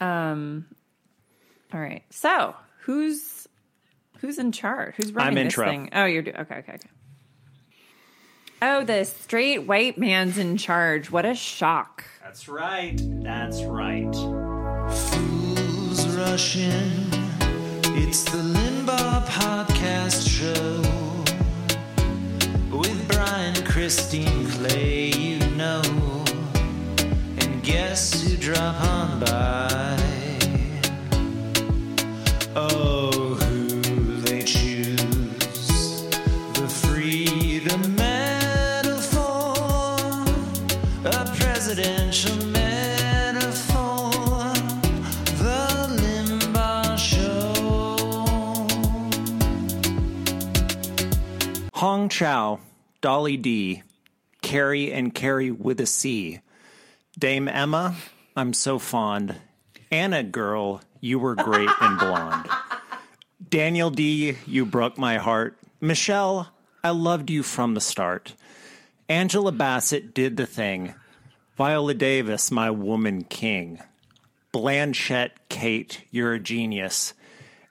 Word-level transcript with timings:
um. 0.00 0.66
All 1.72 1.80
right. 1.80 2.02
So 2.10 2.54
who's 2.80 3.46
who's 4.18 4.38
in 4.38 4.52
charge? 4.52 4.94
Who's 4.96 5.12
running 5.12 5.28
I'm 5.38 5.44
this 5.44 5.54
intro. 5.54 5.66
thing? 5.66 5.88
Oh, 5.92 6.04
you're 6.04 6.22
do- 6.22 6.32
okay. 6.32 6.56
Okay. 6.56 6.72
Okay. 6.74 6.88
Oh, 8.64 8.84
the 8.84 9.04
straight 9.04 9.66
white 9.66 9.98
man's 9.98 10.38
in 10.38 10.56
charge. 10.56 11.10
What 11.10 11.26
a 11.26 11.34
shock. 11.34 12.04
That's 12.22 12.48
right. 12.48 13.00
That's 13.22 13.62
right. 13.64 14.14
Fools 14.94 16.06
rushing. 16.16 17.08
It's 17.94 18.22
the 18.24 18.38
Limbaugh 18.38 19.24
Podcast 19.26 20.28
Show 20.28 20.80
with 22.76 23.08
Brian, 23.08 23.54
Christine, 23.64 24.46
Clay, 24.48 25.10
you 25.10 25.38
know, 25.56 25.82
and 27.62 27.72
guess 27.72 28.22
who 28.22 28.36
drop 28.36 28.80
on 28.80 29.20
by? 29.20 29.98
Oh, 32.54 33.34
who 33.40 34.20
they 34.20 34.42
choose? 34.42 36.08
The 36.54 36.68
Freedom 36.68 37.94
Medal 37.94 38.98
for 38.98 39.54
a 41.08 41.24
presidential 41.36 42.36
metaphor. 42.46 44.10
The 45.38 45.88
Limbaugh 46.02 46.98
Show. 46.98 47.54
Hong 51.74 52.08
Chau, 52.08 52.60
Dolly 53.00 53.36
D, 53.36 53.82
Carrie 54.40 54.92
and 54.92 55.14
Carrie 55.14 55.50
with 55.50 55.80
a 55.80 55.86
C, 55.86 56.40
Dame 57.18 57.48
Emma, 57.48 57.94
I'm 58.34 58.54
so 58.54 58.78
fond, 58.78 59.36
Anna 59.90 60.22
girl, 60.22 60.80
you 61.00 61.18
were 61.18 61.34
great 61.34 61.68
and 61.80 61.98
blonde, 61.98 62.48
Daniel 63.46 63.90
D, 63.90 64.38
you 64.46 64.64
broke 64.64 64.96
my 64.96 65.18
heart, 65.18 65.58
Michelle, 65.78 66.48
I 66.82 66.90
loved 66.90 67.28
you 67.28 67.42
from 67.42 67.74
the 67.74 67.82
start, 67.82 68.34
Angela 69.10 69.52
Bassett 69.52 70.14
did 70.14 70.38
the 70.38 70.46
thing, 70.46 70.94
Viola 71.58 71.92
Davis, 71.92 72.50
my 72.50 72.70
woman 72.70 73.24
king, 73.24 73.80
Blanchett 74.54 75.32
Cate, 75.50 76.04
you're 76.10 76.32
a 76.32 76.40
genius. 76.40 77.12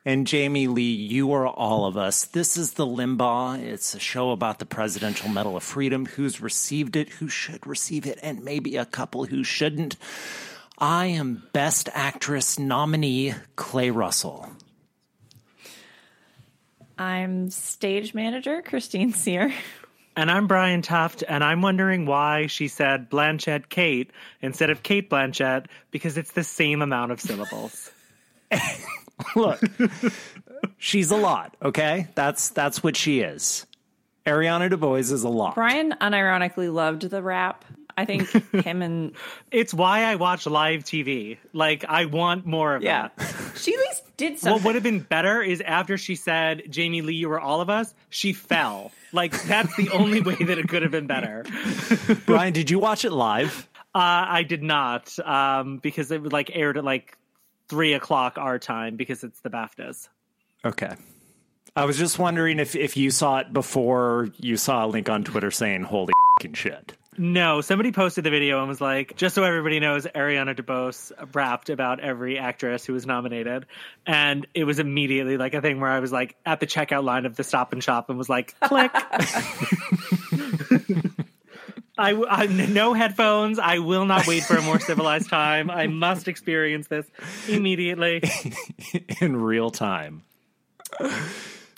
And 0.03 0.25
Jamie 0.25 0.67
Lee, 0.67 0.95
you 0.95 1.31
are 1.33 1.47
all 1.47 1.85
of 1.85 1.95
us. 1.95 2.25
This 2.25 2.57
is 2.57 2.73
the 2.73 2.87
Limbaugh. 2.87 3.59
It's 3.59 3.93
a 3.93 3.99
show 3.99 4.31
about 4.31 4.57
the 4.57 4.65
Presidential 4.65 5.29
Medal 5.29 5.55
of 5.55 5.61
Freedom, 5.61 6.07
who's 6.07 6.41
received 6.41 6.95
it, 6.95 7.09
who 7.09 7.27
should 7.27 7.67
receive 7.67 8.07
it, 8.07 8.17
and 8.23 8.43
maybe 8.43 8.77
a 8.77 8.85
couple 8.85 9.25
who 9.25 9.43
shouldn't. 9.43 9.97
I 10.79 11.05
am 11.05 11.43
Best 11.53 11.87
Actress 11.93 12.57
nominee 12.57 13.35
Clay 13.55 13.91
Russell. 13.91 14.49
I'm 16.97 17.51
stage 17.51 18.15
manager 18.15 18.63
Christine 18.63 19.13
Sear. 19.13 19.53
And 20.15 20.31
I'm 20.31 20.47
Brian 20.47 20.81
Tuft, 20.81 21.23
and 21.27 21.43
I'm 21.43 21.61
wondering 21.61 22.07
why 22.07 22.47
she 22.47 22.67
said 22.67 23.09
Blanchett 23.09 23.69
Cate 23.69 24.09
instead 24.41 24.71
of 24.71 24.81
Cate 24.81 25.11
Blanchett 25.11 25.67
because 25.91 26.17
it's 26.17 26.31
the 26.31 26.43
same 26.43 26.81
amount 26.81 27.11
of 27.11 27.21
syllables. 27.21 27.91
Look, 29.35 29.59
she's 30.77 31.11
a 31.11 31.17
lot, 31.17 31.55
okay? 31.61 32.07
That's 32.15 32.49
that's 32.49 32.83
what 32.83 32.95
she 32.95 33.21
is. 33.21 33.65
Ariana 34.25 34.71
DeBose 34.71 35.11
is 35.11 35.23
a 35.23 35.29
lot. 35.29 35.55
Brian 35.55 35.93
unironically 35.99 36.71
loved 36.71 37.01
the 37.09 37.23
rap. 37.23 37.65
I 37.97 38.05
think 38.05 38.29
him 38.53 38.81
and 38.81 39.11
It's 39.51 39.73
why 39.73 40.03
I 40.05 40.15
watch 40.15 40.45
live 40.45 40.83
TV. 40.83 41.37
Like, 41.53 41.83
I 41.85 42.05
want 42.05 42.45
more 42.45 42.75
of 42.75 42.83
it. 42.83 42.85
yeah, 42.85 43.09
that. 43.17 43.51
she 43.57 43.73
at 43.73 43.79
least 43.79 44.17
did 44.17 44.39
something. 44.39 44.53
What 44.53 44.63
would 44.65 44.75
have 44.75 44.83
been 44.83 44.99
better 45.01 45.41
is 45.41 45.59
after 45.61 45.97
she 45.97 46.15
said, 46.15 46.63
Jamie 46.69 47.01
Lee, 47.01 47.15
you 47.15 47.29
were 47.29 47.39
all 47.39 47.59
of 47.61 47.69
us, 47.69 47.93
she 48.09 48.31
fell. 48.33 48.91
Like, 49.11 49.39
that's 49.43 49.75
the 49.75 49.89
only 49.89 50.21
way 50.21 50.35
that 50.35 50.57
it 50.57 50.69
could 50.69 50.83
have 50.83 50.91
been 50.91 51.07
better. 51.07 51.43
Brian, 52.25 52.53
did 52.53 52.69
you 52.69 52.79
watch 52.79 53.03
it 53.03 53.11
live? 53.11 53.67
Uh, 53.93 54.23
I 54.29 54.43
did 54.43 54.63
not, 54.63 55.17
um, 55.19 55.77
because 55.79 56.11
it 56.11 56.21
was 56.21 56.31
like 56.31 56.49
aired 56.53 56.77
at 56.77 56.85
like 56.85 57.17
three 57.71 57.93
o'clock 57.93 58.37
our 58.37 58.59
time 58.59 58.97
because 58.97 59.23
it's 59.23 59.39
the 59.39 59.49
BAFTAs. 59.49 60.09
Okay. 60.65 60.93
I 61.73 61.85
was 61.85 61.97
just 61.97 62.19
wondering 62.19 62.59
if 62.59 62.75
if 62.75 62.97
you 62.97 63.11
saw 63.11 63.37
it 63.37 63.53
before 63.53 64.27
you 64.37 64.57
saw 64.57 64.85
a 64.85 64.87
link 64.87 65.07
on 65.07 65.23
Twitter 65.23 65.51
saying 65.51 65.83
"Holy 65.83 66.11
fing 66.41 66.53
shit." 66.53 66.97
No, 67.17 67.61
somebody 67.61 67.93
posted 67.93 68.25
the 68.25 68.29
video 68.29 68.59
and 68.59 68.67
was 68.67 68.81
like, 68.81 69.15
just 69.17 69.35
so 69.35 69.43
everybody 69.43 69.81
knows, 69.81 70.05
Ariana 70.05 70.55
DeBose 70.55 71.11
rapped 71.35 71.69
about 71.69 71.99
every 71.99 72.39
actress 72.39 72.85
who 72.85 72.93
was 72.93 73.05
nominated. 73.05 73.65
And 74.07 74.47
it 74.53 74.63
was 74.63 74.79
immediately 74.79 75.35
like 75.37 75.53
a 75.53 75.61
thing 75.61 75.81
where 75.81 75.91
I 75.91 75.99
was 75.99 76.13
like 76.13 76.37
at 76.45 76.61
the 76.61 76.67
checkout 76.67 77.03
line 77.03 77.25
of 77.25 77.35
the 77.35 77.43
stop 77.43 77.73
and 77.73 77.83
shop 77.83 78.09
and 78.09 78.17
was 78.17 78.29
like, 78.29 78.57
click. 78.61 78.91
I, 81.97 82.11
I 82.29 82.45
no 82.47 82.93
headphones. 82.93 83.59
I 83.59 83.79
will 83.79 84.05
not 84.05 84.27
wait 84.27 84.43
for 84.43 84.55
a 84.55 84.61
more 84.61 84.79
civilized 84.79 85.29
time. 85.29 85.69
I 85.69 85.87
must 85.87 86.27
experience 86.27 86.87
this 86.87 87.05
immediately, 87.47 88.23
in 89.21 89.35
real 89.35 89.71
time. 89.71 90.23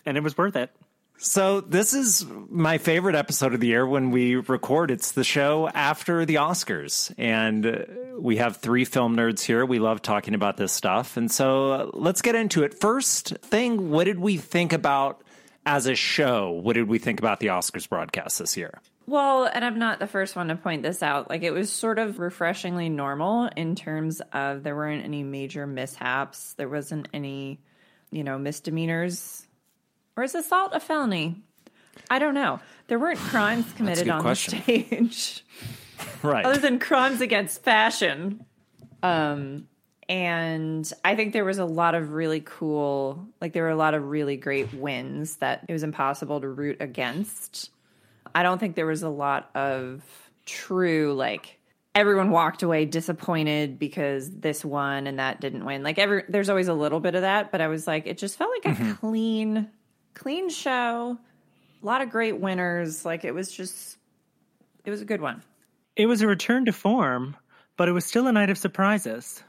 and 0.05 0.17
it 0.17 0.23
was 0.23 0.37
worth 0.37 0.55
it. 0.55 0.71
So 1.17 1.61
this 1.61 1.93
is 1.93 2.25
my 2.49 2.79
favorite 2.79 3.15
episode 3.15 3.53
of 3.53 3.61
the 3.61 3.67
year 3.67 3.87
when 3.87 4.11
we 4.11 4.35
record. 4.35 4.91
It's 4.91 5.13
the 5.13 5.23
show 5.23 5.69
after 5.69 6.25
the 6.25 6.35
Oscars, 6.35 7.13
and 7.17 7.87
we 8.17 8.37
have 8.37 8.57
three 8.57 8.83
film 8.83 9.15
nerds 9.15 9.41
here. 9.41 9.65
We 9.65 9.79
love 9.79 10.01
talking 10.01 10.33
about 10.33 10.57
this 10.57 10.73
stuff, 10.73 11.15
and 11.15 11.31
so 11.31 11.71
uh, 11.71 11.91
let's 11.93 12.21
get 12.21 12.35
into 12.35 12.63
it. 12.63 12.73
First 12.73 13.37
thing, 13.37 13.89
what 13.89 14.03
did 14.03 14.19
we 14.19 14.37
think 14.37 14.73
about 14.73 15.23
as 15.65 15.85
a 15.85 15.95
show? 15.95 16.51
What 16.51 16.73
did 16.73 16.89
we 16.89 16.99
think 16.99 17.19
about 17.19 17.39
the 17.39 17.47
Oscars 17.47 17.87
broadcast 17.87 18.39
this 18.39 18.57
year? 18.57 18.81
Well, 19.05 19.45
and 19.45 19.65
I'm 19.65 19.79
not 19.79 19.99
the 19.99 20.07
first 20.07 20.35
one 20.35 20.47
to 20.47 20.55
point 20.55 20.81
this 20.83 21.03
out. 21.03 21.29
Like 21.29 21.43
it 21.43 21.51
was 21.51 21.71
sort 21.71 21.99
of 21.99 22.19
refreshingly 22.19 22.89
normal 22.89 23.49
in 23.55 23.75
terms 23.75 24.21
of 24.31 24.63
there 24.63 24.75
weren't 24.75 25.03
any 25.03 25.23
major 25.23 25.67
mishaps. 25.67 26.53
There 26.53 26.69
wasn't 26.69 27.09
any, 27.13 27.59
you 28.11 28.23
know, 28.23 28.37
misdemeanors. 28.37 29.45
Or 30.15 30.23
is 30.23 30.35
assault 30.35 30.71
a 30.73 30.79
felony? 30.79 31.41
I 32.09 32.19
don't 32.19 32.33
know. 32.33 32.59
There 32.87 32.97
weren't 32.99 33.19
crimes 33.29 33.71
committed 33.73 34.07
on 34.09 34.21
question. 34.21 34.61
the 34.65 34.83
stage 34.83 35.45
Right. 36.23 36.45
other 36.45 36.59
than 36.59 36.79
crimes 36.79 37.19
against 37.21 37.63
fashion. 37.63 38.45
Um 39.01 39.67
and 40.09 40.91
I 41.05 41.15
think 41.15 41.31
there 41.31 41.45
was 41.45 41.59
a 41.59 41.65
lot 41.65 41.95
of 41.95 42.11
really 42.11 42.41
cool 42.41 43.25
like 43.41 43.53
there 43.53 43.63
were 43.63 43.69
a 43.69 43.75
lot 43.75 43.93
of 43.93 44.09
really 44.09 44.37
great 44.37 44.73
wins 44.73 45.37
that 45.37 45.65
it 45.67 45.73
was 45.73 45.83
impossible 45.83 46.39
to 46.41 46.47
root 46.47 46.77
against. 46.79 47.69
I 48.35 48.43
don't 48.43 48.59
think 48.59 48.75
there 48.75 48.85
was 48.85 49.03
a 49.03 49.09
lot 49.09 49.49
of 49.55 50.03
true 50.45 51.13
like 51.13 51.59
everyone 51.95 52.31
walked 52.31 52.63
away 52.63 52.85
disappointed 52.85 53.79
because 53.79 54.29
this 54.29 54.65
won 54.65 55.07
and 55.07 55.19
that 55.19 55.39
didn't 55.39 55.65
win. 55.65 55.83
Like 55.83 55.99
every 55.99 56.23
there's 56.27 56.49
always 56.49 56.67
a 56.67 56.73
little 56.73 56.99
bit 56.99 57.15
of 57.15 57.21
that, 57.21 57.51
but 57.51 57.61
I 57.61 57.67
was 57.67 57.87
like 57.87 58.07
it 58.07 58.17
just 58.17 58.37
felt 58.37 58.51
like 58.51 58.73
a 58.73 58.77
mm-hmm. 58.79 58.93
clean 58.93 59.69
clean 60.13 60.49
show. 60.49 61.17
A 61.81 61.85
lot 61.85 62.01
of 62.01 62.09
great 62.09 62.39
winners. 62.39 63.05
Like 63.05 63.25
it 63.25 63.33
was 63.33 63.51
just 63.51 63.97
it 64.85 64.89
was 64.89 65.01
a 65.01 65.05
good 65.05 65.21
one. 65.21 65.43
It 65.95 66.07
was 66.07 66.21
a 66.21 66.27
return 66.27 66.65
to 66.65 66.73
form, 66.73 67.37
but 67.77 67.87
it 67.87 67.91
was 67.91 68.05
still 68.05 68.27
a 68.27 68.31
night 68.31 68.49
of 68.49 68.57
surprises. 68.57 69.43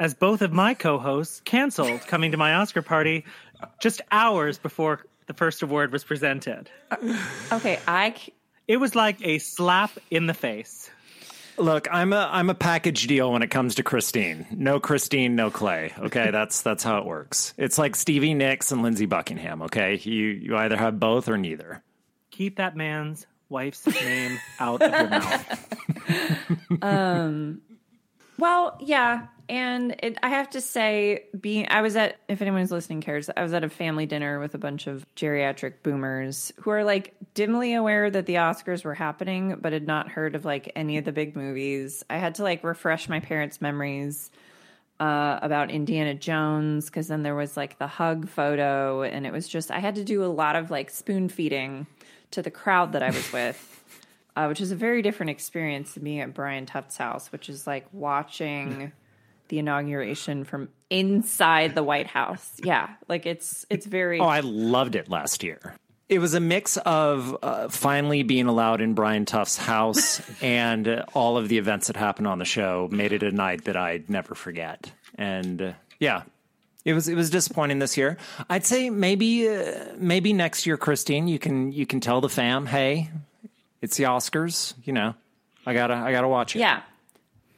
As 0.00 0.14
both 0.14 0.42
of 0.42 0.52
my 0.52 0.74
co 0.74 0.98
hosts 0.98 1.40
canceled 1.44 2.00
coming 2.06 2.32
to 2.32 2.36
my 2.36 2.54
Oscar 2.54 2.82
party 2.82 3.24
just 3.80 4.00
hours 4.10 4.58
before 4.58 5.06
the 5.26 5.34
first 5.34 5.62
award 5.62 5.92
was 5.92 6.04
presented. 6.04 6.70
Uh, 6.90 7.18
okay, 7.52 7.78
I 7.86 8.14
c- 8.16 8.32
It 8.68 8.76
was 8.78 8.94
like 8.94 9.24
a 9.24 9.38
slap 9.38 9.90
in 10.10 10.26
the 10.26 10.34
face. 10.34 10.90
Look, 11.58 11.86
I'm 11.92 12.12
a 12.14 12.28
I'm 12.32 12.48
a 12.50 12.54
package 12.54 13.06
deal 13.06 13.30
when 13.32 13.42
it 13.42 13.48
comes 13.48 13.74
to 13.74 13.82
Christine. 13.82 14.46
No 14.50 14.80
Christine, 14.80 15.36
no 15.36 15.50
Clay. 15.50 15.92
Okay, 15.98 16.30
that's 16.32 16.62
that's 16.62 16.82
how 16.82 16.98
it 16.98 17.04
works. 17.04 17.52
It's 17.58 17.76
like 17.78 17.94
Stevie 17.94 18.34
Nicks 18.34 18.72
and 18.72 18.82
Lindsey 18.82 19.06
Buckingham. 19.06 19.62
Okay, 19.62 19.96
you 20.02 20.26
you 20.28 20.56
either 20.56 20.76
have 20.76 20.98
both 20.98 21.28
or 21.28 21.36
neither. 21.36 21.82
Keep 22.30 22.56
that 22.56 22.74
man's 22.74 23.26
wife's 23.50 23.86
name 23.86 24.38
out 24.58 24.80
of 24.80 24.90
your 24.92 25.08
mouth. 25.08 25.68
Um, 26.82 27.60
Well, 28.42 28.76
yeah, 28.80 29.28
and 29.48 29.94
it, 30.02 30.18
I 30.20 30.30
have 30.30 30.50
to 30.50 30.60
say, 30.60 31.26
being 31.40 31.68
I 31.70 31.80
was 31.80 31.94
at 31.94 32.16
if 32.26 32.42
anyone's 32.42 32.72
listening 32.72 33.00
cares, 33.00 33.30
I 33.36 33.40
was 33.40 33.52
at 33.52 33.62
a 33.62 33.68
family 33.68 34.04
dinner 34.04 34.40
with 34.40 34.56
a 34.56 34.58
bunch 34.58 34.88
of 34.88 35.06
geriatric 35.14 35.74
boomers 35.84 36.52
who 36.58 36.70
are 36.70 36.82
like 36.82 37.14
dimly 37.34 37.74
aware 37.74 38.10
that 38.10 38.26
the 38.26 38.34
Oscars 38.34 38.84
were 38.84 38.94
happening, 38.94 39.58
but 39.60 39.72
had 39.72 39.86
not 39.86 40.08
heard 40.08 40.34
of 40.34 40.44
like 40.44 40.72
any 40.74 40.98
of 40.98 41.04
the 41.04 41.12
big 41.12 41.36
movies. 41.36 42.04
I 42.10 42.16
had 42.16 42.34
to 42.34 42.42
like 42.42 42.64
refresh 42.64 43.08
my 43.08 43.20
parents' 43.20 43.60
memories 43.60 44.32
uh, 44.98 45.38
about 45.40 45.70
Indiana 45.70 46.14
Jones 46.14 46.86
because 46.86 47.06
then 47.06 47.22
there 47.22 47.36
was 47.36 47.56
like 47.56 47.78
the 47.78 47.86
hug 47.86 48.28
photo, 48.28 49.02
and 49.02 49.24
it 49.24 49.32
was 49.32 49.46
just 49.46 49.70
I 49.70 49.78
had 49.78 49.94
to 49.94 50.04
do 50.04 50.24
a 50.24 50.26
lot 50.26 50.56
of 50.56 50.68
like 50.68 50.90
spoon 50.90 51.28
feeding 51.28 51.86
to 52.32 52.42
the 52.42 52.50
crowd 52.50 52.90
that 52.94 53.04
I 53.04 53.10
was 53.10 53.32
with. 53.32 53.81
Uh, 54.36 54.46
which 54.46 54.60
is 54.60 54.72
a 54.72 54.76
very 54.76 55.02
different 55.02 55.30
experience 55.30 55.94
than 55.94 56.04
being 56.04 56.20
at 56.20 56.34
Brian 56.34 56.66
Tuft's 56.66 56.96
house, 56.96 57.30
which 57.32 57.48
is 57.48 57.66
like 57.66 57.86
watching 57.92 58.92
the 59.48 59.58
inauguration 59.58 60.44
from 60.44 60.68
inside 60.90 61.74
the 61.74 61.82
White 61.82 62.06
House. 62.06 62.52
Yeah, 62.62 62.88
like 63.08 63.26
it's 63.26 63.66
it's 63.68 63.86
very. 63.86 64.20
Oh, 64.20 64.26
I 64.26 64.40
loved 64.40 64.94
it 64.94 65.08
last 65.08 65.42
year. 65.42 65.74
It 66.08 66.18
was 66.18 66.34
a 66.34 66.40
mix 66.40 66.76
of 66.78 67.36
uh, 67.42 67.68
finally 67.68 68.22
being 68.22 68.46
allowed 68.46 68.82
in 68.82 68.92
Brian 68.92 69.24
Tuft's 69.24 69.56
house 69.56 70.20
and 70.42 70.86
uh, 70.86 71.04
all 71.14 71.38
of 71.38 71.48
the 71.48 71.58
events 71.58 71.86
that 71.86 71.96
happened 71.96 72.26
on 72.26 72.38
the 72.38 72.44
show 72.44 72.88
made 72.90 73.12
it 73.12 73.22
a 73.22 73.30
night 73.30 73.64
that 73.64 73.76
I'd 73.76 74.10
never 74.10 74.34
forget. 74.34 74.92
And 75.16 75.62
uh, 75.62 75.72
yeah, 75.98 76.22
it 76.84 76.94
was 76.94 77.08
it 77.08 77.14
was 77.14 77.30
disappointing 77.30 77.78
this 77.78 77.96
year. 77.96 78.18
I'd 78.50 78.64
say 78.64 78.90
maybe 78.90 79.48
uh, 79.48 79.94
maybe 79.96 80.32
next 80.32 80.66
year, 80.66 80.76
Christine, 80.76 81.28
you 81.28 81.38
can 81.38 81.72
you 81.72 81.86
can 81.86 82.00
tell 82.00 82.20
the 82.20 82.28
fam, 82.28 82.66
hey, 82.66 83.10
it's 83.82 83.96
the 83.98 84.04
Oscars. 84.04 84.72
You 84.84 84.94
know, 84.94 85.14
I 85.66 85.74
gotta 85.74 85.94
I 85.94 86.12
gotta 86.12 86.28
watch 86.28 86.56
it. 86.56 86.60
yeah, 86.60 86.80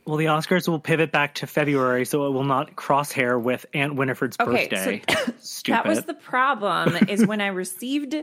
Well, 0.06 0.16
the 0.16 0.24
Oscars 0.26 0.66
will 0.66 0.80
pivot 0.80 1.12
back 1.12 1.36
to 1.36 1.46
February, 1.46 2.04
so 2.04 2.26
it 2.26 2.30
will 2.30 2.42
not 2.44 2.74
crosshair 2.74 3.40
with 3.40 3.64
Aunt 3.74 3.94
Winifred's 3.94 4.36
Okay, 4.40 4.68
birthday. 4.68 5.02
so 5.08 5.32
Stupid. 5.38 5.76
that 5.76 5.86
was 5.86 6.04
the 6.04 6.14
problem. 6.14 6.96
is 7.08 7.24
when 7.26 7.40
I 7.40 7.46
received 7.48 8.16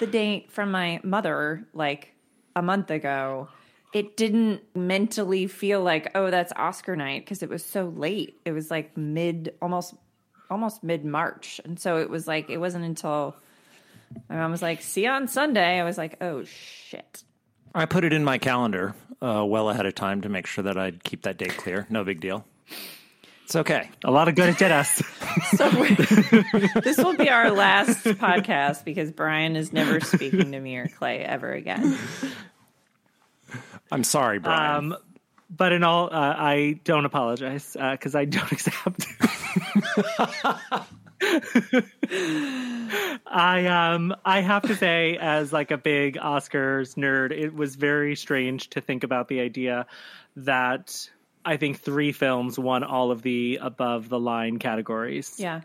the 0.00 0.06
date 0.06 0.50
from 0.52 0.70
my 0.70 1.00
mother 1.02 1.64
like 1.72 2.12
a 2.56 2.60
month 2.62 2.90
ago. 2.90 3.48
It 3.92 4.16
didn't 4.16 4.60
mentally 4.74 5.46
feel 5.46 5.80
like, 5.80 6.10
oh, 6.16 6.28
that's 6.28 6.52
Oscar 6.56 6.96
night 6.96 7.24
because 7.24 7.44
it 7.44 7.48
was 7.48 7.64
so 7.64 7.84
late. 7.84 8.40
It 8.44 8.50
was 8.50 8.68
like 8.68 8.96
mid, 8.96 9.54
almost, 9.62 9.94
almost 10.50 10.82
mid 10.82 11.04
March, 11.04 11.60
and 11.64 11.78
so 11.78 11.98
it 11.98 12.10
was 12.10 12.26
like 12.26 12.50
it 12.50 12.58
wasn't 12.58 12.84
until 12.84 13.36
my 14.28 14.34
mom 14.36 14.50
was 14.50 14.62
like, 14.62 14.82
"See 14.82 15.04
you 15.04 15.10
on 15.10 15.28
Sunday." 15.28 15.78
I 15.78 15.84
was 15.84 15.96
like, 15.96 16.16
"Oh 16.20 16.42
shit." 16.42 17.22
I 17.74 17.86
put 17.86 18.04
it 18.04 18.12
in 18.12 18.24
my 18.24 18.38
calendar 18.38 18.94
uh, 19.20 19.44
well 19.44 19.68
ahead 19.70 19.86
of 19.86 19.94
time 19.94 20.20
to 20.22 20.28
make 20.28 20.46
sure 20.46 20.64
that 20.64 20.76
I'd 20.76 21.02
keep 21.02 21.22
that 21.22 21.36
date 21.36 21.56
clear. 21.56 21.86
No 21.90 22.04
big 22.04 22.20
deal. 22.20 22.44
It's 23.44 23.56
okay. 23.56 23.90
a 24.04 24.10
lot 24.10 24.28
of 24.28 24.36
good 24.36 24.48
it 24.48 24.58
did 24.58 24.72
us. 24.72 25.02
So 25.56 25.68
this 26.80 26.96
will 26.96 27.16
be 27.16 27.28
our 27.28 27.50
last 27.50 28.04
podcast 28.04 28.84
because 28.84 29.10
Brian 29.10 29.56
is 29.56 29.72
never 29.72 30.00
speaking 30.00 30.52
to 30.52 30.60
me 30.60 30.76
or 30.76 30.88
Clay 30.88 31.18
ever 31.18 31.52
again. 31.52 31.98
I'm 33.92 34.04
sorry, 34.04 34.38
Brian. 34.38 34.92
Um, 34.92 34.96
but 35.50 35.72
in 35.72 35.84
all, 35.84 36.06
uh, 36.06 36.34
I 36.38 36.80
don't 36.84 37.04
apologize 37.04 37.76
because 37.78 38.14
I 38.14 38.24
don't 38.24 38.50
accept. 38.52 39.06
I 43.26 43.66
um 43.66 44.14
I 44.24 44.40
have 44.40 44.62
to 44.64 44.76
say, 44.76 45.16
as 45.20 45.52
like 45.52 45.70
a 45.70 45.78
big 45.78 46.16
Oscars 46.16 46.96
nerd, 46.96 47.32
it 47.32 47.54
was 47.54 47.76
very 47.76 48.16
strange 48.16 48.70
to 48.70 48.80
think 48.80 49.04
about 49.04 49.28
the 49.28 49.40
idea 49.40 49.86
that 50.36 51.08
I 51.44 51.56
think 51.56 51.80
three 51.80 52.12
films 52.12 52.58
won 52.58 52.82
all 52.84 53.10
of 53.10 53.22
the 53.22 53.58
above 53.60 54.08
the 54.08 54.18
line 54.18 54.58
categories. 54.58 55.34
Yeah. 55.38 55.60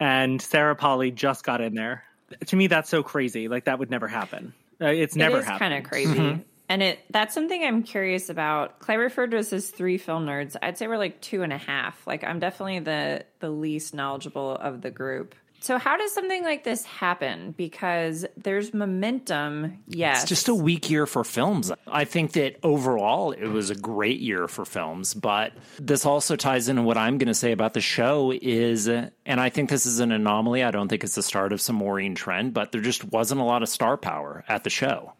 and 0.00 0.40
Sarah 0.40 0.76
Polley 0.76 1.10
just 1.10 1.44
got 1.44 1.60
in 1.60 1.74
there. 1.74 2.04
To 2.46 2.56
me, 2.56 2.66
that's 2.66 2.88
so 2.88 3.02
crazy. 3.02 3.48
Like 3.48 3.64
that 3.64 3.78
would 3.78 3.90
never 3.90 4.06
happen. 4.08 4.52
Uh, 4.80 4.86
it's 4.86 5.16
never 5.16 5.38
it 5.38 5.44
happened. 5.44 5.58
kind 5.58 5.74
of 5.74 5.84
crazy. 5.90 6.44
And 6.68 6.82
it 6.82 6.98
that's 7.10 7.34
something 7.34 7.64
I'm 7.64 7.82
curious 7.82 8.28
about. 8.28 8.78
Clay 8.78 8.96
referred 8.96 9.30
to 9.30 9.38
us 9.38 9.52
as 9.52 9.70
three 9.70 9.98
film 9.98 10.26
nerds. 10.26 10.56
I'd 10.60 10.76
say 10.76 10.86
we're 10.86 10.98
like 10.98 11.20
two 11.20 11.42
and 11.42 11.52
a 11.52 11.58
half. 11.58 12.06
Like 12.06 12.24
I'm 12.24 12.38
definitely 12.38 12.80
the 12.80 13.24
the 13.40 13.50
least 13.50 13.94
knowledgeable 13.94 14.52
of 14.52 14.82
the 14.82 14.90
group. 14.90 15.34
So 15.60 15.76
how 15.76 15.96
does 15.96 16.12
something 16.12 16.44
like 16.44 16.62
this 16.62 16.84
happen? 16.84 17.52
Because 17.56 18.24
there's 18.36 18.72
momentum, 18.72 19.82
yes. 19.88 20.22
It's 20.22 20.28
just 20.28 20.48
a 20.48 20.54
weak 20.54 20.88
year 20.88 21.04
for 21.04 21.24
films. 21.24 21.72
I 21.86 22.04
think 22.04 22.32
that 22.32 22.58
overall 22.62 23.32
it 23.32 23.48
was 23.48 23.70
a 23.70 23.74
great 23.74 24.20
year 24.20 24.46
for 24.46 24.64
films, 24.64 25.14
but 25.14 25.52
this 25.80 26.06
also 26.06 26.36
ties 26.36 26.68
into 26.68 26.82
what 26.82 26.96
I'm 26.96 27.18
going 27.18 27.28
to 27.28 27.34
say 27.34 27.50
about 27.50 27.74
the 27.74 27.80
show 27.80 28.32
is, 28.40 28.86
and 28.86 29.10
I 29.26 29.48
think 29.50 29.68
this 29.68 29.84
is 29.84 29.98
an 29.98 30.12
anomaly. 30.12 30.62
I 30.62 30.70
don't 30.70 30.88
think 30.88 31.02
it's 31.02 31.16
the 31.16 31.22
start 31.24 31.52
of 31.52 31.60
some 31.60 31.76
Maureen 31.76 32.14
trend, 32.14 32.54
but 32.54 32.70
there 32.70 32.80
just 32.80 33.04
wasn't 33.04 33.40
a 33.40 33.44
lot 33.44 33.62
of 33.62 33.68
star 33.68 33.96
power 33.96 34.44
at 34.48 34.62
the 34.62 34.70
show. 34.70 35.14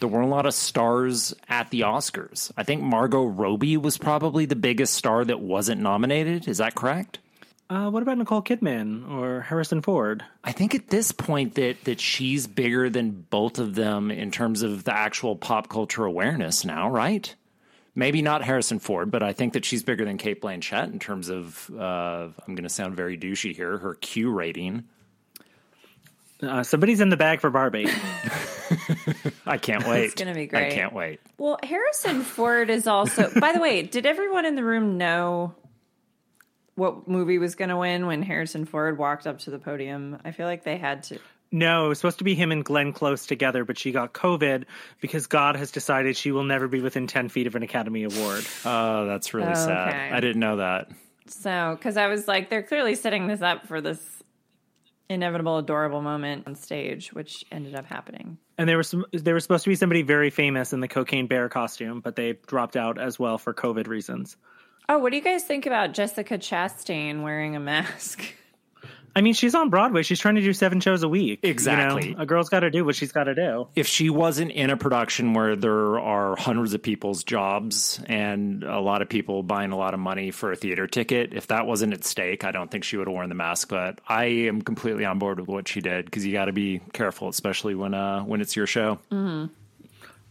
There 0.00 0.08
weren't 0.08 0.26
a 0.26 0.30
lot 0.30 0.46
of 0.46 0.54
stars 0.54 1.34
at 1.48 1.70
the 1.70 1.82
Oscars. 1.82 2.50
I 2.56 2.62
think 2.64 2.82
Margot 2.82 3.24
Robbie 3.24 3.76
was 3.76 3.98
probably 3.98 4.46
the 4.46 4.56
biggest 4.56 4.94
star 4.94 5.24
that 5.24 5.40
wasn't 5.40 5.80
nominated. 5.80 6.48
Is 6.48 6.58
that 6.58 6.74
correct? 6.74 7.18
Uh, 7.70 7.88
what 7.88 8.02
about 8.02 8.18
Nicole 8.18 8.42
Kidman 8.42 9.08
or 9.08 9.42
Harrison 9.42 9.80
Ford? 9.80 10.24
I 10.42 10.50
think 10.50 10.74
at 10.74 10.88
this 10.88 11.12
point 11.12 11.54
that 11.54 11.84
that 11.84 12.00
she's 12.00 12.48
bigger 12.48 12.90
than 12.90 13.26
both 13.30 13.60
of 13.60 13.76
them 13.76 14.10
in 14.10 14.32
terms 14.32 14.62
of 14.62 14.82
the 14.82 14.92
actual 14.92 15.36
pop 15.36 15.68
culture 15.68 16.04
awareness 16.04 16.64
now, 16.64 16.90
right? 16.90 17.32
Maybe 17.94 18.22
not 18.22 18.42
Harrison 18.42 18.80
Ford, 18.80 19.12
but 19.12 19.22
I 19.22 19.32
think 19.32 19.52
that 19.52 19.64
she's 19.64 19.84
bigger 19.84 20.04
than 20.04 20.18
Cate 20.18 20.40
Blanchett 20.40 20.92
in 20.92 20.98
terms 20.98 21.28
of 21.28 21.70
uh, 21.70 22.28
I'm 22.46 22.54
going 22.54 22.64
to 22.64 22.68
sound 22.68 22.96
very 22.96 23.16
douchey 23.16 23.54
here. 23.54 23.78
Her 23.78 23.94
Q 23.94 24.32
rating. 24.32 24.84
Uh, 26.42 26.62
somebody's 26.62 27.00
in 27.00 27.08
the 27.10 27.16
bag 27.16 27.40
for 27.40 27.50
Barbie. 27.50 27.86
I 29.46 29.58
can't 29.58 29.86
wait. 29.86 30.04
It's 30.04 30.14
gonna 30.14 30.34
be 30.34 30.46
great. 30.46 30.72
I 30.72 30.74
can't 30.74 30.92
wait. 30.92 31.20
Well, 31.38 31.58
Harrison 31.62 32.22
Ford 32.22 32.70
is 32.70 32.86
also. 32.86 33.30
by 33.40 33.52
the 33.52 33.60
way, 33.60 33.82
did 33.86 34.06
everyone 34.06 34.46
in 34.46 34.54
the 34.54 34.64
room 34.64 34.96
know 34.98 35.54
what 36.76 37.08
movie 37.08 37.38
was 37.38 37.54
going 37.56 37.68
to 37.68 37.76
win 37.76 38.06
when 38.06 38.22
Harrison 38.22 38.64
Ford 38.64 38.96
walked 38.96 39.26
up 39.26 39.40
to 39.40 39.50
the 39.50 39.58
podium? 39.58 40.18
I 40.24 40.30
feel 40.30 40.46
like 40.46 40.64
they 40.64 40.78
had 40.78 41.02
to. 41.04 41.18
no, 41.52 41.84
it 41.86 41.88
was 41.88 41.98
supposed 41.98 42.18
to 42.18 42.24
be 42.24 42.34
him 42.34 42.52
and 42.52 42.64
Glenn 42.64 42.92
Close 42.94 43.26
together, 43.26 43.64
but 43.66 43.76
she 43.78 43.92
got 43.92 44.14
COVID 44.14 44.64
because 45.00 45.26
God 45.26 45.56
has 45.56 45.70
decided 45.72 46.16
she 46.16 46.30
will 46.32 46.44
never 46.44 46.68
be 46.68 46.80
within 46.80 47.06
10 47.06 47.28
feet 47.28 47.46
of 47.46 47.54
an 47.54 47.62
Academy 47.62 48.04
Award. 48.04 48.44
Oh, 48.64 49.04
that's 49.06 49.34
really 49.34 49.48
Okay. 49.48 49.56
sad. 49.60 50.12
I 50.12 50.20
didn't 50.20 50.40
know 50.40 50.56
that. 50.56 50.88
So, 51.26 51.74
because 51.76 51.96
I 51.98 52.06
was 52.06 52.26
like, 52.26 52.48
they're 52.50 52.62
clearly 52.62 52.94
setting 52.94 53.26
this 53.26 53.42
up 53.42 53.66
for 53.68 53.80
this 53.80 54.19
inevitable, 55.10 55.58
adorable 55.58 56.00
moment 56.00 56.46
on 56.46 56.54
stage, 56.54 57.12
which 57.12 57.44
ended 57.50 57.74
up 57.74 57.84
happening. 57.84 58.38
And 58.56 58.68
there 58.68 58.78
was 58.78 58.88
some, 58.88 59.04
there 59.12 59.34
was 59.34 59.42
supposed 59.42 59.64
to 59.64 59.70
be 59.70 59.74
somebody 59.74 60.02
very 60.02 60.30
famous 60.30 60.72
in 60.72 60.80
the 60.80 60.88
cocaine 60.88 61.26
bear 61.26 61.48
costume, 61.48 62.00
but 62.00 62.16
they 62.16 62.34
dropped 62.46 62.76
out 62.76 62.98
as 62.98 63.18
well 63.18 63.36
for 63.36 63.52
COVID 63.52 63.88
reasons. 63.88 64.36
Oh, 64.88 64.98
what 64.98 65.10
do 65.10 65.16
you 65.16 65.22
guys 65.22 65.44
think 65.44 65.66
about 65.66 65.92
Jessica 65.92 66.38
Chastain 66.38 67.22
wearing 67.22 67.56
a 67.56 67.60
mask? 67.60 68.22
I 69.14 69.20
mean, 69.22 69.34
she's 69.34 69.54
on 69.54 69.70
Broadway. 69.70 70.02
She's 70.02 70.20
trying 70.20 70.36
to 70.36 70.40
do 70.40 70.52
seven 70.52 70.80
shows 70.80 71.02
a 71.02 71.08
week. 71.08 71.40
you 71.42 71.48
know? 71.48 71.50
Exactly. 71.50 72.14
A 72.18 72.26
girl's 72.26 72.48
got 72.48 72.60
to 72.60 72.70
do 72.70 72.84
what 72.84 72.94
she's 72.94 73.12
got 73.12 73.24
to 73.24 73.34
do. 73.34 73.68
if 73.74 73.86
she 73.86 74.10
wasn't 74.10 74.52
in 74.52 74.70
a 74.70 74.76
production 74.76 75.34
where 75.34 75.56
there 75.56 75.98
are 75.98 76.36
hundreds 76.36 76.74
of 76.74 76.82
people's 76.82 77.24
jobs 77.24 78.00
and 78.06 78.62
a 78.64 78.80
lot 78.80 79.02
of 79.02 79.08
people 79.08 79.42
buying 79.42 79.72
a 79.72 79.76
lot 79.76 79.94
of 79.94 80.00
money 80.00 80.30
for 80.30 80.52
a 80.52 80.56
theater 80.56 80.86
ticket, 80.86 81.34
if 81.34 81.48
that 81.48 81.66
wasn't 81.66 81.92
at 81.92 82.04
stake, 82.04 82.44
I 82.44 82.50
don't 82.52 82.70
think 82.70 82.84
she 82.84 82.96
would 82.96 83.06
have 83.08 83.14
worn 83.14 83.28
the 83.28 83.34
mask. 83.34 83.68
But 83.68 84.00
I 84.08 84.24
am 84.24 84.62
completely 84.62 85.04
on 85.04 85.18
board 85.18 85.40
with 85.40 85.48
what 85.48 85.68
she 85.68 85.80
did 85.80 86.04
because 86.04 86.24
you 86.24 86.32
got 86.32 86.46
to 86.46 86.52
be 86.52 86.80
careful, 86.92 87.28
especially 87.28 87.74
when 87.74 87.94
uh, 87.94 88.22
when 88.22 88.40
it's 88.40 88.54
your 88.56 88.66
show. 88.66 88.98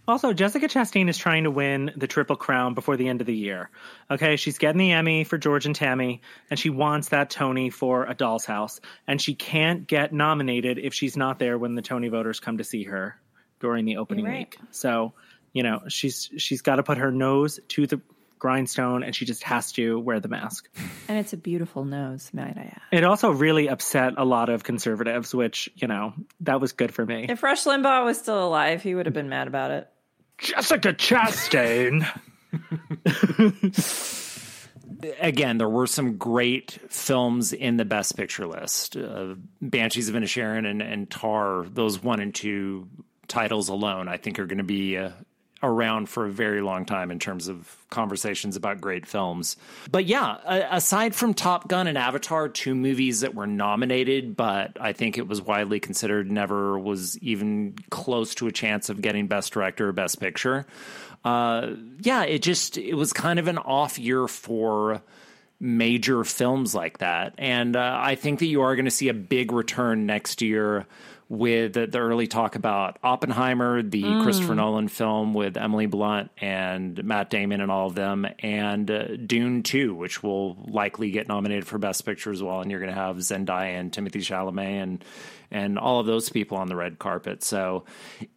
Also, 0.09 0.33
Jessica 0.33 0.67
Chastain 0.67 1.07
is 1.07 1.19
trying 1.19 1.43
to 1.43 1.51
win 1.51 1.91
the 1.95 2.07
Triple 2.07 2.35
Crown 2.35 2.73
before 2.73 2.97
the 2.97 3.07
end 3.07 3.21
of 3.21 3.27
the 3.27 3.35
year. 3.35 3.69
Okay, 4.09 4.37
she's 4.37 4.57
getting 4.57 4.79
the 4.79 4.91
Emmy 4.91 5.23
for 5.23 5.37
George 5.37 5.67
and 5.67 5.75
Tammy, 5.75 6.21
and 6.49 6.59
she 6.59 6.71
wants 6.71 7.09
that 7.09 7.29
Tony 7.29 7.69
for 7.69 8.05
A 8.05 8.15
Doll's 8.15 8.43
House. 8.43 8.81
And 9.07 9.21
she 9.21 9.35
can't 9.35 9.85
get 9.85 10.11
nominated 10.11 10.79
if 10.79 10.95
she's 10.95 11.15
not 11.15 11.37
there 11.37 11.59
when 11.59 11.75
the 11.75 11.83
Tony 11.83 12.07
voters 12.07 12.39
come 12.39 12.57
to 12.57 12.63
see 12.63 12.85
her 12.85 13.21
during 13.59 13.85
the 13.85 13.97
opening 13.97 14.25
right. 14.25 14.37
week. 14.39 14.57
So, 14.71 15.13
you 15.53 15.61
know, 15.61 15.81
she's 15.89 16.27
she's 16.37 16.63
got 16.63 16.77
to 16.77 16.83
put 16.83 16.97
her 16.97 17.11
nose 17.11 17.59
to 17.69 17.85
the 17.85 18.01
grindstone, 18.39 19.03
and 19.03 19.15
she 19.15 19.25
just 19.25 19.43
has 19.43 19.73
to 19.73 19.99
wear 19.99 20.19
the 20.19 20.27
mask. 20.27 20.69
And 21.07 21.19
it's 21.19 21.33
a 21.33 21.37
beautiful 21.37 21.85
nose, 21.85 22.31
might 22.33 22.57
I 22.57 22.73
add. 22.73 22.81
It 22.91 23.03
also 23.03 23.29
really 23.29 23.67
upset 23.67 24.13
a 24.17 24.25
lot 24.25 24.49
of 24.49 24.63
conservatives, 24.63 25.35
which 25.35 25.69
you 25.75 25.87
know 25.87 26.13
that 26.39 26.59
was 26.59 26.71
good 26.71 26.93
for 26.93 27.05
me. 27.05 27.27
If 27.29 27.43
Rush 27.43 27.65
Limbaugh 27.65 28.05
was 28.05 28.17
still 28.17 28.43
alive, 28.43 28.81
he 28.81 28.95
would 28.95 29.05
have 29.05 29.13
been 29.13 29.29
mad 29.29 29.47
about 29.47 29.69
it. 29.69 29.87
Jessica 30.41 30.93
Chastain. 30.93 32.05
Again, 35.19 35.57
there 35.57 35.69
were 35.69 35.87
some 35.87 36.17
great 36.17 36.77
films 36.89 37.53
in 37.53 37.77
the 37.77 37.85
Best 37.85 38.17
Picture 38.17 38.47
list. 38.47 38.97
Uh, 38.97 39.35
Banshees 39.61 40.09
of 40.09 40.15
Inisherin 40.15 40.69
and, 40.69 40.81
and 40.81 41.09
Tar, 41.09 41.65
those 41.65 42.01
one 42.03 42.19
and 42.19 42.35
two 42.35 42.87
titles 43.27 43.69
alone, 43.69 44.07
I 44.07 44.17
think 44.17 44.39
are 44.39 44.45
going 44.45 44.57
to 44.57 44.63
be 44.63 44.97
around 45.61 46.07
for 46.07 46.25
a 46.25 46.31
very 46.31 46.61
long 46.61 46.85
time 46.85 47.11
in 47.11 47.19
terms 47.19 47.47
of 47.47 47.75
conversations 47.89 48.55
about 48.55 48.79
great 48.79 49.05
films. 49.05 49.57
But 49.91 50.05
yeah, 50.05 50.37
aside 50.71 51.13
from 51.13 51.33
Top 51.33 51.67
Gun 51.67 51.87
and 51.87 51.97
Avatar, 51.97 52.47
two 52.47 52.75
movies 52.75 53.21
that 53.21 53.35
were 53.35 53.47
nominated, 53.47 54.37
but 54.37 54.77
I 54.79 54.93
think 54.93 55.17
it 55.17 55.27
was 55.27 55.41
widely 55.41 55.79
considered 55.79 56.31
never 56.31 56.79
was 56.79 57.17
even 57.19 57.75
close 57.89 58.35
to 58.35 58.47
a 58.47 58.51
chance 58.51 58.89
of 58.89 59.01
getting 59.01 59.27
Best 59.27 59.51
Director 59.51 59.89
or 59.89 59.91
Best 59.91 60.19
Picture. 60.19 60.65
Uh, 61.25 61.71
yeah, 61.99 62.23
it 62.23 62.41
just 62.41 62.77
it 62.77 62.95
was 62.95 63.11
kind 63.11 63.39
of 63.39 63.47
an 63.47 63.57
off 63.57 63.99
year 63.99 64.27
for 64.27 65.01
major 65.59 66.23
films 66.23 66.73
like 66.73 66.99
that. 66.99 67.33
And 67.37 67.75
uh, 67.75 67.99
I 68.01 68.15
think 68.15 68.39
that 68.39 68.45
you 68.45 68.61
are 68.61 68.75
going 68.75 68.85
to 68.85 68.91
see 68.91 69.09
a 69.09 69.13
big 69.13 69.51
return 69.51 70.05
next 70.05 70.41
year 70.41 70.85
with 71.29 71.73
the, 71.73 71.85
the 71.85 71.99
early 71.99 72.25
talk 72.25 72.55
about 72.55 72.97
Oppenheimer, 73.03 73.83
the 73.83 74.01
Christopher 74.23 74.55
Nolan 74.55 74.87
film 74.87 75.35
with 75.35 75.57
Emily 75.57 75.85
Blunt 75.85 76.31
and 76.39 77.01
Matt 77.03 77.29
Damon 77.29 77.61
and 77.61 77.71
all 77.71 77.85
of 77.85 77.93
them, 77.93 78.25
and 78.39 78.89
uh, 78.89 79.15
Dune 79.15 79.61
2, 79.61 79.93
which 79.93 80.23
will 80.23 80.55
likely 80.67 81.11
get 81.11 81.27
nominated 81.27 81.67
for 81.67 81.77
Best 81.77 82.03
Picture 82.03 82.31
as 82.31 82.41
well. 82.41 82.61
And 82.61 82.71
you're 82.71 82.79
going 82.79 82.91
to 82.91 82.99
have 82.99 83.17
Zendaya 83.17 83.79
and 83.79 83.91
Timothée 83.91 84.21
Chalamet 84.21 84.81
and 84.81 85.05
and 85.51 85.79
all 85.79 85.99
of 85.99 86.05
those 86.05 86.29
people 86.29 86.57
on 86.57 86.67
the 86.67 86.75
red 86.75 86.99
carpet. 86.99 87.43
So 87.43 87.85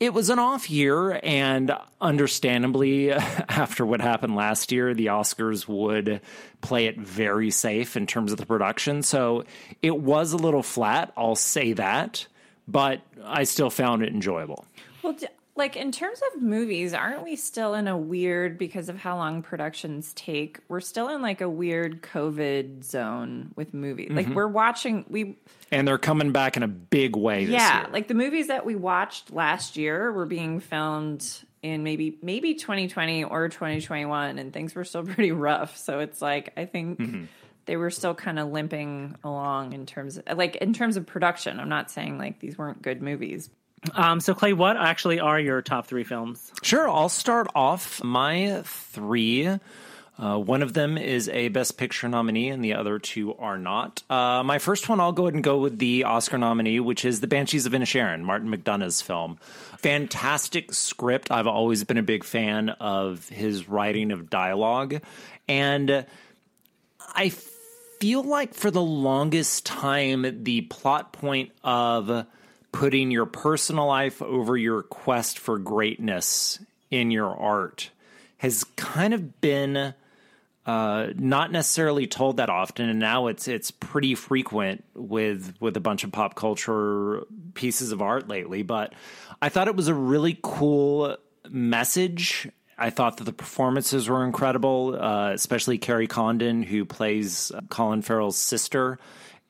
it 0.00 0.14
was 0.14 0.30
an 0.30 0.38
off 0.38 0.70
year, 0.70 1.20
and 1.22 1.76
understandably, 2.00 3.12
after 3.12 3.84
what 3.84 4.00
happened 4.00 4.34
last 4.34 4.72
year, 4.72 4.94
the 4.94 5.06
Oscars 5.06 5.68
would 5.68 6.20
play 6.61 6.87
it 6.87 6.99
very 6.99 7.50
safe 7.50 7.96
in 7.96 8.06
terms 8.06 8.32
of 8.32 8.38
the 8.38 8.46
production. 8.46 9.02
So 9.02 9.44
it 9.82 9.96
was 9.99 10.32
a 10.32 10.38
little 10.38 10.62
flat, 10.62 11.12
I'll 11.16 11.37
say 11.37 11.75
that, 11.75 12.26
but 12.69 13.00
I 13.25 13.45
still 13.45 13.71
found 13.71 14.02
it 14.02 14.11
enjoyable. 14.11 14.64
Well, 15.02 15.16
like 15.54 15.76
in 15.76 15.92
terms 15.92 16.21
of 16.33 16.42
movies, 16.42 16.95
aren't 16.95 17.23
we 17.23 17.37
still 17.37 17.75
in 17.75 17.87
a 17.87 17.97
weird 17.97 18.57
because 18.57 18.88
of 18.88 18.97
how 18.97 19.16
long 19.16 19.42
productions 19.42 20.12
take? 20.14 20.61
We're 20.69 20.81
still 20.81 21.09
in 21.09 21.21
like 21.21 21.40
a 21.42 21.49
weird 21.49 22.02
COVID 22.02 22.85
zone 22.85 23.52
with 23.54 23.75
movies. 23.75 24.11
Like 24.12 24.26
mm-hmm. 24.26 24.35
we're 24.35 24.49
watching 24.49 25.04
we 25.09 25.37
And 25.71 25.87
they're 25.87 25.99
coming 25.99 26.33
back 26.33 26.57
in 26.57 26.62
a 26.62 26.69
big 26.69 27.16
way 27.16 27.45
this 27.45 27.52
yeah, 27.52 27.87
like 27.92 28.09
the 28.09 28.14
movies 28.14 28.49
that 28.49 28.64
we 28.64 28.76
watched 28.76 29.31
last 29.31 29.76
year 29.76 30.11
were 30.11 30.26
being 30.26 30.61
filmed 30.61 31.26
in 31.62 31.83
maybe 31.83 32.19
maybe 32.23 32.54
2020 32.54 33.25
or 33.25 33.49
2021 33.49 34.38
and 34.38 34.52
things 34.52 34.75
were 34.75 34.85
still 34.85 35.04
pretty 35.07 35.33
rough. 35.33 35.76
So 35.76 36.00
it's 36.00 36.23
like 36.23 36.54
I 36.57 36.64
think 36.64 36.99
mm-hmm. 36.99 37.25
They 37.66 37.76
were 37.76 37.90
still 37.90 38.14
kind 38.14 38.38
of 38.38 38.49
limping 38.49 39.16
along 39.23 39.73
in 39.73 39.87
terms 39.87 40.19
of 40.19 40.38
like 40.38 40.57
in 40.57 40.73
terms 40.73 40.97
of 40.97 41.07
production. 41.07 41.61
I'm 41.61 41.69
not 41.69 41.90
saying 41.90 42.19
like 42.19 42.40
these 42.40 42.59
weren't 42.59 42.83
good 42.83 43.02
movies. 43.02 43.50
Um, 43.95 44.21
so 44.21 44.35
Clay, 44.35 44.52
what 44.52 44.76
actually 44.76 45.21
are 45.21 45.40
your 45.40 45.61
top 45.61 45.87
three 45.87 46.04
films? 46.04 46.52
Sure, 46.62 46.88
I'll 46.88 47.09
start 47.09 47.49
off 47.54 48.02
my 48.02 48.62
three. 48.64 49.59
Uh, 50.19 50.38
one 50.38 50.62
of 50.62 50.73
them 50.73 50.99
is 50.99 51.28
a 51.31 51.49
Best 51.49 51.78
Picture 51.78 52.09
nominee, 52.09 52.50
and 52.50 52.62
the 52.62 52.75
other 52.75 52.99
two 52.99 53.35
are 53.35 53.59
not. 53.59 54.02
Uh, 54.11 54.42
my 54.45 54.59
first 54.59 54.88
one, 54.88 55.00
I'll 55.00 55.11
go 55.11 55.25
ahead 55.25 55.35
and 55.35 55.42
go 55.42 55.59
with 55.59 55.78
the 55.78 56.04
Oscar 56.04 56.38
nominee, 56.38 56.81
which 56.81 57.04
is 57.04 57.21
The 57.21 57.26
Banshees 57.26 57.66
of 57.66 57.73
Inisherin, 57.73 58.21
Martin 58.21 58.49
McDonagh's 58.49 59.00
film. 59.00 59.38
Fantastic 59.78 60.73
script. 60.73 61.33
I've 61.33 61.47
always 61.47 61.83
been 61.85 61.97
a 61.97 62.02
big 62.02 62.25
fan 62.25 62.69
of 62.69 63.28
his 63.31 63.69
writing 63.69 64.12
of 64.12 64.31
dialogue. 64.31 65.00
And 65.49 66.07
I 67.14 67.31
feel 68.02 68.25
like 68.25 68.52
for 68.52 68.68
the 68.68 68.82
longest 68.82 69.64
time, 69.64 70.42
the 70.42 70.62
plot 70.62 71.12
point 71.12 71.52
of 71.62 72.26
putting 72.73 73.12
your 73.12 73.26
personal 73.26 73.87
life 73.87 74.21
over 74.21 74.56
your 74.56 74.82
quest 74.82 75.38
for 75.38 75.56
greatness 75.56 76.59
in 76.90 77.12
your 77.12 77.28
art 77.28 77.90
has 78.38 78.64
kind 78.75 79.14
of 79.14 79.40
been 79.40 79.94
uh, 80.66 81.06
not 81.14 81.52
necessarily 81.52 82.09
told 82.09 82.38
that 82.38 82.50
often, 82.50 82.88
and 82.88 82.99
now 82.99 83.28
it's 83.28 83.47
it's 83.47 83.71
pretty 83.71 84.16
frequent 84.16 84.82
with 84.94 85.54
with 85.61 85.76
a 85.76 85.80
bunch 85.80 86.02
of 86.02 86.11
pop 86.11 86.35
culture 86.35 87.23
pieces 87.54 87.92
of 87.92 88.02
art 88.02 88.26
lately. 88.26 88.64
But 88.64 88.94
I 89.40 89.49
thought 89.49 89.68
it 89.68 89.76
was 89.76 89.87
a 89.87 89.94
really 89.94 90.37
cool 90.42 91.16
message. 91.49 92.49
I 92.78 92.90
thought 92.90 93.18
that 93.18 93.24
the 93.24 93.32
performances 93.32 94.08
were 94.08 94.24
incredible, 94.24 94.96
uh, 94.98 95.32
especially 95.32 95.78
Kerry 95.78 96.06
Condon, 96.06 96.62
who 96.62 96.84
plays 96.84 97.52
Colin 97.68 98.02
Farrell's 98.02 98.38
sister, 98.38 98.98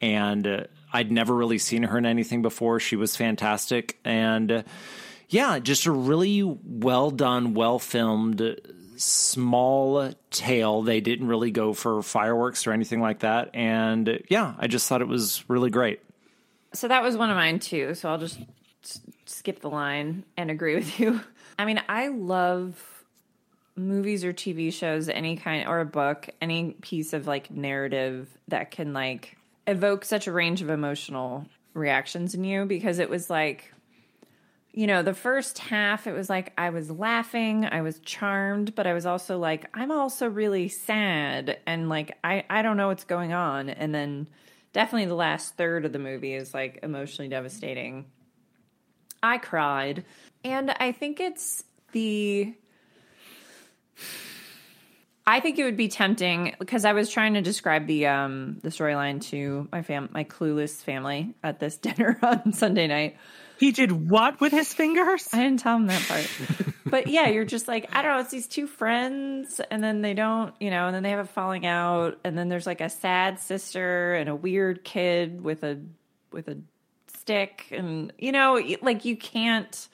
and 0.00 0.46
uh, 0.46 0.64
I'd 0.92 1.10
never 1.10 1.34
really 1.34 1.58
seen 1.58 1.84
her 1.84 1.98
in 1.98 2.06
anything 2.06 2.42
before. 2.42 2.80
She 2.80 2.96
was 2.96 3.16
fantastic, 3.16 3.98
and 4.04 4.50
uh, 4.50 4.62
yeah, 5.28 5.58
just 5.58 5.86
a 5.86 5.92
really 5.92 6.42
well 6.42 7.10
done, 7.10 7.54
well 7.54 7.78
filmed 7.78 8.56
small 9.02 10.12
tale. 10.30 10.82
They 10.82 11.00
didn't 11.00 11.26
really 11.26 11.50
go 11.50 11.72
for 11.72 12.02
fireworks 12.02 12.66
or 12.66 12.72
anything 12.72 13.00
like 13.00 13.20
that. 13.20 13.50
And 13.54 14.22
yeah, 14.28 14.54
I 14.58 14.66
just 14.66 14.88
thought 14.88 15.02
it 15.02 15.08
was 15.08 15.44
really 15.48 15.70
great. 15.70 16.00
So 16.72 16.88
that 16.88 17.02
was 17.02 17.16
one 17.16 17.30
of 17.30 17.36
mine 17.36 17.58
too. 17.58 17.94
So 17.94 18.08
I'll 18.08 18.18
just 18.18 18.38
skip 19.26 19.60
the 19.60 19.70
line 19.70 20.24
and 20.36 20.50
agree 20.50 20.74
with 20.74 20.98
you. 21.00 21.20
I 21.58 21.64
mean, 21.64 21.82
I 21.88 22.08
love 22.08 22.91
movies 23.76 24.24
or 24.24 24.32
TV 24.32 24.72
shows, 24.72 25.08
any 25.08 25.36
kind, 25.36 25.66
or 25.66 25.80
a 25.80 25.86
book, 25.86 26.28
any 26.40 26.72
piece 26.82 27.12
of 27.12 27.26
like 27.26 27.50
narrative 27.50 28.28
that 28.48 28.70
can 28.70 28.92
like 28.92 29.36
evoke 29.66 30.04
such 30.04 30.26
a 30.26 30.32
range 30.32 30.62
of 30.62 30.70
emotional 30.70 31.46
reactions 31.74 32.34
in 32.34 32.44
you 32.44 32.66
because 32.66 32.98
it 32.98 33.08
was 33.08 33.30
like, 33.30 33.72
you 34.72 34.86
know, 34.86 35.02
the 35.02 35.14
first 35.14 35.58
half, 35.58 36.06
it 36.06 36.12
was 36.12 36.30
like 36.30 36.52
I 36.56 36.70
was 36.70 36.90
laughing, 36.90 37.66
I 37.66 37.82
was 37.82 37.98
charmed, 38.00 38.74
but 38.74 38.86
I 38.86 38.94
was 38.94 39.06
also 39.06 39.38
like, 39.38 39.66
I'm 39.74 39.90
also 39.90 40.28
really 40.28 40.68
sad 40.68 41.58
and 41.66 41.88
like, 41.88 42.16
I, 42.24 42.44
I 42.48 42.62
don't 42.62 42.76
know 42.76 42.88
what's 42.88 43.04
going 43.04 43.32
on. 43.32 43.68
And 43.68 43.94
then 43.94 44.28
definitely 44.72 45.06
the 45.06 45.14
last 45.14 45.56
third 45.56 45.84
of 45.84 45.92
the 45.92 45.98
movie 45.98 46.34
is 46.34 46.54
like 46.54 46.80
emotionally 46.82 47.28
devastating. 47.28 48.06
I 49.22 49.38
cried. 49.38 50.04
And 50.44 50.70
I 50.70 50.92
think 50.92 51.20
it's 51.20 51.64
the. 51.92 52.54
I 55.26 55.40
think 55.40 55.58
it 55.58 55.64
would 55.64 55.76
be 55.76 55.88
tempting 55.88 56.54
because 56.58 56.84
I 56.84 56.94
was 56.94 57.08
trying 57.08 57.34
to 57.34 57.42
describe 57.42 57.86
the 57.86 58.06
um 58.06 58.58
the 58.62 58.70
storyline 58.70 59.20
to 59.30 59.68
my 59.70 59.82
fam 59.82 60.08
my 60.12 60.24
clueless 60.24 60.82
family 60.82 61.34
at 61.42 61.60
this 61.60 61.76
dinner 61.78 62.18
on 62.22 62.52
Sunday 62.52 62.86
night. 62.86 63.16
He 63.58 63.70
did 63.70 64.10
what 64.10 64.40
with 64.40 64.50
his 64.50 64.74
fingers? 64.74 65.28
I 65.32 65.36
didn't 65.44 65.60
tell 65.60 65.76
him 65.76 65.86
that 65.86 66.02
part. 66.08 66.28
but 66.84 67.06
yeah, 67.06 67.28
you're 67.28 67.44
just 67.44 67.68
like, 67.68 67.88
I 67.94 68.02
don't 68.02 68.10
know, 68.10 68.18
it's 68.18 68.32
these 68.32 68.48
two 68.48 68.66
friends, 68.66 69.60
and 69.70 69.84
then 69.84 70.02
they 70.02 70.14
don't, 70.14 70.52
you 70.58 70.68
know, 70.68 70.86
and 70.86 70.94
then 70.94 71.04
they 71.04 71.10
have 71.10 71.20
a 71.20 71.24
falling 71.24 71.64
out, 71.64 72.18
and 72.24 72.36
then 72.36 72.48
there's 72.48 72.66
like 72.66 72.80
a 72.80 72.88
sad 72.88 73.38
sister 73.38 74.14
and 74.14 74.28
a 74.28 74.34
weird 74.34 74.82
kid 74.82 75.44
with 75.44 75.62
a 75.62 75.80
with 76.32 76.48
a 76.48 76.58
stick, 77.06 77.68
and 77.70 78.12
you 78.18 78.32
know, 78.32 78.60
like 78.80 79.04
you 79.04 79.16
can't 79.16 79.86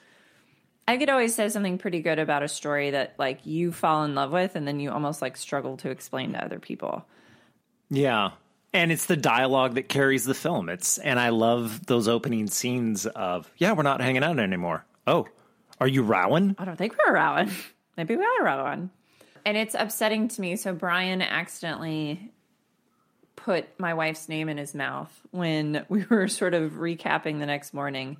I 0.89 0.97
could 0.97 1.11
always 1.11 1.35
say 1.35 1.49
something 1.49 1.77
pretty 1.77 2.01
good 2.01 2.17
about 2.17 2.41
a 2.41 2.47
story 2.47 2.89
that 2.89 3.13
like 3.19 3.45
you 3.45 3.71
fall 3.71 4.05
in 4.05 4.15
love 4.15 4.31
with 4.31 4.55
and 4.55 4.67
then 4.67 4.79
you 4.79 4.89
almost 4.89 5.21
like 5.21 5.37
struggle 5.37 5.77
to 5.77 5.91
explain 5.91 6.33
to 6.33 6.43
other 6.43 6.57
people. 6.57 7.05
Yeah. 7.91 8.31
And 8.73 8.91
it's 8.91 9.05
the 9.05 9.15
dialogue 9.15 9.75
that 9.75 9.87
carries 9.87 10.25
the 10.25 10.33
film. 10.33 10.67
It's 10.67 10.97
and 10.97 11.19
I 11.19 11.29
love 11.29 11.85
those 11.85 12.07
opening 12.07 12.47
scenes 12.47 13.05
of, 13.05 13.47
yeah, 13.57 13.73
we're 13.73 13.83
not 13.83 14.01
hanging 14.01 14.23
out 14.23 14.39
anymore. 14.39 14.83
Oh, 15.05 15.27
are 15.79 15.87
you 15.87 16.01
rowing? 16.01 16.55
I 16.57 16.65
don't 16.65 16.75
think 16.75 16.95
we're 17.05 17.13
rowing. 17.13 17.51
Maybe 17.95 18.15
we 18.15 18.23
are 18.23 18.43
rowing. 18.43 18.89
And 19.45 19.57
it's 19.57 19.75
upsetting 19.77 20.27
to 20.29 20.41
me. 20.41 20.55
So 20.55 20.73
Brian 20.73 21.21
accidentally 21.21 22.31
put 23.35 23.79
my 23.79 23.93
wife's 23.93 24.27
name 24.27 24.49
in 24.49 24.57
his 24.57 24.73
mouth 24.73 25.15
when 25.29 25.85
we 25.89 26.03
were 26.09 26.27
sort 26.27 26.55
of 26.55 26.71
recapping 26.71 27.37
the 27.37 27.45
next 27.45 27.75
morning. 27.75 28.17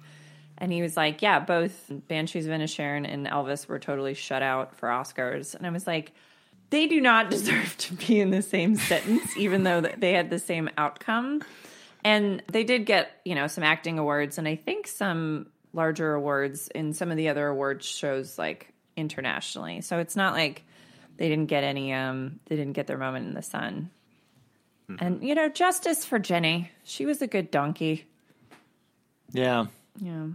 And 0.60 0.72
he 0.72 0.82
was 0.82 0.96
like, 0.98 1.22
Yeah, 1.22 1.40
both 1.40 1.92
Banshees 2.08 2.46
of 2.46 2.52
Inisherin 2.52 3.12
and 3.12 3.26
Elvis 3.28 3.68
were 3.68 3.80
totally 3.80 4.14
shut 4.14 4.42
out 4.42 4.76
for 4.76 4.90
Oscars. 4.90 5.56
And 5.56 5.66
I 5.66 5.70
was 5.70 5.88
like, 5.88 6.12
They 6.70 6.88
do 6.88 7.02
not 7.02 7.30
deserve 7.32 7.78
to 7.78 7.94
be 7.94 8.20
in 8.20 8.30
the 8.32 8.42
same 8.42 8.76
sentence, 8.76 9.36
even 9.38 9.64
though 9.64 9.82
they 9.82 10.14
had 10.14 10.30
the 10.30 10.40
same 10.40 10.70
outcome. 10.78 11.42
And 12.04 12.44
they 12.48 12.64
did 12.64 12.86
get, 12.86 13.12
you 13.26 13.36
know, 13.36 13.48
some 13.48 13.64
acting 13.64 14.00
awards 14.00 14.38
and 14.38 14.48
I 14.48 14.56
think 14.56 14.88
some 14.88 15.48
larger 15.74 16.14
awards 16.14 16.68
in 16.70 16.94
some 16.94 17.12
of 17.12 17.18
the 17.18 17.30
other 17.30 17.48
awards 17.48 17.86
shows 17.86 18.38
like 18.38 18.74
internationally. 18.96 19.82
So 19.82 20.00
it's 20.00 20.16
not 20.16 20.34
like 20.34 20.64
they 21.18 21.30
didn't 21.30 21.48
get 21.48 21.64
any 21.64 21.94
um 21.94 22.40
they 22.46 22.56
didn't 22.56 22.74
get 22.74 22.88
their 22.88 22.98
moment 22.98 23.28
in 23.28 23.34
the 23.34 23.42
sun. 23.42 23.90
And 25.00 25.24
you 25.24 25.36
know, 25.36 25.50
justice 25.50 26.04
for 26.04 26.18
Jenny. 26.18 26.72
She 26.84 27.06
was 27.06 27.22
a 27.22 27.28
good 27.28 27.52
donkey. 27.52 28.08
Yeah. 29.32 29.68
Yeah. 30.02 30.28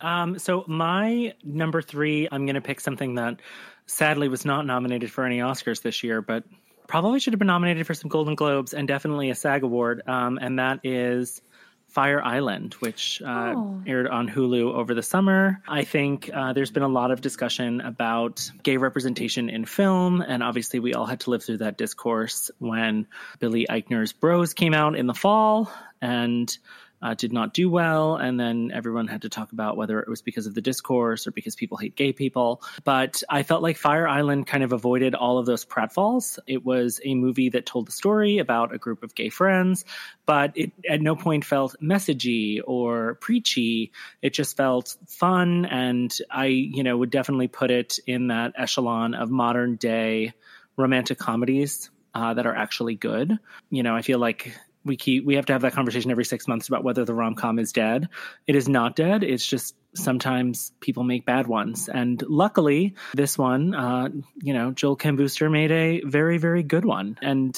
Um, 0.00 0.38
so 0.38 0.64
my 0.66 1.34
number 1.42 1.82
three, 1.82 2.28
I'm 2.30 2.46
going 2.46 2.54
to 2.54 2.60
pick 2.60 2.80
something 2.80 3.14
that 3.16 3.40
sadly 3.86 4.28
was 4.28 4.44
not 4.44 4.66
nominated 4.66 5.10
for 5.10 5.24
any 5.24 5.38
Oscars 5.38 5.82
this 5.82 6.02
year, 6.02 6.20
but 6.22 6.44
probably 6.86 7.20
should 7.20 7.32
have 7.32 7.38
been 7.38 7.46
nominated 7.48 7.86
for 7.86 7.94
some 7.94 8.08
Golden 8.08 8.34
Globes 8.34 8.74
and 8.74 8.86
definitely 8.88 9.30
a 9.30 9.34
SAG 9.34 9.62
award. 9.62 10.02
Um, 10.06 10.38
and 10.40 10.58
that 10.58 10.80
is 10.84 11.40
Fire 11.88 12.22
Island, 12.22 12.74
which 12.80 13.22
uh, 13.22 13.54
Oh. 13.56 13.82
aired 13.86 14.06
on 14.08 14.28
Hulu 14.28 14.74
over 14.74 14.92
the 14.94 15.02
summer. 15.02 15.62
I 15.66 15.84
think 15.84 16.30
uh, 16.32 16.52
there's 16.52 16.70
been 16.70 16.82
a 16.82 16.88
lot 16.88 17.10
of 17.10 17.22
discussion 17.22 17.80
about 17.80 18.50
gay 18.62 18.76
representation 18.76 19.48
in 19.48 19.64
film, 19.64 20.20
and 20.20 20.42
obviously 20.42 20.80
we 20.80 20.92
all 20.92 21.06
had 21.06 21.20
to 21.20 21.30
live 21.30 21.42
through 21.42 21.58
that 21.58 21.78
discourse 21.78 22.50
when 22.58 23.06
Billy 23.38 23.66
Eichner's 23.70 24.12
Bros 24.12 24.52
came 24.52 24.74
out 24.74 24.96
in 24.96 25.06
the 25.06 25.14
fall, 25.14 25.70
and 26.02 26.56
uh, 27.00 27.14
did 27.14 27.32
not 27.32 27.54
do 27.54 27.70
well. 27.70 28.16
And 28.16 28.38
then 28.38 28.70
everyone 28.72 29.06
had 29.06 29.22
to 29.22 29.28
talk 29.28 29.52
about 29.52 29.76
whether 29.76 30.00
it 30.00 30.08
was 30.08 30.22
because 30.22 30.46
of 30.46 30.54
the 30.54 30.60
discourse 30.60 31.26
or 31.26 31.30
because 31.30 31.54
people 31.54 31.76
hate 31.76 31.96
gay 31.96 32.12
people. 32.12 32.62
But 32.84 33.22
I 33.28 33.42
felt 33.42 33.62
like 33.62 33.76
Fire 33.76 34.08
Island 34.08 34.46
kind 34.46 34.64
of 34.64 34.72
avoided 34.72 35.14
all 35.14 35.38
of 35.38 35.46
those 35.46 35.64
pratfalls. 35.64 36.38
It 36.46 36.64
was 36.64 37.00
a 37.04 37.14
movie 37.14 37.50
that 37.50 37.66
told 37.66 37.86
the 37.86 37.92
story 37.92 38.38
about 38.38 38.74
a 38.74 38.78
group 38.78 39.02
of 39.02 39.14
gay 39.14 39.28
friends, 39.28 39.84
but 40.26 40.52
it 40.56 40.72
at 40.88 41.00
no 41.00 41.16
point 41.16 41.44
felt 41.44 41.76
messagey 41.82 42.60
or 42.66 43.14
preachy. 43.16 43.92
It 44.22 44.34
just 44.34 44.56
felt 44.56 44.96
fun. 45.06 45.64
And 45.66 46.16
I, 46.30 46.46
you 46.46 46.82
know, 46.82 46.96
would 46.96 47.10
definitely 47.10 47.48
put 47.48 47.70
it 47.70 47.98
in 48.06 48.28
that 48.28 48.54
echelon 48.56 49.14
of 49.14 49.30
modern 49.30 49.76
day 49.76 50.34
romantic 50.76 51.18
comedies 51.18 51.90
uh, 52.14 52.34
that 52.34 52.46
are 52.46 52.54
actually 52.54 52.94
good. 52.94 53.38
You 53.70 53.82
know, 53.82 53.94
I 53.94 54.02
feel 54.02 54.18
like 54.18 54.52
we 54.88 54.96
keep 54.96 55.24
we 55.24 55.36
have 55.36 55.46
to 55.46 55.52
have 55.52 55.62
that 55.62 55.74
conversation 55.74 56.10
every 56.10 56.24
six 56.24 56.48
months 56.48 56.68
about 56.68 56.82
whether 56.82 57.04
the 57.04 57.14
rom 57.14 57.34
com 57.34 57.58
is 57.58 57.72
dead. 57.72 58.08
It 58.46 58.56
is 58.56 58.68
not 58.68 58.96
dead. 58.96 59.22
It's 59.22 59.46
just 59.46 59.76
sometimes 59.94 60.72
people 60.80 61.04
make 61.04 61.24
bad 61.24 61.46
ones, 61.46 61.88
and 61.88 62.20
luckily 62.28 62.94
this 63.14 63.38
one, 63.38 63.74
uh, 63.74 64.08
you 64.42 64.54
know, 64.54 64.72
Joel 64.72 64.96
Kim 64.96 65.16
Booster 65.16 65.48
made 65.48 65.70
a 65.70 66.00
very 66.04 66.38
very 66.38 66.62
good 66.62 66.84
one, 66.84 67.18
and. 67.22 67.56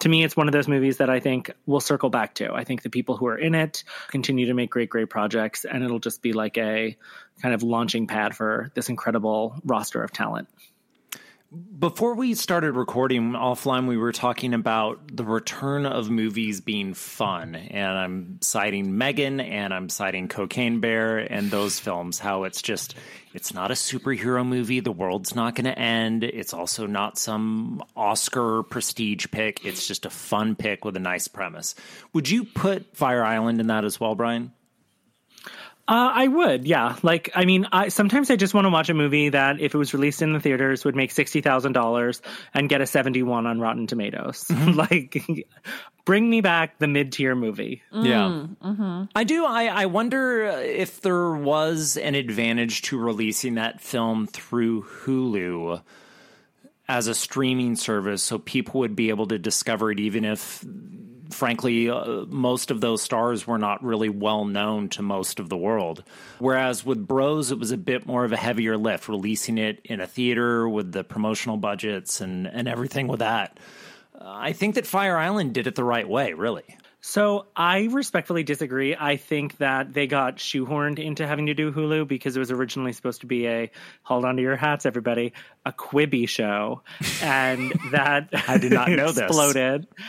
To 0.00 0.08
me, 0.08 0.24
it's 0.24 0.34
one 0.34 0.48
of 0.48 0.52
those 0.52 0.66
movies 0.66 0.96
that 0.96 1.10
I 1.10 1.20
think 1.20 1.50
we'll 1.66 1.80
circle 1.80 2.08
back 2.08 2.34
to. 2.36 2.50
I 2.52 2.64
think 2.64 2.82
the 2.82 2.88
people 2.88 3.18
who 3.18 3.26
are 3.26 3.36
in 3.36 3.54
it 3.54 3.84
continue 4.08 4.46
to 4.46 4.54
make 4.54 4.70
great, 4.70 4.88
great 4.88 5.10
projects, 5.10 5.66
and 5.66 5.84
it'll 5.84 6.00
just 6.00 6.22
be 6.22 6.32
like 6.32 6.56
a 6.56 6.96
kind 7.42 7.54
of 7.54 7.62
launching 7.62 8.06
pad 8.06 8.34
for 8.34 8.72
this 8.74 8.88
incredible 8.88 9.60
roster 9.62 10.02
of 10.02 10.12
talent. 10.12 10.48
Before 11.52 12.14
we 12.14 12.34
started 12.34 12.76
recording 12.76 13.32
offline, 13.32 13.88
we 13.88 13.96
were 13.96 14.12
talking 14.12 14.54
about 14.54 15.00
the 15.12 15.24
return 15.24 15.84
of 15.84 16.08
movies 16.08 16.60
being 16.60 16.94
fun. 16.94 17.56
And 17.56 17.98
I'm 17.98 18.38
citing 18.40 18.96
Megan 18.96 19.40
and 19.40 19.74
I'm 19.74 19.88
citing 19.88 20.28
Cocaine 20.28 20.78
Bear 20.78 21.18
and 21.18 21.50
those 21.50 21.80
films, 21.80 22.20
how 22.20 22.44
it's 22.44 22.62
just, 22.62 22.94
it's 23.34 23.52
not 23.52 23.72
a 23.72 23.74
superhero 23.74 24.46
movie. 24.46 24.78
The 24.78 24.92
world's 24.92 25.34
not 25.34 25.56
going 25.56 25.64
to 25.64 25.76
end. 25.76 26.22
It's 26.22 26.54
also 26.54 26.86
not 26.86 27.18
some 27.18 27.82
Oscar 27.96 28.62
prestige 28.62 29.26
pick. 29.32 29.64
It's 29.64 29.88
just 29.88 30.06
a 30.06 30.10
fun 30.10 30.54
pick 30.54 30.84
with 30.84 30.96
a 30.96 31.00
nice 31.00 31.26
premise. 31.26 31.74
Would 32.12 32.30
you 32.30 32.44
put 32.44 32.96
Fire 32.96 33.24
Island 33.24 33.60
in 33.60 33.66
that 33.66 33.84
as 33.84 33.98
well, 33.98 34.14
Brian? 34.14 34.52
Uh, 35.90 36.12
I 36.14 36.28
would, 36.28 36.68
yeah. 36.68 36.94
Like, 37.02 37.30
I 37.34 37.44
mean, 37.44 37.66
I 37.72 37.88
sometimes 37.88 38.30
I 38.30 38.36
just 38.36 38.54
want 38.54 38.64
to 38.64 38.70
watch 38.70 38.88
a 38.90 38.94
movie 38.94 39.30
that, 39.30 39.60
if 39.60 39.74
it 39.74 39.78
was 39.78 39.92
released 39.92 40.22
in 40.22 40.32
the 40.32 40.38
theaters, 40.38 40.84
would 40.84 40.94
make 40.94 41.10
sixty 41.10 41.40
thousand 41.40 41.72
dollars 41.72 42.22
and 42.54 42.68
get 42.68 42.80
a 42.80 42.86
seventy-one 42.86 43.44
on 43.44 43.58
Rotten 43.58 43.88
Tomatoes. 43.88 44.44
Mm-hmm. 44.44 44.78
like, 44.78 45.48
bring 46.04 46.30
me 46.30 46.42
back 46.42 46.78
the 46.78 46.86
mid-tier 46.86 47.34
movie. 47.34 47.82
Mm, 47.92 48.06
yeah, 48.06 48.68
mm-hmm. 48.68 49.04
I 49.16 49.24
do. 49.24 49.44
I, 49.44 49.64
I 49.64 49.86
wonder 49.86 50.46
uh, 50.46 50.56
if 50.58 51.00
there 51.00 51.32
was 51.32 51.96
an 51.96 52.14
advantage 52.14 52.82
to 52.82 52.96
releasing 52.96 53.56
that 53.56 53.80
film 53.80 54.28
through 54.28 54.84
Hulu 54.84 55.82
as 56.88 57.08
a 57.08 57.16
streaming 57.16 57.74
service, 57.74 58.22
so 58.22 58.38
people 58.38 58.82
would 58.82 58.94
be 58.94 59.08
able 59.08 59.26
to 59.26 59.40
discover 59.40 59.90
it, 59.90 59.98
even 59.98 60.24
if, 60.24 60.64
frankly, 61.30 61.88
uh, 61.88 62.24
most 62.28 62.70
of 62.70 62.80
those 62.80 63.02
stars 63.02 63.46
were 63.46 63.58
not 63.58 63.82
really 63.82 64.08
well 64.08 64.44
known 64.44 64.88
to 64.90 65.02
most 65.02 65.40
of 65.40 65.48
the 65.48 65.56
world. 65.56 66.04
Whereas 66.38 66.84
with 66.84 67.06
Bros, 67.06 67.50
it 67.50 67.58
was 67.58 67.70
a 67.70 67.76
bit 67.76 68.06
more 68.06 68.24
of 68.24 68.32
a 68.32 68.36
heavier 68.36 68.76
lift, 68.76 69.08
releasing 69.08 69.58
it 69.58 69.80
in 69.84 70.00
a 70.00 70.06
theater 70.06 70.68
with 70.68 70.92
the 70.92 71.04
promotional 71.04 71.56
budgets 71.56 72.20
and 72.20 72.46
and 72.46 72.68
everything 72.68 73.08
with 73.08 73.20
that. 73.20 73.58
Uh, 74.14 74.24
I 74.26 74.52
think 74.52 74.74
that 74.74 74.86
Fire 74.86 75.16
Island 75.16 75.54
did 75.54 75.66
it 75.66 75.74
the 75.74 75.84
right 75.84 76.08
way, 76.08 76.32
really. 76.32 76.76
So 77.02 77.46
I 77.56 77.88
respectfully 77.90 78.42
disagree. 78.42 78.94
I 78.94 79.16
think 79.16 79.56
that 79.58 79.94
they 79.94 80.06
got 80.06 80.36
shoehorned 80.36 80.98
into 80.98 81.26
having 81.26 81.46
to 81.46 81.54
do 81.54 81.72
Hulu 81.72 82.06
because 82.06 82.36
it 82.36 82.38
was 82.38 82.50
originally 82.50 82.92
supposed 82.92 83.22
to 83.22 83.26
be 83.26 83.46
a 83.46 83.70
hold 84.02 84.26
on 84.26 84.36
to 84.36 84.42
your 84.42 84.56
hats, 84.56 84.84
everybody, 84.84 85.32
a 85.64 85.72
Quibi 85.72 86.28
show, 86.28 86.82
and 87.22 87.72
that 87.92 88.28
I 88.46 88.58
did 88.58 88.72
not 88.72 88.90
know 88.90 89.12
this. 89.12 89.30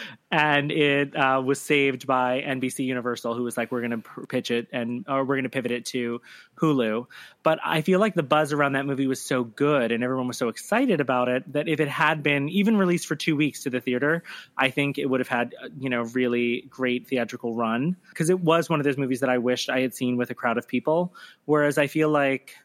and 0.32 0.72
it 0.72 1.14
uh, 1.14 1.42
was 1.46 1.60
saved 1.60 2.08
by 2.08 2.42
NBC 2.42 2.86
Universal, 2.86 3.36
who 3.36 3.44
was 3.44 3.58
like, 3.58 3.72
"We're 3.72 3.82
going 3.86 4.02
to 4.02 4.28
pitch 4.28 4.50
it 4.50 4.68
and 4.72 5.06
or 5.10 5.26
we're 5.26 5.36
going 5.36 5.44
to 5.44 5.50
pivot 5.50 5.72
it 5.72 5.86
to 5.88 6.22
Hulu." 6.56 7.08
But 7.44 7.60
I 7.64 7.82
feel 7.82 8.00
like 8.00 8.14
the 8.14 8.24
buzz 8.24 8.54
around 8.54 8.74
that 8.74 8.86
movie 8.86 9.08
was 9.08 9.22
so 9.22 9.44
good, 9.44 9.92
and 9.92 10.04
everyone 10.04 10.28
was 10.28 10.38
so 10.38 10.48
excited 10.48 11.02
about 11.02 11.28
it 11.28 11.52
that 11.52 11.68
if 11.68 11.82
it 11.82 11.90
had 11.90 12.24
been 12.24 12.48
even 12.48 12.78
released 12.78 13.08
for 13.08 13.16
two 13.16 13.36
weeks 13.36 13.64
to 13.64 13.70
the 13.70 13.82
theater, 13.82 14.24
I 14.58 14.70
think 14.70 14.98
it 14.98 15.06
would 15.06 15.20
have 15.20 15.28
had 15.28 15.54
uh, 15.62 15.68
you 15.78 15.90
know 15.90 16.04
really 16.04 16.66
great 16.70 17.08
theatrical 17.08 17.54
run 17.54 17.98
because 18.10 18.30
it 18.30 18.40
was 18.40 18.70
one 18.70 18.80
of 18.80 18.86
those 18.86 18.98
movies 18.98 19.20
that 19.20 19.30
I 19.30 19.38
wished 19.38 19.70
I 19.70 19.82
had 19.82 19.94
seen 19.94 20.16
with 20.16 20.30
a 20.30 20.36
crowd 20.36 20.58
of 20.58 20.68
people. 20.68 21.14
Whereas 21.44 21.78
I 21.78 21.88
feel 21.88 22.10
like 22.10 22.56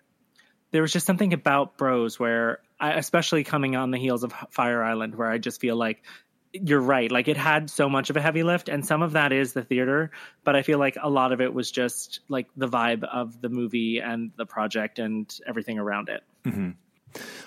there 0.70 0.82
was 0.82 0.92
just 0.92 1.06
something 1.06 1.32
about 1.32 1.78
Bros 1.78 2.18
where, 2.18 2.58
I, 2.78 2.92
especially 2.92 3.44
coming 3.44 3.76
on 3.76 3.90
the 3.90 3.98
heels 3.98 4.24
of 4.24 4.32
Fire 4.50 4.82
Island, 4.82 5.14
where 5.14 5.30
I 5.30 5.38
just 5.38 5.60
feel 5.60 5.76
like 5.76 6.02
you're 6.64 6.80
right. 6.80 7.10
Like 7.10 7.28
it 7.28 7.36
had 7.36 7.70
so 7.70 7.88
much 7.88 8.10
of 8.10 8.16
a 8.16 8.20
heavy 8.20 8.42
lift, 8.42 8.68
and 8.68 8.84
some 8.84 9.02
of 9.02 9.12
that 9.12 9.32
is 9.32 9.52
the 9.52 9.62
theater, 9.62 10.10
but 10.44 10.56
I 10.56 10.62
feel 10.62 10.78
like 10.78 10.96
a 11.00 11.10
lot 11.10 11.32
of 11.32 11.40
it 11.40 11.52
was 11.52 11.70
just 11.70 12.20
like 12.28 12.46
the 12.56 12.68
vibe 12.68 13.04
of 13.04 13.40
the 13.40 13.48
movie 13.48 13.98
and 13.98 14.32
the 14.36 14.46
project 14.46 14.98
and 14.98 15.32
everything 15.46 15.78
around 15.78 16.08
it. 16.08 16.22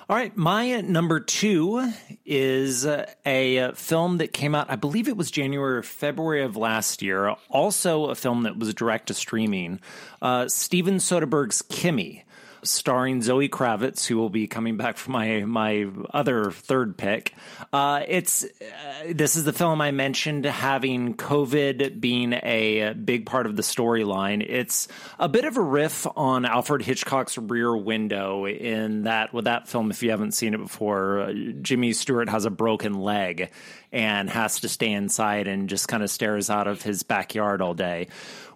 All 0.10 0.16
right, 0.16 0.36
my 0.36 0.82
number 0.82 1.20
two 1.20 1.92
is 2.26 2.86
uh, 2.86 3.06
a 3.26 3.72
film 3.74 4.18
that 4.18 4.34
came 4.34 4.56
out, 4.56 4.72
I 4.72 4.76
believe 4.76 5.08
it 5.08 5.16
was 5.16 5.30
January 5.30 5.78
or 5.78 5.84
February 5.84 6.44
of 6.44 6.58
last 6.58 7.04
year. 7.04 7.36
Also, 7.50 8.06
a 8.06 8.16
film 8.16 8.44
that 8.44 8.58
was 8.58 8.74
direct 8.74 9.08
to 9.08 9.14
streaming. 9.14 9.80
Uh, 10.22 10.48
Steven 10.48 10.96
Soderbergh's 10.96 11.62
Kimi, 11.62 12.26
starring 12.64 13.22
Zoe 13.22 13.50
Kravitz, 13.50 14.06
who 14.06 14.18
will 14.18 14.30
be 14.30 14.48
coming 14.48 14.78
back 14.78 14.98
for 14.98 15.12
my 15.12 15.44
my 15.46 15.88
other 16.14 16.52
third 16.52 16.98
pick. 16.98 17.34
Uh, 17.72 18.04
it's 18.08 18.44
uh, 18.44 19.14
this 19.14 19.36
is 19.36 19.44
the 19.44 19.54
film 19.54 19.82
I 19.82 19.92
mentioned 19.92 20.46
having 20.46 21.16
COVID 21.16 22.00
being 22.00 22.34
a 22.34 22.94
big 22.94 23.26
part 23.26 23.46
of 23.46 23.56
the 23.56 23.62
storyline. 23.62 24.46
It's 24.48 24.88
a 25.20 25.30
bit 25.30 25.46
of 25.46 25.58
a 25.58 25.62
riff 25.62 26.06
on 26.16 26.46
Alfred 26.46 26.82
Hitchcock's 26.82 27.38
Rear 27.38 27.76
Window 27.76 28.46
in 28.46 29.04
that 29.04 29.34
with 29.34 29.46
that 29.46 29.68
film, 29.68 29.92
if 29.92 30.04
you 30.04 30.12
haven't 30.12 30.34
seen 30.34 30.54
it 30.54 30.60
before, 30.60 31.22
uh, 31.22 31.34
Jimmy 31.62 31.94
Stewart 31.94 32.30
has 32.30 32.46
a 32.46 32.50
broken 32.50 33.02
leg 33.02 33.52
and 33.92 34.30
has 34.30 34.60
to 34.60 34.70
stay 34.70 34.92
inside 34.92 35.48
and 35.48 35.70
just 35.70 35.88
kind 35.88 36.04
of 36.04 36.10
stares 36.10 36.50
out 36.50 36.68
of 36.68 36.82
his 36.82 37.04
backyard 37.04 37.62
all 37.62 37.74
day. 37.74 38.08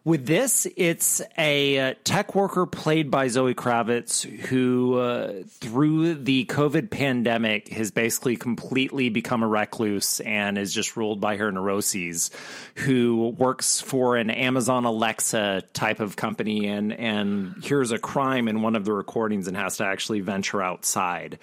With 0.06 0.26
this, 0.26 0.68
it's 0.76 1.22
a 1.38 1.80
uh, 1.80 1.94
tech 2.04 2.36
worker 2.36 2.66
played 2.66 3.10
by 3.10 3.30
Zoe 3.30 3.56
Kravitz 3.56 4.24
who, 4.48 4.96
uh, 4.96 5.44
through 5.48 6.16
the 6.16 6.44
COVID 6.44 6.90
pandemic, 6.90 7.70
has 7.70 7.92
basically 7.92 8.36
completely 8.36 9.08
become 9.08 9.44
a 9.44 9.48
recluse 9.48 10.20
and 10.20 10.58
is 10.58 10.74
just 10.74 10.98
ruled 10.98 11.22
by 11.22 11.38
her 11.38 11.54
neuroses. 11.54 12.32
Who 12.80 13.34
works 13.38 13.80
for 13.80 14.18
an 14.18 14.30
Amazon 14.30 14.84
Alexa 14.84 15.64
type 15.72 16.02
of 16.02 16.18
company 16.18 16.68
and 16.68 16.92
and 16.92 17.64
hears 17.64 17.92
a 17.92 17.98
crime 17.98 18.50
in 18.50 18.62
one 18.62 18.76
of 18.76 18.84
the 18.84 18.92
recordings 18.92 19.48
and 19.48 19.56
has 19.56 19.78
to 19.78 19.86
actually 19.86 20.20
venture 20.20 20.62
outside. 20.62 21.40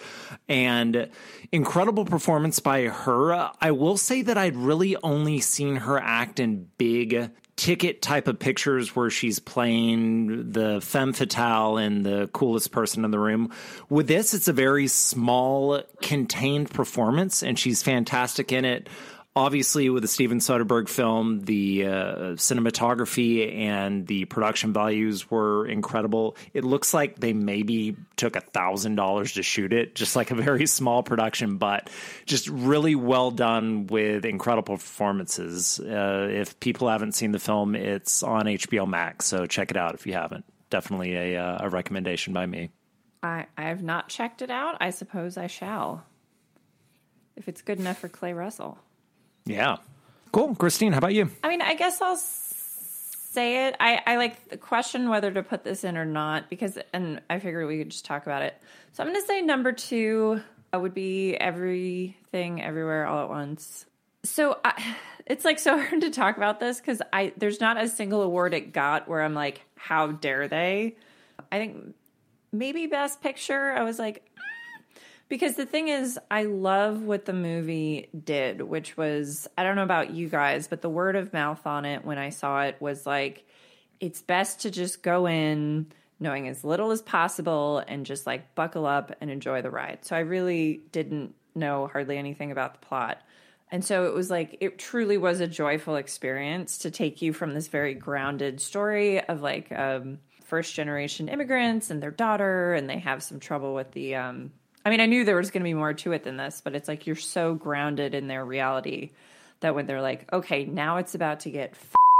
And 0.51 1.09
incredible 1.51 2.05
performance 2.05 2.59
by 2.59 2.83
her. 2.83 3.51
I 3.59 3.71
will 3.71 3.97
say 3.97 4.21
that 4.21 4.37
I'd 4.37 4.57
really 4.57 4.97
only 5.03 5.41
seen 5.41 5.77
her 5.77 5.99
act 5.99 6.39
in 6.39 6.69
big 6.77 7.31
ticket 7.61 8.01
type 8.01 8.27
of 8.27 8.39
pictures 8.39 8.97
where 8.97 9.11
she's 9.11 9.39
playing 9.39 10.51
the 10.51 10.81
femme 10.81 11.13
fatale 11.13 11.77
and 11.77 12.07
the 12.07 12.27
coolest 12.33 12.73
person 12.73 13.05
in 13.05 13.11
the 13.11 13.19
room. 13.19 13.53
With 13.91 14.09
this, 14.09 14.33
it's 14.33 14.49
a 14.49 14.53
very 14.55 14.87
small, 14.87 15.83
contained 16.01 16.71
performance, 16.71 17.43
and 17.43 17.59
she's 17.59 17.83
fantastic 17.83 18.51
in 18.51 18.65
it. 18.65 18.89
Obviously, 19.37 19.89
with 19.91 20.03
the 20.03 20.09
Steven 20.09 20.39
Soderbergh 20.39 20.89
film, 20.89 21.39
the 21.43 21.87
uh, 21.87 22.17
cinematography 22.35 23.57
and 23.59 24.05
the 24.05 24.25
production 24.25 24.73
values 24.73 25.31
were 25.31 25.69
incredible. 25.69 26.37
It 26.53 26.65
looks 26.65 26.93
like 26.93 27.21
they 27.21 27.33
maybe 27.33 27.95
took 28.17 28.35
a 28.35 28.41
thousand 28.41 28.97
dollars 28.97 29.35
to 29.35 29.45
shoot 29.45 29.73
it, 29.73 29.95
just 29.95 30.17
like 30.17 30.33
a 30.33 30.35
very 30.35 30.67
small 30.67 31.05
production, 31.05 31.59
but 31.59 31.91
just 32.27 32.49
really 32.49 32.97
well 32.97 33.31
done 33.31 33.87
with 33.87 34.25
incredible 34.25 34.77
performances. 34.77 35.79
Uh, 35.79 36.27
if 36.29 36.59
people 36.59 36.89
haven't 36.89 37.13
seen 37.13 37.31
the 37.31 37.39
film, 37.39 37.77
it's 37.77 38.25
on 38.25 38.47
HBO 38.47 38.89
Max, 38.89 39.27
so 39.27 39.47
check 39.47 39.71
it 39.71 39.77
out 39.77 39.95
if 39.95 40.09
you 40.09 40.13
haven't. 40.13 40.45
Definitely 40.71 41.15
a, 41.15 41.37
uh, 41.37 41.67
a 41.67 41.69
recommendation 41.69 42.33
by 42.33 42.47
me. 42.47 42.71
I, 43.23 43.47
I 43.57 43.63
have 43.69 43.83
not 43.83 44.09
checked 44.09 44.43
it 44.43 44.51
out. 44.51 44.77
I 44.81 44.91
suppose 44.91 45.37
I 45.37 45.47
shall. 45.47 46.05
If 47.37 47.47
it's 47.47 47.63
good 47.63 47.79
enough 47.79 47.99
for 47.99 48.09
Clay 48.09 48.33
Russell. 48.33 48.79
Yeah. 49.51 49.77
Cool. 50.33 50.55
Christine, 50.55 50.93
how 50.93 50.99
about 50.99 51.15
you? 51.15 51.31
I 51.43 51.49
mean, 51.49 51.63
I 51.63 51.75
guess 51.75 52.01
I'll 52.01 52.17
say 52.17 53.67
it. 53.67 53.77
I, 53.81 54.01
I 54.07 54.17
like 54.17 54.49
the 54.49 54.57
question 54.57 55.09
whether 55.09 55.31
to 55.31 55.43
put 55.43 55.65
this 55.65 55.85
in 55.85 55.97
or 55.97 56.05
not 56.05 56.49
because, 56.49 56.79
and 56.93 57.21
I 57.29 57.39
figured 57.39 57.67
we 57.67 57.79
could 57.79 57.91
just 57.91 58.05
talk 58.05 58.25
about 58.25 58.43
it. 58.43 58.61
So 58.93 59.03
I'm 59.03 59.09
going 59.09 59.21
to 59.21 59.27
say 59.27 59.43
number 59.43 59.73
two 59.73 60.41
uh, 60.75 60.79
would 60.79 60.95
be 60.95 61.35
everything, 61.35 62.63
everywhere, 62.63 63.07
all 63.07 63.25
at 63.25 63.29
once. 63.29 63.87
So 64.25 64.59
I, 64.65 64.97
it's 65.27 65.45
like 65.45 65.59
so 65.59 65.79
hard 65.83 66.01
to 66.03 66.11
talk 66.11 66.37
about 66.37 66.61
this 66.61 66.81
because 66.81 67.03
I 67.13 67.33
there's 67.37 67.61
not 67.61 67.83
a 67.83 67.89
single 67.89 68.23
award 68.23 68.55
it 68.55 68.73
got 68.73 69.09
where 69.09 69.23
I'm 69.23 69.35
like, 69.35 69.63
how 69.77 70.09
dare 70.09 70.49
they? 70.49 70.97
I 71.51 71.59
think 71.59 71.95
maybe 72.53 72.87
Best 72.87 73.21
Picture. 73.23 73.73
I 73.73 73.83
was 73.83 73.99
like. 73.99 74.25
Because 75.31 75.55
the 75.55 75.65
thing 75.65 75.89
is, 75.89 76.19
I 76.29 76.43
love 76.43 77.03
what 77.03 77.25
the 77.25 77.33
movie 77.33 78.09
did, 78.25 78.61
which 78.61 78.97
was 78.97 79.49
I 79.57 79.63
don't 79.63 79.77
know 79.77 79.85
about 79.85 80.11
you 80.11 80.29
guys, 80.29 80.67
but 80.67 80.83
the 80.83 80.91
word 80.91 81.15
of 81.17 81.33
mouth 81.33 81.67
on 81.67 81.87
it 81.87 82.05
when 82.05 82.19
I 82.19 82.31
saw 82.31 82.63
it 82.63 82.77
was 82.81 83.07
like, 83.07 83.47
it's 84.01 84.21
best 84.21 84.63
to 84.63 84.71
just 84.71 85.03
go 85.03 85.27
in 85.27 85.87
knowing 86.19 86.49
as 86.49 86.65
little 86.65 86.91
as 86.91 87.01
possible 87.01 87.83
and 87.87 88.05
just 88.05 88.27
like 88.27 88.55
buckle 88.57 88.85
up 88.85 89.15
and 89.21 89.31
enjoy 89.31 89.63
the 89.63 89.71
ride. 89.71 90.05
So 90.05 90.17
I 90.17 90.21
really 90.21 90.83
didn't 90.91 91.35
know 91.55 91.87
hardly 91.87 92.19
anything 92.19 92.51
about 92.51 92.75
the 92.75 92.87
plot. 92.87 93.23
And 93.71 93.85
so 93.85 94.07
it 94.07 94.15
was 94.15 94.31
like, 94.31 94.59
it 94.61 94.79
truly 94.79 95.17
was 95.17 95.39
a 95.39 95.47
joyful 95.47 95.95
experience 95.95 96.79
to 96.79 96.91
take 96.91 97.23
you 97.23 97.33
from 97.33 97.55
this 97.55 97.69
very 97.69 97.95
grounded 97.95 98.61
story 98.61 99.21
of 99.21 99.43
like 99.43 99.71
um, 99.71 100.19
first 100.43 100.75
generation 100.75 101.29
immigrants 101.29 101.89
and 101.89 102.03
their 102.03 102.11
daughter, 102.11 102.75
and 102.75 102.91
they 102.91 102.99
have 102.99 103.23
some 103.23 103.39
trouble 103.39 103.75
with 103.75 103.93
the. 103.93 104.17
Um, 104.17 104.51
I 104.85 104.91
mean, 104.91 105.01
I 105.01 105.07
knew 105.07 105.25
there 105.25 105.37
was 105.37 105.51
going 105.51 105.63
to 105.63 105.69
be 105.69 105.75
more 105.75 105.93
to 105.93 106.13
it 106.13 106.25
than 106.25 106.37
this, 106.37 106.61
but 106.63 106.75
it's 106.75 106.89
like 106.89 107.07
you're 107.07 107.17
so 107.17 107.55
grounded 107.55 108.15
in 108.15 108.29
their 108.29 108.45
reality 108.45 109.11
that 109.61 109.75
when 109.75 109.87
they're 109.87 110.01
like, 110.01 110.33
okay, 110.33 110.65
now 110.65 110.97
it's 110.97 111.15
about 111.15 111.41
to 111.41 111.51
get 111.51 111.75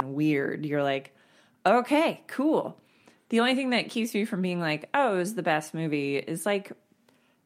weird, 0.05 0.67
you're 0.67 0.83
like, 0.83 1.15
okay, 1.65 2.23
cool. 2.27 2.79
The 3.31 3.41
only 3.41 3.55
thing 3.55 3.71
that 3.71 3.89
keeps 3.89 4.13
me 4.13 4.25
from 4.25 4.43
being 4.43 4.61
like, 4.61 4.89
oh, 4.93 5.15
it 5.15 5.19
was 5.19 5.35
the 5.35 5.43
best 5.43 5.73
movie 5.73 6.17
is 6.17 6.45
like 6.45 6.73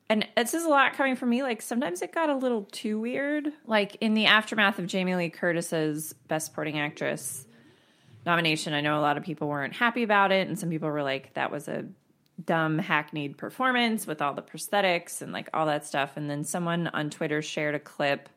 and 0.09 0.27
this 0.37 0.53
is 0.53 0.65
a 0.65 0.69
lot 0.69 0.93
coming 0.95 1.17
from 1.17 1.31
me. 1.31 1.43
Like 1.43 1.63
sometimes 1.63 2.03
it 2.03 2.13
got 2.13 2.29
a 2.29 2.37
little 2.37 2.69
too 2.71 3.01
weird. 3.01 3.49
Like 3.67 3.97
in 4.01 4.15
the 4.15 4.27
aftermath 4.27 4.79
of 4.79 4.87
Jamie 4.87 5.17
Lee 5.17 5.31
Curtis's 5.31 6.13
Best 6.29 6.47
Supporting 6.47 6.79
Actress 6.79 7.47
nomination, 8.27 8.75
I 8.75 8.81
know 8.81 8.99
a 8.99 9.01
lot 9.01 9.17
of 9.17 9.25
people 9.25 9.49
weren't 9.49 9.75
happy 9.75 10.03
about 10.03 10.31
it, 10.31 10.47
and 10.47 10.59
some 10.59 10.69
people 10.69 10.91
were 10.91 11.03
like, 11.03 11.33
"That 11.35 11.51
was 11.51 11.69
a 11.69 11.87
dumb, 12.43 12.79
hackneyed 12.79 13.37
performance 13.37 14.07
with 14.07 14.23
all 14.23 14.35
the 14.35 14.43
prosthetics 14.43 15.23
and 15.23 15.33
like 15.33 15.49
all 15.53 15.67
that 15.67 15.87
stuff." 15.87 16.17
And 16.17 16.31
then 16.31 16.45
someone 16.45 16.89
on 16.89 17.11
Twitter 17.11 17.43
shared 17.43 17.75
a 17.75 17.81
clip 17.81 18.29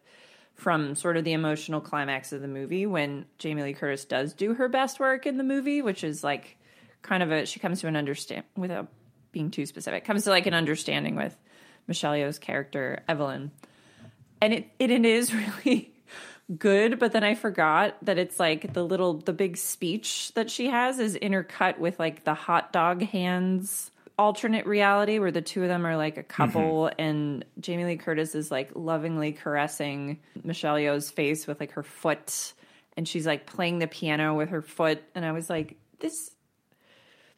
from 0.58 0.96
sort 0.96 1.18
of 1.18 1.24
the 1.24 1.34
emotional 1.34 1.80
climax 1.80 2.34
of 2.34 2.42
the 2.42 2.48
movie 2.48 2.86
when 2.86 3.26
Jamie 3.38 3.62
Lee 3.62 3.74
Curtis 3.74 4.06
does 4.06 4.34
do 4.34 4.56
her 4.56 4.68
best 4.68 5.00
work 5.00 5.26
in 5.26 5.38
the 5.38 5.44
movie, 5.44 5.82
which 5.82 6.04
is 6.04 6.24
like 6.24 6.58
kind 7.04 7.22
of 7.22 7.32
a 7.32 7.46
she 7.46 7.60
comes 7.60 7.80
to 7.82 7.88
an 7.88 7.96
understand 7.96 8.44
without 8.56 8.88
being 9.32 9.52
too 9.52 9.66
specific 9.66 10.04
comes 10.04 10.24
to 10.24 10.32
like 10.32 10.48
an 10.48 10.54
understanding 10.56 11.16
with 11.16 11.38
Michelle 11.88 12.14
Yeoh's 12.14 12.40
character 12.40 13.04
Evelyn, 13.08 13.52
and 14.42 14.54
it, 14.54 14.68
it 14.80 14.90
it 14.90 15.06
is 15.06 15.34
really 15.66 15.94
good. 16.56 17.00
But 17.00 17.12
then 17.12 17.24
I 17.24 17.36
forgot 17.36 17.98
that 18.04 18.18
it's 18.18 18.40
like 18.40 18.74
the 18.74 18.84
little 18.84 19.16
the 19.16 19.34
big 19.34 19.58
speech 19.58 20.34
that 20.36 20.50
she 20.50 20.68
has 20.68 21.00
is 21.00 21.18
intercut 21.18 21.80
with 21.80 22.00
like 22.00 22.24
the 22.24 22.34
hot 22.34 22.72
dog 22.72 23.02
hands 23.02 23.92
alternate 24.20 24.66
reality 24.66 25.20
where 25.20 25.32
the 25.32 25.44
two 25.44 25.62
of 25.62 25.68
them 25.68 25.86
are 25.86 25.96
like 25.96 26.18
a 26.18 26.24
couple 26.24 26.86
mm-hmm. 26.86 27.02
and 27.02 27.46
Jamie 27.60 27.86
Lee 27.86 27.98
Curtis 27.98 28.34
is 28.34 28.50
like 28.50 28.72
lovingly 28.74 29.32
caressing 29.32 30.20
Michelle 30.44 30.76
Yeoh's 30.76 31.12
face 31.12 31.46
with 31.46 31.60
like 31.60 31.74
her 31.74 31.84
foot 31.84 32.54
and 32.96 33.08
she's 33.08 33.28
like 33.28 33.46
playing 33.46 33.78
the 33.78 33.86
piano 33.86 34.34
with 34.34 34.50
her 34.50 34.64
foot 34.64 35.04
and 35.14 35.24
I 35.24 35.34
was 35.34 35.52
like 35.52 35.78
this 36.00 36.32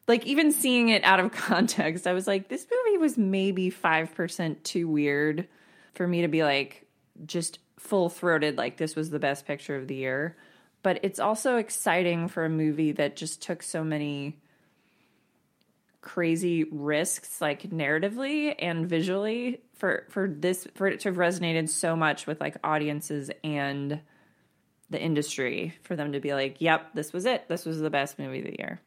like 0.09 0.25
even 0.25 0.51
seeing 0.51 0.89
it 0.89 1.03
out 1.05 1.21
of 1.21 1.31
context, 1.33 2.05
I 2.05 2.13
was 2.13 2.27
like, 2.27 2.49
this 2.49 2.65
movie 2.69 2.97
was 2.97 3.17
maybe 3.17 3.71
5% 3.71 4.63
too 4.63 4.89
weird 4.89 5.47
for 5.93 6.05
me 6.05 6.23
to 6.23 6.27
be 6.27 6.43
like 6.43 6.85
just 7.25 7.59
full 7.79 8.09
throated, 8.09 8.57
like 8.57 8.77
this 8.77 8.95
was 8.95 9.09
the 9.09 9.19
best 9.19 9.45
picture 9.45 9.75
of 9.75 9.87
the 9.87 9.95
year. 9.95 10.35
But 10.83 10.99
it's 11.03 11.19
also 11.19 11.57
exciting 11.57 12.27
for 12.27 12.45
a 12.45 12.49
movie 12.49 12.91
that 12.93 13.15
just 13.15 13.41
took 13.41 13.63
so 13.63 13.83
many 13.83 14.37
crazy 16.01 16.65
risks, 16.65 17.41
like 17.41 17.63
narratively 17.63 18.55
and 18.59 18.87
visually, 18.87 19.61
for 19.75 20.05
for 20.09 20.27
this 20.29 20.67
for 20.75 20.87
it 20.87 21.01
to 21.01 21.09
have 21.09 21.17
resonated 21.17 21.69
so 21.69 21.95
much 21.95 22.27
with 22.27 22.39
like 22.39 22.55
audiences 22.63 23.31
and 23.43 23.99
the 24.89 25.01
industry 25.01 25.73
for 25.83 25.95
them 25.95 26.13
to 26.13 26.19
be 26.19 26.33
like, 26.33 26.61
"Yep, 26.61 26.93
this 26.93 27.11
was 27.13 27.25
it. 27.25 27.47
This 27.47 27.65
was 27.65 27.79
the 27.79 27.89
best 27.89 28.17
movie 28.17 28.39
of 28.39 28.45
the 28.45 28.55
year." 28.57 28.81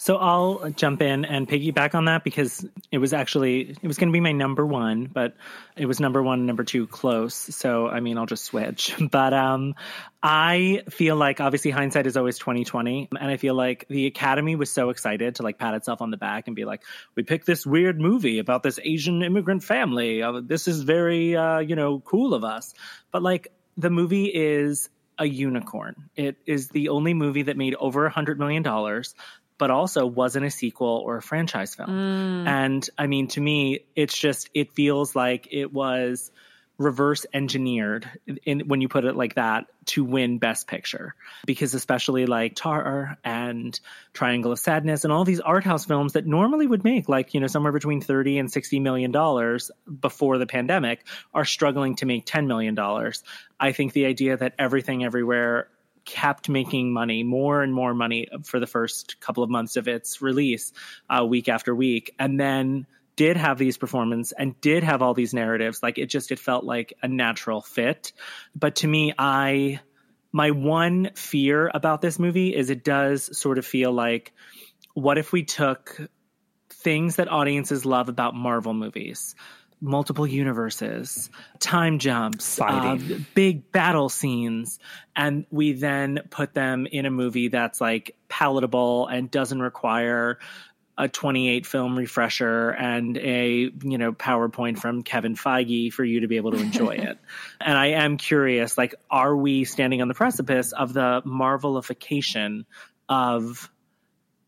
So 0.00 0.16
I'll 0.16 0.70
jump 0.70 1.02
in 1.02 1.26
and 1.26 1.46
piggyback 1.46 1.94
on 1.94 2.06
that 2.06 2.24
because 2.24 2.66
it 2.90 2.96
was 2.96 3.12
actually 3.12 3.76
it 3.82 3.86
was 3.86 3.98
going 3.98 4.08
to 4.08 4.12
be 4.14 4.20
my 4.20 4.32
number 4.32 4.64
one, 4.64 5.04
but 5.04 5.36
it 5.76 5.84
was 5.84 6.00
number 6.00 6.22
one, 6.22 6.46
number 6.46 6.64
two 6.64 6.86
close. 6.86 7.34
So 7.34 7.86
I 7.86 8.00
mean, 8.00 8.16
I'll 8.16 8.24
just 8.24 8.46
switch. 8.46 8.96
But 9.10 9.34
um, 9.34 9.74
I 10.22 10.84
feel 10.88 11.16
like 11.16 11.42
obviously 11.42 11.70
hindsight 11.70 12.06
is 12.06 12.16
always 12.16 12.38
twenty 12.38 12.64
twenty, 12.64 13.10
and 13.10 13.30
I 13.30 13.36
feel 13.36 13.54
like 13.54 13.84
the 13.88 14.06
Academy 14.06 14.56
was 14.56 14.70
so 14.70 14.88
excited 14.88 15.34
to 15.34 15.42
like 15.42 15.58
pat 15.58 15.74
itself 15.74 16.00
on 16.00 16.10
the 16.10 16.16
back 16.16 16.46
and 16.46 16.56
be 16.56 16.64
like, 16.64 16.82
we 17.14 17.22
picked 17.22 17.44
this 17.44 17.66
weird 17.66 18.00
movie 18.00 18.38
about 18.38 18.62
this 18.62 18.78
Asian 18.82 19.22
immigrant 19.22 19.62
family. 19.62 20.22
Uh, 20.22 20.40
this 20.42 20.66
is 20.66 20.80
very 20.80 21.36
uh, 21.36 21.58
you 21.58 21.76
know 21.76 22.00
cool 22.00 22.32
of 22.32 22.42
us. 22.42 22.72
But 23.10 23.22
like 23.22 23.48
the 23.76 23.90
movie 23.90 24.32
is 24.32 24.88
a 25.18 25.26
unicorn. 25.26 26.08
It 26.16 26.38
is 26.46 26.68
the 26.68 26.88
only 26.88 27.12
movie 27.12 27.42
that 27.42 27.58
made 27.58 27.74
over 27.74 28.06
a 28.06 28.10
hundred 28.10 28.38
million 28.38 28.62
dollars 28.62 29.14
but 29.60 29.70
also 29.70 30.06
wasn't 30.06 30.46
a 30.46 30.50
sequel 30.50 31.02
or 31.04 31.18
a 31.18 31.22
franchise 31.22 31.74
film. 31.74 31.90
Mm. 31.90 32.48
And 32.48 32.90
I 32.96 33.06
mean, 33.06 33.28
to 33.28 33.40
me, 33.42 33.80
it's 33.94 34.16
just, 34.16 34.48
it 34.54 34.72
feels 34.72 35.14
like 35.14 35.48
it 35.50 35.70
was 35.70 36.32
reverse 36.78 37.26
engineered 37.34 38.08
in, 38.46 38.60
when 38.60 38.80
you 38.80 38.88
put 38.88 39.04
it 39.04 39.14
like 39.14 39.34
that 39.34 39.66
to 39.84 40.02
win 40.02 40.38
best 40.38 40.66
picture. 40.66 41.14
Because 41.44 41.74
especially 41.74 42.24
like 42.24 42.54
tar 42.54 43.18
and 43.22 43.78
triangle 44.14 44.50
of 44.50 44.58
sadness 44.58 45.04
and 45.04 45.12
all 45.12 45.26
these 45.26 45.40
art 45.40 45.62
house 45.62 45.84
films 45.84 46.14
that 46.14 46.26
normally 46.26 46.66
would 46.66 46.82
make 46.82 47.06
like 47.06 47.34
you 47.34 47.40
know 47.40 47.46
somewhere 47.46 47.72
between 47.72 48.00
30 48.00 48.38
and 48.38 48.50
60 48.50 48.80
million 48.80 49.10
dollars 49.10 49.70
before 50.00 50.38
the 50.38 50.46
pandemic 50.46 51.06
are 51.34 51.44
struggling 51.44 51.96
to 51.96 52.06
make 52.06 52.24
10 52.24 52.46
million 52.46 52.74
dollars. 52.74 53.22
I 53.60 53.72
think 53.72 53.92
the 53.92 54.06
idea 54.06 54.38
that 54.38 54.54
everything 54.58 55.04
everywhere 55.04 55.68
kept 56.10 56.48
making 56.48 56.92
money, 56.92 57.22
more 57.22 57.62
and 57.62 57.72
more 57.72 57.94
money 57.94 58.26
for 58.42 58.58
the 58.58 58.66
first 58.66 59.20
couple 59.20 59.44
of 59.44 59.48
months 59.48 59.76
of 59.76 59.86
its 59.86 60.20
release, 60.20 60.72
uh, 61.08 61.24
week 61.24 61.48
after 61.48 61.72
week, 61.72 62.12
and 62.18 62.38
then 62.38 62.84
did 63.14 63.36
have 63.36 63.58
these 63.58 63.78
performances 63.78 64.32
and 64.32 64.60
did 64.60 64.82
have 64.82 65.02
all 65.02 65.14
these 65.14 65.32
narratives. 65.32 65.84
Like 65.84 65.98
it 65.98 66.06
just 66.06 66.32
it 66.32 66.40
felt 66.40 66.64
like 66.64 66.94
a 67.00 67.06
natural 67.06 67.60
fit. 67.60 68.12
But 68.56 68.76
to 68.76 68.88
me, 68.88 69.12
I 69.16 69.78
my 70.32 70.50
one 70.50 71.10
fear 71.14 71.70
about 71.72 72.02
this 72.02 72.18
movie 72.18 72.56
is 72.56 72.70
it 72.70 72.82
does 72.82 73.38
sort 73.38 73.58
of 73.58 73.64
feel 73.64 73.92
like 73.92 74.32
what 74.94 75.16
if 75.16 75.32
we 75.32 75.44
took 75.44 75.96
things 76.70 77.16
that 77.16 77.30
audiences 77.30 77.84
love 77.84 78.08
about 78.08 78.34
Marvel 78.34 78.74
movies 78.74 79.36
multiple 79.80 80.26
universes, 80.26 81.30
time 81.58 81.98
jumps, 81.98 82.60
uh, 82.60 82.98
big 83.34 83.72
battle 83.72 84.08
scenes, 84.08 84.78
and 85.16 85.46
we 85.50 85.72
then 85.72 86.20
put 86.30 86.54
them 86.54 86.86
in 86.86 87.06
a 87.06 87.10
movie 87.10 87.48
that's 87.48 87.80
like 87.80 88.16
palatable 88.28 89.06
and 89.06 89.30
doesn't 89.30 89.60
require 89.60 90.38
a 90.98 91.08
28 91.08 91.66
film 91.66 91.96
refresher 91.96 92.70
and 92.70 93.16
a 93.16 93.70
you 93.82 93.98
know 93.98 94.12
PowerPoint 94.12 94.78
from 94.78 95.02
Kevin 95.02 95.34
Feige 95.34 95.90
for 95.92 96.04
you 96.04 96.20
to 96.20 96.28
be 96.28 96.36
able 96.36 96.52
to 96.52 96.58
enjoy 96.58 96.96
it. 96.96 97.18
And 97.62 97.76
I 97.76 97.88
am 97.88 98.16
curious, 98.16 98.78
like, 98.78 98.94
are 99.10 99.36
we 99.36 99.64
standing 99.64 100.00
on 100.00 100.08
the 100.08 100.14
precipice 100.14 100.72
of 100.72 100.94
the 100.94 101.20
Marvelification 101.26 102.64
of 103.06 103.70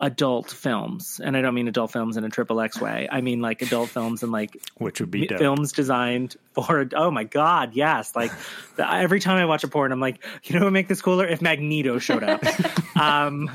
adult 0.03 0.51
films? 0.51 1.21
And 1.23 1.37
I 1.37 1.41
don't 1.41 1.55
mean 1.55 1.69
adult 1.69 1.93
films 1.93 2.19
in 2.19 2.25
a 2.25 2.29
triple 2.29 2.61
X 2.61 2.79
way. 2.79 3.09
I 3.11 3.23
mean 3.23 3.41
like 3.41 3.63
adult 3.63 3.89
films 3.89 4.23
and 4.23 4.31
like 4.31 4.57
which 4.77 5.01
would 5.01 5.11
be 5.11 5.27
dope. 5.27 5.39
films 5.39 5.73
designed 5.73 6.37
for 6.53 6.87
oh 6.95 7.11
my 7.11 7.25
god 7.25 7.75
yes 7.75 8.15
like 8.15 8.31
the, 8.77 8.93
every 8.93 9.21
time 9.21 9.39
i 9.39 9.45
watch 9.47 9.65
a 9.65 9.69
porn 9.69 9.91
i'm 9.91 10.01
like 10.01 10.23
you 10.45 10.55
know 10.55 10.61
what 10.61 10.67
would 10.67 10.73
make 10.73 10.89
this 10.89 11.01
cooler 11.01 11.27
if 11.27 11.41
magneto 11.41 11.99
showed 11.99 12.23
up 12.23 12.43
um 12.97 13.49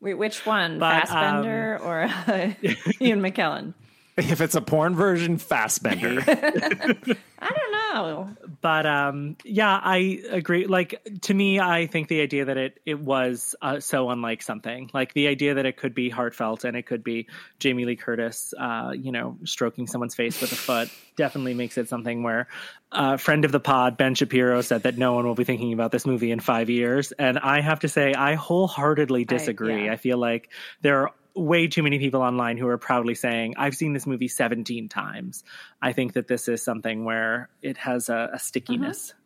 Wait, 0.00 0.14
which 0.14 0.46
one? 0.46 0.78
But, 0.78 1.08
Fassbender 1.08 1.78
or 1.82 2.02
uh, 2.04 2.52
Ian 3.00 3.20
McKellen? 3.20 3.74
If 4.30 4.40
it's 4.40 4.54
a 4.54 4.60
porn 4.60 4.94
version, 4.94 5.38
Fastbender. 5.38 6.22
I 7.42 7.48
don't 7.48 7.72
know. 7.72 8.36
but 8.60 8.86
um 8.86 9.36
yeah 9.44 9.80
i 9.82 10.20
agree 10.30 10.66
like 10.66 11.02
to 11.22 11.34
me 11.34 11.58
i 11.58 11.86
think 11.86 12.08
the 12.08 12.20
idea 12.20 12.44
that 12.44 12.56
it 12.56 12.78
it 12.84 13.00
was 13.00 13.54
uh, 13.62 13.80
so 13.80 14.10
unlike 14.10 14.42
something 14.42 14.90
like 14.92 15.12
the 15.14 15.26
idea 15.28 15.54
that 15.54 15.66
it 15.66 15.76
could 15.76 15.94
be 15.94 16.08
heartfelt 16.08 16.64
and 16.64 16.76
it 16.76 16.86
could 16.86 17.02
be 17.02 17.26
jamie 17.58 17.84
lee 17.84 17.96
curtis 17.96 18.54
uh 18.58 18.92
you 18.94 19.10
know 19.10 19.38
stroking 19.44 19.86
someone's 19.86 20.14
face 20.14 20.40
with 20.40 20.52
a 20.52 20.56
foot 20.56 20.90
definitely 21.16 21.54
makes 21.54 21.78
it 21.78 21.88
something 21.88 22.22
where 22.22 22.46
a 22.92 22.96
uh, 22.96 23.16
friend 23.16 23.44
of 23.44 23.52
the 23.52 23.60
pod 23.60 23.96
ben 23.96 24.14
shapiro 24.14 24.60
said 24.60 24.82
that 24.84 24.98
no 24.98 25.14
one 25.14 25.26
will 25.26 25.34
be 25.34 25.44
thinking 25.44 25.72
about 25.72 25.90
this 25.90 26.06
movie 26.06 26.30
in 26.30 26.40
five 26.40 26.70
years 26.70 27.12
and 27.12 27.38
i 27.38 27.60
have 27.60 27.80
to 27.80 27.88
say 27.88 28.12
i 28.14 28.34
wholeheartedly 28.34 29.24
disagree 29.24 29.86
yeah. 29.86 29.92
I 29.92 29.96
feel 29.96 30.18
like 30.18 30.50
there 30.82 31.02
are 31.02 31.10
way 31.34 31.68
too 31.68 31.82
many 31.82 31.98
people 31.98 32.22
online 32.22 32.56
who 32.56 32.68
are 32.68 32.78
proudly 32.78 33.14
saying, 33.14 33.54
I've 33.56 33.74
seen 33.74 33.92
this 33.92 34.06
movie 34.06 34.28
17 34.28 34.88
times. 34.88 35.44
I 35.80 35.92
think 35.92 36.14
that 36.14 36.28
this 36.28 36.48
is 36.48 36.62
something 36.62 37.04
where 37.04 37.48
it 37.62 37.76
has 37.78 38.08
a, 38.08 38.30
a 38.34 38.38
stickiness. 38.38 39.10
Uh-huh. 39.10 39.16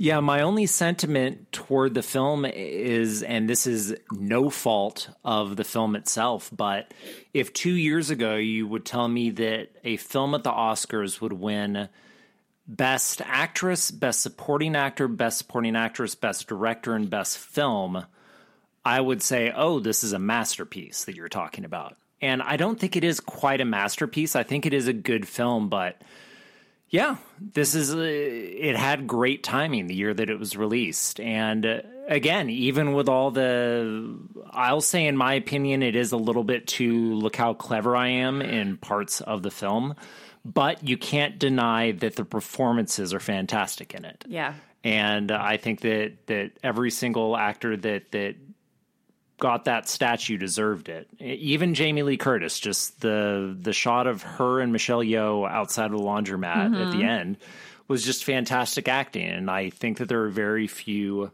Yeah, 0.00 0.20
my 0.20 0.42
only 0.42 0.66
sentiment 0.66 1.50
toward 1.50 1.94
the 1.94 2.04
film 2.04 2.44
is, 2.44 3.24
and 3.24 3.50
this 3.50 3.66
is 3.66 3.96
no 4.12 4.48
fault 4.48 5.10
of 5.24 5.56
the 5.56 5.64
film 5.64 5.96
itself, 5.96 6.50
but 6.56 6.94
if 7.34 7.52
two 7.52 7.72
years 7.72 8.08
ago 8.08 8.36
you 8.36 8.68
would 8.68 8.84
tell 8.84 9.08
me 9.08 9.30
that 9.30 9.70
a 9.82 9.96
film 9.96 10.36
at 10.36 10.44
the 10.44 10.52
Oscars 10.52 11.20
would 11.20 11.32
win 11.32 11.88
Best 12.68 13.22
Actress, 13.24 13.90
Best 13.90 14.20
Supporting 14.20 14.76
Actor, 14.76 15.08
Best 15.08 15.38
Supporting 15.38 15.74
Actress, 15.74 16.14
Best 16.14 16.46
Director, 16.46 16.94
and 16.94 17.10
Best 17.10 17.36
Film, 17.36 18.04
I 18.84 19.00
would 19.00 19.22
say, 19.22 19.52
oh, 19.54 19.80
this 19.80 20.04
is 20.04 20.12
a 20.12 20.18
masterpiece 20.18 21.04
that 21.04 21.16
you're 21.16 21.28
talking 21.28 21.64
about. 21.64 21.96
And 22.20 22.42
I 22.42 22.56
don't 22.56 22.78
think 22.78 22.96
it 22.96 23.04
is 23.04 23.20
quite 23.20 23.60
a 23.60 23.64
masterpiece. 23.64 24.34
I 24.34 24.42
think 24.42 24.66
it 24.66 24.74
is 24.74 24.88
a 24.88 24.92
good 24.92 25.28
film, 25.28 25.68
but 25.68 26.00
yeah, 26.90 27.16
this 27.38 27.74
is 27.74 27.94
uh, 27.94 27.98
it 28.00 28.76
had 28.76 29.06
great 29.06 29.42
timing 29.42 29.86
the 29.86 29.94
year 29.94 30.14
that 30.14 30.30
it 30.30 30.38
was 30.38 30.56
released. 30.56 31.20
And 31.20 31.66
uh, 31.66 31.80
again, 32.08 32.48
even 32.48 32.94
with 32.94 33.08
all 33.08 33.30
the 33.30 34.18
I'll 34.50 34.80
say 34.80 35.06
in 35.06 35.16
my 35.16 35.34
opinion 35.34 35.82
it 35.82 35.94
is 35.94 36.12
a 36.12 36.16
little 36.16 36.44
bit 36.44 36.66
too 36.66 37.14
look 37.14 37.36
how 37.36 37.54
clever 37.54 37.94
I 37.94 38.08
am 38.08 38.40
in 38.40 38.78
parts 38.78 39.20
of 39.20 39.42
the 39.42 39.50
film, 39.50 39.94
but 40.44 40.86
you 40.86 40.96
can't 40.96 41.38
deny 41.38 41.92
that 41.92 42.16
the 42.16 42.24
performances 42.24 43.12
are 43.12 43.20
fantastic 43.20 43.94
in 43.94 44.04
it. 44.04 44.24
Yeah. 44.26 44.54
And 44.82 45.30
I 45.30 45.58
think 45.58 45.82
that 45.82 46.26
that 46.26 46.52
every 46.62 46.90
single 46.90 47.36
actor 47.36 47.76
that 47.76 48.12
that 48.12 48.36
got 49.38 49.64
that 49.66 49.88
statue 49.88 50.36
deserved 50.36 50.88
it. 50.88 51.08
Even 51.20 51.74
Jamie 51.74 52.02
Lee 52.02 52.16
Curtis, 52.16 52.58
just 52.60 53.00
the 53.00 53.56
the 53.58 53.72
shot 53.72 54.06
of 54.06 54.22
her 54.22 54.60
and 54.60 54.72
Michelle 54.72 55.00
Yeoh 55.02 55.48
outside 55.48 55.86
of 55.86 55.92
the 55.92 56.04
laundromat 56.04 56.86
at 56.86 56.92
the 56.92 57.02
end 57.04 57.38
was 57.86 58.04
just 58.04 58.24
fantastic 58.24 58.88
acting. 58.88 59.26
And 59.28 59.50
I 59.50 59.70
think 59.70 59.98
that 59.98 60.08
there 60.08 60.22
are 60.24 60.28
very 60.28 60.66
few 60.66 61.30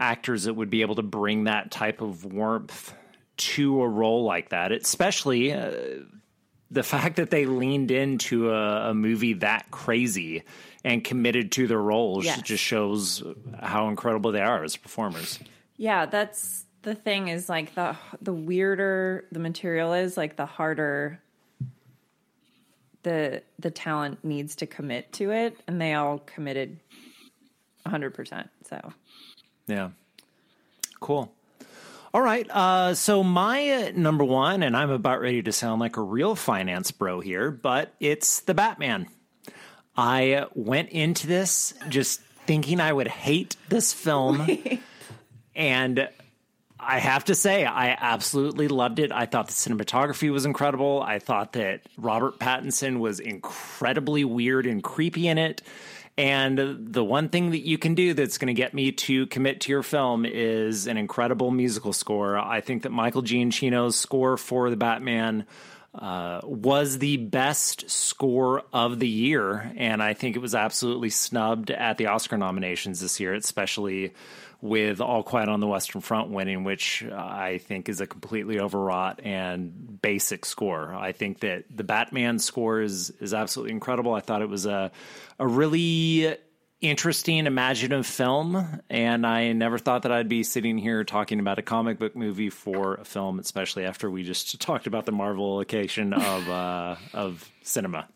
actors 0.00 0.44
that 0.44 0.54
would 0.54 0.70
be 0.70 0.80
able 0.82 0.94
to 0.96 1.02
bring 1.02 1.44
that 1.44 1.70
type 1.70 2.00
of 2.00 2.24
warmth 2.24 2.94
to 3.36 3.82
a 3.82 3.88
role 3.88 4.24
like 4.24 4.48
that, 4.50 4.72
especially. 4.72 5.52
Uh, 5.52 5.72
the 6.70 6.82
fact 6.82 7.16
that 7.16 7.28
they 7.28 7.44
leaned 7.44 7.90
into 7.90 8.50
a, 8.50 8.88
a 8.92 8.94
movie 8.94 9.34
that 9.34 9.70
crazy 9.70 10.42
and 10.82 11.04
committed 11.04 11.52
to 11.52 11.66
their 11.66 11.76
roles 11.78 12.24
Yes. 12.24 12.40
just 12.40 12.64
shows 12.64 13.22
how 13.60 13.88
incredible 13.90 14.32
they 14.32 14.40
are 14.40 14.64
as 14.64 14.78
performers. 14.78 15.38
Yeah, 15.76 16.06
that's 16.06 16.64
the 16.82 16.94
thing 16.94 17.28
is 17.28 17.48
like 17.48 17.74
the 17.74 17.96
the 18.20 18.32
weirder 18.32 19.24
the 19.32 19.38
material 19.38 19.92
is, 19.92 20.16
like 20.16 20.36
the 20.36 20.46
harder 20.46 21.20
the 23.02 23.42
the 23.58 23.70
talent 23.70 24.24
needs 24.24 24.56
to 24.56 24.66
commit 24.66 25.12
to 25.12 25.30
it 25.30 25.58
and 25.66 25.80
they 25.80 25.94
all 25.94 26.18
committed 26.18 26.78
100%. 27.86 28.48
So, 28.68 28.92
Yeah. 29.66 29.90
Cool. 31.00 31.32
All 32.14 32.20
right. 32.20 32.48
Uh, 32.50 32.94
so 32.94 33.24
my 33.24 33.70
uh, 33.70 33.92
number 33.94 34.22
one, 34.22 34.62
and 34.62 34.76
I'm 34.76 34.90
about 34.90 35.20
ready 35.20 35.42
to 35.42 35.50
sound 35.50 35.80
like 35.80 35.96
a 35.96 36.02
real 36.02 36.36
finance 36.36 36.90
bro 36.90 37.20
here, 37.20 37.50
but 37.50 37.94
it's 37.98 38.40
the 38.40 38.54
Batman. 38.54 39.08
I 39.96 40.46
went 40.54 40.90
into 40.90 41.26
this 41.26 41.74
just 41.88 42.20
thinking 42.46 42.80
I 42.80 42.92
would 42.92 43.08
hate 43.08 43.56
this 43.68 43.92
film, 43.92 44.46
and 45.56 46.08
I 46.84 46.98
have 46.98 47.24
to 47.26 47.34
say 47.34 47.64
I 47.64 47.96
absolutely 47.98 48.68
loved 48.68 48.98
it. 48.98 49.12
I 49.12 49.26
thought 49.26 49.46
the 49.46 49.52
cinematography 49.52 50.30
was 50.32 50.44
incredible. 50.44 51.00
I 51.00 51.18
thought 51.20 51.52
that 51.52 51.82
Robert 51.96 52.38
Pattinson 52.38 52.98
was 52.98 53.20
incredibly 53.20 54.24
weird 54.24 54.66
and 54.66 54.82
creepy 54.82 55.28
in 55.28 55.38
it. 55.38 55.62
And 56.18 56.58
the 56.92 57.04
one 57.04 57.28
thing 57.30 57.50
that 57.50 57.66
you 57.66 57.78
can 57.78 57.94
do 57.94 58.12
that's 58.12 58.36
going 58.36 58.48
to 58.48 58.54
get 58.54 58.74
me 58.74 58.92
to 58.92 59.26
commit 59.28 59.62
to 59.62 59.72
your 59.72 59.82
film 59.82 60.26
is 60.26 60.86
an 60.86 60.98
incredible 60.98 61.50
musical 61.50 61.92
score. 61.92 62.36
I 62.36 62.60
think 62.60 62.82
that 62.82 62.90
Michael 62.90 63.22
Giacchino's 63.22 63.96
score 63.96 64.36
for 64.36 64.68
the 64.68 64.76
Batman 64.76 65.46
uh, 65.94 66.40
was 66.44 66.98
the 66.98 67.18
best 67.18 67.90
score 67.90 68.62
of 68.72 68.98
the 68.98 69.08
year, 69.08 69.72
and 69.76 70.02
I 70.02 70.14
think 70.14 70.36
it 70.36 70.38
was 70.38 70.54
absolutely 70.54 71.10
snubbed 71.10 71.70
at 71.70 71.98
the 71.98 72.06
Oscar 72.06 72.38
nominations 72.38 73.00
this 73.00 73.20
year, 73.20 73.34
especially 73.34 74.14
with 74.62 75.00
All 75.00 75.22
Quiet 75.22 75.48
on 75.48 75.60
the 75.60 75.66
Western 75.66 76.00
Front 76.00 76.30
winning, 76.30 76.64
which 76.64 77.04
I 77.04 77.58
think 77.58 77.88
is 77.88 78.00
a 78.00 78.06
completely 78.06 78.58
overwrought 78.58 79.20
and 79.22 80.00
basic 80.00 80.46
score. 80.46 80.94
I 80.94 81.12
think 81.12 81.40
that 81.40 81.64
the 81.68 81.84
Batman 81.84 82.38
score 82.38 82.80
is 82.80 83.10
is 83.20 83.34
absolutely 83.34 83.72
incredible. 83.72 84.14
I 84.14 84.20
thought 84.20 84.40
it 84.40 84.48
was 84.48 84.64
a 84.64 84.92
a 85.38 85.46
really 85.46 86.36
interesting, 86.82 87.46
imaginative 87.46 88.06
film, 88.06 88.82
and 88.90 89.26
I 89.26 89.52
never 89.52 89.78
thought 89.78 90.02
that 90.02 90.12
I'd 90.12 90.28
be 90.28 90.42
sitting 90.42 90.76
here 90.76 91.04
talking 91.04 91.40
about 91.40 91.58
a 91.58 91.62
comic 91.62 91.98
book 91.98 92.14
movie 92.14 92.50
for 92.50 92.96
a 92.96 93.04
film, 93.04 93.38
especially 93.38 93.86
after 93.86 94.10
we 94.10 94.24
just 94.24 94.60
talked 94.60 94.86
about 94.86 95.06
the 95.06 95.12
Marvelification 95.12 96.12
of 96.14 96.48
uh, 96.50 96.96
of 97.14 97.50
cinema. 97.62 98.06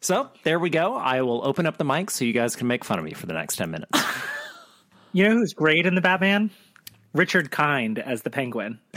So 0.00 0.30
there 0.44 0.58
we 0.58 0.70
go. 0.70 0.94
I 0.94 1.22
will 1.22 1.44
open 1.44 1.66
up 1.66 1.76
the 1.76 1.84
mic 1.84 2.10
so 2.10 2.24
you 2.24 2.32
guys 2.32 2.56
can 2.56 2.68
make 2.68 2.84
fun 2.84 2.98
of 2.98 3.04
me 3.04 3.12
for 3.12 3.26
the 3.26 3.34
next 3.34 3.56
ten 3.56 3.70
minutes. 3.70 4.00
You 5.12 5.24
know 5.24 5.30
who's 5.36 5.54
great 5.54 5.86
in 5.86 5.94
the 5.94 6.02
Batman? 6.02 6.50
Richard 7.14 7.50
Kind 7.50 7.98
as 7.98 8.20
the 8.22 8.30
Penguin. 8.30 8.78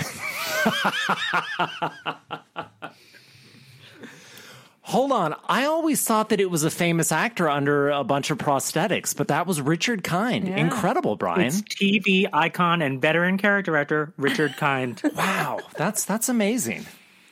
Hold 4.91 5.13
on. 5.13 5.33
I 5.47 5.67
always 5.67 6.03
thought 6.03 6.29
that 6.29 6.41
it 6.41 6.51
was 6.51 6.65
a 6.65 6.69
famous 6.69 7.13
actor 7.13 7.47
under 7.47 7.91
a 7.91 8.03
bunch 8.03 8.29
of 8.29 8.37
prosthetics, 8.37 9.15
but 9.15 9.29
that 9.29 9.47
was 9.47 9.61
Richard 9.61 10.03
Kind. 10.03 10.49
Incredible, 10.49 11.15
Brian. 11.15 11.43
It's 11.43 11.61
TV 11.61 12.27
icon 12.33 12.81
and 12.81 13.01
veteran 13.01 13.37
character 13.37 13.77
actor 13.77 14.13
Richard 14.17 14.57
Kind. 14.57 15.01
wow. 15.15 15.59
That's 15.77 16.03
that's 16.03 16.27
amazing. 16.27 16.85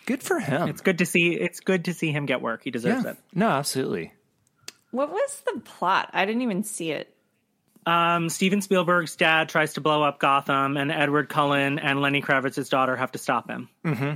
Good 0.05 0.23
for 0.23 0.39
him. 0.39 0.69
it's 0.69 0.79
good 0.79 0.99
to 0.99 1.05
see. 1.05 1.33
It's 1.33 1.59
good 1.59 1.83
to 1.85 1.93
see 1.93 2.13
him 2.13 2.25
get 2.25 2.41
work. 2.41 2.63
He 2.63 2.71
deserves 2.71 3.03
yeah. 3.03 3.11
it. 3.11 3.17
No, 3.33 3.49
absolutely. 3.49 4.13
what 4.91 5.11
was 5.11 5.41
the 5.45 5.59
plot? 5.59 6.11
I 6.13 6.23
didn't 6.23 6.43
even 6.43 6.63
see 6.63 6.91
it. 6.91 7.13
Um, 7.85 8.29
Steven 8.29 8.61
Spielberg's 8.61 9.17
dad 9.17 9.49
tries 9.49 9.73
to 9.73 9.81
blow 9.81 10.01
up 10.01 10.17
Gotham, 10.17 10.77
and 10.77 10.93
Edward 10.93 11.27
Cullen 11.27 11.77
and 11.77 11.99
Lenny 11.99 12.21
Kravitz's 12.21 12.69
daughter 12.69 12.95
have 12.95 13.11
to 13.11 13.19
stop 13.19 13.49
him. 13.49 13.67
Mm-hmm. 13.83 14.13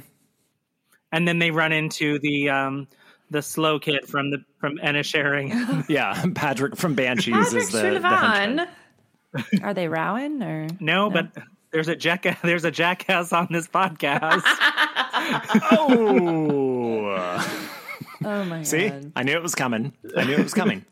And 1.12 1.28
then 1.28 1.40
they 1.40 1.52
run 1.52 1.74
into 1.74 2.20
the 2.20 2.50
um, 2.50 2.88
the 3.30 3.42
slow 3.42 3.80
kid 3.80 4.08
from 4.08 4.32
the 4.32 4.44
from 4.60 4.78
Inisherin. 4.78 5.86
Yeah, 5.90 6.26
Patrick 6.36 6.76
from 6.76 6.96
Banshees 6.96 7.34
Patrick 7.34 7.64
is 7.64 7.72
the, 7.72 7.82
the 7.82 9.64
Are 9.64 9.74
they 9.74 9.88
rowing 9.88 10.42
or 10.44 10.68
no, 10.80 11.10
but 11.10 11.30
there's 11.72 11.88
a 11.88 11.96
jack 11.96 12.26
there's 12.44 12.66
a 12.66 12.72
jackass 12.72 13.34
on 13.34 13.48
this 13.52 13.68
podcast. 13.68 14.44
Oh. 15.72 17.42
Oh 18.26 18.44
my 18.46 18.64
See? 18.64 18.90
god. 18.90 19.12
I 19.16 19.24
knew 19.24 19.34
it 19.34 19.42
was 19.42 19.56
coming. 19.56 19.94
I 20.18 20.26
knew 20.26 20.34
it 20.34 20.44
was 20.44 20.54
coming. 20.54 20.84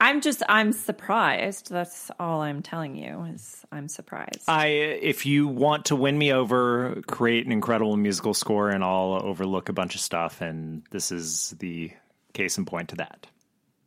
I'm 0.00 0.20
just 0.20 0.42
I'm 0.48 0.72
surprised. 0.72 1.70
That's 1.70 2.10
all 2.20 2.42
I'm 2.42 2.62
telling 2.62 2.96
you 2.96 3.22
is 3.34 3.64
I'm 3.72 3.88
surprised. 3.88 4.42
I 4.46 4.66
if 4.66 5.24
you 5.24 5.48
want 5.48 5.86
to 5.86 5.96
win 5.96 6.18
me 6.18 6.32
over, 6.32 7.00
create 7.06 7.46
an 7.46 7.52
incredible 7.52 7.96
musical 7.96 8.34
score 8.34 8.68
and 8.70 8.84
I'll 8.84 9.20
overlook 9.22 9.68
a 9.68 9.72
bunch 9.72 9.94
of 9.94 10.00
stuff 10.02 10.40
and 10.42 10.82
this 10.90 11.10
is 11.10 11.54
the 11.60 11.92
case 12.34 12.58
in 12.58 12.66
point 12.66 12.90
to 12.90 12.96
that. 12.96 13.26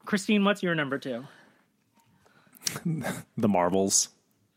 Christine, 0.05 0.43
what's 0.43 0.63
your 0.63 0.73
number 0.75 0.97
two? 0.97 1.25
The 3.37 3.47
Marvels. 3.47 4.09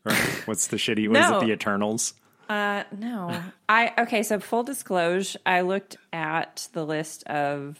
Or 0.05 0.13
what's 0.45 0.67
the 0.67 0.77
shitty? 0.77 1.07
What 1.07 1.17
is 1.19 1.29
No. 1.29 1.39
it? 1.39 1.45
The 1.45 1.51
Eternals. 1.53 2.13
Uh 2.49 2.83
no. 2.97 3.41
I 3.69 3.93
okay, 3.99 4.23
so 4.23 4.39
full 4.39 4.63
disclosure, 4.63 5.39
I 5.45 5.61
looked 5.61 5.97
at 6.11 6.67
the 6.73 6.85
list 6.85 7.23
of 7.27 7.79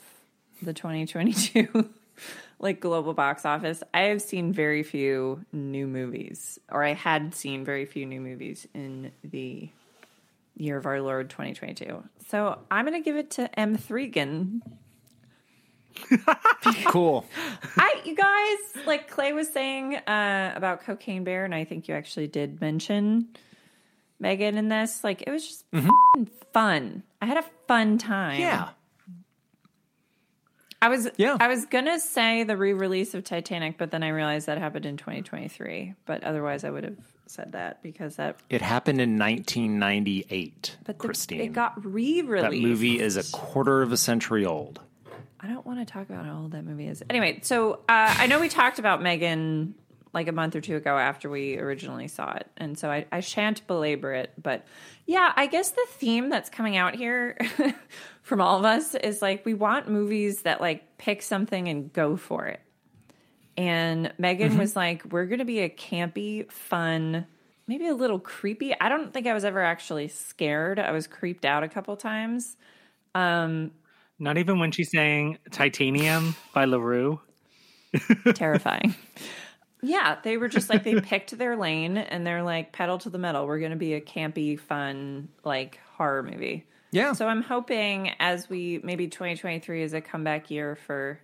the 0.62 0.74
2022 0.74 1.90
like 2.64 2.80
global 2.80 3.14
box 3.14 3.46
office. 3.46 3.84
I 3.94 4.04
have 4.04 4.22
seen 4.22 4.54
very 4.54 4.82
few 4.84 5.46
new 5.52 5.86
movies 5.86 6.60
or 6.72 6.84
I 6.84 6.94
had 6.94 7.36
seen 7.36 7.64
very 7.66 7.86
few 7.86 8.06
new 8.06 8.22
movies 8.22 8.68
in 8.74 9.12
the 9.24 9.70
year 10.56 10.78
of 10.78 10.86
our 10.86 11.02
Lord 11.02 11.30
2022. 11.30 12.04
So, 12.30 12.60
I'm 12.72 12.86
going 12.86 13.00
to 13.00 13.06
give 13.06 13.18
it 13.18 13.32
to 13.32 13.50
M3gan. 13.58 14.62
Cool. 16.86 17.26
I 17.78 18.02
you 18.04 18.16
guys, 18.16 18.86
like 18.88 19.10
Clay 19.10 19.34
was 19.34 19.48
saying 19.50 19.96
uh 19.96 20.54
about 20.56 20.82
Cocaine 20.82 21.24
Bear 21.24 21.46
and 21.46 21.54
I 21.54 21.66
think 21.66 21.88
you 21.88 21.94
actually 21.94 22.28
did 22.28 22.60
mention 22.62 23.28
Megan 24.20 24.58
in 24.58 24.70
this. 24.70 25.04
Like 25.04 25.22
it 25.22 25.30
was 25.30 25.46
just 25.46 25.66
f***ing 25.74 26.30
fun. 26.52 27.04
I 27.22 27.26
had 27.26 27.38
a 27.38 27.46
fun 27.68 27.98
time. 28.00 28.40
Yeah. 28.40 28.70
I 30.84 30.90
was 30.90 31.10
Yeah. 31.16 31.38
I 31.40 31.48
was 31.48 31.66
gonna 31.66 31.98
say 32.00 32.44
the 32.44 32.58
re-release 32.58 33.14
of 33.14 33.24
Titanic, 33.24 33.78
but 33.78 33.90
then 33.92 34.04
I 34.04 34.10
realized 34.10 34.48
that 34.48 34.58
happened 34.58 34.86
in 34.86 34.98
2023. 34.98 35.94
But 36.06 36.24
otherwise, 36.26 36.66
I 36.66 36.72
would 36.72 36.84
have 36.84 36.98
said 37.26 37.54
that 37.54 37.82
because 37.82 38.18
that 38.18 38.38
It 38.50 38.62
happened 38.62 39.00
in 39.00 39.18
1998, 39.18 40.78
but 40.84 41.00
the, 41.00 41.08
Christine. 41.08 41.40
it 41.40 41.54
got 41.54 41.86
re-released. 41.86 42.52
that 42.52 42.68
movie 42.68 43.00
is 43.00 43.16
a 43.16 43.24
quarter 43.32 43.82
of 43.82 43.92
a 43.94 43.98
century 43.98 44.46
old. 44.46 44.82
I 45.40 45.48
don't 45.48 45.66
want 45.66 45.80
to 45.80 45.86
talk 45.86 46.10
about 46.10 46.26
how 46.26 46.42
old 46.42 46.52
that 46.52 46.64
movie 46.64 46.88
is. 46.88 47.02
Anyway, 47.10 47.40
so 47.44 47.76
uh, 47.90 48.16
I 48.18 48.28
know 48.28 48.40
we 48.40 48.50
talked 48.50 48.80
about 48.80 49.02
Megan 49.02 49.76
like 50.14 50.28
a 50.28 50.32
month 50.32 50.56
or 50.56 50.62
two 50.62 50.76
ago 50.76 50.98
after 50.98 51.30
we 51.30 51.58
originally 51.58 52.08
saw 52.08 52.34
it, 52.34 52.48
and 52.58 52.78
so 52.78 52.90
I, 52.92 53.06
I 53.12 53.20
shan't 53.22 53.66
belabor 53.68 54.14
it. 54.14 54.32
But 54.42 54.66
yeah, 55.06 55.34
I 55.36 55.48
guess 55.48 55.72
the 55.72 55.86
theme 55.92 56.30
that's 56.30 56.50
coming 56.50 56.78
out 56.78 56.96
here 56.96 57.38
from 58.24 58.42
all 58.42 58.58
of 58.58 58.66
us 58.66 58.96
is 58.96 59.22
like 59.22 59.46
we 59.46 59.54
want 59.54 59.90
movies 59.90 60.42
that 60.42 60.60
like 60.60 60.98
pick 60.98 61.22
something 61.22 61.68
and 61.68 61.94
go 61.94 62.18
for 62.18 62.48
it. 62.48 62.62
And 63.56 64.12
Megan 64.18 64.58
was 64.58 64.76
like, 64.76 65.04
"We're 65.12 65.28
going 65.28 65.40
to 65.40 65.46
be 65.46 65.60
a 65.60 65.70
campy, 65.70 66.52
fun." 66.52 67.28
Maybe 67.68 67.88
a 67.88 67.94
little 67.94 68.20
creepy. 68.20 68.74
I 68.78 68.90
don't 68.90 69.14
think 69.14 69.26
I 69.26 69.34
was 69.34 69.46
ever 69.46 69.62
actually 69.62 70.10
scared. 70.10 70.80
I 70.80 70.92
was 70.92 71.08
creeped 71.08 71.46
out 71.46 71.64
a 71.64 71.70
couple 71.70 71.96
times. 71.96 72.58
Um, 73.16 73.72
Not 74.20 74.38
even 74.38 74.60
when 74.60 74.72
she 74.72 74.84
sang 74.84 75.38
Titanium 75.50 76.36
by 76.54 76.66
LaRue. 76.66 77.22
terrifying. 78.34 78.96
yeah, 79.82 80.18
they 80.24 80.36
were 80.38 80.50
just 80.50 80.70
like 80.70 80.84
they 80.84 81.00
picked 81.00 81.38
their 81.38 81.56
lane 81.56 81.96
and 81.98 82.26
they're 82.28 82.44
like 82.44 82.74
pedal 82.74 82.98
to 82.98 83.10
the 83.10 83.18
metal. 83.18 83.46
We're 83.46 83.60
going 83.60 83.72
to 83.72 83.78
be 83.78 83.94
a 83.94 84.02
campy, 84.02 84.60
fun 84.60 85.30
like 85.46 85.80
horror 85.96 86.24
movie. 86.24 86.66
Yeah. 86.94 87.14
So 87.14 87.28
I'm 87.28 87.42
hoping 87.42 88.12
as 88.20 88.50
we 88.50 88.80
maybe 88.84 89.08
2023 89.08 89.82
is 89.82 89.94
a 89.94 90.02
comeback 90.02 90.52
year 90.52 90.76
for 90.76 91.20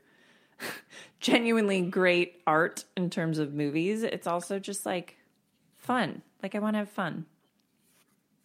genuinely 1.19 1.81
great 1.81 2.41
art 2.47 2.83
in 2.97 3.09
terms 3.09 3.37
of 3.37 3.53
movies. 3.53 4.01
It's 4.01 4.25
also 4.25 4.57
just 4.57 4.85
like 4.85 5.15
fun. 5.77 6.23
Like 6.41 6.55
I 6.55 6.59
want 6.59 6.73
to 6.73 6.79
have 6.79 6.89
fun. 6.89 7.25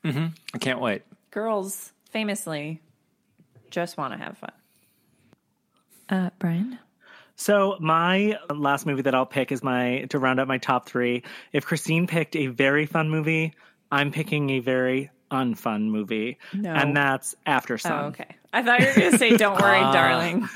Mhm. 0.04 0.36
I 0.52 0.58
can't 0.58 0.80
wait. 0.80 1.02
Girls 1.30 1.92
famously 2.10 2.82
just 3.70 3.96
want 3.96 4.12
to 4.12 4.18
have 4.18 4.36
fun. 4.36 4.52
Uh, 6.10 6.30
Brian. 6.38 6.78
So 7.36 7.78
my 7.80 8.38
last 8.54 8.84
movie 8.84 9.02
that 9.02 9.14
I'll 9.14 9.24
pick 9.26 9.50
is 9.50 9.62
my 9.62 10.06
to 10.10 10.18
round 10.18 10.40
up 10.40 10.46
my 10.46 10.58
top 10.58 10.86
three. 10.86 11.22
If 11.52 11.64
Christine 11.64 12.06
picked 12.06 12.36
a 12.36 12.48
very 12.48 12.84
fun 12.84 13.08
movie, 13.08 13.54
I'm 13.90 14.12
picking 14.12 14.50
a 14.50 14.58
very 14.60 15.10
unfun 15.34 15.88
movie, 15.90 16.38
No. 16.54 16.72
and 16.72 16.96
that's 16.96 17.34
Aftersun. 17.46 17.90
Oh, 17.90 18.04
okay. 18.06 18.36
I 18.52 18.62
thought 18.62 18.80
you 18.80 18.86
were 18.86 18.94
going 18.94 19.12
to 19.12 19.18
say, 19.18 19.36
"Don't 19.36 19.60
worry, 19.60 19.80
darling." 19.80 20.48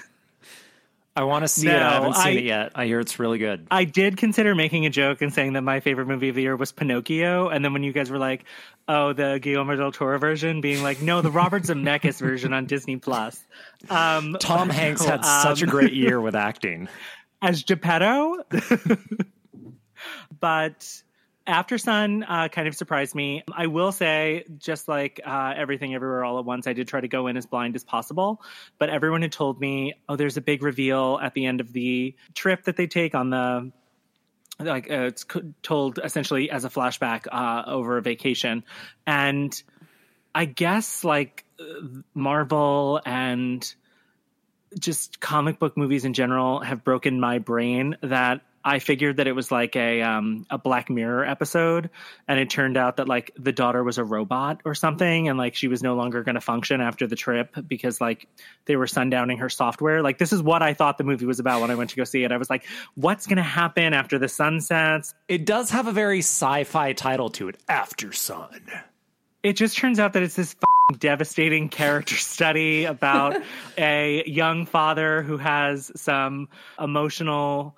I 1.16 1.24
want 1.24 1.42
to 1.42 1.48
see 1.48 1.66
it. 1.66 1.74
I 1.74 1.94
haven't 1.94 2.14
seen 2.14 2.26
I- 2.26 2.30
it 2.40 2.44
yet. 2.44 2.72
I 2.76 2.86
hear 2.86 3.00
it's 3.00 3.18
really 3.18 3.38
good. 3.38 3.66
I 3.72 3.82
did 3.84 4.16
consider 4.16 4.54
making 4.54 4.86
a 4.86 4.90
joke 4.90 5.20
and 5.20 5.34
saying 5.34 5.54
that 5.54 5.62
my 5.62 5.80
favorite 5.80 6.06
movie 6.06 6.28
of 6.28 6.36
the 6.36 6.42
year 6.42 6.54
was 6.54 6.70
Pinocchio, 6.70 7.48
and 7.48 7.64
then 7.64 7.72
when 7.72 7.82
you 7.82 7.92
guys 7.92 8.08
were 8.08 8.18
like, 8.18 8.44
"Oh, 8.86 9.12
the 9.12 9.40
Guillermo 9.42 9.74
del 9.74 9.90
Toro 9.90 10.16
version," 10.18 10.60
being 10.60 10.80
like, 10.84 11.02
"No, 11.02 11.20
the 11.20 11.30
Robert 11.32 11.64
Zemeckis 11.64 12.20
version 12.20 12.52
on 12.52 12.66
Disney 12.66 12.96
Plus." 12.98 13.44
Um, 13.90 14.36
Tom 14.38 14.70
Hanks 14.70 15.04
had 15.04 15.24
um, 15.24 15.42
such 15.42 15.62
a 15.62 15.66
great 15.66 15.92
year 15.92 16.20
with 16.20 16.36
acting. 16.36 16.88
as 17.42 17.64
Geppetto. 17.64 18.36
but 20.40 21.02
Aftersun 21.48 22.24
uh, 22.28 22.48
kind 22.48 22.68
of 22.68 22.76
surprised 22.76 23.14
me. 23.14 23.42
I 23.52 23.68
will 23.68 23.90
say, 23.90 24.44
just 24.58 24.86
like 24.86 25.20
uh, 25.24 25.54
everything 25.56 25.94
everywhere 25.94 26.24
all 26.24 26.38
at 26.38 26.44
once, 26.44 26.66
I 26.66 26.74
did 26.74 26.88
try 26.88 27.00
to 27.00 27.08
go 27.08 27.26
in 27.26 27.36
as 27.36 27.46
blind 27.46 27.74
as 27.74 27.84
possible. 27.84 28.42
But 28.78 28.90
everyone 28.90 29.22
had 29.22 29.32
told 29.32 29.58
me, 29.58 29.94
oh, 30.08 30.16
there's 30.16 30.36
a 30.36 30.42
big 30.42 30.62
reveal 30.62 31.18
at 31.22 31.32
the 31.32 31.46
end 31.46 31.60
of 31.60 31.72
the 31.72 32.14
trip 32.34 32.64
that 32.64 32.76
they 32.76 32.86
take 32.86 33.14
on 33.14 33.30
the. 33.30 33.72
Like 34.60 34.90
uh, 34.90 35.04
it's 35.04 35.24
told 35.62 36.00
essentially 36.02 36.50
as 36.50 36.64
a 36.64 36.68
flashback 36.68 37.26
uh, 37.30 37.62
over 37.66 37.96
a 37.96 38.02
vacation, 38.02 38.64
and 39.06 39.62
I 40.34 40.46
guess 40.46 41.04
like 41.04 41.44
Marvel 42.12 43.00
and 43.06 43.74
just 44.78 45.20
comic 45.20 45.58
book 45.58 45.76
movies 45.76 46.04
in 46.04 46.12
general 46.12 46.60
have 46.60 46.84
broken 46.84 47.20
my 47.20 47.38
brain 47.38 47.96
that 48.02 48.42
I 48.68 48.80
figured 48.80 49.16
that 49.16 49.26
it 49.26 49.32
was 49.32 49.50
like 49.50 49.76
a 49.76 50.02
um, 50.02 50.44
a 50.50 50.58
Black 50.58 50.90
Mirror 50.90 51.24
episode, 51.24 51.88
and 52.28 52.38
it 52.38 52.50
turned 52.50 52.76
out 52.76 52.98
that 52.98 53.08
like 53.08 53.30
the 53.38 53.50
daughter 53.50 53.82
was 53.82 53.96
a 53.96 54.04
robot 54.04 54.60
or 54.66 54.74
something, 54.74 55.26
and 55.26 55.38
like 55.38 55.54
she 55.54 55.68
was 55.68 55.82
no 55.82 55.94
longer 55.94 56.22
going 56.22 56.34
to 56.34 56.40
function 56.42 56.82
after 56.82 57.06
the 57.06 57.16
trip 57.16 57.56
because 57.66 57.98
like 57.98 58.28
they 58.66 58.76
were 58.76 58.84
sundowning 58.84 59.38
her 59.38 59.48
software. 59.48 60.02
Like 60.02 60.18
this 60.18 60.34
is 60.34 60.42
what 60.42 60.62
I 60.62 60.74
thought 60.74 60.98
the 60.98 61.04
movie 61.04 61.24
was 61.24 61.40
about 61.40 61.62
when 61.62 61.70
I 61.70 61.76
went 61.76 61.90
to 61.90 61.96
go 61.96 62.04
see 62.04 62.24
it. 62.24 62.30
I 62.30 62.36
was 62.36 62.50
like, 62.50 62.66
what's 62.94 63.26
going 63.26 63.38
to 63.38 63.42
happen 63.42 63.94
after 63.94 64.18
the 64.18 64.28
sun 64.28 64.60
sets? 64.60 65.14
It 65.28 65.46
does 65.46 65.70
have 65.70 65.86
a 65.86 65.92
very 65.92 66.18
sci-fi 66.18 66.92
title 66.92 67.30
to 67.30 67.48
it, 67.48 67.56
Aftersun. 67.70 68.60
it 69.42 69.54
just 69.54 69.78
turns 69.78 69.98
out 69.98 70.12
that 70.12 70.22
it's 70.22 70.36
this 70.36 70.54
f***ing 70.62 70.98
devastating 70.98 71.70
character 71.70 72.16
study 72.34 72.84
about 72.84 73.40
a 73.78 74.24
young 74.26 74.66
father 74.66 75.22
who 75.22 75.38
has 75.38 75.90
some 75.96 76.50
emotional 76.78 77.74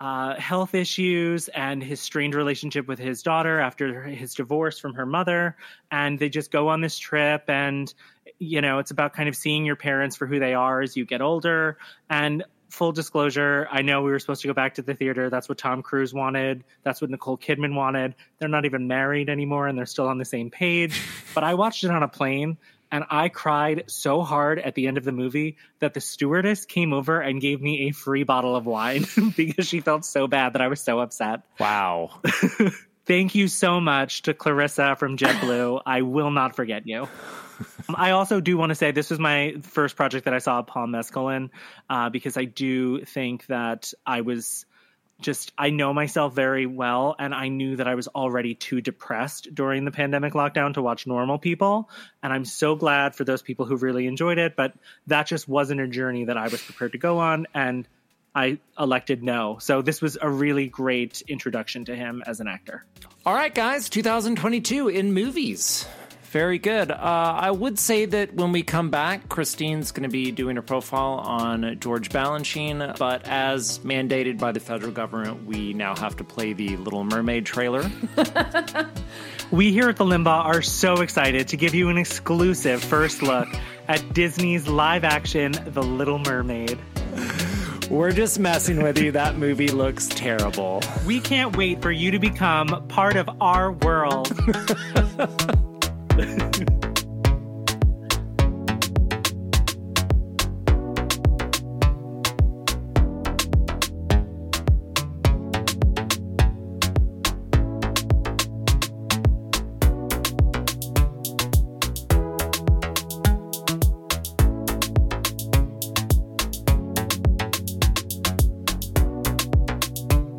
uh, 0.00 0.34
health 0.36 0.74
issues 0.74 1.48
and 1.48 1.82
his 1.82 2.00
strained 2.00 2.34
relationship 2.34 2.88
with 2.88 2.98
his 2.98 3.22
daughter 3.22 3.60
after 3.60 4.02
his 4.02 4.34
divorce 4.34 4.78
from 4.78 4.94
her 4.94 5.04
mother. 5.04 5.56
And 5.90 6.18
they 6.18 6.28
just 6.28 6.50
go 6.50 6.68
on 6.68 6.80
this 6.80 6.98
trip, 6.98 7.44
and 7.48 7.92
you 8.38 8.62
know, 8.62 8.78
it's 8.78 8.90
about 8.90 9.12
kind 9.12 9.28
of 9.28 9.36
seeing 9.36 9.64
your 9.64 9.76
parents 9.76 10.16
for 10.16 10.26
who 10.26 10.38
they 10.38 10.54
are 10.54 10.80
as 10.80 10.96
you 10.96 11.04
get 11.04 11.20
older. 11.20 11.76
And 12.08 12.42
full 12.70 12.92
disclosure, 12.92 13.68
I 13.70 13.82
know 13.82 14.02
we 14.02 14.10
were 14.10 14.18
supposed 14.18 14.42
to 14.42 14.48
go 14.48 14.54
back 14.54 14.74
to 14.74 14.82
the 14.82 14.94
theater. 14.94 15.28
That's 15.28 15.48
what 15.48 15.58
Tom 15.58 15.82
Cruise 15.82 16.14
wanted. 16.14 16.64
That's 16.82 17.00
what 17.00 17.10
Nicole 17.10 17.36
Kidman 17.36 17.74
wanted. 17.74 18.14
They're 18.38 18.48
not 18.48 18.64
even 18.64 18.86
married 18.86 19.28
anymore 19.28 19.66
and 19.66 19.76
they're 19.76 19.86
still 19.86 20.08
on 20.08 20.18
the 20.18 20.24
same 20.24 20.50
page. 20.50 21.00
But 21.32 21.44
I 21.44 21.54
watched 21.54 21.84
it 21.84 21.90
on 21.90 22.02
a 22.02 22.08
plane 22.08 22.58
and 22.90 23.04
I 23.10 23.28
cried 23.28 23.84
so 23.86 24.22
hard 24.22 24.58
at 24.58 24.74
the 24.74 24.86
end 24.86 24.98
of 24.98 25.04
the 25.04 25.12
movie 25.12 25.56
that 25.78 25.94
the 25.94 26.00
stewardess 26.00 26.64
came 26.64 26.92
over 26.92 27.20
and 27.20 27.40
gave 27.40 27.60
me 27.60 27.88
a 27.88 27.92
free 27.92 28.24
bottle 28.24 28.56
of 28.56 28.66
wine 28.66 29.04
because 29.36 29.66
she 29.66 29.80
felt 29.80 30.04
so 30.04 30.26
bad 30.26 30.54
that 30.54 30.62
I 30.62 30.68
was 30.68 30.80
so 30.80 30.98
upset. 30.98 31.42
Wow. 31.58 32.20
Thank 33.06 33.34
you 33.34 33.48
so 33.48 33.80
much 33.80 34.22
to 34.22 34.34
Clarissa 34.34 34.94
from 34.96 35.16
JetBlue. 35.16 35.82
I 35.84 36.02
will 36.02 36.30
not 36.30 36.54
forget 36.54 36.86
you. 36.86 37.02
Um, 37.02 37.08
I 37.96 38.10
also 38.10 38.40
do 38.40 38.56
want 38.56 38.70
to 38.70 38.74
say 38.74 38.92
this 38.92 39.10
was 39.10 39.18
my 39.18 39.56
first 39.62 39.96
project 39.96 40.26
that 40.26 40.34
I 40.34 40.38
saw 40.38 40.62
Paul 40.62 40.86
Mescal 40.86 41.28
in 41.28 41.50
uh, 41.88 42.10
because 42.10 42.36
I 42.36 42.44
do 42.44 43.04
think 43.04 43.46
that 43.46 43.92
I 44.06 44.20
was 44.20 44.64
just 45.20 45.52
I 45.56 45.70
know 45.70 45.92
myself 45.92 46.34
very 46.34 46.66
well, 46.66 47.14
and 47.18 47.34
I 47.34 47.48
knew 47.48 47.76
that 47.76 47.86
I 47.86 47.94
was 47.94 48.08
already 48.08 48.54
too 48.54 48.80
depressed 48.80 49.54
during 49.54 49.84
the 49.84 49.90
pandemic 49.90 50.32
lockdown 50.32 50.74
to 50.74 50.82
watch 50.82 51.06
normal 51.06 51.38
people. 51.38 51.88
And 52.22 52.32
I'm 52.32 52.44
so 52.44 52.74
glad 52.74 53.14
for 53.14 53.24
those 53.24 53.42
people 53.42 53.66
who 53.66 53.76
really 53.76 54.06
enjoyed 54.06 54.38
it, 54.38 54.56
but 54.56 54.72
that 55.06 55.26
just 55.26 55.48
wasn't 55.48 55.80
a 55.80 55.88
journey 55.88 56.24
that 56.24 56.36
I 56.36 56.48
was 56.48 56.62
prepared 56.62 56.92
to 56.92 56.98
go 56.98 57.18
on, 57.18 57.46
and 57.54 57.86
I 58.34 58.58
elected 58.78 59.22
no. 59.22 59.58
So 59.60 59.82
this 59.82 60.00
was 60.00 60.16
a 60.20 60.30
really 60.30 60.68
great 60.68 61.22
introduction 61.28 61.84
to 61.86 61.96
him 61.96 62.22
as 62.26 62.40
an 62.40 62.48
actor. 62.48 62.84
All 63.26 63.34
right, 63.34 63.54
guys, 63.54 63.88
2022 63.88 64.88
in 64.88 65.12
movies. 65.12 65.86
Very 66.30 66.58
good. 66.58 66.90
Uh, 66.90 66.96
I 66.96 67.50
would 67.50 67.78
say 67.78 68.04
that 68.04 68.34
when 68.34 68.52
we 68.52 68.62
come 68.62 68.90
back, 68.90 69.28
Christine's 69.28 69.90
going 69.90 70.04
to 70.04 70.08
be 70.08 70.30
doing 70.30 70.58
a 70.58 70.62
profile 70.62 71.14
on 71.14 71.78
George 71.80 72.08
Balanchine, 72.10 72.96
but 72.98 73.26
as 73.26 73.80
mandated 73.80 74.38
by 74.38 74.52
the 74.52 74.60
federal 74.60 74.92
government, 74.92 75.44
we 75.44 75.72
now 75.72 75.96
have 75.96 76.16
to 76.18 76.24
play 76.24 76.52
the 76.52 76.76
Little 76.76 77.04
Mermaid 77.04 77.46
trailer. 77.46 77.90
We 79.50 79.72
here 79.72 79.88
at 79.88 79.96
the 79.96 80.04
Limbaugh 80.04 80.44
are 80.44 80.62
so 80.62 81.00
excited 81.00 81.48
to 81.48 81.56
give 81.56 81.74
you 81.74 81.88
an 81.88 81.98
exclusive 81.98 82.84
first 82.84 83.20
look 83.20 83.48
at 83.88 84.14
Disney's 84.14 84.68
live 84.68 85.02
action 85.02 85.50
The 85.66 85.82
Little 85.82 86.20
Mermaid. 86.20 86.78
We're 87.90 88.12
just 88.12 88.38
messing 88.38 88.80
with 88.80 88.96
you. 88.98 89.10
That 89.10 89.38
movie 89.38 89.66
looks 89.66 90.06
terrible. 90.06 90.84
We 91.04 91.18
can't 91.18 91.56
wait 91.56 91.82
for 91.82 91.90
you 91.90 92.12
to 92.12 92.20
become 92.20 92.86
part 92.86 93.16
of 93.16 93.28
our 93.40 93.72
world. 93.72 94.32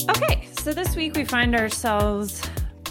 Okay, 0.10 0.48
so 0.60 0.74
this 0.74 0.96
week 0.96 1.16
we 1.16 1.24
find 1.24 1.56
ourselves 1.56 2.42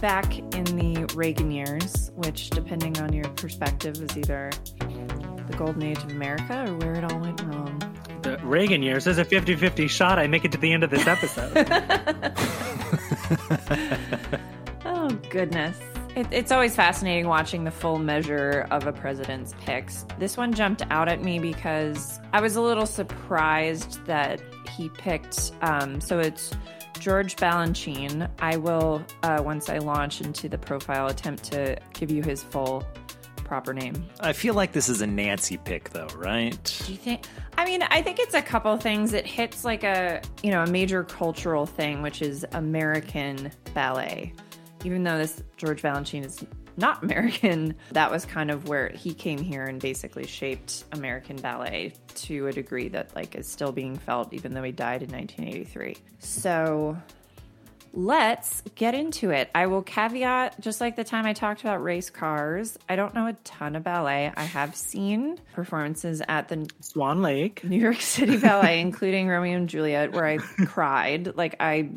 back 0.00 0.38
in 0.38 0.64
the 0.64 1.10
Reagan 1.14 1.50
years, 1.50 2.10
which, 2.16 2.50
depending 2.50 2.98
on 3.00 3.12
your 3.12 3.28
perspective, 3.30 4.00
is 4.00 4.16
either 4.16 4.50
the 4.78 5.54
golden 5.56 5.82
age 5.82 5.98
of 5.98 6.10
America 6.10 6.64
or 6.68 6.76
where 6.78 6.94
it 6.94 7.04
all 7.04 7.18
went 7.18 7.40
wrong. 7.42 7.82
The 8.22 8.38
Reagan 8.38 8.82
years, 8.82 9.06
is 9.06 9.18
a 9.18 9.24
50 9.24 9.56
50 9.56 9.88
shot. 9.88 10.18
I 10.18 10.26
make 10.26 10.44
it 10.44 10.52
to 10.52 10.58
the 10.58 10.72
end 10.72 10.84
of 10.84 10.90
this 10.90 11.06
episode. 11.06 11.56
Oh 14.84 15.08
goodness. 15.28 15.78
It, 16.14 16.26
it's 16.30 16.52
always 16.52 16.74
fascinating 16.74 17.26
watching 17.26 17.64
the 17.64 17.70
full 17.70 17.98
measure 17.98 18.66
of 18.70 18.86
a 18.86 18.92
president's 18.92 19.54
picks. 19.60 20.06
This 20.18 20.36
one 20.36 20.52
jumped 20.52 20.82
out 20.90 21.08
at 21.08 21.22
me 21.22 21.38
because 21.38 22.20
I 22.32 22.40
was 22.40 22.56
a 22.56 22.60
little 22.60 22.86
surprised 22.86 24.04
that 24.06 24.40
he 24.76 24.88
picked. 24.88 25.52
Um, 25.62 26.00
so 26.00 26.18
it's 26.18 26.52
George 27.00 27.34
Balanchine. 27.36 28.30
I 28.38 28.56
will, 28.58 29.02
uh, 29.22 29.42
once 29.44 29.68
I 29.68 29.78
launch 29.78 30.20
into 30.20 30.48
the 30.48 30.58
profile, 30.58 31.08
attempt 31.08 31.44
to 31.44 31.76
give 31.94 32.10
you 32.10 32.22
his 32.22 32.42
full 32.42 32.86
proper 33.44 33.74
name. 33.74 34.06
I 34.20 34.32
feel 34.32 34.54
like 34.54 34.70
this 34.72 34.88
is 34.88 35.00
a 35.00 35.06
Nancy 35.06 35.56
pick, 35.56 35.90
though, 35.90 36.06
right? 36.16 36.56
Do 36.86 36.92
you 36.92 36.98
think? 36.98 37.26
I 37.58 37.64
mean, 37.64 37.82
I 37.82 38.00
think 38.02 38.20
it's 38.20 38.34
a 38.34 38.42
couple 38.42 38.76
things. 38.76 39.12
It 39.12 39.26
hits 39.26 39.64
like 39.64 39.82
a 39.82 40.22
you 40.42 40.50
know 40.50 40.62
a 40.62 40.66
major 40.66 41.02
cultural 41.02 41.66
thing, 41.66 42.02
which 42.02 42.22
is 42.22 42.46
American 42.52 43.50
ballet. 43.74 44.32
Even 44.84 45.02
though 45.02 45.18
this 45.18 45.42
George 45.56 45.82
Balanchine 45.82 46.24
is 46.24 46.44
not 46.80 47.02
American, 47.02 47.76
that 47.92 48.10
was 48.10 48.24
kind 48.24 48.50
of 48.50 48.68
where 48.68 48.88
he 48.88 49.14
came 49.14 49.38
here 49.38 49.64
and 49.64 49.80
basically 49.80 50.26
shaped 50.26 50.84
American 50.92 51.36
ballet 51.36 51.92
to 52.16 52.48
a 52.48 52.52
degree 52.52 52.88
that 52.88 53.14
like 53.14 53.34
is 53.34 53.46
still 53.46 53.72
being 53.72 53.96
felt, 53.96 54.32
even 54.32 54.54
though 54.54 54.62
he 54.62 54.72
died 54.72 55.02
in 55.02 55.10
1983. 55.10 55.96
So 56.18 56.96
let's 57.92 58.62
get 58.74 58.94
into 58.94 59.30
it. 59.30 59.50
I 59.54 59.66
will 59.66 59.82
caveat, 59.82 60.60
just 60.60 60.80
like 60.80 60.96
the 60.96 61.04
time 61.04 61.26
I 61.26 61.32
talked 61.32 61.60
about 61.60 61.82
race 61.82 62.10
cars, 62.10 62.78
I 62.88 62.96
don't 62.96 63.14
know 63.14 63.26
a 63.26 63.32
ton 63.44 63.76
of 63.76 63.82
ballet. 63.82 64.32
I 64.34 64.42
have 64.42 64.76
seen 64.76 65.38
performances 65.52 66.22
at 66.28 66.48
the 66.48 66.68
Swan 66.80 67.22
Lake. 67.22 67.64
New 67.64 67.78
York 67.78 68.00
City 68.00 68.36
Ballet, 68.36 68.80
including 68.82 69.28
Romeo 69.28 69.56
and 69.56 69.68
Juliet, 69.68 70.12
where 70.12 70.26
I 70.26 70.36
cried. 70.66 71.36
Like 71.36 71.56
I, 71.60 71.90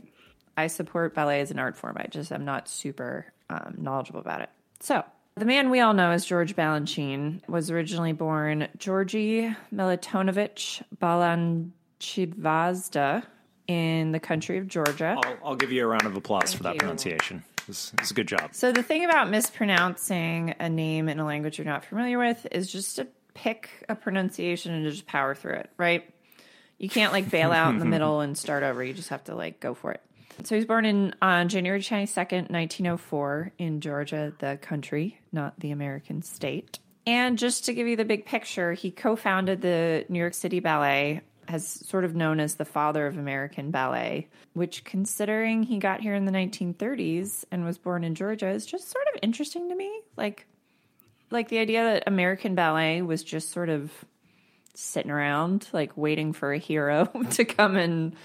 I 0.58 0.68
support 0.68 1.14
ballet 1.14 1.42
as 1.42 1.52
an 1.52 1.60
art 1.60 1.78
form. 1.78 1.98
I 1.98 2.08
just 2.08 2.32
am 2.32 2.46
not 2.46 2.68
super 2.68 3.26
um, 3.50 3.76
knowledgeable 3.78 4.20
about 4.20 4.42
it. 4.42 4.50
So 4.84 5.04
the 5.36 5.46
man 5.46 5.70
we 5.70 5.80
all 5.80 5.94
know 5.94 6.12
as 6.12 6.26
George 6.26 6.58
Balanchine 6.58 7.40
was 7.48 7.72
originally 7.72 8.12
born 8.12 8.68
Georgi 8.78 9.56
Melitonovich 9.74 10.84
Balanchidvazda 11.02 13.24
in 13.70 14.12
the 14.12 14.20
country 14.20 14.58
of 14.58 14.68
Georgia. 14.68 15.16
I'll, 15.24 15.38
I'll 15.42 15.56
give 15.56 15.72
you 15.72 15.86
a 15.86 15.88
round 15.88 16.06
of 16.06 16.18
applause 16.18 16.54
for 16.54 16.64
that 16.64 16.74
you. 16.74 16.80
pronunciation. 16.80 17.46
It's, 17.70 17.94
it's 18.00 18.12
a 18.12 18.14
good 18.14 18.28
job. 18.28 18.54
So 18.54 18.74
the 18.74 18.84
thing 18.84 19.06
about 19.06 19.30
mispronouncing 19.30 20.54
a 20.60 20.68
name 20.68 21.08
in 21.08 21.18
a 21.18 21.26
language 21.26 21.58
you're 21.58 21.64
not 21.64 21.86
familiar 21.86 22.20
with 22.20 22.46
is 22.52 22.70
just 22.70 22.98
to 22.98 23.08
pick 23.36 23.70
a 23.88 23.96
pronunciation 23.96 24.74
and 24.74 24.86
just 24.86 25.08
power 25.08 25.34
through 25.34 25.54
it, 25.54 25.70
right? 25.78 26.14
You 26.78 26.90
can't 26.90 27.14
like 27.14 27.32
bail 27.32 27.54
out 27.54 27.70
in 27.70 27.80
the 27.80 27.86
middle 27.94 28.20
and 28.20 28.38
start 28.38 28.64
over. 28.64 28.84
You 28.84 28.94
just 28.94 29.08
have 29.08 29.24
to 29.24 29.36
like 29.36 29.62
go 29.62 29.76
for 29.76 29.94
it. 29.94 30.02
So 30.44 30.56
he 30.56 30.60
was 30.60 30.66
born 30.66 30.86
in 30.86 31.14
on 31.22 31.50
January 31.50 31.82
22nd, 31.82 32.50
1904 32.50 33.52
in 33.58 33.82
Georgia, 33.82 34.34
the 34.40 34.58
country, 34.62 35.20
not 35.32 35.60
the 35.60 35.72
American 35.72 36.22
state. 36.22 36.80
And 37.06 37.38
just 37.38 37.66
to 37.66 37.74
give 37.74 37.88
you 37.88 37.96
the 37.96 38.06
big 38.06 38.26
picture, 38.26 38.74
he 38.74 38.90
co-founded 38.92 39.62
the 39.62 40.06
New 40.10 40.20
York 40.20 40.34
City 40.34 40.60
Ballet 40.60 41.22
has 41.48 41.68
sort 41.68 42.06
of 42.06 42.16
known 42.16 42.40
as 42.40 42.56
the 42.56 42.66
father 42.66 43.06
of 43.06 43.18
American 43.18 43.72
ballet, 43.72 44.30
which, 44.54 44.84
considering 44.84 45.64
he 45.64 45.78
got 45.78 46.02
here 46.02 46.16
in 46.16 46.26
the 46.26 46.32
1930s 46.32 47.44
and 47.52 47.66
was 47.66 47.78
born 47.78 48.04
in 48.04 48.16
Georgia, 48.16 48.48
is 48.48 48.66
just 48.66 48.90
sort 48.90 49.06
of 49.14 49.20
interesting 49.22 49.70
to 49.70 49.76
me. 49.76 49.92
Like, 50.16 50.46
like 51.32 51.50
the 51.50 51.58
idea 51.58 51.84
that 51.84 52.04
American 52.08 52.56
ballet 52.56 53.02
was 53.02 53.24
just 53.24 53.52
sort 53.52 53.70
of 53.70 53.92
sitting 54.74 55.12
around, 55.12 55.68
like 55.74 55.96
waiting 55.96 56.34
for 56.34 56.54
a 56.54 56.58
hero 56.58 57.06
to 57.32 57.46
come 57.46 57.76
and 57.76 58.16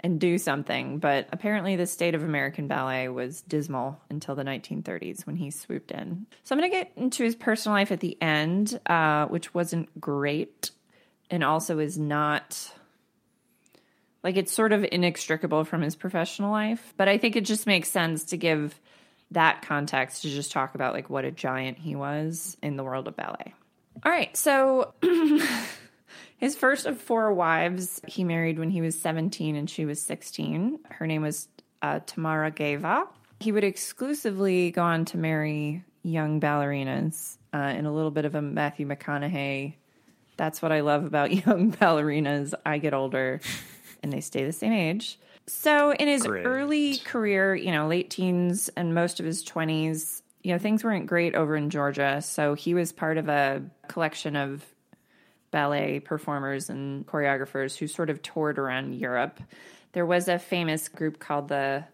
and 0.00 0.18
do 0.18 0.36
something. 0.36 0.98
But 0.98 1.28
apparently, 1.32 1.76
the 1.76 1.86
state 1.86 2.14
of 2.14 2.24
American 2.24 2.66
ballet 2.66 3.08
was 3.08 3.40
dismal 3.42 4.00
until 4.10 4.34
the 4.34 4.42
1930s 4.42 5.26
when 5.26 5.36
he 5.36 5.50
swooped 5.50 5.92
in. 5.92 6.26
So 6.42 6.54
I'm 6.54 6.60
going 6.60 6.70
to 6.70 6.76
get 6.76 6.92
into 6.96 7.22
his 7.22 7.36
personal 7.36 7.76
life 7.76 7.92
at 7.92 8.00
the 8.00 8.20
end, 8.20 8.80
uh, 8.86 9.26
which 9.26 9.54
wasn't 9.54 10.00
great 10.00 10.72
and 11.30 11.42
also 11.42 11.78
is 11.78 11.98
not 11.98 12.72
like 14.22 14.36
it's 14.36 14.52
sort 14.52 14.72
of 14.72 14.84
inextricable 14.90 15.64
from 15.64 15.82
his 15.82 15.96
professional 15.96 16.50
life. 16.50 16.94
But 16.96 17.08
I 17.08 17.18
think 17.18 17.36
it 17.36 17.44
just 17.44 17.66
makes 17.66 17.88
sense 17.88 18.24
to 18.26 18.36
give 18.36 18.78
that 19.30 19.62
context 19.62 20.22
to 20.22 20.28
just 20.28 20.52
talk 20.52 20.74
about 20.74 20.92
like 20.92 21.08
what 21.08 21.24
a 21.24 21.30
giant 21.30 21.78
he 21.78 21.96
was 21.96 22.56
in 22.62 22.76
the 22.76 22.84
world 22.84 23.08
of 23.08 23.16
ballet. 23.16 23.54
All 24.04 24.12
right, 24.12 24.36
so 24.36 24.94
his 26.42 26.54
first 26.54 26.84
of 26.84 27.00
four 27.00 27.32
wives 27.32 28.00
he 28.06 28.24
married 28.24 28.58
when 28.58 28.68
he 28.68 28.82
was 28.82 29.00
17 29.00 29.56
and 29.56 29.70
she 29.70 29.86
was 29.86 30.02
16. 30.02 30.78
Her 30.90 31.06
name 31.06 31.22
was 31.22 31.48
uh, 31.80 32.00
Tamara 32.04 32.50
Geva. 32.50 33.06
He 33.40 33.52
would 33.52 33.64
exclusively 33.64 34.70
go 34.70 34.82
on 34.82 35.06
to 35.06 35.16
marry 35.16 35.84
young 36.02 36.40
ballerinas 36.40 37.38
uh, 37.54 37.58
in 37.58 37.86
a 37.86 37.92
little 37.92 38.10
bit 38.10 38.24
of 38.24 38.34
a 38.34 38.42
Matthew 38.42 38.86
McConaughey 38.86 39.74
that's 40.36 40.60
what 40.60 40.72
I 40.72 40.80
love 40.80 41.04
about 41.04 41.32
young 41.46 41.72
ballerinas. 41.72 42.54
I 42.64 42.78
get 42.78 42.94
older 42.94 43.40
and 44.02 44.12
they 44.12 44.20
stay 44.20 44.44
the 44.44 44.52
same 44.52 44.72
age. 44.72 45.18
So 45.46 45.92
in 45.92 46.08
his 46.08 46.22
Great. 46.22 46.44
early 46.44 46.98
career, 46.98 47.54
you 47.54 47.72
know, 47.72 47.88
late 47.88 48.10
teens 48.10 48.68
and 48.76 48.94
most 48.94 49.20
of 49.20 49.26
his 49.26 49.44
20s, 49.44 50.22
you 50.42 50.52
know, 50.52 50.58
things 50.58 50.84
weren't 50.84 51.06
great 51.06 51.34
over 51.34 51.56
in 51.56 51.70
Georgia. 51.70 52.20
So 52.22 52.54
he 52.54 52.74
was 52.74 52.92
part 52.92 53.18
of 53.18 53.28
a 53.28 53.62
collection 53.88 54.36
of 54.36 54.64
ballet 55.52 56.00
performers 56.00 56.68
and 56.68 57.06
choreographers 57.06 57.76
who 57.78 57.86
sort 57.86 58.10
of 58.10 58.20
toured 58.22 58.58
around 58.58 58.94
Europe. 58.94 59.40
There 59.92 60.06
was 60.06 60.26
a 60.26 60.38
famous 60.38 60.88
group 60.88 61.20
called 61.20 61.48
the 61.48 61.84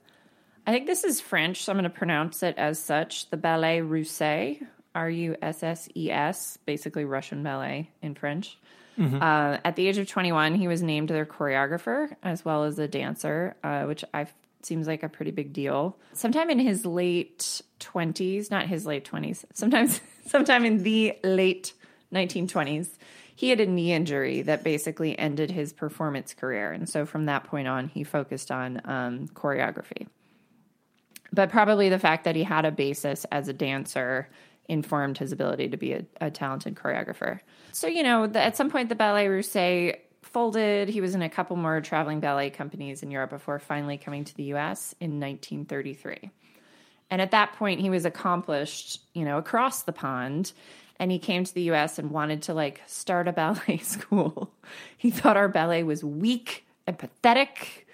I 0.66 0.70
think 0.70 0.86
this 0.86 1.02
is 1.02 1.20
French, 1.20 1.64
so 1.64 1.72
I'm 1.72 1.78
going 1.78 1.90
to 1.90 1.98
pronounce 1.98 2.42
it 2.42 2.58
as 2.58 2.78
such, 2.78 3.30
the 3.30 3.38
Ballets 3.38 3.82
Russes, 3.82 4.58
R 4.94 5.08
U 5.08 5.36
S 5.40 5.62
S 5.62 5.88
E 5.96 6.10
S, 6.10 6.58
basically 6.66 7.04
Russian 7.04 7.42
ballet 7.42 7.90
in 8.02 8.14
French. 8.14 8.58
Uh, 8.98 9.58
at 9.64 9.76
the 9.76 9.86
age 9.86 9.96
of 9.96 10.08
21, 10.08 10.56
he 10.56 10.66
was 10.66 10.82
named 10.82 11.08
their 11.08 11.24
choreographer 11.24 12.14
as 12.22 12.44
well 12.44 12.64
as 12.64 12.78
a 12.78 12.88
dancer, 12.88 13.54
uh, 13.62 13.84
which 13.84 14.04
I 14.12 14.26
seems 14.62 14.86
like 14.86 15.02
a 15.02 15.08
pretty 15.08 15.30
big 15.30 15.52
deal. 15.52 15.96
Sometime 16.12 16.50
in 16.50 16.58
his 16.58 16.84
late 16.84 17.62
20s, 17.80 18.50
not 18.50 18.66
his 18.66 18.86
late 18.86 19.08
20s, 19.08 19.44
sometimes 19.54 20.00
sometime 20.26 20.64
in 20.64 20.82
the 20.82 21.16
late 21.22 21.72
1920s, 22.12 22.88
he 23.38 23.50
had 23.50 23.60
a 23.60 23.66
knee 23.66 23.92
injury 23.92 24.42
that 24.42 24.64
basically 24.64 25.18
ended 25.18 25.50
his 25.50 25.72
performance 25.72 26.34
career. 26.34 26.72
And 26.72 26.88
so 26.88 27.06
from 27.06 27.26
that 27.26 27.44
point 27.44 27.68
on, 27.68 27.88
he 27.88 28.02
focused 28.02 28.50
on 28.50 28.80
um, 28.84 29.28
choreography 29.28 30.08
but 31.32 31.50
probably 31.50 31.88
the 31.88 31.98
fact 31.98 32.24
that 32.24 32.36
he 32.36 32.42
had 32.42 32.64
a 32.64 32.70
basis 32.70 33.24
as 33.30 33.48
a 33.48 33.52
dancer 33.52 34.28
informed 34.68 35.18
his 35.18 35.32
ability 35.32 35.68
to 35.68 35.76
be 35.76 35.92
a, 35.92 36.04
a 36.20 36.30
talented 36.30 36.74
choreographer. 36.74 37.40
So, 37.72 37.86
you 37.86 38.02
know, 38.02 38.26
the, 38.26 38.40
at 38.40 38.56
some 38.56 38.70
point, 38.70 38.88
the 38.88 38.94
Ballets 38.94 39.28
Russes 39.54 39.94
folded. 40.22 40.88
He 40.88 41.00
was 41.00 41.14
in 41.14 41.22
a 41.22 41.28
couple 41.28 41.56
more 41.56 41.80
traveling 41.80 42.20
ballet 42.20 42.50
companies 42.50 43.02
in 43.02 43.10
Europe 43.10 43.30
before 43.30 43.58
finally 43.58 43.96
coming 43.96 44.24
to 44.24 44.34
the 44.34 44.44
US 44.54 44.94
in 45.00 45.20
1933. 45.20 46.30
And 47.10 47.22
at 47.22 47.30
that 47.30 47.54
point, 47.54 47.80
he 47.80 47.88
was 47.88 48.04
accomplished, 48.04 49.00
you 49.14 49.24
know, 49.24 49.38
across 49.38 49.84
the 49.84 49.92
pond. 49.92 50.52
And 50.98 51.10
he 51.10 51.18
came 51.18 51.44
to 51.44 51.54
the 51.54 51.70
US 51.70 51.98
and 51.98 52.10
wanted 52.10 52.42
to 52.42 52.54
like 52.54 52.82
start 52.86 53.28
a 53.28 53.32
ballet 53.40 53.78
school. 53.78 54.52
He 54.96 55.10
thought 55.10 55.36
our 55.36 55.48
ballet 55.48 55.82
was 55.82 56.02
weak 56.02 56.66
and 56.86 56.98
pathetic 56.98 57.86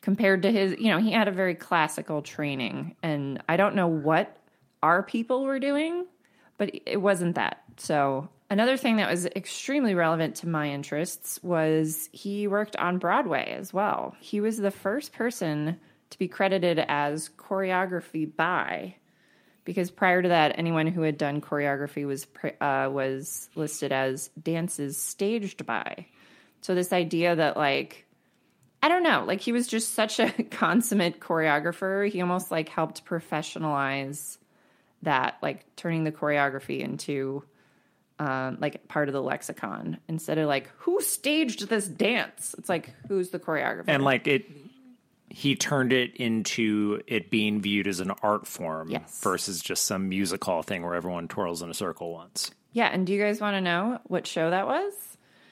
compared 0.00 0.42
to 0.42 0.50
his, 0.50 0.76
you 0.78 0.88
know, 0.88 0.98
he 0.98 1.12
had 1.12 1.28
a 1.28 1.32
very 1.32 1.54
classical 1.54 2.22
training. 2.22 2.96
And 3.02 3.42
I 3.48 3.56
don't 3.56 3.74
know 3.74 3.86
what 3.86 4.36
our 4.82 5.02
people 5.02 5.44
were 5.44 5.58
doing, 5.58 6.06
but 6.58 6.70
it 6.86 6.98
wasn't 6.98 7.34
that. 7.34 7.62
So, 7.76 8.28
another 8.50 8.76
thing 8.76 8.96
that 8.96 9.10
was 9.10 9.26
extremely 9.26 9.94
relevant 9.94 10.36
to 10.36 10.48
my 10.48 10.70
interests 10.70 11.38
was 11.42 12.08
he 12.12 12.46
worked 12.46 12.76
on 12.76 12.98
Broadway 12.98 13.54
as 13.58 13.72
well. 13.72 14.16
He 14.20 14.40
was 14.40 14.58
the 14.58 14.70
first 14.70 15.12
person 15.12 15.78
to 16.10 16.18
be 16.18 16.28
credited 16.28 16.84
as 16.88 17.28
choreography 17.28 18.34
by 18.34 18.96
because 19.64 19.90
prior 19.90 20.22
to 20.22 20.28
that 20.28 20.58
anyone 20.58 20.86
who 20.86 21.02
had 21.02 21.18
done 21.18 21.40
choreography 21.40 22.06
was 22.06 22.26
uh, 22.60 22.88
was 22.90 23.48
listed 23.54 23.92
as 23.92 24.28
dances 24.42 24.96
staged 24.96 25.66
by. 25.66 26.06
So 26.62 26.74
this 26.74 26.92
idea 26.92 27.36
that 27.36 27.56
like 27.56 28.06
I 28.82 28.88
don't 28.88 29.02
know. 29.02 29.24
Like 29.26 29.40
he 29.40 29.52
was 29.52 29.66
just 29.66 29.94
such 29.94 30.18
a 30.18 30.30
consummate 30.50 31.20
choreographer. 31.20 32.08
He 32.08 32.20
almost 32.20 32.50
like 32.50 32.68
helped 32.68 33.04
professionalize 33.04 34.38
that, 35.02 35.36
like 35.42 35.64
turning 35.76 36.04
the 36.04 36.12
choreography 36.12 36.80
into 36.80 37.44
um, 38.18 38.58
like 38.60 38.86
part 38.86 39.08
of 39.08 39.14
the 39.14 39.22
lexicon 39.22 39.98
instead 40.08 40.38
of 40.38 40.46
like 40.46 40.70
who 40.78 41.00
staged 41.00 41.68
this 41.68 41.88
dance. 41.88 42.54
It's 42.58 42.68
like 42.68 42.94
who's 43.08 43.30
the 43.30 43.38
choreographer. 43.38 43.84
And 43.88 44.04
like 44.04 44.26
it, 44.26 44.46
he 45.30 45.54
turned 45.56 45.92
it 45.92 46.16
into 46.16 47.00
it 47.06 47.30
being 47.30 47.60
viewed 47.62 47.86
as 47.86 48.00
an 48.00 48.10
art 48.22 48.46
form 48.46 48.90
Yes. 48.90 49.20
versus 49.22 49.60
just 49.60 49.84
some 49.84 50.08
music 50.08 50.42
hall 50.44 50.62
thing 50.62 50.82
where 50.82 50.94
everyone 50.94 51.28
twirls 51.28 51.62
in 51.62 51.70
a 51.70 51.74
circle 51.74 52.12
once. 52.12 52.50
yeah. 52.72 52.86
And 52.88 53.06
do 53.06 53.12
you 53.12 53.22
guys 53.22 53.40
want 53.40 53.54
to 53.54 53.60
know 53.60 54.00
what 54.04 54.26
show 54.26 54.50
that 54.50 54.66
was? 54.66 54.92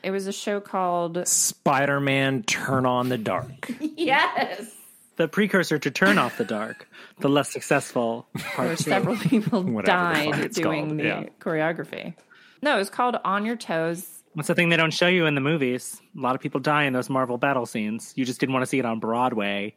It 0.02 0.10
was 0.12 0.26
a 0.26 0.32
show 0.32 0.60
called 0.60 1.26
Spider 1.26 1.98
Man 2.00 2.42
Turn 2.44 2.86
on 2.86 3.08
the 3.08 3.18
Dark. 3.18 3.70
Yes. 3.80 4.70
the 5.16 5.26
precursor 5.28 5.78
to 5.80 5.90
Turn 5.90 6.18
Off 6.18 6.38
the 6.38 6.44
Dark, 6.44 6.88
the 7.18 7.28
less 7.28 7.50
successful 7.50 8.28
Where 8.56 8.76
two. 8.76 8.82
several 8.84 9.16
people 9.16 9.62
Whatever 9.64 10.14
the 10.14 10.24
fuck 10.24 10.32
died 10.40 10.52
doing 10.52 10.86
called, 10.88 10.98
the 11.00 11.04
yeah. 11.04 11.24
choreography. 11.40 12.14
No, 12.62 12.76
it 12.76 12.78
was 12.78 12.90
called 12.90 13.16
On 13.24 13.44
Your 13.44 13.56
Toes. 13.56 14.17
What's 14.34 14.48
the 14.48 14.54
thing 14.54 14.68
they 14.68 14.76
don't 14.76 14.92
show 14.92 15.08
you 15.08 15.26
in 15.26 15.34
the 15.34 15.40
movies? 15.40 16.00
A 16.16 16.20
lot 16.20 16.34
of 16.34 16.40
people 16.40 16.60
die 16.60 16.84
in 16.84 16.92
those 16.92 17.10
Marvel 17.10 17.38
battle 17.38 17.66
scenes. 17.66 18.12
You 18.16 18.24
just 18.24 18.40
didn't 18.40 18.52
want 18.52 18.62
to 18.62 18.66
see 18.66 18.78
it 18.78 18.84
on 18.84 19.00
Broadway. 19.00 19.74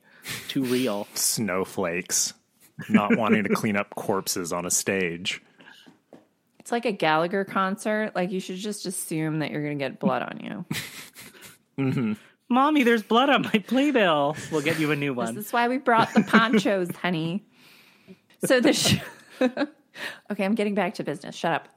Too 0.47 0.63
real. 0.63 1.07
Snowflakes. 1.13 2.33
Not 2.89 3.17
wanting 3.17 3.43
to 3.43 3.49
clean 3.49 3.75
up 3.75 3.95
corpses 3.95 4.53
on 4.53 4.65
a 4.65 4.71
stage. 4.71 5.41
It's 6.59 6.71
like 6.71 6.85
a 6.85 6.91
Gallagher 6.91 7.43
concert. 7.43 8.11
Like 8.15 8.31
you 8.31 8.39
should 8.39 8.57
just 8.57 8.85
assume 8.85 9.39
that 9.39 9.51
you're 9.51 9.63
going 9.63 9.77
to 9.77 9.83
get 9.83 9.99
blood 9.99 10.21
on 10.21 10.39
you. 10.43 10.65
Mm-hmm. 11.77 12.13
Mommy, 12.49 12.83
there's 12.83 13.01
blood 13.01 13.29
on 13.29 13.43
my 13.43 13.63
playbill. 13.65 14.35
We'll 14.51 14.61
get 14.61 14.79
you 14.79 14.91
a 14.91 14.95
new 14.95 15.13
one. 15.13 15.35
This 15.35 15.47
is 15.47 15.53
why 15.53 15.67
we 15.69 15.77
brought 15.77 16.13
the 16.13 16.21
ponchos, 16.21 16.91
honey. 16.91 17.45
So 18.45 18.59
the 18.59 18.73
sh- 18.73 18.99
okay, 19.41 20.45
I'm 20.45 20.55
getting 20.55 20.75
back 20.75 20.95
to 20.95 21.03
business. 21.03 21.35
Shut 21.35 21.53
up. 21.53 21.67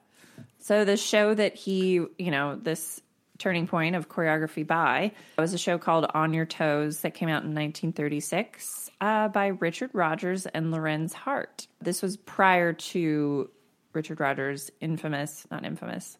So 0.64 0.86
the 0.86 0.96
show 0.96 1.34
that 1.34 1.56
he, 1.56 1.92
you 1.92 2.30
know, 2.30 2.56
this 2.56 3.02
turning 3.36 3.66
point 3.66 3.96
of 3.96 4.08
choreography 4.08 4.66
by 4.66 5.12
was 5.36 5.52
a 5.52 5.58
show 5.58 5.76
called 5.76 6.06
On 6.14 6.32
Your 6.32 6.46
Toes 6.46 7.02
that 7.02 7.12
came 7.12 7.28
out 7.28 7.42
in 7.42 7.50
1936 7.50 8.90
uh, 8.98 9.28
by 9.28 9.48
Richard 9.48 9.90
Rodgers 9.92 10.46
and 10.46 10.70
Lorenz 10.70 11.12
Hart. 11.12 11.66
This 11.82 12.00
was 12.00 12.16
prior 12.16 12.72
to 12.72 13.50
Richard 13.92 14.20
Rodgers' 14.20 14.70
infamous, 14.80 15.46
not 15.50 15.66
infamous, 15.66 16.16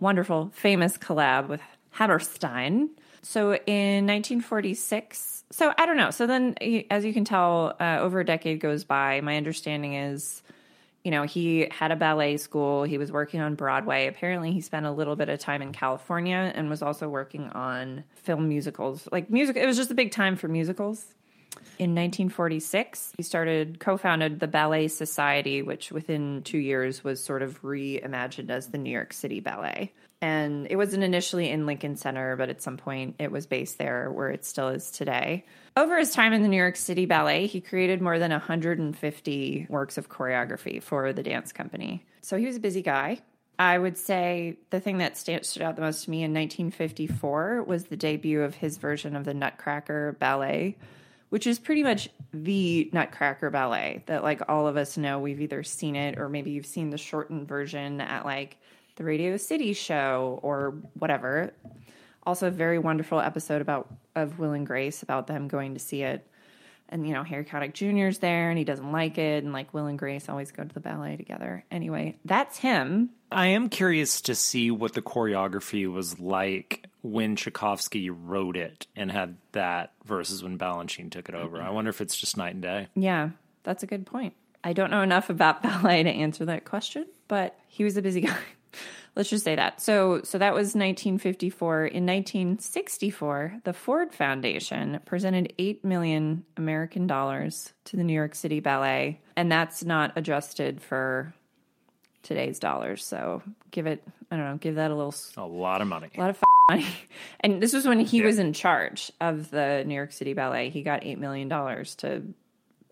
wonderful, 0.00 0.50
famous 0.52 0.98
collab 0.98 1.46
with 1.46 1.60
Hammerstein. 1.90 2.90
So 3.22 3.54
in 3.54 4.08
1946, 4.08 5.44
so 5.52 5.72
I 5.78 5.86
don't 5.86 5.96
know. 5.96 6.10
So 6.10 6.26
then, 6.26 6.56
as 6.90 7.04
you 7.04 7.12
can 7.12 7.24
tell, 7.24 7.76
uh, 7.78 7.98
over 8.00 8.18
a 8.18 8.26
decade 8.26 8.58
goes 8.58 8.82
by. 8.82 9.20
My 9.20 9.36
understanding 9.36 9.94
is, 9.94 10.42
you 11.04 11.10
know, 11.10 11.22
he 11.22 11.68
had 11.70 11.92
a 11.92 11.96
ballet 11.96 12.36
school. 12.36 12.82
He 12.82 12.98
was 12.98 13.10
working 13.10 13.40
on 13.40 13.54
Broadway. 13.54 14.06
Apparently, 14.06 14.52
he 14.52 14.60
spent 14.60 14.84
a 14.86 14.90
little 14.90 15.16
bit 15.16 15.28
of 15.28 15.38
time 15.38 15.62
in 15.62 15.72
California 15.72 16.52
and 16.54 16.68
was 16.68 16.82
also 16.82 17.08
working 17.08 17.48
on 17.50 18.04
film 18.14 18.48
musicals. 18.48 19.08
Like 19.10 19.30
music, 19.30 19.56
it 19.56 19.66
was 19.66 19.76
just 19.76 19.90
a 19.90 19.94
big 19.94 20.12
time 20.12 20.36
for 20.36 20.48
musicals. 20.48 21.14
In 21.78 21.94
1946, 21.94 23.14
he 23.16 23.22
started 23.22 23.80
co-founded 23.80 24.38
the 24.38 24.46
Ballet 24.46 24.88
Society, 24.88 25.62
which 25.62 25.90
within 25.90 26.42
two 26.42 26.58
years 26.58 27.02
was 27.02 27.24
sort 27.24 27.42
of 27.42 27.62
reimagined 27.62 28.50
as 28.50 28.68
the 28.68 28.78
New 28.78 28.90
York 28.90 29.14
City 29.14 29.40
Ballet. 29.40 29.92
And 30.22 30.66
it 30.68 30.76
wasn't 30.76 31.02
initially 31.02 31.48
in 31.48 31.64
Lincoln 31.64 31.96
Center, 31.96 32.36
but 32.36 32.50
at 32.50 32.62
some 32.62 32.76
point 32.76 33.16
it 33.18 33.32
was 33.32 33.46
based 33.46 33.78
there, 33.78 34.10
where 34.10 34.28
it 34.28 34.44
still 34.44 34.68
is 34.68 34.90
today. 34.90 35.46
Over 35.76 35.98
his 35.98 36.12
time 36.12 36.32
in 36.32 36.42
the 36.42 36.48
New 36.48 36.58
York 36.58 36.76
City 36.76 37.06
Ballet, 37.06 37.46
he 37.46 37.60
created 37.60 38.02
more 38.02 38.18
than 38.18 38.30
150 38.30 39.66
works 39.70 39.96
of 39.96 40.10
choreography 40.10 40.82
for 40.82 41.12
the 41.12 41.22
dance 41.22 41.52
company. 41.52 42.04
So 42.20 42.36
he 42.36 42.46
was 42.46 42.56
a 42.56 42.60
busy 42.60 42.82
guy. 42.82 43.20
I 43.58 43.78
would 43.78 43.98
say 43.98 44.56
the 44.70 44.80
thing 44.80 44.98
that 44.98 45.18
stood 45.18 45.62
out 45.62 45.76
the 45.76 45.82
most 45.82 46.04
to 46.04 46.10
me 46.10 46.18
in 46.18 46.32
1954 46.32 47.62
was 47.62 47.84
the 47.84 47.96
debut 47.96 48.42
of 48.42 48.54
his 48.54 48.78
version 48.78 49.14
of 49.16 49.24
the 49.24 49.34
Nutcracker 49.34 50.16
Ballet, 50.18 50.78
which 51.28 51.46
is 51.46 51.58
pretty 51.58 51.82
much 51.82 52.08
the 52.32 52.88
Nutcracker 52.92 53.50
Ballet 53.50 54.02
that 54.06 54.22
like 54.22 54.40
all 54.48 54.66
of 54.66 54.78
us 54.78 54.96
know. 54.96 55.18
We've 55.18 55.42
either 55.42 55.62
seen 55.62 55.94
it 55.94 56.18
or 56.18 56.30
maybe 56.30 56.52
you've 56.52 56.64
seen 56.64 56.88
the 56.88 56.96
shortened 56.96 57.48
version 57.48 58.00
at 58.00 58.24
like 58.24 58.56
the 59.00 59.06
Radio 59.06 59.38
City 59.38 59.72
show 59.72 60.38
or 60.42 60.74
whatever. 60.92 61.54
Also, 62.24 62.48
a 62.48 62.50
very 62.50 62.78
wonderful 62.78 63.18
episode 63.18 63.62
about 63.62 63.88
of 64.14 64.38
Will 64.38 64.52
and 64.52 64.66
Grace 64.66 65.02
about 65.02 65.26
them 65.26 65.48
going 65.48 65.72
to 65.72 65.80
see 65.80 66.02
it. 66.02 66.26
And 66.90 67.08
you 67.08 67.14
know, 67.14 67.22
Harry 67.22 67.46
Connick 67.46 67.72
Jr.'s 67.72 68.18
there 68.18 68.50
and 68.50 68.58
he 68.58 68.64
doesn't 68.64 68.92
like 68.92 69.16
it, 69.16 69.42
and 69.42 69.54
like 69.54 69.72
Will 69.72 69.86
and 69.86 69.98
Grace 69.98 70.28
always 70.28 70.52
go 70.52 70.64
to 70.64 70.74
the 70.74 70.80
ballet 70.80 71.16
together. 71.16 71.64
Anyway, 71.70 72.18
that's 72.26 72.58
him. 72.58 73.08
I 73.32 73.46
am 73.46 73.70
curious 73.70 74.20
to 74.22 74.34
see 74.34 74.70
what 74.70 74.92
the 74.92 75.00
choreography 75.00 75.90
was 75.90 76.20
like 76.20 76.86
when 77.00 77.36
Tchaikovsky 77.36 78.10
wrote 78.10 78.58
it 78.58 78.86
and 78.94 79.10
had 79.10 79.38
that 79.52 79.94
versus 80.04 80.42
when 80.42 80.58
Balanchine 80.58 81.10
took 81.10 81.30
it 81.30 81.34
over. 81.34 81.62
I 81.62 81.70
wonder 81.70 81.88
if 81.88 82.02
it's 82.02 82.18
just 82.18 82.36
night 82.36 82.52
and 82.52 82.62
day. 82.62 82.88
Yeah, 82.94 83.30
that's 83.62 83.82
a 83.82 83.86
good 83.86 84.04
point. 84.04 84.34
I 84.62 84.74
don't 84.74 84.90
know 84.90 85.00
enough 85.00 85.30
about 85.30 85.62
ballet 85.62 86.02
to 86.02 86.10
answer 86.10 86.44
that 86.44 86.66
question, 86.66 87.06
but 87.28 87.58
he 87.66 87.82
was 87.82 87.96
a 87.96 88.02
busy 88.02 88.20
guy. 88.20 88.36
Let's 89.16 89.28
just 89.28 89.44
say 89.44 89.56
that. 89.56 89.80
So, 89.80 90.20
so 90.22 90.38
that 90.38 90.54
was 90.54 90.68
1954. 90.74 91.86
In 91.86 92.06
1964, 92.06 93.60
the 93.64 93.72
Ford 93.72 94.12
Foundation 94.14 95.00
presented 95.04 95.52
8 95.58 95.84
million 95.84 96.44
American 96.56 97.06
dollars 97.06 97.72
to 97.86 97.96
the 97.96 98.04
New 98.04 98.12
York 98.14 98.34
City 98.34 98.60
Ballet, 98.60 99.20
and 99.36 99.50
that's 99.50 99.84
not 99.84 100.12
adjusted 100.16 100.80
for 100.80 101.34
today's 102.22 102.58
dollars. 102.58 103.04
So, 103.04 103.42
give 103.70 103.86
it, 103.86 104.02
I 104.30 104.36
don't 104.36 104.44
know, 104.46 104.56
give 104.58 104.76
that 104.76 104.90
a 104.90 104.94
little 104.94 105.14
A 105.36 105.44
lot 105.46 105.80
of 105.80 105.88
money. 105.88 106.08
a 106.16 106.20
lot 106.20 106.30
of 106.30 106.36
f- 106.36 106.42
money. 106.70 106.86
And 107.40 107.60
this 107.62 107.72
was 107.72 107.86
when 107.86 107.98
he 108.00 108.22
was 108.22 108.38
in 108.38 108.52
charge 108.52 109.10
of 109.20 109.50
the 109.50 109.82
New 109.86 109.94
York 109.94 110.12
City 110.12 110.34
Ballet. 110.34 110.70
He 110.70 110.82
got 110.82 111.02
$8 111.02 111.18
million 111.18 111.48
to 111.48 112.22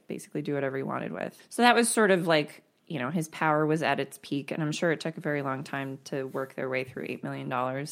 basically 0.08 0.42
do 0.42 0.54
whatever 0.54 0.76
he 0.78 0.82
wanted 0.82 1.12
with. 1.12 1.36
So 1.50 1.62
that 1.62 1.74
was 1.74 1.88
sort 1.88 2.10
of 2.10 2.26
like, 2.26 2.62
you 2.88 2.98
know, 2.98 3.10
his 3.10 3.28
power 3.28 3.66
was 3.66 3.82
at 3.82 4.00
its 4.00 4.18
peak. 4.22 4.50
And 4.50 4.62
I'm 4.62 4.72
sure 4.72 4.90
it 4.90 5.00
took 5.00 5.16
a 5.16 5.20
very 5.20 5.42
long 5.42 5.62
time 5.62 5.98
to 6.04 6.24
work 6.24 6.54
their 6.54 6.68
way 6.68 6.84
through 6.84 7.06
$8 7.06 7.22
million. 7.22 7.86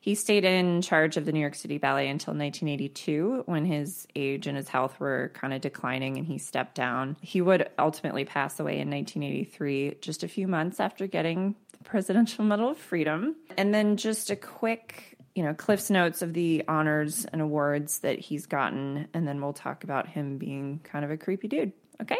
He 0.00 0.14
stayed 0.14 0.44
in 0.44 0.82
charge 0.82 1.16
of 1.16 1.24
the 1.26 1.32
New 1.32 1.40
York 1.40 1.56
City 1.56 1.78
Ballet 1.78 2.08
until 2.08 2.32
1982 2.32 3.42
when 3.46 3.64
his 3.64 4.06
age 4.14 4.46
and 4.46 4.56
his 4.56 4.68
health 4.68 4.98
were 5.00 5.32
kind 5.34 5.52
of 5.52 5.60
declining 5.60 6.16
and 6.16 6.26
he 6.26 6.38
stepped 6.38 6.76
down. 6.76 7.16
He 7.20 7.40
would 7.40 7.68
ultimately 7.78 8.24
pass 8.24 8.60
away 8.60 8.78
in 8.78 8.90
1983, 8.90 9.96
just 10.00 10.22
a 10.22 10.28
few 10.28 10.46
months 10.46 10.78
after 10.78 11.06
getting 11.06 11.56
the 11.72 11.84
Presidential 11.84 12.44
Medal 12.44 12.70
of 12.70 12.78
Freedom. 12.78 13.34
And 13.56 13.74
then 13.74 13.96
just 13.96 14.30
a 14.30 14.36
quick 14.36 15.16
you 15.34 15.42
know, 15.42 15.52
Cliff's 15.52 15.90
notes 15.90 16.22
of 16.22 16.32
the 16.32 16.64
honors 16.66 17.26
and 17.26 17.42
awards 17.42 17.98
that 17.98 18.18
he's 18.18 18.46
gotten, 18.46 19.06
and 19.12 19.28
then 19.28 19.42
we'll 19.42 19.52
talk 19.52 19.84
about 19.84 20.08
him 20.08 20.38
being 20.38 20.80
kind 20.82 21.04
of 21.04 21.10
a 21.10 21.18
creepy 21.18 21.46
dude. 21.46 21.72
Okay? 22.00 22.16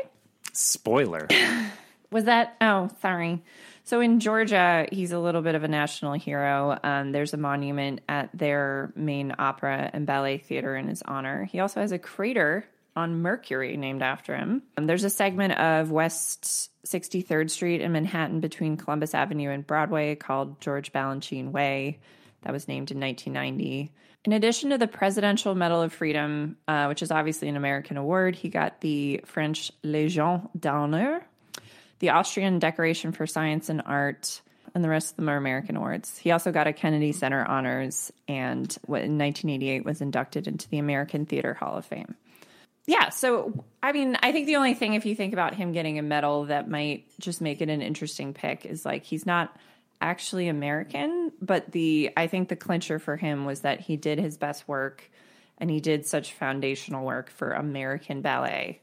Spoiler. 0.52 1.26
Was 2.16 2.24
that? 2.24 2.56
Oh, 2.62 2.88
sorry. 3.02 3.42
So 3.84 4.00
in 4.00 4.20
Georgia, 4.20 4.86
he's 4.90 5.12
a 5.12 5.18
little 5.18 5.42
bit 5.42 5.54
of 5.54 5.64
a 5.64 5.68
national 5.68 6.14
hero. 6.14 6.78
Um, 6.82 7.12
there's 7.12 7.34
a 7.34 7.36
monument 7.36 8.00
at 8.08 8.30
their 8.32 8.90
main 8.96 9.34
opera 9.38 9.90
and 9.92 10.06
ballet 10.06 10.38
theater 10.38 10.74
in 10.76 10.88
his 10.88 11.02
honor. 11.02 11.44
He 11.44 11.60
also 11.60 11.80
has 11.80 11.92
a 11.92 11.98
crater 11.98 12.64
on 12.96 13.20
Mercury 13.20 13.76
named 13.76 14.00
after 14.00 14.34
him. 14.34 14.62
Um, 14.78 14.86
there's 14.86 15.04
a 15.04 15.10
segment 15.10 15.58
of 15.58 15.90
West 15.90 16.70
63rd 16.86 17.50
Street 17.50 17.82
in 17.82 17.92
Manhattan 17.92 18.40
between 18.40 18.78
Columbus 18.78 19.12
Avenue 19.12 19.50
and 19.50 19.66
Broadway 19.66 20.14
called 20.14 20.58
George 20.58 20.94
Balanchine 20.94 21.50
Way 21.50 21.98
that 22.44 22.52
was 22.54 22.66
named 22.66 22.90
in 22.92 22.98
1990. 22.98 23.92
In 24.24 24.32
addition 24.32 24.70
to 24.70 24.78
the 24.78 24.88
Presidential 24.88 25.54
Medal 25.54 25.82
of 25.82 25.92
Freedom, 25.92 26.56
uh, 26.66 26.86
which 26.86 27.02
is 27.02 27.10
obviously 27.10 27.50
an 27.50 27.58
American 27.58 27.98
award, 27.98 28.36
he 28.36 28.48
got 28.48 28.80
the 28.80 29.20
French 29.26 29.70
Légion 29.84 30.48
d'honneur, 30.58 31.22
the 31.98 32.10
Austrian 32.10 32.58
Decoration 32.58 33.12
for 33.12 33.26
Science 33.26 33.68
and 33.68 33.82
Art, 33.84 34.42
and 34.74 34.84
the 34.84 34.88
rest 34.88 35.12
of 35.12 35.16
them 35.16 35.28
are 35.28 35.36
American 35.36 35.76
awards. 35.76 36.18
He 36.18 36.30
also 36.30 36.52
got 36.52 36.66
a 36.66 36.72
Kennedy 36.72 37.12
Center 37.12 37.44
honors 37.44 38.12
and 38.28 38.76
in 38.88 39.18
1988 39.18 39.84
was 39.84 40.00
inducted 40.00 40.46
into 40.46 40.68
the 40.68 40.78
American 40.78 41.24
Theater 41.24 41.54
Hall 41.54 41.76
of 41.76 41.86
Fame. 41.86 42.14
Yeah, 42.86 43.08
so 43.08 43.64
I 43.82 43.92
mean, 43.92 44.16
I 44.22 44.32
think 44.32 44.46
the 44.46 44.56
only 44.56 44.74
thing 44.74 44.94
if 44.94 45.06
you 45.06 45.16
think 45.16 45.32
about 45.32 45.54
him 45.54 45.72
getting 45.72 45.98
a 45.98 46.02
medal 46.02 46.44
that 46.44 46.68
might 46.68 47.06
just 47.18 47.40
make 47.40 47.60
it 47.60 47.68
an 47.68 47.82
interesting 47.82 48.32
pick 48.32 48.64
is 48.64 48.84
like 48.84 49.04
he's 49.04 49.26
not 49.26 49.56
actually 50.00 50.48
American, 50.48 51.32
but 51.40 51.72
the 51.72 52.10
I 52.16 52.26
think 52.26 52.48
the 52.48 52.56
clincher 52.56 52.98
for 52.98 53.16
him 53.16 53.44
was 53.44 53.62
that 53.62 53.80
he 53.80 53.96
did 53.96 54.18
his 54.18 54.36
best 54.36 54.68
work 54.68 55.10
and 55.58 55.70
he 55.70 55.80
did 55.80 56.06
such 56.06 56.34
foundational 56.34 57.04
work 57.04 57.30
for 57.30 57.52
American 57.52 58.20
ballet 58.20 58.80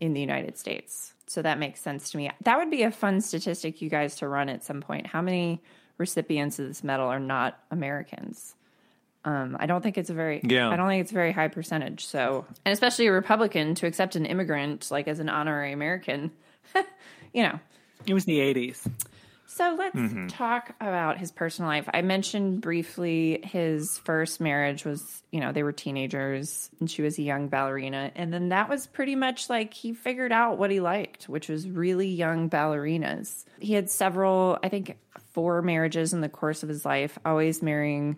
in 0.00 0.12
the 0.12 0.20
United 0.20 0.58
States. 0.58 1.14
So 1.26 1.42
that 1.42 1.58
makes 1.58 1.80
sense 1.80 2.10
to 2.10 2.16
me. 2.18 2.30
That 2.42 2.58
would 2.58 2.70
be 2.70 2.82
a 2.82 2.90
fun 2.90 3.20
statistic 3.20 3.82
you 3.82 3.90
guys 3.90 4.16
to 4.16 4.28
run 4.28 4.48
at 4.48 4.62
some 4.64 4.80
point. 4.80 5.08
How 5.08 5.22
many 5.22 5.60
recipients 5.98 6.58
of 6.58 6.68
this 6.68 6.84
medal 6.84 7.06
are 7.06 7.18
not 7.18 7.58
Americans? 7.70 8.54
Um, 9.24 9.56
I 9.58 9.66
don't 9.66 9.82
think 9.82 9.98
it's 9.98 10.08
a 10.08 10.14
very 10.14 10.40
Yeah. 10.44 10.68
I 10.68 10.76
don't 10.76 10.88
think 10.88 11.00
it's 11.00 11.10
a 11.10 11.14
very 11.14 11.32
high 11.32 11.48
percentage. 11.48 12.06
So 12.06 12.46
and 12.64 12.72
especially 12.72 13.06
a 13.06 13.12
Republican 13.12 13.74
to 13.76 13.86
accept 13.86 14.14
an 14.14 14.24
immigrant 14.24 14.88
like 14.90 15.08
as 15.08 15.18
an 15.18 15.28
honorary 15.28 15.72
American, 15.72 16.30
you 17.34 17.42
know. 17.42 17.58
It 18.06 18.14
was 18.14 18.24
the 18.24 18.38
80s. 18.38 18.88
So 19.48 19.76
let's 19.78 19.96
mm-hmm. 19.96 20.26
talk 20.26 20.74
about 20.80 21.18
his 21.18 21.32
personal 21.32 21.70
life. 21.70 21.88
I 21.92 22.02
mentioned 22.02 22.60
briefly 22.60 23.40
his 23.44 23.98
first 23.98 24.40
marriage 24.40 24.84
was, 24.84 25.22
you 25.30 25.40
know, 25.40 25.52
they 25.52 25.62
were 25.62 25.72
teenagers 25.72 26.68
and 26.80 26.90
she 26.90 27.02
was 27.02 27.18
a 27.18 27.22
young 27.22 27.48
ballerina. 27.48 28.10
And 28.14 28.32
then 28.32 28.50
that 28.50 28.68
was 28.68 28.86
pretty 28.86 29.14
much 29.14 29.48
like 29.48 29.72
he 29.72 29.92
figured 29.94 30.32
out 30.32 30.58
what 30.58 30.70
he 30.70 30.80
liked, 30.80 31.28
which 31.28 31.48
was 31.48 31.68
really 31.68 32.08
young 32.08 32.50
ballerinas. 32.50 33.44
He 33.60 33.72
had 33.74 33.88
several, 33.88 34.58
I 34.62 34.68
think, 34.68 34.98
four 35.32 35.62
marriages 35.62 36.12
in 36.12 36.20
the 36.20 36.28
course 36.28 36.62
of 36.62 36.68
his 36.68 36.84
life, 36.84 37.18
always 37.24 37.62
marrying 37.62 38.16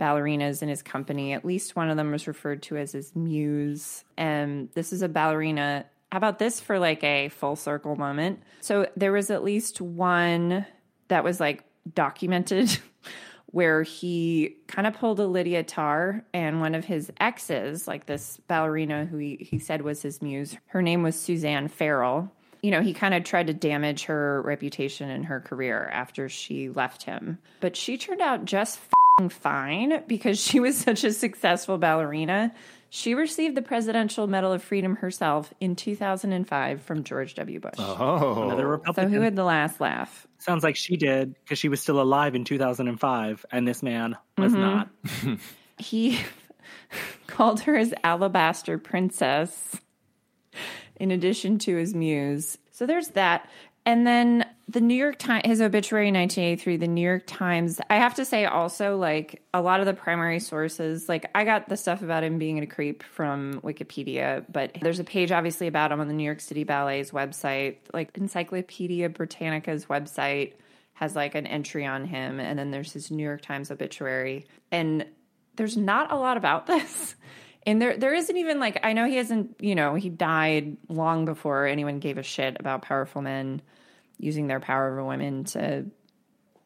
ballerinas 0.00 0.62
in 0.62 0.68
his 0.68 0.82
company. 0.82 1.32
At 1.32 1.44
least 1.44 1.76
one 1.76 1.90
of 1.90 1.96
them 1.96 2.10
was 2.10 2.26
referred 2.26 2.62
to 2.64 2.76
as 2.76 2.92
his 2.92 3.14
muse. 3.14 4.04
And 4.16 4.68
this 4.74 4.92
is 4.92 5.02
a 5.02 5.08
ballerina. 5.08 5.84
How 6.12 6.18
about 6.18 6.38
this 6.38 6.60
for 6.60 6.78
like 6.78 7.02
a 7.04 7.30
full 7.30 7.56
circle 7.56 7.96
moment? 7.96 8.42
So 8.60 8.86
there 8.98 9.12
was 9.12 9.30
at 9.30 9.42
least 9.42 9.80
one 9.80 10.66
that 11.08 11.24
was 11.24 11.40
like 11.40 11.64
documented 11.94 12.78
where 13.46 13.82
he 13.82 14.56
kind 14.66 14.86
of 14.86 14.92
pulled 14.92 15.20
a 15.20 15.26
Lydia 15.26 15.64
Tár 15.64 16.20
and 16.34 16.60
one 16.60 16.74
of 16.74 16.84
his 16.84 17.10
exes, 17.18 17.88
like 17.88 18.04
this 18.04 18.38
ballerina 18.46 19.06
who 19.06 19.16
he, 19.16 19.38
he 19.40 19.58
said 19.58 19.80
was 19.80 20.02
his 20.02 20.20
muse. 20.20 20.54
Her 20.66 20.82
name 20.82 21.02
was 21.02 21.18
Suzanne 21.18 21.68
Farrell. 21.68 22.30
You 22.60 22.72
know, 22.72 22.82
he 22.82 22.92
kind 22.92 23.14
of 23.14 23.24
tried 23.24 23.46
to 23.46 23.54
damage 23.54 24.04
her 24.04 24.42
reputation 24.42 25.08
and 25.08 25.24
her 25.24 25.40
career 25.40 25.88
after 25.94 26.28
she 26.28 26.68
left 26.68 27.04
him. 27.04 27.38
But 27.60 27.74
she 27.74 27.96
turned 27.96 28.20
out 28.20 28.44
just 28.44 28.78
fine 29.30 30.02
because 30.06 30.38
she 30.38 30.60
was 30.60 30.76
such 30.78 31.04
a 31.04 31.12
successful 31.12 31.78
ballerina. 31.78 32.52
She 32.94 33.14
received 33.14 33.56
the 33.56 33.62
Presidential 33.62 34.26
Medal 34.26 34.52
of 34.52 34.62
Freedom 34.62 34.96
herself 34.96 35.54
in 35.60 35.76
2005 35.76 36.82
from 36.82 37.04
George 37.04 37.34
W. 37.36 37.58
Bush. 37.58 37.72
Oh, 37.78 38.42
Another 38.42 38.82
so 38.94 39.08
who 39.08 39.22
had 39.22 39.34
the 39.34 39.44
last 39.44 39.80
laugh? 39.80 40.26
Sounds 40.36 40.62
like 40.62 40.76
she 40.76 40.98
did 40.98 41.34
because 41.42 41.58
she 41.58 41.70
was 41.70 41.80
still 41.80 42.02
alive 42.02 42.34
in 42.34 42.44
2005, 42.44 43.46
and 43.50 43.66
this 43.66 43.82
man 43.82 44.18
was 44.36 44.52
mm-hmm. 44.52 44.60
not. 44.60 45.38
he 45.78 46.20
called 47.28 47.60
her 47.60 47.78
his 47.78 47.94
alabaster 48.04 48.76
princess 48.76 49.80
in 50.96 51.10
addition 51.10 51.58
to 51.60 51.76
his 51.76 51.94
muse. 51.94 52.58
So 52.72 52.84
there's 52.84 53.08
that. 53.08 53.48
And 53.86 54.06
then 54.06 54.44
the 54.68 54.80
New 54.80 54.94
York 54.94 55.18
Times, 55.18 55.42
his 55.44 55.60
obituary 55.60 56.08
in 56.08 56.14
1983, 56.14 56.76
the 56.76 56.86
New 56.86 57.02
York 57.02 57.24
Times, 57.26 57.80
I 57.90 57.96
have 57.96 58.14
to 58.14 58.24
say 58.24 58.44
also, 58.44 58.96
like 58.96 59.42
a 59.52 59.60
lot 59.60 59.80
of 59.80 59.86
the 59.86 59.94
primary 59.94 60.38
sources, 60.40 61.08
like 61.08 61.30
I 61.34 61.44
got 61.44 61.68
the 61.68 61.76
stuff 61.76 62.02
about 62.02 62.24
him 62.24 62.38
being 62.38 62.58
a 62.60 62.66
creep 62.66 63.02
from 63.02 63.60
Wikipedia, 63.62 64.44
but 64.50 64.76
there's 64.80 65.00
a 65.00 65.04
page 65.04 65.32
obviously 65.32 65.66
about 65.66 65.92
him 65.92 66.00
on 66.00 66.08
the 66.08 66.14
New 66.14 66.24
York 66.24 66.40
City 66.40 66.64
Ballet's 66.64 67.10
website, 67.10 67.78
like 67.92 68.16
Encyclopedia 68.16 69.08
Britannica's 69.08 69.86
website 69.86 70.54
has 70.94 71.16
like 71.16 71.34
an 71.34 71.46
entry 71.46 71.84
on 71.84 72.04
him. 72.04 72.38
And 72.38 72.58
then 72.58 72.70
there's 72.70 72.92
his 72.92 73.10
New 73.10 73.24
York 73.24 73.42
Times 73.42 73.70
obituary. 73.70 74.46
And 74.70 75.04
there's 75.56 75.76
not 75.76 76.12
a 76.12 76.16
lot 76.16 76.36
about 76.36 76.66
this. 76.68 77.16
And 77.64 77.80
there 77.80 77.96
there 77.96 78.14
isn't 78.14 78.36
even 78.36 78.58
like 78.58 78.80
I 78.84 78.92
know 78.92 79.06
he 79.06 79.16
hasn't, 79.16 79.56
you 79.60 79.74
know, 79.74 79.94
he 79.94 80.08
died 80.08 80.76
long 80.88 81.24
before 81.24 81.66
anyone 81.66 81.98
gave 81.98 82.18
a 82.18 82.22
shit 82.22 82.56
about 82.58 82.82
powerful 82.82 83.22
men 83.22 83.62
using 84.22 84.46
their 84.46 84.60
power 84.60 84.90
over 84.90 85.04
women 85.04 85.44
to 85.44 85.84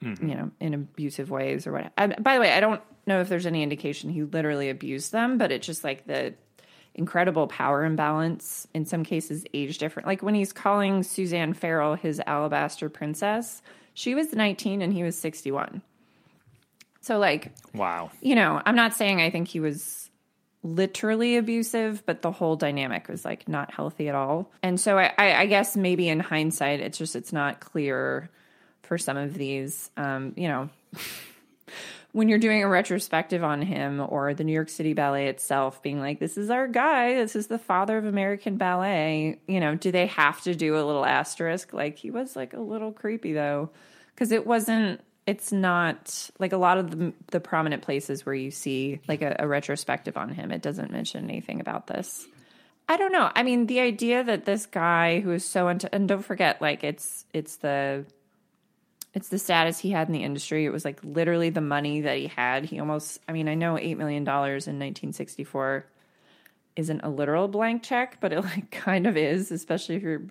mm-hmm. 0.02 0.28
you 0.28 0.34
know, 0.34 0.50
in 0.60 0.74
abusive 0.74 1.30
ways 1.30 1.66
or 1.66 1.72
what. 1.72 1.92
I, 1.96 2.06
by 2.06 2.34
the 2.34 2.40
way, 2.40 2.52
I 2.52 2.60
don't 2.60 2.80
know 3.06 3.20
if 3.20 3.28
there's 3.28 3.46
any 3.46 3.62
indication 3.62 4.10
he 4.10 4.22
literally 4.22 4.70
abused 4.70 5.12
them, 5.12 5.38
but 5.38 5.52
it's 5.52 5.66
just 5.66 5.84
like 5.84 6.06
the 6.06 6.34
incredible 6.94 7.46
power 7.46 7.84
imbalance 7.84 8.66
in 8.74 8.86
some 8.86 9.04
cases 9.04 9.44
age 9.52 9.78
different. 9.78 10.06
Like 10.06 10.22
when 10.22 10.34
he's 10.34 10.52
calling 10.52 11.02
Suzanne 11.02 11.52
Farrell 11.52 11.94
his 11.94 12.20
alabaster 12.26 12.88
princess, 12.88 13.62
she 13.94 14.14
was 14.14 14.32
19 14.32 14.82
and 14.82 14.92
he 14.92 15.02
was 15.02 15.18
61. 15.18 15.82
So 17.00 17.18
like 17.18 17.52
wow. 17.74 18.10
you 18.20 18.34
know, 18.34 18.60
I'm 18.64 18.76
not 18.76 18.94
saying 18.94 19.20
I 19.20 19.30
think 19.30 19.48
he 19.48 19.60
was 19.60 20.10
literally 20.66 21.36
abusive, 21.36 22.04
but 22.06 22.22
the 22.22 22.32
whole 22.32 22.56
dynamic 22.56 23.08
was 23.08 23.24
like 23.24 23.48
not 23.48 23.72
healthy 23.72 24.08
at 24.08 24.14
all. 24.14 24.50
And 24.62 24.80
so 24.80 24.98
I, 24.98 25.12
I, 25.18 25.46
guess 25.46 25.76
maybe 25.76 26.08
in 26.08 26.20
hindsight, 26.20 26.80
it's 26.80 26.98
just 26.98 27.16
it's 27.16 27.32
not 27.32 27.60
clear 27.60 28.30
for 28.82 28.98
some 28.98 29.16
of 29.16 29.34
these. 29.34 29.90
Um, 29.96 30.32
you 30.36 30.48
know, 30.48 30.68
when 32.12 32.28
you're 32.28 32.38
doing 32.38 32.62
a 32.62 32.68
retrospective 32.68 33.44
on 33.44 33.62
him 33.62 34.04
or 34.06 34.34
the 34.34 34.44
New 34.44 34.52
York 34.52 34.68
City 34.68 34.94
Ballet 34.94 35.28
itself, 35.28 35.82
being 35.82 36.00
like, 36.00 36.18
"This 36.18 36.36
is 36.36 36.50
our 36.50 36.66
guy. 36.66 37.14
This 37.14 37.36
is 37.36 37.46
the 37.46 37.58
father 37.58 37.96
of 37.96 38.04
American 38.04 38.56
ballet." 38.56 39.38
You 39.46 39.60
know, 39.60 39.76
do 39.76 39.92
they 39.92 40.06
have 40.06 40.42
to 40.42 40.54
do 40.54 40.74
a 40.74 40.84
little 40.84 41.04
asterisk 41.04 41.72
like 41.72 41.98
he 41.98 42.10
was 42.10 42.34
like 42.34 42.54
a 42.54 42.60
little 42.60 42.92
creepy 42.92 43.32
though? 43.32 43.70
Because 44.14 44.32
it 44.32 44.46
wasn't 44.46 45.00
it's 45.26 45.50
not 45.50 46.30
like 46.38 46.52
a 46.52 46.56
lot 46.56 46.78
of 46.78 46.90
the, 46.90 47.12
the 47.32 47.40
prominent 47.40 47.82
places 47.82 48.24
where 48.24 48.34
you 48.34 48.50
see 48.50 49.00
like 49.08 49.22
a, 49.22 49.36
a 49.40 49.48
retrospective 49.48 50.16
on 50.16 50.28
him 50.28 50.52
it 50.52 50.62
doesn't 50.62 50.90
mention 50.90 51.28
anything 51.28 51.60
about 51.60 51.86
this. 51.86 52.26
I 52.88 52.96
don't 52.96 53.12
know. 53.12 53.30
I 53.34 53.42
mean 53.42 53.66
the 53.66 53.80
idea 53.80 54.22
that 54.22 54.44
this 54.44 54.66
guy 54.66 55.20
who 55.20 55.32
is 55.32 55.44
so 55.44 55.68
into 55.68 55.92
and 55.92 56.08
don't 56.08 56.24
forget 56.24 56.62
like 56.62 56.84
it's 56.84 57.24
it's 57.32 57.56
the 57.56 58.04
it's 59.12 59.28
the 59.28 59.38
status 59.38 59.78
he 59.78 59.90
had 59.90 60.08
in 60.08 60.12
the 60.12 60.22
industry. 60.22 60.66
It 60.66 60.70
was 60.70 60.84
like 60.84 61.00
literally 61.02 61.50
the 61.50 61.62
money 61.62 62.02
that 62.02 62.18
he 62.18 62.28
had. 62.28 62.64
He 62.64 62.78
almost 62.78 63.18
i 63.28 63.32
mean 63.32 63.48
i 63.48 63.54
know 63.54 63.76
8 63.76 63.98
million 63.98 64.22
dollars 64.24 64.68
in 64.68 64.76
1964 64.76 65.86
isn't 66.76 67.00
a 67.02 67.08
literal 67.08 67.48
blank 67.48 67.82
check 67.82 68.18
but 68.20 68.32
it 68.32 68.40
like 68.42 68.70
kind 68.70 69.06
of 69.06 69.16
is 69.16 69.50
especially 69.50 69.96
if 69.96 70.02
you're 70.02 70.22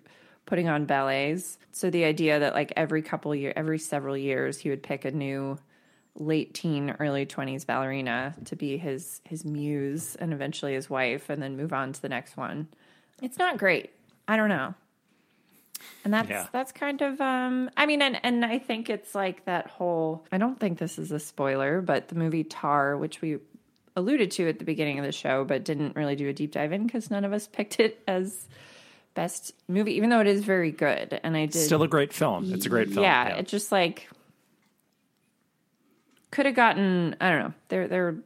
putting 0.46 0.68
on 0.68 0.84
ballets. 0.86 1.58
So 1.72 1.90
the 1.90 2.04
idea 2.04 2.38
that 2.40 2.54
like 2.54 2.72
every 2.76 3.02
couple 3.02 3.34
year, 3.34 3.52
every 3.54 3.78
several 3.78 4.16
years, 4.16 4.58
he 4.58 4.70
would 4.70 4.82
pick 4.82 5.04
a 5.04 5.10
new 5.10 5.58
late 6.18 6.54
teen, 6.54 6.94
early 6.98 7.26
twenties 7.26 7.64
ballerina 7.66 8.34
to 8.46 8.56
be 8.56 8.78
his 8.78 9.20
his 9.24 9.44
muse 9.44 10.14
and 10.16 10.32
eventually 10.32 10.72
his 10.74 10.88
wife, 10.88 11.28
and 11.28 11.42
then 11.42 11.56
move 11.56 11.72
on 11.72 11.92
to 11.92 12.00
the 12.00 12.08
next 12.08 12.36
one. 12.36 12.68
It's 13.20 13.38
not 13.38 13.58
great. 13.58 13.90
I 14.26 14.36
don't 14.36 14.48
know. 14.48 14.74
And 16.04 16.14
that's 16.14 16.30
Yeah. 16.30 16.46
that's 16.52 16.72
kind 16.72 17.02
of 17.02 17.20
um 17.20 17.68
I 17.76 17.84
mean 17.86 18.00
and 18.00 18.18
and 18.22 18.44
I 18.44 18.58
think 18.58 18.88
it's 18.88 19.14
like 19.14 19.44
that 19.44 19.66
whole 19.66 20.24
I 20.32 20.38
don't 20.38 20.58
think 20.58 20.78
this 20.78 20.98
is 20.98 21.12
a 21.12 21.18
spoiler, 21.20 21.80
but 21.82 22.08
the 22.08 22.14
movie 22.14 22.44
Tár, 22.44 22.98
which 22.98 23.20
we 23.20 23.38
alluded 23.94 24.30
to 24.32 24.48
at 24.48 24.58
the 24.58 24.64
beginning 24.64 24.98
of 24.98 25.04
the 25.04 25.12
show, 25.12 25.44
but 25.44 25.64
didn't 25.64 25.96
really 25.96 26.16
do 26.16 26.28
a 26.28 26.32
deep 26.32 26.52
dive 26.52 26.72
in 26.72 26.86
because 26.86 27.10
none 27.10 27.24
of 27.24 27.32
us 27.32 27.46
picked 27.52 27.78
it 27.80 28.02
as 28.08 28.48
best 29.16 29.52
movie, 29.66 29.94
even 29.94 30.10
though 30.10 30.20
it 30.20 30.28
is 30.28 30.44
very 30.44 30.70
good. 30.70 31.18
And 31.24 31.36
I 31.36 31.46
did 31.46 31.54
Still 31.54 31.82
a 31.82 31.88
great 31.88 32.12
film. 32.12 32.52
It's 32.54 32.66
a 32.66 32.68
great 32.68 32.90
film. 32.90 33.02
Yeah, 33.02 33.36
it 33.38 33.48
just 33.48 33.72
like 33.72 34.08
could 36.30 36.46
have 36.46 36.54
gotten. 36.54 37.16
I 37.20 37.30
don't 37.30 37.40
know. 37.40 37.54
There, 37.68 37.88
there. 37.88 38.16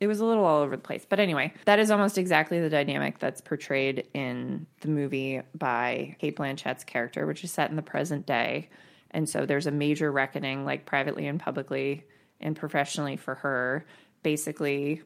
It 0.00 0.06
was 0.06 0.20
a 0.20 0.24
little 0.24 0.44
all 0.44 0.62
over 0.62 0.76
the 0.76 0.82
place, 0.82 1.04
but 1.08 1.18
anyway, 1.18 1.52
that 1.64 1.80
is 1.80 1.90
almost 1.90 2.18
exactly 2.18 2.60
the 2.60 2.70
dynamic 2.70 3.18
that's 3.18 3.40
portrayed 3.40 4.06
in 4.14 4.66
the 4.80 4.88
movie 4.88 5.40
by 5.56 6.16
Cate 6.20 6.36
Blanchett's 6.36 6.84
character, 6.84 7.26
which 7.26 7.42
is 7.42 7.50
set 7.50 7.68
in 7.70 7.74
the 7.76 7.82
present 7.82 8.24
day, 8.24 8.68
and 9.10 9.28
so 9.28 9.44
there's 9.44 9.66
a 9.66 9.72
major 9.72 10.12
reckoning, 10.12 10.64
like 10.64 10.86
privately 10.86 11.26
and 11.26 11.40
publicly 11.40 12.04
and 12.40 12.54
professionally, 12.54 13.16
for 13.16 13.34
her, 13.36 13.84
basically 14.22 15.02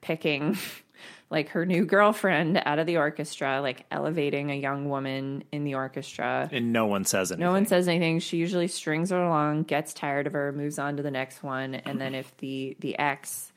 picking 0.00 0.58
like 1.30 1.48
her 1.50 1.66
new 1.66 1.84
girlfriend 1.84 2.62
out 2.64 2.78
of 2.78 2.86
the 2.86 2.96
orchestra, 2.98 3.60
like 3.60 3.86
elevating 3.90 4.50
a 4.50 4.54
young 4.54 4.88
woman 4.88 5.44
in 5.52 5.64
the 5.64 5.74
orchestra. 5.74 6.48
and 6.52 6.72
no 6.72 6.86
one 6.86 7.04
says 7.04 7.32
anything. 7.32 7.44
No 7.44 7.52
one 7.52 7.66
says 7.66 7.88
anything. 7.88 8.20
She 8.20 8.36
usually 8.36 8.68
strings 8.68 9.10
her 9.10 9.22
along, 9.22 9.64
gets 9.64 9.94
tired 9.94 10.26
of 10.26 10.32
her, 10.34 10.52
moves 10.52 10.78
on 10.78 10.96
to 10.96 11.02
the 11.02 11.10
next 11.10 11.42
one, 11.42 11.74
and 11.74 12.00
then 12.00 12.14
if 12.14 12.36
the 12.38 12.76
the 12.80 12.98
ex, 12.98 13.50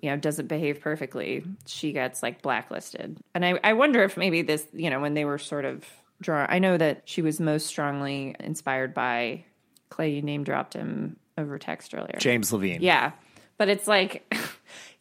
you 0.00 0.10
know, 0.10 0.16
doesn't 0.16 0.46
behave 0.46 0.80
perfectly, 0.80 1.44
she 1.66 1.92
gets 1.92 2.22
like 2.22 2.40
blacklisted. 2.42 3.18
And 3.34 3.44
I, 3.44 3.60
I 3.62 3.72
wonder 3.74 4.02
if 4.04 4.16
maybe 4.16 4.42
this, 4.42 4.66
you 4.72 4.90
know, 4.90 5.00
when 5.00 5.14
they 5.14 5.24
were 5.24 5.38
sort 5.38 5.64
of 5.64 5.84
drawn, 6.20 6.46
I 6.48 6.58
know 6.60 6.76
that 6.78 7.02
she 7.04 7.20
was 7.20 7.40
most 7.40 7.66
strongly 7.66 8.34
inspired 8.40 8.94
by 8.94 9.44
Clay. 9.90 10.10
You 10.10 10.22
name 10.22 10.44
dropped 10.44 10.74
him 10.74 11.16
over 11.36 11.58
text 11.58 11.94
earlier. 11.94 12.16
James 12.18 12.52
Levine. 12.52 12.80
Yeah. 12.80 13.12
But 13.58 13.68
it's 13.68 13.86
like 13.86 14.24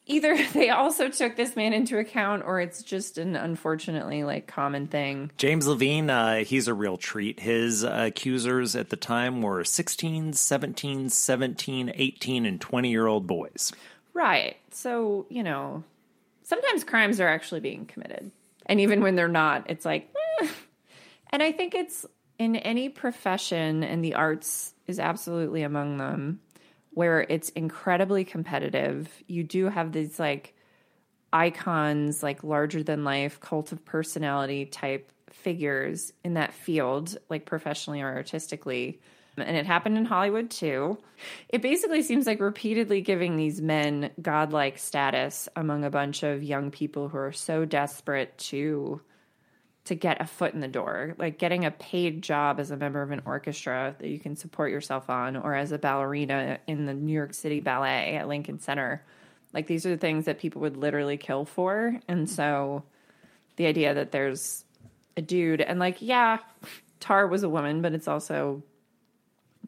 either 0.06 0.38
they 0.54 0.70
also 0.70 1.10
took 1.10 1.36
this 1.36 1.56
man 1.56 1.74
into 1.74 1.98
account 1.98 2.44
or 2.46 2.60
it's 2.60 2.84
just 2.84 3.18
an 3.18 3.36
unfortunately 3.36 4.24
like 4.24 4.48
common 4.48 4.88
thing. 4.88 5.32
James 5.38 5.68
Levine, 5.68 6.10
uh, 6.10 6.44
he's 6.44 6.68
a 6.68 6.74
real 6.74 6.98
treat. 6.98 7.40
His 7.40 7.84
uh, 7.84 8.06
accusers 8.08 8.76
at 8.76 8.90
the 8.90 8.98
time 8.98 9.42
were 9.42 9.64
16, 9.64 10.34
17, 10.34 11.10
17, 11.10 11.94
18, 11.96 12.46
and 12.46 12.62
20 12.62 12.90
year 12.90 13.08
old 13.08 13.28
boys. 13.28 13.72
Right. 14.14 14.58
So, 14.72 15.26
you 15.30 15.44
know, 15.44 15.84
sometimes 16.44 16.84
crimes 16.84 17.20
are 17.20 17.30
actually 17.30 17.62
being 17.62 17.86
committed. 17.86 18.32
And 18.66 18.80
even 18.82 19.02
when 19.02 19.16
they're 19.16 19.28
not, 19.28 19.70
it's 19.70 19.86
like, 19.86 20.14
eh. 20.42 20.48
and 21.30 21.42
I 21.42 21.52
think 21.52 21.74
it's 21.74 22.06
in 22.38 22.56
any 22.56 22.90
profession, 22.90 23.84
and 23.84 24.04
the 24.04 24.16
arts 24.16 24.74
is 24.88 25.00
absolutely 25.00 25.62
among 25.64 25.98
them, 25.98 26.40
where 26.94 27.22
it's 27.22 27.50
incredibly 27.50 28.24
competitive. 28.24 29.10
You 29.28 29.44
do 29.44 29.70
have 29.70 29.92
these 29.92 30.20
like 30.20 30.54
icons, 31.34 32.22
like 32.22 32.44
larger 32.44 32.84
than 32.84 33.04
life, 33.04 33.40
cult 33.40 33.72
of 33.72 33.84
personality 33.86 34.66
type 34.66 35.12
figures 35.30 36.12
in 36.24 36.34
that 36.34 36.54
field, 36.54 37.18
like 37.30 37.46
professionally 37.46 38.02
or 38.02 38.14
artistically. 38.14 39.00
And 39.38 39.56
it 39.56 39.66
happened 39.66 39.98
in 39.98 40.04
Hollywood 40.04 40.52
too. 40.52 40.98
It 41.48 41.62
basically 41.62 42.04
seems 42.04 42.28
like 42.28 42.42
repeatedly 42.42 43.00
giving 43.02 43.38
these 43.38 43.62
men 43.62 44.12
godlike 44.22 44.78
status 44.78 45.48
among 45.56 45.86
a 45.86 45.90
bunch 45.90 46.24
of 46.24 46.44
young 46.44 46.70
people 46.70 47.08
who 47.08 47.18
are 47.18 47.32
so 47.32 47.64
desperate 47.64 48.38
to 48.38 49.02
to 49.86 49.96
get 49.96 50.22
a 50.22 50.28
foot 50.28 50.54
in 50.54 50.60
the 50.60 50.68
door, 50.68 51.16
like 51.18 51.40
getting 51.40 51.66
a 51.66 51.72
paid 51.72 52.22
job 52.22 52.60
as 52.60 52.70
a 52.70 52.78
member 52.78 53.02
of 53.02 53.12
an 53.12 53.22
orchestra 53.26 53.96
that 54.00 54.08
you 54.08 54.20
can 54.20 54.36
support 54.36 54.72
yourself 54.72 55.10
on, 55.10 55.36
or 55.36 55.56
as 55.56 55.72
a 55.72 55.80
ballerina 55.80 56.60
in 56.68 56.86
the 56.86 56.94
New 56.94 57.14
York 57.14 57.34
City 57.34 57.60
Ballet 57.60 58.16
at 58.16 58.28
Lincoln 58.28 58.60
Center. 58.60 59.04
Like 59.54 59.68
these 59.68 59.86
are 59.86 59.90
the 59.90 59.98
things 59.98 60.26
that 60.26 60.40
people 60.40 60.62
would 60.62 60.78
literally 60.78 61.18
kill 61.18 61.46
for. 61.46 62.00
And 62.08 62.30
so 62.30 62.84
the 63.56 63.66
idea 63.66 63.94
that 63.96 64.12
there's 64.12 64.64
a 65.18 65.22
dude, 65.22 65.62
and 65.62 65.80
like, 65.80 65.98
yeah, 66.00 66.38
Tár 67.00 67.30
was 67.30 67.44
a 67.44 67.50
woman, 67.50 67.82
but 67.82 67.94
it's 67.94 68.08
also 68.08 68.64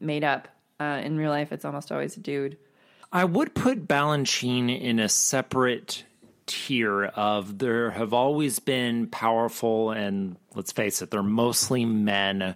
made 0.00 0.24
up. 0.24 0.48
Uh, 0.80 1.00
in 1.04 1.16
real 1.16 1.30
life, 1.30 1.52
it's 1.52 1.64
almost 1.64 1.92
always 1.92 2.16
a 2.16 2.20
dude. 2.20 2.56
I 3.12 3.24
would 3.24 3.54
put 3.54 3.86
Balanchine 3.86 4.80
in 4.80 4.98
a 4.98 5.08
separate 5.08 6.04
tier 6.46 7.04
of 7.04 7.58
there 7.58 7.90
have 7.90 8.12
always 8.12 8.58
been 8.58 9.06
powerful 9.08 9.90
and 9.90 10.36
let's 10.54 10.72
face 10.72 11.02
it, 11.02 11.10
they're 11.10 11.22
mostly 11.22 11.84
men 11.84 12.54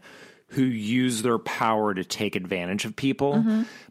who 0.53 0.63
use 0.63 1.21
their 1.21 1.39
power 1.39 1.93
to 1.93 2.05
take 2.05 2.35
advantage 2.35 2.87
of 2.87 2.97
people. 2.97 3.35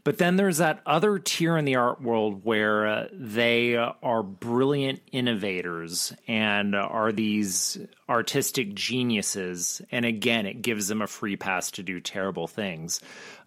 But 0.02 0.18
then 0.18 0.36
there's 0.36 0.58
that 0.58 0.80
other 0.84 1.18
tier 1.20 1.56
in 1.56 1.64
the 1.64 1.76
art 1.76 2.02
world 2.02 2.44
where 2.44 2.86
uh, 2.86 3.08
they 3.12 3.76
are 3.76 4.22
brilliant 4.24 5.00
innovators 5.12 6.12
and 6.26 6.74
are 6.74 7.12
these 7.12 7.78
artistic 8.08 8.74
geniuses. 8.74 9.82
And 9.90 10.04
again, 10.04 10.46
it 10.46 10.62
gives 10.62 10.88
them 10.88 11.02
a 11.02 11.06
free 11.06 11.36
pass 11.36 11.70
to 11.72 11.82
do 11.82 12.00
terrible 12.00 12.46
things. 12.46 13.00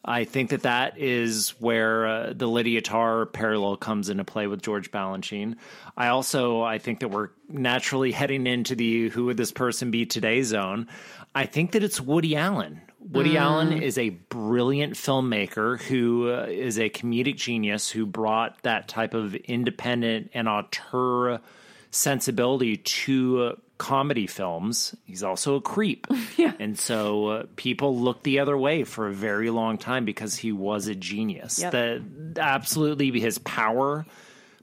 I 0.03 0.23
think 0.23 0.49
that 0.49 0.63
that 0.63 0.97
is 0.97 1.49
where 1.59 2.07
uh, 2.07 2.33
the 2.35 2.47
Lydia 2.47 2.81
Tár 2.81 3.31
parallel 3.31 3.77
comes 3.77 4.09
into 4.09 4.23
play 4.23 4.47
with 4.47 4.61
George 4.61 4.91
Balanchine. 4.91 5.55
I 5.95 6.07
also 6.07 6.61
I 6.61 6.79
think 6.79 7.01
that 7.01 7.09
we're 7.09 7.29
naturally 7.47 8.11
heading 8.11 8.47
into 8.47 8.75
the 8.75 9.09
who 9.09 9.25
would 9.25 9.37
this 9.37 9.51
person 9.51 9.91
be 9.91 10.05
today 10.05 10.41
zone. 10.43 10.87
I 11.35 11.45
think 11.45 11.71
that 11.73 11.83
it's 11.83 12.01
Woody 12.01 12.35
Allen. 12.35 12.81
Woody 12.99 13.37
Allen 13.37 13.73
is 13.81 13.97
a 13.97 14.09
brilliant 14.09 14.93
filmmaker 14.93 15.81
who 15.81 16.31
uh, 16.31 16.45
is 16.47 16.77
a 16.77 16.89
comedic 16.89 17.35
genius 17.35 17.89
who 17.89 18.05
brought 18.05 18.61
that 18.61 18.87
type 18.87 19.13
of 19.13 19.33
independent 19.35 20.29
and 20.33 20.47
auteur 20.47 21.39
sensibility 21.89 22.77
to 22.77 23.43
uh, 23.43 23.55
comedy 23.81 24.27
films. 24.27 24.95
He's 25.05 25.23
also 25.23 25.55
a 25.55 25.61
creep. 25.61 26.05
Yeah. 26.37 26.53
And 26.59 26.79
so 26.79 27.27
uh, 27.27 27.43
people 27.55 27.99
looked 27.99 28.23
the 28.23 28.39
other 28.39 28.57
way 28.57 28.83
for 28.83 29.07
a 29.07 29.13
very 29.13 29.49
long 29.51 29.77
time 29.77 30.05
because 30.05 30.35
he 30.35 30.51
was 30.51 30.87
a 30.87 30.95
genius. 30.95 31.59
Yep. 31.59 31.71
The 31.71 32.03
absolutely 32.39 33.19
his 33.19 33.37
power 33.37 34.05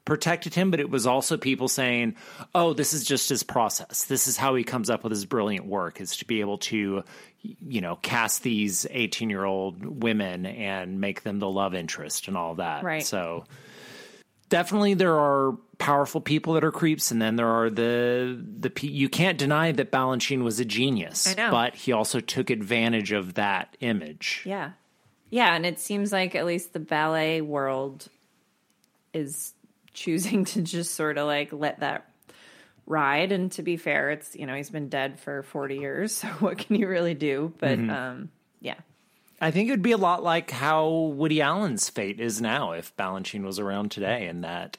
protected 0.04 0.54
him, 0.54 0.70
but 0.72 0.80
it 0.80 0.90
was 0.90 1.06
also 1.06 1.36
people 1.36 1.68
saying, 1.68 2.16
"Oh, 2.54 2.72
this 2.72 2.94
is 2.94 3.04
just 3.04 3.28
his 3.28 3.44
process. 3.44 4.06
This 4.06 4.26
is 4.26 4.36
how 4.36 4.54
he 4.56 4.64
comes 4.64 4.90
up 4.90 5.04
with 5.04 5.12
his 5.12 5.24
brilliant 5.24 5.66
work 5.66 6.00
is 6.00 6.16
to 6.16 6.24
be 6.24 6.40
able 6.40 6.58
to, 6.58 7.04
you 7.42 7.80
know, 7.80 7.96
cast 7.96 8.42
these 8.42 8.86
18-year-old 8.90 9.84
women 9.84 10.46
and 10.46 11.00
make 11.00 11.22
them 11.22 11.38
the 11.38 11.50
love 11.50 11.74
interest 11.74 12.26
and 12.26 12.36
all 12.36 12.56
that." 12.56 12.82
Right. 12.82 13.04
So 13.04 13.44
definitely 14.48 14.94
there 14.94 15.18
are 15.18 15.56
powerful 15.78 16.20
people 16.20 16.54
that 16.54 16.64
are 16.64 16.72
creeps 16.72 17.10
and 17.10 17.22
then 17.22 17.36
there 17.36 17.46
are 17.48 17.70
the 17.70 18.42
the 18.58 18.72
you 18.86 19.08
can't 19.08 19.38
deny 19.38 19.70
that 19.70 19.92
Balanchine 19.92 20.42
was 20.42 20.58
a 20.58 20.64
genius 20.64 21.28
I 21.28 21.34
know. 21.34 21.50
but 21.52 21.74
he 21.76 21.92
also 21.92 22.18
took 22.20 22.50
advantage 22.50 23.12
of 23.12 23.34
that 23.34 23.76
image 23.80 24.42
Yeah. 24.44 24.72
Yeah, 25.30 25.54
and 25.54 25.66
it 25.66 25.78
seems 25.78 26.10
like 26.10 26.34
at 26.34 26.46
least 26.46 26.72
the 26.72 26.80
ballet 26.80 27.42
world 27.42 28.08
is 29.12 29.52
choosing 29.92 30.44
to 30.52 30.62
just 30.62 30.94
sort 30.94 31.18
of 31.18 31.26
like 31.26 31.52
let 31.52 31.80
that 31.80 32.10
ride 32.86 33.30
and 33.30 33.52
to 33.52 33.62
be 33.62 33.76
fair, 33.76 34.10
it's 34.10 34.34
you 34.34 34.46
know, 34.46 34.54
he's 34.54 34.70
been 34.70 34.88
dead 34.88 35.20
for 35.20 35.42
40 35.42 35.76
years, 35.76 36.12
so 36.20 36.28
what 36.40 36.58
can 36.58 36.76
you 36.76 36.88
really 36.88 37.14
do? 37.14 37.52
But 37.58 37.78
um 37.78 38.30
yeah. 38.60 38.76
I 39.40 39.50
think 39.50 39.68
it 39.68 39.72
would 39.72 39.82
be 39.82 39.92
a 39.92 39.96
lot 39.96 40.22
like 40.22 40.50
how 40.50 40.88
Woody 40.88 41.40
Allen's 41.40 41.88
fate 41.88 42.18
is 42.18 42.40
now 42.40 42.72
if 42.72 42.96
Balanchine 42.96 43.44
was 43.44 43.58
around 43.58 43.90
today, 43.90 44.26
and 44.26 44.42
that 44.42 44.78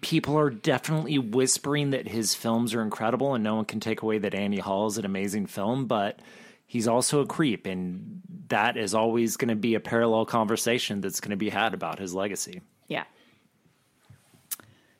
people 0.00 0.38
are 0.38 0.50
definitely 0.50 1.18
whispering 1.18 1.90
that 1.90 2.08
his 2.08 2.34
films 2.34 2.72
are 2.72 2.82
incredible, 2.82 3.34
and 3.34 3.44
no 3.44 3.56
one 3.56 3.64
can 3.64 3.80
take 3.80 4.02
away 4.02 4.18
that 4.18 4.34
Annie 4.34 4.58
Hall 4.58 4.86
is 4.86 4.96
an 4.96 5.04
amazing 5.04 5.46
film, 5.46 5.86
but 5.86 6.20
he's 6.66 6.86
also 6.86 7.20
a 7.20 7.26
creep, 7.26 7.66
and 7.66 8.22
that 8.48 8.76
is 8.76 8.94
always 8.94 9.36
going 9.36 9.48
to 9.48 9.56
be 9.56 9.74
a 9.74 9.80
parallel 9.80 10.24
conversation 10.24 11.00
that's 11.00 11.20
going 11.20 11.30
to 11.30 11.36
be 11.36 11.50
had 11.50 11.74
about 11.74 11.98
his 11.98 12.14
legacy. 12.14 12.62
Yeah. 12.86 13.04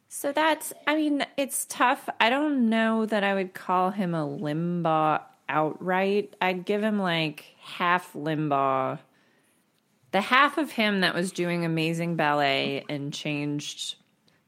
So 0.09 0.33
that's, 0.33 0.73
I 0.87 0.97
mean, 0.97 1.25
it's 1.37 1.65
tough. 1.69 2.09
I 2.19 2.29
don't 2.29 2.69
know 2.69 3.07
that 3.07 3.23
I 3.23 3.35
would 3.35 3.55
call 3.55 3.91
him 3.91 4.15
a 4.15 4.27
Limbaugh 4.27 5.23
outright. 5.49 6.35
I'd 6.41 6.65
give 6.65 6.83
him 6.83 6.99
like 6.99 7.45
half 7.71 8.13
Limbaugh. 8.13 8.99
The 10.13 10.21
half 10.21 10.59
of 10.59 10.73
him 10.73 11.01
that 11.01 11.15
was 11.15 11.33
doing 11.33 11.65
amazing 11.65 12.17
ballet 12.17 12.85
and 12.89 13.13
changed 13.13 13.97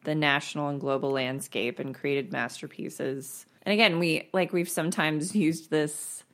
the 0.05 0.15
national 0.15 0.69
and 0.69 0.81
global 0.81 1.11
landscape 1.11 1.79
and 1.79 1.95
created 1.95 2.33
masterpieces. 2.33 3.47
And 3.63 3.73
again, 3.73 3.99
we 3.99 4.29
like 4.33 4.53
we've 4.53 4.69
sometimes 4.69 5.37
used 5.37 5.71
this 5.71 6.25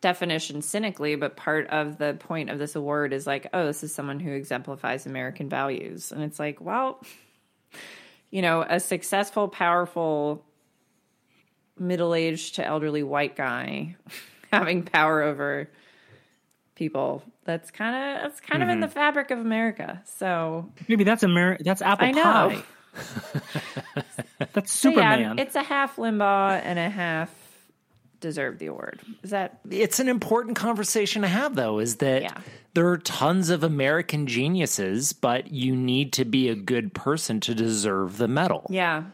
definition 0.00 0.62
cynically, 0.62 1.16
but 1.16 1.36
part 1.36 1.68
of 1.68 1.98
the 1.98 2.14
point 2.14 2.50
of 2.50 2.58
this 2.58 2.76
award 2.76 3.12
is 3.12 3.26
like, 3.26 3.48
oh, 3.52 3.66
this 3.66 3.82
is 3.82 3.92
someone 3.92 4.20
who 4.20 4.32
exemplifies 4.32 5.06
American 5.06 5.48
values. 5.48 6.12
And 6.12 6.22
it's 6.22 6.38
like, 6.38 6.60
well, 6.60 7.02
you 8.30 8.42
know, 8.42 8.64
a 8.68 8.78
successful, 8.78 9.48
powerful, 9.48 10.44
middle 11.78 12.14
aged 12.14 12.56
to 12.56 12.66
elderly 12.66 13.02
white 13.02 13.36
guy 13.36 13.96
having 14.52 14.82
power 14.82 15.22
over 15.22 15.70
people. 16.78 17.22
That's 17.44 17.70
kind 17.70 17.94
of 18.16 18.22
that's 18.22 18.40
kind 18.40 18.62
of 18.62 18.68
in 18.68 18.80
the 18.80 18.88
fabric 18.88 19.30
of 19.30 19.38
America. 19.38 20.00
So 20.04 20.70
Maybe 20.88 21.04
that's 21.04 21.22
Amer- 21.24 21.58
That's 21.60 21.82
apple 21.82 22.06
I 22.06 22.10
know. 22.12 22.22
pie. 22.22 22.62
That's 24.52 24.72
so 24.72 24.90
yeah, 24.90 25.12
Superman. 25.14 25.38
it's 25.38 25.54
a 25.54 25.62
half 25.62 25.96
Limbaugh 25.96 26.60
and 26.64 26.78
a 26.78 26.88
half 26.88 27.30
deserve 28.20 28.58
the 28.58 28.66
award. 28.66 29.00
Is 29.22 29.30
that 29.30 29.60
It's 29.70 30.00
an 30.00 30.08
important 30.08 30.56
conversation 30.56 31.22
to 31.22 31.28
have, 31.28 31.54
though, 31.54 31.78
is 31.78 31.96
that 31.96 32.22
Yeah. 32.22 32.38
there 32.74 32.88
are 32.88 32.98
tons 32.98 33.50
of 33.50 33.62
American 33.62 34.26
geniuses, 34.26 35.12
but 35.12 35.52
you 35.52 35.76
need 35.76 36.12
to 36.14 36.24
be 36.24 36.48
a 36.48 36.54
good 36.56 36.92
person 36.94 37.40
to 37.40 37.54
deserve 37.54 38.16
the 38.18 38.28
medal. 38.28 38.66
yeah? 38.70 39.04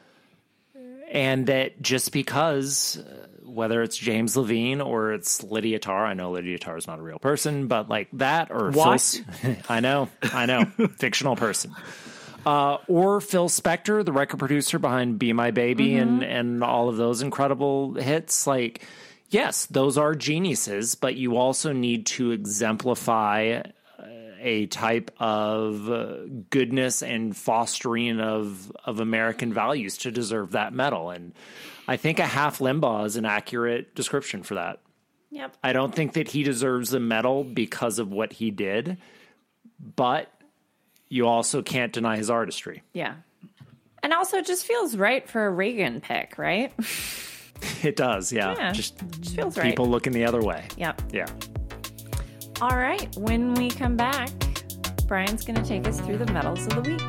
and 1.10 1.46
that 1.46 1.80
just 1.80 2.10
because 2.12 2.98
uh, 2.98 3.26
whether 3.44 3.82
it's 3.82 3.96
James 3.96 4.36
Levine 4.36 4.80
or 4.80 5.12
it's 5.12 5.42
Lydia 5.42 5.78
Tár, 5.78 6.06
I 6.06 6.14
know 6.14 6.32
Lydia 6.32 6.58
Tár 6.58 6.78
is 6.78 6.86
not 6.86 6.98
a 6.98 7.02
real 7.02 7.18
person, 7.18 7.66
but 7.66 7.88
like 7.88 8.08
that 8.14 8.50
or 8.50 8.70
What? 8.70 9.00
Phil, 9.00 9.56
I 9.68 9.80
know, 9.80 10.08
I 10.22 10.46
know, 10.46 10.64
fictional 10.98 11.36
person. 11.36 11.74
Uh, 12.46 12.78
or 12.88 13.20
Phil 13.20 13.48
Spector, 13.48 14.04
the 14.04 14.12
record 14.12 14.38
producer 14.38 14.78
behind 14.78 15.18
"Be 15.18 15.32
My 15.32 15.50
Baby" 15.50 15.96
and 15.96 16.22
and 16.22 16.62
all 16.62 16.88
of 16.88 16.96
those 16.96 17.22
incredible 17.22 17.94
hits. 17.94 18.46
Like, 18.46 18.86
yes, 19.30 19.64
those 19.66 19.96
are 19.96 20.14
geniuses, 20.14 20.94
but 20.94 21.14
you 21.14 21.36
also 21.36 21.72
need 21.72 22.04
to 22.06 22.32
exemplify 22.32 23.62
a 24.44 24.66
type 24.66 25.10
of 25.18 25.90
uh, 25.90 26.16
goodness 26.50 27.02
and 27.02 27.36
fostering 27.36 28.20
of 28.20 28.70
of 28.84 29.00
American 29.00 29.52
values 29.52 29.98
to 29.98 30.10
deserve 30.12 30.52
that 30.52 30.72
medal. 30.72 31.10
And 31.10 31.32
I 31.88 31.96
think 31.96 32.18
a 32.18 32.26
half 32.26 32.58
Limbaugh 32.58 33.06
is 33.06 33.16
an 33.16 33.24
accurate 33.24 33.94
description 33.94 34.42
for 34.42 34.54
that. 34.54 34.80
Yep. 35.30 35.56
I 35.64 35.72
don't 35.72 35.92
think 35.92 36.12
that 36.12 36.28
he 36.28 36.44
deserves 36.44 36.90
the 36.90 37.00
medal 37.00 37.42
because 37.42 37.98
of 37.98 38.12
what 38.12 38.34
he 38.34 38.52
did, 38.52 38.98
but 39.96 40.28
you 41.08 41.26
also 41.26 41.62
can't 41.62 41.92
deny 41.92 42.16
his 42.16 42.30
artistry. 42.30 42.82
Yeah. 42.92 43.14
And 44.02 44.12
also, 44.12 44.36
it 44.36 44.46
just 44.46 44.66
feels 44.66 44.96
right 44.96 45.26
for 45.28 45.46
a 45.46 45.50
Reagan 45.50 46.00
pick, 46.00 46.38
right? 46.38 46.72
It 47.82 47.96
does, 47.96 48.32
yeah. 48.32 48.54
Yeah, 48.56 48.72
Just 48.72 48.98
just 49.20 49.36
feels 49.36 49.56
right. 49.56 49.64
people 49.64 49.86
looking 49.88 50.12
the 50.12 50.24
other 50.24 50.42
way. 50.42 50.66
Yep. 50.76 51.02
Yeah. 51.12 51.26
All 52.60 52.76
right. 52.76 53.14
When 53.16 53.52
we 53.54 53.68
come 53.68 53.96
back, 53.96 54.30
Brian's 55.06 55.44
going 55.44 55.60
to 55.60 55.68
take 55.68 55.86
us 55.88 56.00
through 56.00 56.18
the 56.18 56.32
medals 56.32 56.66
of 56.66 56.82
the 56.82 56.90
week. 56.90 57.02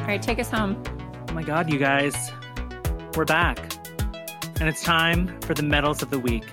All 0.00 0.06
right, 0.06 0.22
take 0.22 0.38
us 0.38 0.50
home. 0.50 0.82
Oh 1.28 1.32
my 1.32 1.42
god, 1.42 1.70
you 1.70 1.78
guys. 1.78 2.32
We're 3.16 3.24
back. 3.24 3.58
And 4.60 4.68
it's 4.68 4.82
time 4.82 5.38
for 5.40 5.52
the 5.52 5.64
medals 5.64 6.00
of 6.00 6.10
the 6.10 6.18
week. 6.18 6.46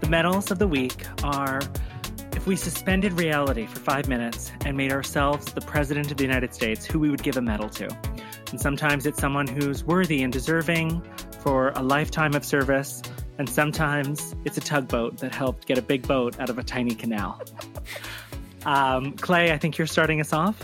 The 0.00 0.08
medals 0.08 0.50
of 0.50 0.58
the 0.58 0.68
week 0.68 1.06
are 1.24 1.60
we 2.48 2.56
suspended 2.56 3.12
reality 3.12 3.66
for 3.66 3.78
five 3.78 4.08
minutes 4.08 4.50
and 4.64 4.74
made 4.74 4.90
ourselves 4.90 5.52
the 5.52 5.60
President 5.60 6.10
of 6.10 6.16
the 6.16 6.24
United 6.24 6.54
States, 6.54 6.86
who 6.86 6.98
we 6.98 7.10
would 7.10 7.22
give 7.22 7.36
a 7.36 7.42
medal 7.42 7.68
to. 7.68 7.86
And 8.50 8.58
sometimes 8.58 9.04
it's 9.04 9.20
someone 9.20 9.46
who's 9.46 9.84
worthy 9.84 10.22
and 10.22 10.32
deserving. 10.32 11.02
for 11.40 11.70
a 11.76 11.82
lifetime 11.82 12.34
of 12.34 12.44
service, 12.44 13.00
and 13.38 13.48
sometimes 13.48 14.34
it's 14.44 14.56
a 14.58 14.60
tugboat 14.60 15.18
that 15.18 15.32
helped 15.32 15.66
get 15.66 15.78
a 15.78 15.82
big 15.82 16.08
boat 16.08 16.40
out 16.40 16.50
of 16.50 16.58
a 16.58 16.64
tiny 16.64 16.94
canal. 16.94 17.40
Um, 18.66 19.12
Clay, 19.12 19.52
I 19.52 19.56
think 19.56 19.78
you're 19.78 19.86
starting 19.86 20.20
us 20.20 20.32
off. 20.32 20.60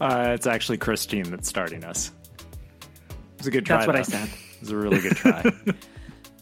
Uh, 0.00 0.32
it's 0.34 0.48
actually 0.48 0.78
Christine 0.78 1.30
that's 1.30 1.48
starting 1.48 1.84
us. 1.84 2.10
It 2.40 3.38
was 3.38 3.46
a 3.46 3.50
good 3.52 3.64
try. 3.64 3.76
That's 3.76 3.86
what 3.86 3.96
I 3.96 4.02
said. 4.02 4.28
It 4.28 4.60
was 4.60 4.70
a 4.70 4.76
really 4.76 5.00
good 5.00 5.16
try. 5.16 5.44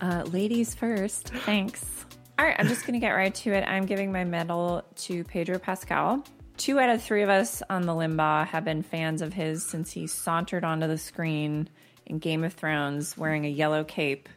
Uh, 0.01 0.23
ladies 0.31 0.77
first. 0.77 1.29
Thanks. 1.29 1.98
All 2.39 2.45
right, 2.45 2.55
I'm 2.57 2.69
just 2.69 2.83
going 2.83 2.93
to 2.93 3.05
get 3.05 3.11
right 3.11 3.35
to 3.35 3.53
it. 3.53 3.65
I'm 3.67 3.85
giving 3.85 4.13
my 4.13 4.23
medal 4.23 4.85
to 4.95 5.25
Pedro 5.25 5.59
Pascal. 5.59 6.23
Two 6.57 6.79
out 6.79 6.89
of 6.89 7.03
three 7.03 7.23
of 7.23 7.29
us 7.29 7.65
on 7.69 7.83
the 7.83 7.93
Limbaugh 7.93 8.47
have 8.47 8.65
been 8.65 8.83
fans 8.83 9.23
of 9.23 9.33
his 9.33 9.67
since 9.67 9.91
he 9.91 10.07
sauntered 10.07 10.63
onto 10.63 10.87
the 10.87 10.99
screen 10.99 11.69
in 12.07 12.21
Game 12.21 12.45
of 12.45 12.53
Thrones 12.53 13.19
wearing 13.19 13.45
a 13.45 13.49
yellow 13.49 13.83
cape 13.83 14.29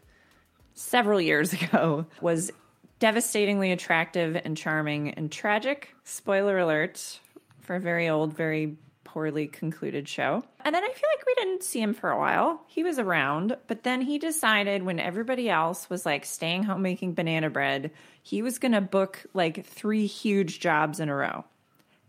several 0.74 1.22
years 1.22 1.54
ago. 1.62 2.08
Was 2.22 2.52
devastatingly 2.98 3.72
attractive 3.72 4.36
and 4.44 4.58
charming 4.58 5.12
and 5.12 5.32
tragic. 5.32 5.94
Spoiler 6.04 6.58
alert 6.58 7.20
for 7.60 7.76
a 7.76 7.80
very 7.80 8.10
old, 8.10 8.36
very 8.36 8.78
poorly 9.12 9.46
concluded 9.48 10.08
show. 10.08 10.42
And 10.64 10.74
then 10.74 10.84
I 10.84 10.88
feel 10.88 11.10
like 11.18 11.26
we 11.26 11.34
didn't 11.36 11.64
see 11.64 11.82
him 11.82 11.94
for 11.94 12.10
a 12.10 12.18
while. 12.18 12.64
He 12.68 12.82
was 12.84 12.98
around, 12.98 13.58
but 13.68 13.84
then 13.84 14.00
he 14.02 14.18
decided 14.18 14.84
when 14.84 15.00
everybody 15.02 15.50
else 15.50 15.90
was 15.90 16.06
like 16.06 16.24
staying 16.26 16.64
home 16.64 16.82
making 16.82 17.14
banana 17.14 17.50
bread, 17.50 17.92
he 18.24 18.42
was 18.42 18.58
going 18.58 18.72
to 18.72 18.80
book 18.80 19.26
like 19.34 19.66
three 19.66 20.06
huge 20.06 20.62
jobs 20.62 21.02
in 21.02 21.10
a 21.10 21.16
row. 21.16 21.44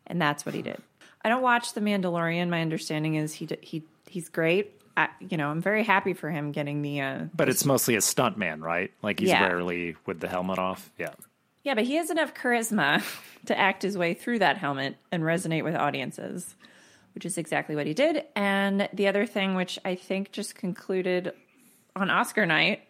And 0.07 0.21
that's 0.23 0.47
what 0.47 0.55
he 0.55 0.63
did. 0.63 0.81
I 1.25 1.29
don't 1.29 1.43
watch 1.43 1.73
The 1.75 1.81
Mandalorian. 1.81 2.49
My 2.51 2.61
understanding 2.63 3.17
is 3.17 3.33
he 3.35 3.49
he 3.63 3.83
he's 4.07 4.29
great. 4.29 4.79
I, 4.97 5.09
you 5.21 5.37
know, 5.39 5.49
I'm 5.49 5.61
very 5.63 5.83
happy 5.85 6.13
for 6.13 6.31
him 6.31 6.53
getting 6.53 6.83
the 6.83 7.01
uh 7.01 7.19
but 7.35 7.49
it's 7.49 7.65
mostly 7.65 7.97
a 7.97 8.01
stunt 8.01 8.37
man, 8.39 8.61
right? 8.61 8.93
Like 9.03 9.19
he's 9.19 9.31
Yeah. 9.31 9.45
rarely 9.47 9.97
with 10.07 10.21
the 10.21 10.29
helmet 10.29 10.59
off. 10.59 10.91
Yeah. 10.99 11.11
Yeah, 11.65 11.75
but 11.75 11.85
he 11.85 11.95
has 11.95 12.11
enough 12.11 12.35
charisma 12.35 13.03
to 13.47 13.59
act 13.59 13.83
his 13.83 13.97
way 13.99 14.15
through 14.15 14.41
that 14.41 14.59
helmet 14.59 14.97
and 15.13 15.23
resonate 15.23 15.63
with 15.65 15.75
audiences, 15.77 16.57
which 17.15 17.25
is 17.25 17.39
exactly 17.39 17.77
what 17.77 17.87
he 17.87 17.95
did. 17.95 18.25
And 18.35 18.89
the 18.93 19.09
other 19.09 19.27
thing, 19.27 19.55
which 19.55 19.79
I 19.85 19.95
think 19.95 20.33
just 20.33 20.55
concluded 20.55 21.33
on 21.95 22.11
Oscar 22.11 22.47
night 22.47 22.83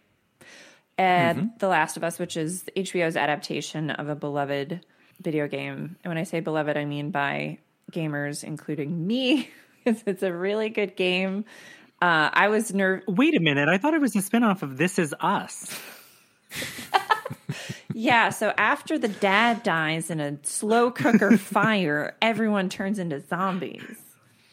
at 0.99 1.59
The 1.59 1.69
Last 1.69 1.97
of 1.97 2.05
Us, 2.05 2.19
which 2.19 2.37
is 2.37 2.65
HBO's 2.77 3.17
adaptation 3.17 3.91
of 3.91 4.09
a 4.09 4.15
beloved 4.15 4.85
video 5.21 5.49
game. 5.49 5.97
And 6.03 6.11
when 6.11 6.19
I 6.19 6.25
say 6.25 6.41
beloved, 6.41 6.77
I 6.77 6.85
mean 6.85 7.11
by 7.11 7.59
gamers, 7.91 8.45
including 8.45 9.07
me, 9.07 9.51
because 9.85 10.03
it's 10.07 10.23
a 10.23 10.33
really 10.33 10.69
good 10.69 10.97
game. 10.97 11.45
Uh, 12.01 12.31
I 12.33 12.49
was 12.49 12.73
nervous. 12.75 13.05
Wait 13.07 13.37
a 13.37 13.41
minute. 13.41 13.69
I 13.69 13.79
thought 13.79 13.95
it 13.95 14.01
was 14.01 14.15
a 14.17 14.19
spinoff 14.19 14.63
of 14.63 14.77
This 14.77 14.99
Is 14.99 15.15
Us. 15.21 15.81
Yeah, 17.95 18.31
so 18.31 18.53
after 18.57 18.99
the 18.99 19.09
dad 19.09 19.63
dies 19.63 20.11
in 20.11 20.21
a 20.21 20.39
slow 20.43 20.91
cooker 20.91 21.37
fire, 21.39 22.17
everyone 22.23 22.69
turns 22.69 22.99
into 22.99 23.21
zombies. 23.21 23.97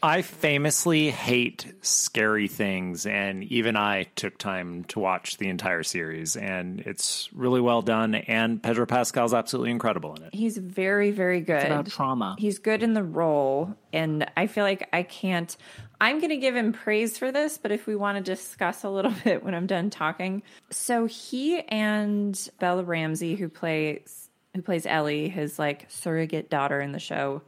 I 0.02 0.22
famously 0.22 1.10
hate 1.10 1.74
scary 1.82 2.48
things, 2.48 3.04
and 3.04 3.44
even 3.44 3.76
I 3.76 4.04
took 4.16 4.38
time 4.38 4.84
to 4.84 4.98
watch 4.98 5.36
the 5.36 5.48
entire 5.48 5.82
series, 5.82 6.36
and 6.36 6.80
it's 6.80 7.28
really 7.34 7.60
well 7.60 7.82
done. 7.82 8.14
And 8.14 8.62
Pedro 8.62 8.86
Pascal's 8.86 9.34
absolutely 9.34 9.70
incredible 9.70 10.14
in 10.14 10.22
it. 10.22 10.34
He's 10.34 10.56
very, 10.56 11.10
very 11.10 11.40
good. 11.40 11.66
About 11.66 11.86
trauma. 11.86 12.36
He's 12.38 12.58
good 12.58 12.82
in 12.82 12.94
the 12.94 13.02
role, 13.02 13.74
and 13.92 14.30
I 14.36 14.46
feel 14.46 14.64
like 14.64 14.88
I 14.92 15.02
can't. 15.02 15.54
I'm 16.00 16.18
going 16.18 16.30
to 16.30 16.38
give 16.38 16.56
him 16.56 16.72
praise 16.72 17.18
for 17.18 17.30
this, 17.30 17.58
but 17.58 17.70
if 17.70 17.86
we 17.86 17.94
want 17.94 18.16
to 18.16 18.22
discuss 18.22 18.84
a 18.84 18.88
little 18.88 19.12
bit 19.24 19.44
when 19.44 19.54
I'm 19.54 19.66
done 19.66 19.90
talking, 19.90 20.42
so 20.70 21.04
he 21.06 21.60
and 21.60 22.50
Bella 22.58 22.84
Ramsey, 22.84 23.34
who 23.34 23.48
plays 23.48 24.28
who 24.54 24.62
plays 24.62 24.86
Ellie, 24.86 25.28
his 25.28 25.58
like 25.58 25.86
surrogate 25.90 26.48
daughter 26.48 26.80
in 26.80 26.92
the 26.92 26.98
show, 26.98 27.42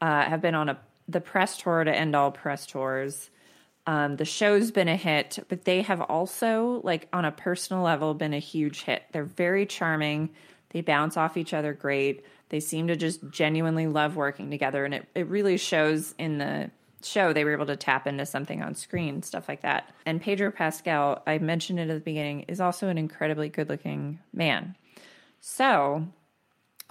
uh, 0.00 0.22
have 0.22 0.42
been 0.42 0.54
on 0.56 0.68
a 0.68 0.78
the 1.12 1.20
press 1.20 1.56
tour 1.56 1.84
to 1.84 1.94
end 1.94 2.16
all 2.16 2.30
press 2.30 2.66
tours. 2.66 3.30
Um, 3.86 4.16
the 4.16 4.24
show's 4.24 4.70
been 4.70 4.88
a 4.88 4.96
hit, 4.96 5.38
but 5.48 5.64
they 5.64 5.82
have 5.82 6.00
also, 6.00 6.80
like 6.84 7.08
on 7.12 7.24
a 7.24 7.32
personal 7.32 7.82
level, 7.82 8.14
been 8.14 8.34
a 8.34 8.38
huge 8.38 8.82
hit. 8.82 9.02
They're 9.12 9.24
very 9.24 9.66
charming. 9.66 10.30
They 10.70 10.80
bounce 10.80 11.16
off 11.16 11.36
each 11.36 11.52
other 11.52 11.72
great. 11.72 12.24
They 12.48 12.60
seem 12.60 12.88
to 12.88 12.96
just 12.96 13.28
genuinely 13.30 13.86
love 13.86 14.14
working 14.14 14.50
together, 14.50 14.84
and 14.84 14.94
it, 14.94 15.08
it 15.14 15.26
really 15.26 15.56
shows 15.56 16.14
in 16.18 16.38
the 16.38 16.70
show. 17.02 17.32
They 17.32 17.44
were 17.44 17.52
able 17.52 17.66
to 17.66 17.76
tap 17.76 18.06
into 18.06 18.24
something 18.26 18.62
on 18.62 18.74
screen, 18.74 19.22
stuff 19.22 19.48
like 19.48 19.62
that. 19.62 19.92
And 20.06 20.20
Pedro 20.20 20.50
Pascal, 20.50 21.22
I 21.26 21.38
mentioned 21.38 21.80
it 21.80 21.90
at 21.90 21.94
the 21.94 22.00
beginning, 22.00 22.42
is 22.42 22.60
also 22.60 22.88
an 22.88 22.98
incredibly 22.98 23.48
good 23.48 23.68
looking 23.68 24.20
man. 24.32 24.76
So 25.40 26.06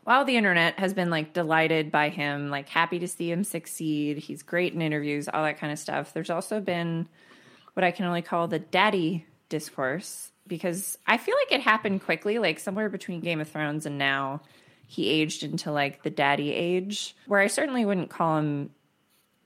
while 0.03 0.25
the 0.25 0.37
internet 0.37 0.79
has 0.79 0.93
been 0.93 1.09
like 1.09 1.33
delighted 1.33 1.91
by 1.91 2.09
him, 2.09 2.49
like 2.49 2.69
happy 2.69 2.99
to 2.99 3.07
see 3.07 3.31
him 3.31 3.43
succeed, 3.43 4.17
he's 4.17 4.43
great 4.43 4.73
in 4.73 4.81
interviews, 4.81 5.27
all 5.27 5.43
that 5.43 5.59
kind 5.59 5.71
of 5.71 5.79
stuff. 5.79 6.13
There's 6.13 6.29
also 6.29 6.59
been 6.59 7.07
what 7.73 7.83
I 7.83 7.91
can 7.91 8.05
only 8.05 8.21
call 8.21 8.47
the 8.47 8.59
daddy 8.59 9.25
discourse 9.49 10.31
because 10.47 10.97
I 11.05 11.17
feel 11.17 11.35
like 11.35 11.51
it 11.51 11.61
happened 11.61 12.03
quickly, 12.03 12.39
like 12.39 12.59
somewhere 12.59 12.89
between 12.89 13.19
Game 13.19 13.39
of 13.39 13.49
Thrones 13.49 13.85
and 13.85 13.97
now 13.97 14.41
he 14.87 15.07
aged 15.09 15.43
into 15.43 15.71
like 15.71 16.03
the 16.03 16.09
daddy 16.09 16.51
age, 16.51 17.15
where 17.27 17.39
I 17.39 17.47
certainly 17.47 17.85
wouldn't 17.85 18.09
call 18.09 18.37
him 18.37 18.71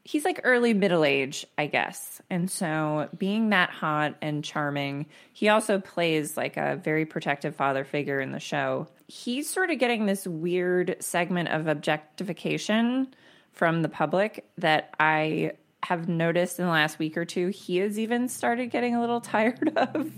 he's 0.05 0.23
like 0.23 0.39
early 0.43 0.73
middle 0.73 1.03
age, 1.03 1.45
I 1.57 1.65
guess. 1.65 2.21
And 2.29 2.49
so 2.49 3.09
being 3.17 3.49
that 3.49 3.71
hot 3.71 4.15
and 4.21 4.43
charming, 4.43 5.07
he 5.33 5.49
also 5.49 5.79
plays 5.79 6.37
like 6.37 6.57
a 6.57 6.77
very 6.77 7.05
protective 7.05 7.55
father 7.55 7.83
figure 7.83 8.21
in 8.21 8.31
the 8.31 8.39
show. 8.39 8.87
He's 9.07 9.49
sort 9.49 9.69
of 9.69 9.79
getting 9.79 10.05
this 10.05 10.25
weird 10.25 10.97
segment 10.99 11.49
of 11.49 11.67
objectification 11.67 13.13
from 13.51 13.81
the 13.81 13.89
public 13.89 14.49
that 14.57 14.93
I 14.99 15.53
have 15.83 16.09
noticed 16.09 16.59
in 16.59 16.65
the 16.65 16.71
last 16.71 16.97
week 16.97 17.15
or 17.15 17.25
two. 17.25 17.49
He 17.49 17.77
has 17.77 17.99
even 17.99 18.27
started 18.27 18.67
getting 18.67 18.95
a 18.95 19.01
little 19.01 19.21
tired 19.21 19.71
of. 19.77 20.11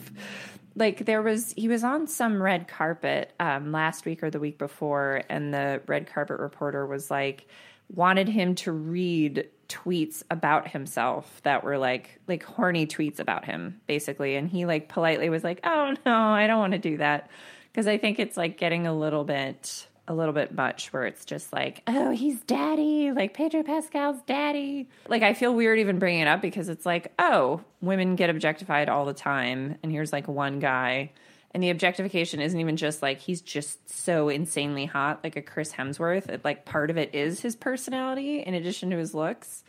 Like 0.75 1.05
there 1.05 1.23
was, 1.23 1.53
he 1.57 1.67
was 1.67 1.83
on 1.83 2.07
some 2.07 2.41
red 2.41 2.67
carpet 2.67 3.33
um, 3.39 3.71
last 3.71 4.05
week 4.05 4.21
or 4.21 4.29
the 4.29 4.39
week 4.39 4.59
before, 4.59 5.23
and 5.27 5.53
the 5.53 5.81
red 5.87 6.07
carpet 6.07 6.39
reporter 6.39 6.85
was 6.85 7.09
like, 7.09 7.47
wanted 7.89 8.27
him 8.27 8.55
to 8.55 8.71
read 8.71 9.47
tweets 9.69 10.23
about 10.29 10.67
himself 10.67 11.41
that 11.43 11.63
were 11.63 11.77
like 11.77 12.19
like 12.27 12.43
horny 12.43 12.87
tweets 12.87 13.19
about 13.19 13.43
him 13.43 13.81
basically 13.85 14.35
and 14.35 14.49
he 14.49 14.65
like 14.65 14.87
politely 14.87 15.29
was 15.29 15.43
like 15.43 15.59
oh 15.65 15.93
no 16.05 16.15
i 16.15 16.47
don't 16.47 16.59
want 16.59 16.71
to 16.71 16.79
do 16.79 16.97
that 16.97 17.29
because 17.77 17.87
i 17.87 17.95
think 17.95 18.17
it's 18.17 18.35
like 18.35 18.57
getting 18.57 18.87
a 18.87 18.93
little 18.93 19.23
bit 19.23 19.85
a 20.07 20.13
little 20.15 20.33
bit 20.33 20.51
much 20.51 20.91
where 20.91 21.05
it's 21.05 21.23
just 21.25 21.53
like 21.53 21.83
oh 21.85 22.09
he's 22.09 22.41
daddy. 22.41 23.11
Like 23.11 23.33
pedro 23.33 23.61
pascal's 23.61 24.21
daddy. 24.25 24.87
Like 25.07 25.21
i 25.21 25.33
feel 25.33 25.53
weird 25.53 25.77
even 25.79 25.99
bringing 25.99 26.21
it 26.21 26.27
up 26.27 26.41
because 26.41 26.69
it's 26.69 26.85
like 26.85 27.13
oh 27.19 27.61
women 27.81 28.15
get 28.15 28.29
objectified 28.29 28.89
all 28.89 29.05
the 29.05 29.13
time 29.13 29.77
and 29.83 29.91
here's 29.91 30.11
like 30.11 30.27
one 30.27 30.59
guy. 30.59 31.11
And 31.51 31.61
the 31.61 31.69
objectification 31.69 32.39
isn't 32.39 32.59
even 32.59 32.77
just 32.77 33.01
like 33.01 33.19
he's 33.19 33.41
just 33.41 33.89
so 33.89 34.29
insanely 34.29 34.85
hot 34.85 35.23
like 35.23 35.35
a 35.35 35.41
chris 35.41 35.73
hemsworth. 35.73 36.29
It, 36.29 36.45
like 36.45 36.65
part 36.65 36.89
of 36.89 36.97
it 36.97 37.13
is 37.13 37.41
his 37.41 37.55
personality 37.55 38.39
in 38.39 38.53
addition 38.53 38.89
to 38.91 38.97
his 38.97 39.13
looks. 39.13 39.63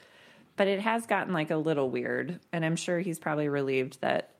But 0.56 0.68
it 0.68 0.80
has 0.80 1.06
gotten 1.06 1.32
like 1.34 1.50
a 1.50 1.56
little 1.56 1.90
weird 1.90 2.40
and 2.52 2.64
i'm 2.64 2.76
sure 2.76 3.00
he's 3.00 3.18
probably 3.18 3.48
relieved 3.48 4.00
that 4.00 4.30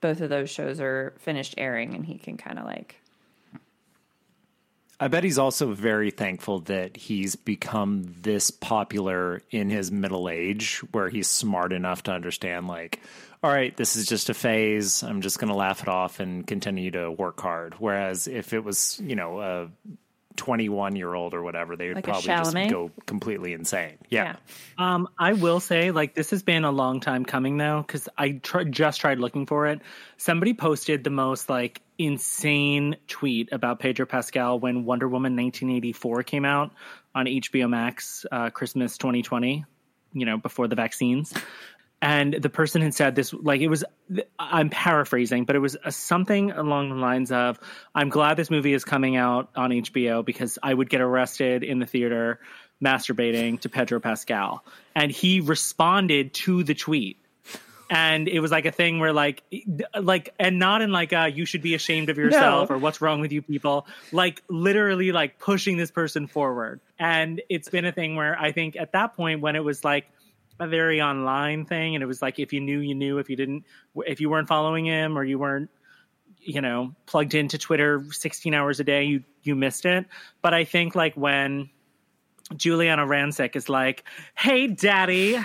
both 0.00 0.20
of 0.20 0.28
those 0.28 0.50
shows 0.50 0.80
are 0.80 1.14
finished 1.18 1.54
airing 1.56 1.94
and 1.94 2.04
he 2.04 2.18
can 2.18 2.36
kind 2.36 2.58
of 2.58 2.64
like 2.64 3.00
I 5.00 5.08
bet 5.08 5.22
he's 5.22 5.38
also 5.38 5.72
very 5.72 6.10
thankful 6.10 6.60
that 6.62 6.96
he's 6.96 7.36
become 7.36 8.02
this 8.20 8.50
popular 8.50 9.42
in 9.50 9.70
his 9.70 9.92
middle 9.92 10.28
age, 10.28 10.80
where 10.90 11.08
he's 11.08 11.28
smart 11.28 11.72
enough 11.72 12.02
to 12.04 12.12
understand, 12.12 12.66
like, 12.66 13.00
all 13.42 13.52
right, 13.52 13.76
this 13.76 13.94
is 13.94 14.06
just 14.06 14.28
a 14.28 14.34
phase. 14.34 15.04
I'm 15.04 15.20
just 15.20 15.38
going 15.38 15.52
to 15.52 15.56
laugh 15.56 15.82
it 15.82 15.88
off 15.88 16.18
and 16.18 16.44
continue 16.44 16.90
to 16.90 17.12
work 17.12 17.40
hard. 17.40 17.74
Whereas 17.74 18.26
if 18.26 18.52
it 18.52 18.64
was, 18.64 19.00
you 19.04 19.14
know, 19.14 19.40
a 19.40 19.70
21 20.38 20.96
year 20.96 21.12
old 21.12 21.34
or 21.34 21.42
whatever, 21.42 21.76
they 21.76 21.88
would 21.88 21.96
Like 21.96 22.04
probably 22.04 22.28
just 22.28 22.54
go 22.70 22.90
completely 23.04 23.52
insane. 23.52 23.98
Yeah. 24.08 24.36
yeah 24.78 24.94
Um, 24.94 25.08
I 25.18 25.34
will 25.34 25.60
say, 25.60 25.90
like, 25.90 26.14
this 26.14 26.30
has 26.30 26.42
been 26.42 26.64
a 26.64 26.70
long 26.70 27.00
time 27.00 27.26
coming 27.26 27.58
though, 27.58 27.84
because 27.86 28.08
I 28.16 28.40
tr- 28.42 28.62
just 28.62 29.00
tried 29.00 29.18
looking 29.18 29.44
for 29.44 29.66
it. 29.66 29.82
Somebody 30.16 30.54
posted 30.54 31.04
the 31.04 31.10
most 31.10 31.50
like 31.50 31.82
insane 31.98 32.96
tweet 33.08 33.52
about 33.52 33.80
Pedro 33.80 34.06
Pascal 34.06 34.58
when 34.58 34.84
Wonder 34.84 35.08
Woman 35.08 35.36
1984 35.36 36.22
came 36.22 36.44
out 36.46 36.72
on 37.14 37.26
HBO 37.26 37.68
Max, 37.68 38.24
uh, 38.32 38.48
Christmas 38.50 38.96
2020. 38.96 39.66
You 40.14 40.24
know, 40.24 40.38
before 40.38 40.68
the 40.68 40.74
vaccines. 40.74 41.34
And 42.00 42.32
the 42.34 42.48
person 42.48 42.80
had 42.82 42.94
said 42.94 43.16
this, 43.16 43.32
like 43.32 43.60
it 43.60 43.68
was. 43.68 43.84
I'm 44.38 44.70
paraphrasing, 44.70 45.44
but 45.44 45.56
it 45.56 45.58
was 45.58 45.76
uh 45.84 45.90
something 45.90 46.52
along 46.52 46.90
the 46.90 46.94
lines 46.94 47.32
of, 47.32 47.58
"I'm 47.94 48.08
glad 48.08 48.36
this 48.36 48.50
movie 48.50 48.72
is 48.72 48.84
coming 48.84 49.16
out 49.16 49.50
on 49.56 49.70
HBO 49.70 50.24
because 50.24 50.58
I 50.62 50.72
would 50.72 50.88
get 50.88 51.00
arrested 51.00 51.64
in 51.64 51.80
the 51.80 51.86
theater 51.86 52.38
masturbating 52.82 53.60
to 53.60 53.68
Pedro 53.68 53.98
Pascal." 54.00 54.64
And 54.94 55.10
he 55.10 55.40
responded 55.40 56.34
to 56.34 56.62
the 56.62 56.74
tweet 56.74 57.18
and 57.90 58.28
it 58.28 58.40
was 58.40 58.50
like 58.50 58.66
a 58.66 58.70
thing 58.70 58.98
where 58.98 59.12
like 59.14 59.42
like 59.98 60.34
and 60.38 60.58
not 60.58 60.82
in 60.82 60.92
like 60.92 61.12
uh 61.12 61.30
you 61.32 61.46
should 61.46 61.62
be 61.62 61.74
ashamed 61.74 62.10
of 62.10 62.18
yourself 62.18 62.68
No. 62.68 62.76
or 62.76 62.78
what's 62.78 63.00
wrong 63.00 63.20
with 63.20 63.32
you 63.32 63.40
people 63.40 63.86
like 64.12 64.42
literally 64.48 65.10
like 65.10 65.38
pushing 65.38 65.78
this 65.78 65.90
person 65.90 66.26
forward 66.26 66.80
and 66.98 67.40
it's 67.48 67.70
been 67.70 67.86
a 67.86 67.92
thing 67.92 68.14
where 68.14 68.38
i 68.38 68.52
think 68.52 68.76
at 68.76 68.92
that 68.92 69.14
point 69.16 69.40
when 69.40 69.56
it 69.56 69.64
was 69.64 69.84
like 69.84 70.06
a 70.60 70.66
very 70.66 71.00
online 71.00 71.64
thing 71.64 71.94
and 71.94 72.02
it 72.02 72.06
was 72.06 72.20
like 72.20 72.38
if 72.38 72.52
you 72.52 72.60
knew 72.60 72.80
you 72.80 72.94
knew 72.94 73.18
if 73.18 73.30
you 73.30 73.36
didn't 73.36 73.64
if 74.06 74.20
you 74.20 74.28
weren't 74.28 74.48
following 74.48 74.84
him 74.84 75.16
or 75.16 75.24
you 75.24 75.38
weren't 75.38 75.70
you 76.40 76.60
know 76.60 76.94
plugged 77.06 77.34
into 77.34 77.58
twitter 77.58 78.04
16 78.10 78.54
hours 78.54 78.80
a 78.80 78.84
day 78.84 79.04
you 79.04 79.22
you 79.42 79.54
missed 79.54 79.84
it 79.84 80.06
but 80.42 80.54
i 80.54 80.64
think 80.64 80.94
like 80.94 81.14
when 81.14 81.70
Giuliana 82.54 83.06
Rancic 83.06 83.56
is 83.56 83.68
like, 83.68 84.04
"Hey, 84.34 84.68
Daddy, 84.68 85.36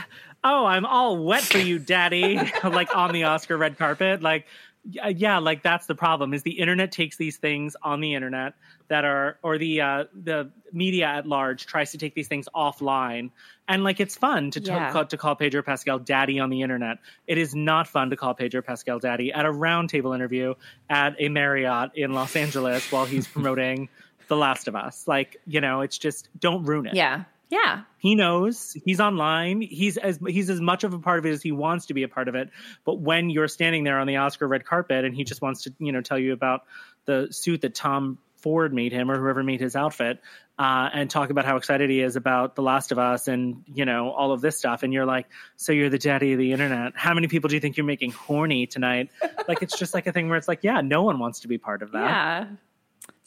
oh, 0.43 0.65
I'm 0.65 0.85
all 0.85 1.17
wet 1.17 1.43
for 1.43 1.57
you, 1.57 1.79
Daddy," 1.79 2.39
like 2.63 2.95
on 2.95 3.11
the 3.11 3.25
Oscar 3.25 3.57
red 3.57 3.77
carpet. 3.77 4.21
Like, 4.21 4.47
yeah, 4.83 5.39
like 5.39 5.63
that's 5.63 5.85
the 5.85 5.95
problem. 5.95 6.33
Is 6.33 6.43
the 6.43 6.59
internet 6.59 6.91
takes 6.91 7.17
these 7.17 7.37
things 7.37 7.75
on 7.81 7.99
the 7.99 8.13
internet 8.13 8.53
that 8.89 9.05
are, 9.05 9.37
or 9.43 9.57
the 9.57 9.81
uh, 9.81 10.03
the 10.13 10.51
media 10.71 11.05
at 11.05 11.25
large 11.27 11.65
tries 11.65 11.91
to 11.91 11.97
take 11.97 12.13
these 12.15 12.27
things 12.27 12.47
offline, 12.55 13.31
and 13.67 13.83
like 13.83 13.99
it's 13.99 14.15
fun 14.15 14.51
to 14.51 14.59
Yeah. 14.61 14.91
to, 14.91 15.05
to 15.05 15.17
call 15.17 15.35
Pedro 15.35 15.63
Pascal 15.63 15.99
Daddy 15.99 16.39
on 16.39 16.49
the 16.49 16.61
internet. 16.61 16.97
It 17.27 17.37
is 17.37 17.55
not 17.55 17.87
fun 17.87 18.09
to 18.09 18.15
call 18.17 18.33
Pedro 18.33 18.61
Pascal 18.61 18.99
Daddy 18.99 19.31
at 19.31 19.45
a 19.45 19.51
roundtable 19.51 20.13
interview 20.15 20.53
at 20.89 21.15
a 21.19 21.29
Marriott 21.29 21.91
in 21.95 22.13
Los 22.13 22.35
Angeles 22.35 22.91
while 22.91 23.05
he's 23.05 23.27
promoting. 23.35 23.89
The 24.29 24.37
Last 24.37 24.67
of 24.69 24.75
Us, 24.75 25.05
like 25.07 25.37
you 25.45 25.59
know, 25.61 25.81
it's 25.81 25.97
just 25.97 26.29
don't 26.39 26.63
ruin 26.63 26.87
it 26.87 26.93
Yeah. 26.95 27.25
Yeah. 27.49 27.81
he 27.99 28.15
knows 28.15 28.75
he's 28.85 28.99
online 28.99 29.61
he's 29.61 29.97
as 29.97 30.17
he's 30.25 30.49
as 30.49 30.59
much 30.59 30.83
of 30.85 30.93
a 30.93 30.97
part 30.97 31.19
of 31.19 31.25
it 31.27 31.31
as 31.33 31.43
he 31.43 31.51
wants 31.51 31.87
to 31.87 31.93
be 31.93 32.01
a 32.01 32.07
part 32.07 32.27
of 32.27 32.33
it 32.33 32.49
but 32.83 32.99
when 32.99 33.29
you're 33.29 33.47
standing 33.49 33.83
there 33.83 33.99
on 33.99 34.07
the 34.07 34.15
oscar 34.15 34.47
red 34.47 34.65
carpet 34.65 35.05
and 35.05 35.13
he 35.13 35.23
just 35.23 35.41
wants 35.43 35.63
to 35.63 35.73
you 35.77 35.91
know 35.91 36.01
tell 36.01 36.17
you 36.17 36.33
about 36.33 36.63
the 37.05 37.27
suit 37.31 37.61
that 37.61 37.75
tom 37.75 38.17
ford 38.43 38.73
made 38.73 38.91
him 38.91 39.09
or 39.09 39.17
whoever 39.17 39.41
made 39.41 39.59
his 39.59 39.75
outfit 39.75 40.19
uh, 40.59 40.89
and 40.93 41.09
talk 41.09 41.31
about 41.31 41.45
how 41.45 41.55
excited 41.55 41.89
he 41.89 42.01
is 42.01 42.15
about 42.15 42.55
the 42.55 42.61
last 42.61 42.91
of 42.91 42.99
us 42.99 43.27
and 43.27 43.63
you 43.73 43.85
know 43.85 44.11
all 44.11 44.31
of 44.31 44.41
this 44.41 44.57
stuff 44.57 44.83
and 44.83 44.93
you're 44.93 45.05
like 45.05 45.25
so 45.55 45.71
you're 45.71 45.89
the 45.89 45.97
daddy 45.97 46.33
of 46.33 46.37
the 46.37 46.51
internet 46.51 46.93
how 46.95 47.13
many 47.13 47.27
people 47.27 47.47
do 47.47 47.55
you 47.55 47.61
think 47.61 47.77
you're 47.77 47.85
making 47.85 48.11
horny 48.11 48.67
tonight 48.67 49.09
like 49.47 49.63
it's 49.63 49.79
just 49.79 49.93
like 49.93 50.05
a 50.05 50.11
thing 50.11 50.29
where 50.29 50.37
it's 50.37 50.47
like 50.47 50.59
yeah 50.61 50.81
no 50.81 51.01
one 51.01 51.17
wants 51.17 51.39
to 51.39 51.47
be 51.47 51.57
part 51.57 51.81
of 51.81 51.91
that 51.93 52.05
Yeah. 52.05 52.47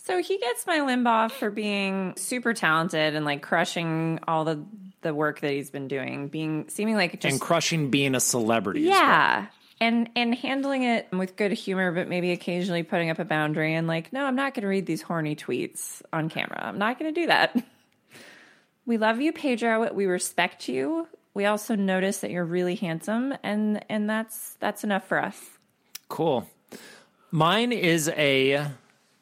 So 0.07 0.23
he 0.23 0.39
gets 0.39 0.69
my 0.69 0.79
Limbaugh 0.79 1.33
for 1.33 1.51
being 1.51 2.15
super 2.17 2.55
talented 2.55 3.17
and 3.17 3.25
like 3.25 3.43
crushing 3.43 4.21
all 4.29 4.45
the 4.45 4.65
the 5.03 5.13
work 5.13 5.41
that 5.41 5.51
he's 5.51 5.71
been 5.71 5.89
doing, 5.89 6.29
being 6.29 6.67
seeming 6.69 6.95
like 6.95 7.21
just 7.21 7.25
and 7.25 7.41
crushing 7.41 7.91
being 7.91 8.15
a 8.15 8.21
celebrity. 8.21 8.85
as 8.89 8.91
well. 9.41 9.49
And 9.79 10.09
and 10.17 10.35
handling 10.35 10.85
it 10.85 11.09
with 11.13 11.37
good 11.37 11.53
humor, 11.53 11.93
but 11.93 12.09
maybe 12.09 12.33
occasionally 12.33 12.83
putting 12.83 13.11
up 13.11 13.19
a 13.19 13.27
boundary 13.27 13.75
and 13.75 13.87
like, 13.87 14.11
no, 14.13 14.25
I'm 14.25 14.37
not 14.37 14.55
going 14.55 14.63
to 14.63 14.69
read 14.69 14.87
these 14.87 15.03
horny 15.03 15.37
tweets 15.37 16.01
on 16.15 16.31
camera. 16.31 16.61
I'm 16.63 16.79
not 16.79 16.99
going 16.99 17.13
to 17.13 17.21
do 17.21 17.27
that. 17.27 17.63
We 18.87 18.99
love 18.99 19.21
you, 19.21 19.33
Pedro. 19.33 19.93
We 19.93 20.07
respect 20.07 20.69
you. 20.69 21.09
We 21.35 21.45
also 21.45 21.75
notice 21.75 22.19
that 22.19 22.31
you're 22.31 22.45
really 22.45 22.77
handsome, 22.77 23.35
and 23.43 23.85
and 23.89 24.09
that's 24.09 24.55
that's 24.61 24.85
enough 24.85 25.07
for 25.09 25.23
us. 25.23 25.39
Cool. 26.09 26.49
Mine 27.33 27.73
is 27.73 28.09
a 28.11 28.69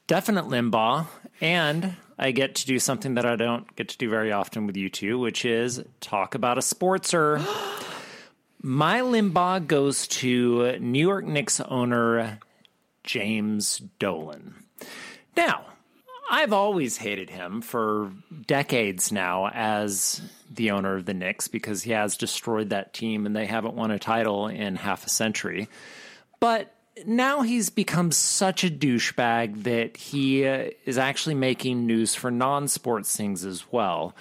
definite 0.06 0.44
Limbaugh, 0.44 1.06
and 1.40 1.96
I 2.18 2.30
get 2.30 2.56
to 2.56 2.66
do 2.66 2.78
something 2.78 3.14
that 3.14 3.24
I 3.24 3.36
don't 3.36 3.74
get 3.74 3.88
to 3.88 3.98
do 3.98 4.10
very 4.10 4.30
often 4.30 4.66
with 4.66 4.76
you 4.76 4.90
two, 4.90 5.18
which 5.18 5.46
is 5.46 5.82
talk 6.00 6.34
about 6.34 6.58
a 6.58 6.60
sportser. 6.60 7.40
My 8.66 9.00
Limbaugh 9.02 9.66
goes 9.66 10.08
to 10.08 10.78
New 10.78 10.98
York 10.98 11.26
Knicks 11.26 11.60
owner 11.60 12.38
James 13.02 13.82
Dolan. 13.98 14.54
Now, 15.36 15.66
I've 16.30 16.54
always 16.54 16.96
hated 16.96 17.28
him 17.28 17.60
for 17.60 18.10
decades 18.46 19.12
now 19.12 19.50
as 19.52 20.22
the 20.50 20.70
owner 20.70 20.96
of 20.96 21.04
the 21.04 21.12
Knicks 21.12 21.46
because 21.46 21.82
he 21.82 21.90
has 21.90 22.16
destroyed 22.16 22.70
that 22.70 22.94
team 22.94 23.26
and 23.26 23.36
they 23.36 23.44
haven't 23.44 23.74
won 23.74 23.90
a 23.90 23.98
title 23.98 24.48
in 24.48 24.76
half 24.76 25.04
a 25.04 25.10
century. 25.10 25.68
But 26.40 26.74
now 27.04 27.42
he's 27.42 27.68
become 27.68 28.12
such 28.12 28.64
a 28.64 28.70
douchebag 28.70 29.64
that 29.64 29.98
he 29.98 30.46
uh, 30.46 30.70
is 30.86 30.96
actually 30.96 31.34
making 31.34 31.84
news 31.84 32.14
for 32.14 32.30
non 32.30 32.68
sports 32.68 33.14
things 33.14 33.44
as 33.44 33.70
well. 33.70 34.14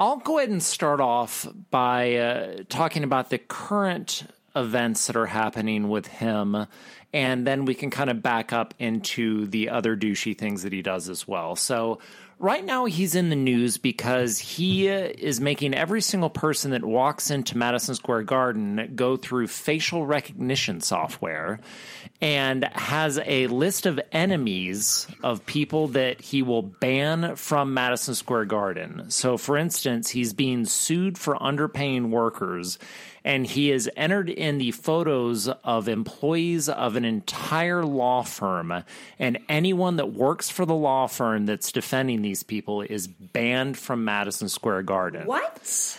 I'll 0.00 0.16
go 0.16 0.38
ahead 0.38 0.48
and 0.48 0.62
start 0.62 0.98
off 1.02 1.46
by 1.70 2.14
uh, 2.14 2.62
talking 2.70 3.04
about 3.04 3.28
the 3.28 3.36
current 3.36 4.24
events 4.56 5.06
that 5.08 5.14
are 5.14 5.26
happening 5.26 5.90
with 5.90 6.06
him, 6.06 6.66
and 7.12 7.46
then 7.46 7.66
we 7.66 7.74
can 7.74 7.90
kind 7.90 8.08
of 8.08 8.22
back 8.22 8.50
up 8.50 8.72
into 8.78 9.46
the 9.48 9.68
other 9.68 9.98
douchey 9.98 10.36
things 10.36 10.62
that 10.62 10.72
he 10.72 10.80
does 10.80 11.10
as 11.10 11.28
well. 11.28 11.54
So, 11.54 11.98
right 12.40 12.64
now, 12.64 12.86
he's 12.86 13.14
in 13.14 13.28
the 13.28 13.36
news 13.36 13.76
because 13.78 14.38
he 14.38 14.88
is 14.88 15.40
making 15.40 15.74
every 15.74 16.00
single 16.00 16.30
person 16.30 16.72
that 16.72 16.84
walks 16.84 17.30
into 17.30 17.56
Madison 17.56 17.94
Square 17.94 18.22
Garden 18.22 18.92
go 18.96 19.16
through 19.16 19.46
facial 19.46 20.06
recognition 20.06 20.80
software 20.80 21.60
and 22.20 22.64
has 22.72 23.20
a 23.24 23.46
list 23.48 23.86
of 23.86 24.00
enemies 24.10 25.06
of 25.22 25.44
people 25.46 25.88
that 25.88 26.20
he 26.20 26.42
will 26.42 26.62
ban 26.62 27.36
from 27.36 27.74
Madison 27.74 28.14
Square 28.14 28.46
Garden. 28.46 29.10
So, 29.10 29.36
for 29.36 29.56
instance, 29.56 30.08
he's 30.10 30.32
being 30.32 30.64
sued 30.64 31.18
for 31.18 31.36
underpaying 31.36 32.08
workers, 32.08 32.78
and 33.24 33.46
he 33.46 33.68
has 33.68 33.88
entered 33.96 34.30
in 34.30 34.58
the 34.58 34.70
photos 34.70 35.48
of 35.48 35.88
employees 35.88 36.68
of 36.68 36.96
an 36.96 37.04
entire 37.04 37.84
law 37.84 38.22
firm, 38.22 38.84
and 39.18 39.38
anyone 39.48 39.96
that 39.96 40.12
works 40.12 40.50
for 40.50 40.64
the 40.64 40.74
law 40.74 41.06
firm 41.06 41.46
that's 41.46 41.72
defending 41.72 42.22
these 42.22 42.42
people 42.42 42.82
is 42.82 43.06
banned 43.06 43.76
from 43.78 44.04
Madison 44.04 44.48
Square 44.48 44.82
Garden 44.82 45.26
What? 45.26 45.98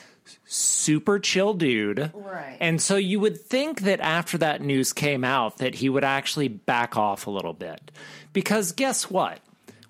super 0.52 1.18
chill 1.18 1.54
dude. 1.54 2.12
Right. 2.14 2.58
And 2.60 2.82
so 2.82 2.98
you 2.98 3.20
would 3.22 3.40
think 3.40 3.82
that 3.82 4.02
after 4.02 4.38
that 4.40 4.62
news 4.62 4.92
came 4.92 5.24
out 5.24 5.58
that 5.58 5.76
he 5.76 5.88
would 5.88 6.04
actually 6.04 6.50
back 6.50 6.98
off 6.98 7.26
a 7.26 7.32
little 7.32 7.54
bit. 7.54 7.92
Because 8.34 8.74
guess 8.74 9.10
what? 9.10 9.40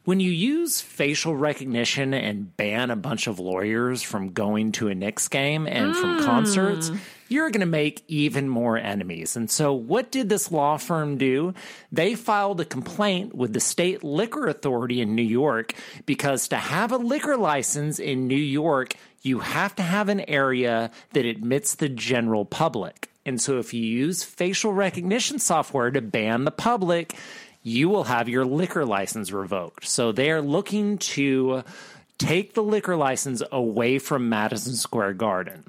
When 0.04 0.20
you 0.20 0.32
use 0.32 0.82
facial 0.82 1.36
recognition 1.36 2.14
and 2.14 2.56
ban 2.58 2.92
a 2.92 2.96
bunch 2.96 3.28
of 3.28 3.40
lawyers 3.40 4.02
from 4.02 4.34
going 4.34 4.72
to 4.74 4.88
a 4.88 4.96
Knicks 4.96 5.28
game 5.28 5.68
and 5.68 5.96
from 5.96 6.18
hmm. 6.18 6.26
concerts, 6.26 6.92
you're 7.32 7.50
going 7.50 7.62
to 7.62 7.66
make 7.66 8.04
even 8.10 8.50
more 8.50 8.78
enemies. 8.78 9.38
And 9.38 9.50
so, 9.50 9.74
what 9.74 10.12
did 10.12 10.28
this 10.28 10.52
law 10.52 10.78
firm 10.78 11.18
do? 11.18 11.54
They 11.92 12.14
filed 12.16 12.60
a 12.60 12.66
complaint 12.66 13.34
with 13.34 13.54
the 13.54 13.62
state 13.62 14.04
liquor 14.04 14.48
authority 14.48 15.00
in 15.00 15.16
New 15.16 15.22
York 15.22 15.74
because 16.06 16.50
to 16.50 16.58
have 16.58 16.92
a 16.92 16.98
liquor 16.98 17.38
license 17.38 18.00
in 18.00 18.28
New 18.28 18.36
York, 18.36 18.96
you 19.22 19.40
have 19.40 19.76
to 19.78 19.84
have 19.84 20.10
an 20.10 20.20
area 20.22 20.92
that 21.14 21.26
admits 21.26 21.76
the 21.76 21.88
general 21.88 22.44
public. 22.44 23.10
And 23.26 23.40
so, 23.40 23.60
if 23.60 23.74
you 23.74 23.82
use 23.82 24.24
facial 24.24 24.74
recognition 24.74 25.40
software 25.40 25.90
to 25.90 26.02
ban 26.02 26.44
the 26.44 26.52
public, 26.52 27.16
you 27.64 27.88
will 27.88 28.04
have 28.06 28.28
your 28.28 28.46
liquor 28.46 28.86
license 28.86 29.32
revoked. 29.32 29.88
So, 29.88 30.12
they 30.12 30.32
are 30.32 30.42
looking 30.42 30.98
to 30.98 31.64
take 32.18 32.56
the 32.56 32.64
liquor 32.64 32.98
license 32.98 33.42
away 33.54 34.00
from 34.00 34.28
Madison 34.28 34.76
Square 34.76 35.14
Garden. 35.14 35.64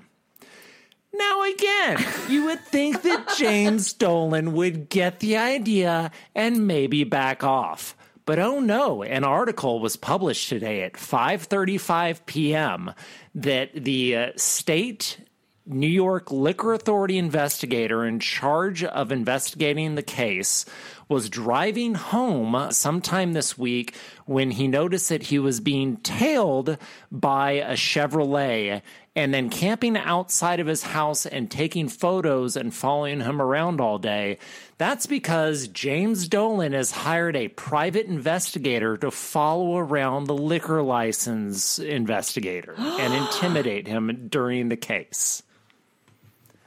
Now, 1.14 1.42
again, 1.42 2.04
you 2.28 2.44
would 2.44 2.60
think 2.60 3.02
that 3.02 3.34
James 3.36 3.92
Dolan 3.92 4.54
would 4.54 4.88
get 4.88 5.20
the 5.20 5.36
idea 5.36 6.10
and 6.34 6.66
maybe 6.66 7.04
back 7.04 7.44
off. 7.44 7.96
But 8.24 8.38
oh 8.38 8.60
no, 8.60 9.02
an 9.02 9.24
article 9.24 9.80
was 9.80 9.96
published 9.96 10.48
today 10.48 10.82
at 10.82 10.94
5:35 10.94 12.24
p.m. 12.24 12.92
that 13.34 13.70
the 13.74 14.16
uh, 14.16 14.26
state 14.36 15.18
New 15.64 15.88
York 15.88 16.30
Liquor 16.30 16.72
Authority 16.72 17.18
investigator 17.18 18.04
in 18.04 18.18
charge 18.18 18.82
of 18.82 19.12
investigating 19.12 19.94
the 19.94 20.02
case 20.02 20.64
was 21.08 21.28
driving 21.28 21.94
home 21.94 22.72
sometime 22.72 23.32
this 23.32 23.56
week 23.56 23.94
when 24.24 24.50
he 24.52 24.66
noticed 24.66 25.08
that 25.08 25.24
he 25.24 25.38
was 25.38 25.60
being 25.60 25.98
tailed 25.98 26.78
by 27.12 27.52
a 27.52 27.74
Chevrolet 27.74 28.82
and 29.14 29.34
then 29.34 29.50
camping 29.50 29.96
outside 29.96 30.58
of 30.58 30.66
his 30.66 30.82
house 30.82 31.26
and 31.26 31.50
taking 31.50 31.88
photos 31.88 32.56
and 32.56 32.74
following 32.74 33.20
him 33.20 33.42
around 33.42 33.80
all 33.80 33.98
day. 33.98 34.38
That's 34.78 35.06
because 35.06 35.68
James 35.68 36.28
Dolan 36.28 36.72
has 36.72 36.90
hired 36.90 37.36
a 37.36 37.48
private 37.48 38.06
investigator 38.06 38.96
to 38.96 39.10
follow 39.10 39.76
around 39.76 40.24
the 40.24 40.34
liquor 40.36 40.82
license 40.82 41.78
investigator 41.78 42.74
and 42.78 43.12
intimidate 43.12 43.86
him 43.86 44.28
during 44.30 44.70
the 44.70 44.76
case. 44.76 45.42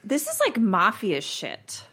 This 0.03 0.27
is 0.27 0.39
like 0.39 0.59
mafia 0.59 1.21
shit. 1.21 1.83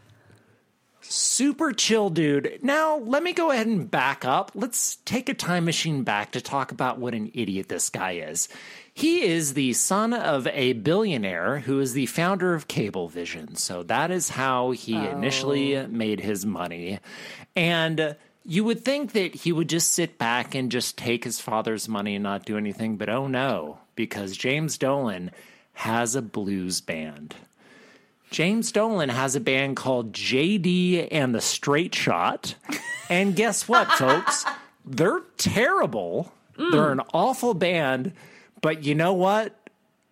super 1.00 1.72
chill 1.72 2.10
dude. 2.10 2.58
Now, 2.62 2.98
let 2.98 3.22
me 3.22 3.32
go 3.32 3.50
ahead 3.50 3.66
and 3.66 3.90
back 3.90 4.24
up. 4.26 4.52
Let's 4.54 4.96
take 5.04 5.30
a 5.30 5.34
time 5.34 5.64
machine 5.64 6.04
back 6.04 6.32
to 6.32 6.40
talk 6.42 6.72
about 6.72 6.98
what 6.98 7.14
an 7.14 7.30
idiot 7.34 7.68
this 7.68 7.88
guy 7.90 8.12
is. 8.12 8.48
He 8.94 9.22
is 9.22 9.54
the 9.54 9.72
son 9.72 10.12
of 10.12 10.46
a 10.48 10.74
billionaire 10.74 11.60
who 11.60 11.80
is 11.80 11.94
the 11.94 12.06
founder 12.06 12.54
of 12.54 12.68
Cablevision. 12.68 13.56
So 13.56 13.82
that 13.84 14.10
is 14.10 14.30
how 14.30 14.72
he 14.72 14.94
initially 14.94 15.76
oh. 15.76 15.86
made 15.86 16.20
his 16.20 16.44
money. 16.44 17.00
And 17.56 18.16
you 18.44 18.64
would 18.64 18.84
think 18.84 19.12
that 19.12 19.34
he 19.34 19.52
would 19.52 19.68
just 19.68 19.92
sit 19.92 20.18
back 20.18 20.54
and 20.54 20.70
just 20.70 20.98
take 20.98 21.24
his 21.24 21.40
father's 21.40 21.88
money 21.88 22.16
and 22.16 22.22
not 22.22 22.44
do 22.44 22.58
anything, 22.58 22.96
but 22.96 23.08
oh 23.08 23.26
no, 23.26 23.78
because 23.94 24.36
James 24.36 24.76
Dolan 24.76 25.30
has 25.74 26.14
a 26.14 26.22
blues 26.22 26.80
band. 26.80 27.34
James 28.30 28.72
Dolan 28.72 29.10
has 29.10 29.36
a 29.36 29.40
band 29.40 29.76
called 29.76 30.12
JD 30.12 31.08
and 31.10 31.34
the 31.34 31.40
Straight 31.40 31.94
Shot. 31.94 32.54
And 33.08 33.36
guess 33.36 33.68
what, 33.68 33.88
folks? 33.92 34.44
They're 34.84 35.20
terrible. 35.36 36.32
They're 36.56 36.92
an 36.92 37.02
awful 37.12 37.54
band. 37.54 38.12
But 38.62 38.84
you 38.84 38.94
know 38.94 39.12
what? 39.12 39.54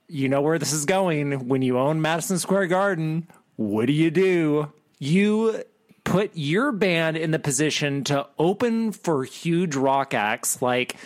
You 0.09 0.29
know 0.29 0.43
where 0.43 0.59
this 0.59 0.73
is 0.75 0.85
going. 0.85 1.49
When 1.49 1.63
you 1.63 1.79
own 1.79 2.03
Madison 2.03 2.39
Square 2.39 2.67
Garden, 2.67 3.27
what 3.57 3.87
do 3.87 3.93
you 3.95 4.11
do? 4.11 4.73
You 4.99 5.65
put 6.05 6.33
your 6.35 6.73
band 6.73 7.17
in 7.17 7.31
the 7.31 7.39
position 7.39 8.05
to 8.05 8.27
open 8.39 8.93
for 8.93 9.25
huge 9.25 9.75
rock 9.77 10.13
acts 10.13 10.61
like 10.61 10.97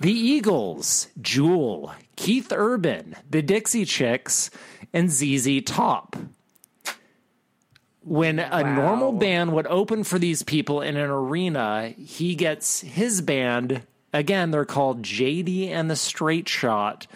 the 0.00 0.12
Eagles, 0.12 1.08
Jewel, 1.20 1.94
Keith 2.16 2.52
Urban, 2.52 3.14
the 3.30 3.42
Dixie 3.42 3.84
Chicks, 3.84 4.50
and 4.92 5.10
ZZ 5.10 5.62
Top 5.64 6.16
when 8.06 8.38
a 8.38 8.62
normal 8.62 9.10
band 9.10 9.52
would 9.52 9.66
open 9.66 10.04
for 10.04 10.16
these 10.16 10.44
people 10.44 10.80
in 10.80 10.96
an 10.96 11.10
arena, 11.10 11.92
he 11.98 12.36
gets 12.36 12.80
his 12.82 13.20
band, 13.20 13.82
again, 14.12 14.50
they're 14.50 14.64
called 14.64 15.02
JD 15.02 15.68
and 15.68 15.90
the 15.90 15.96
Straight 15.96 16.48
Shot, 16.48 17.06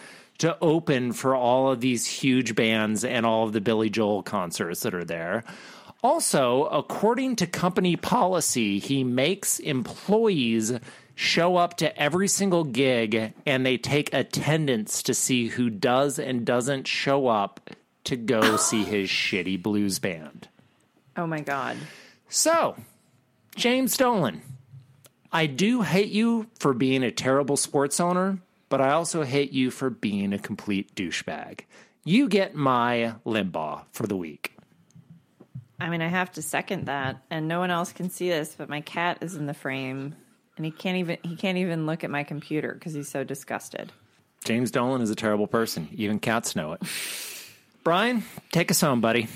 to 0.41 0.57
open 0.63 1.13
for 1.13 1.35
all 1.35 1.71
of 1.71 1.81
these 1.81 2.07
huge 2.07 2.55
bands 2.55 3.05
and 3.05 3.27
all 3.27 3.45
of 3.45 3.53
the 3.53 3.61
Billy 3.61 3.91
Joel 3.91 4.23
concerts 4.23 4.81
that 4.81 4.95
are 4.95 5.05
there. 5.05 5.45
Also, 6.03 6.65
according 6.65 7.37
to 7.37 7.47
company 7.47 7.95
policy, 7.95 8.79
he 8.79 9.05
makes 9.05 9.59
employees 9.59 10.73
show 11.15 11.57
up 11.57 11.77
to 11.77 12.01
every 12.01 12.27
single 12.27 12.65
gig 12.65 13.35
and 13.45 13.67
they 13.67 13.77
take 13.77 14.15
attendance 14.15 15.03
to 15.03 15.13
see 15.13 15.49
who 15.49 15.69
does 15.69 16.19
and 16.19 16.47
doesn't 16.47 16.89
show 16.89 17.27
up 17.27 17.69
to 18.05 18.17
go 18.17 18.57
see 18.57 18.83
his 18.83 19.11
shitty 19.11 19.63
blues 19.63 19.99
band. 19.99 20.49
Oh 21.19 21.27
my 21.27 21.41
god. 21.41 21.77
So, 22.31 22.77
James 23.57 23.95
Dolan, 23.99 24.41
I 25.33 25.47
do 25.47 25.83
hate 25.83 26.11
you 26.11 26.49
for 26.59 26.75
being 26.75 27.03
a 27.03 27.11
terrible 27.11 27.57
sports 27.57 28.01
owner, 28.01 28.39
but 28.69 28.81
I 28.81 28.91
also 28.91 29.23
hate 29.23 29.53
you 29.53 29.71
for 29.71 29.91
being 29.91 30.33
a 30.33 30.39
complete 30.39 30.95
douchebag. 30.95 31.61
You 32.05 32.29
get 32.29 32.55
my 32.55 33.15
Limbaugh 33.25 33.85
for 33.93 34.07
the 34.07 34.17
week. 34.17 34.57
I 35.79 35.89
mean, 35.89 36.03
I 36.03 36.09
have 36.09 36.33
to 36.33 36.43
second 36.43 36.87
that, 36.87 37.23
and 37.31 37.49
no 37.49 37.59
one 37.59 37.71
else 37.71 37.93
can 37.93 38.11
see 38.11 38.29
this, 38.29 38.55
but 38.57 38.69
my 38.69 38.81
cat 38.81 39.19
is 39.23 39.35
in 39.37 39.47
the 39.47 39.55
frame, 39.55 40.15
and 40.57 40.67
he 40.67 40.73
can't 40.73 40.99
even 40.99 41.19
he 41.23 41.37
can't 41.37 41.59
even 41.59 41.87
look 41.87 42.05
at 42.05 42.11
my 42.11 42.25
computer 42.25 42.75
because 42.75 42.93
he's 42.93 43.09
so 43.09 43.25
disgusted. 43.25 43.93
James 44.45 44.71
Dolan 44.71 45.01
is 45.01 45.11
a 45.11 45.15
terrible 45.15 45.47
person. 45.47 45.89
Even 45.93 46.19
cats 46.19 46.57
know 46.57 46.73
it. 46.73 46.83
Brian, 47.85 48.25
take 48.53 48.71
us 48.71 48.81
home, 48.81 49.01
buddy. 49.01 49.29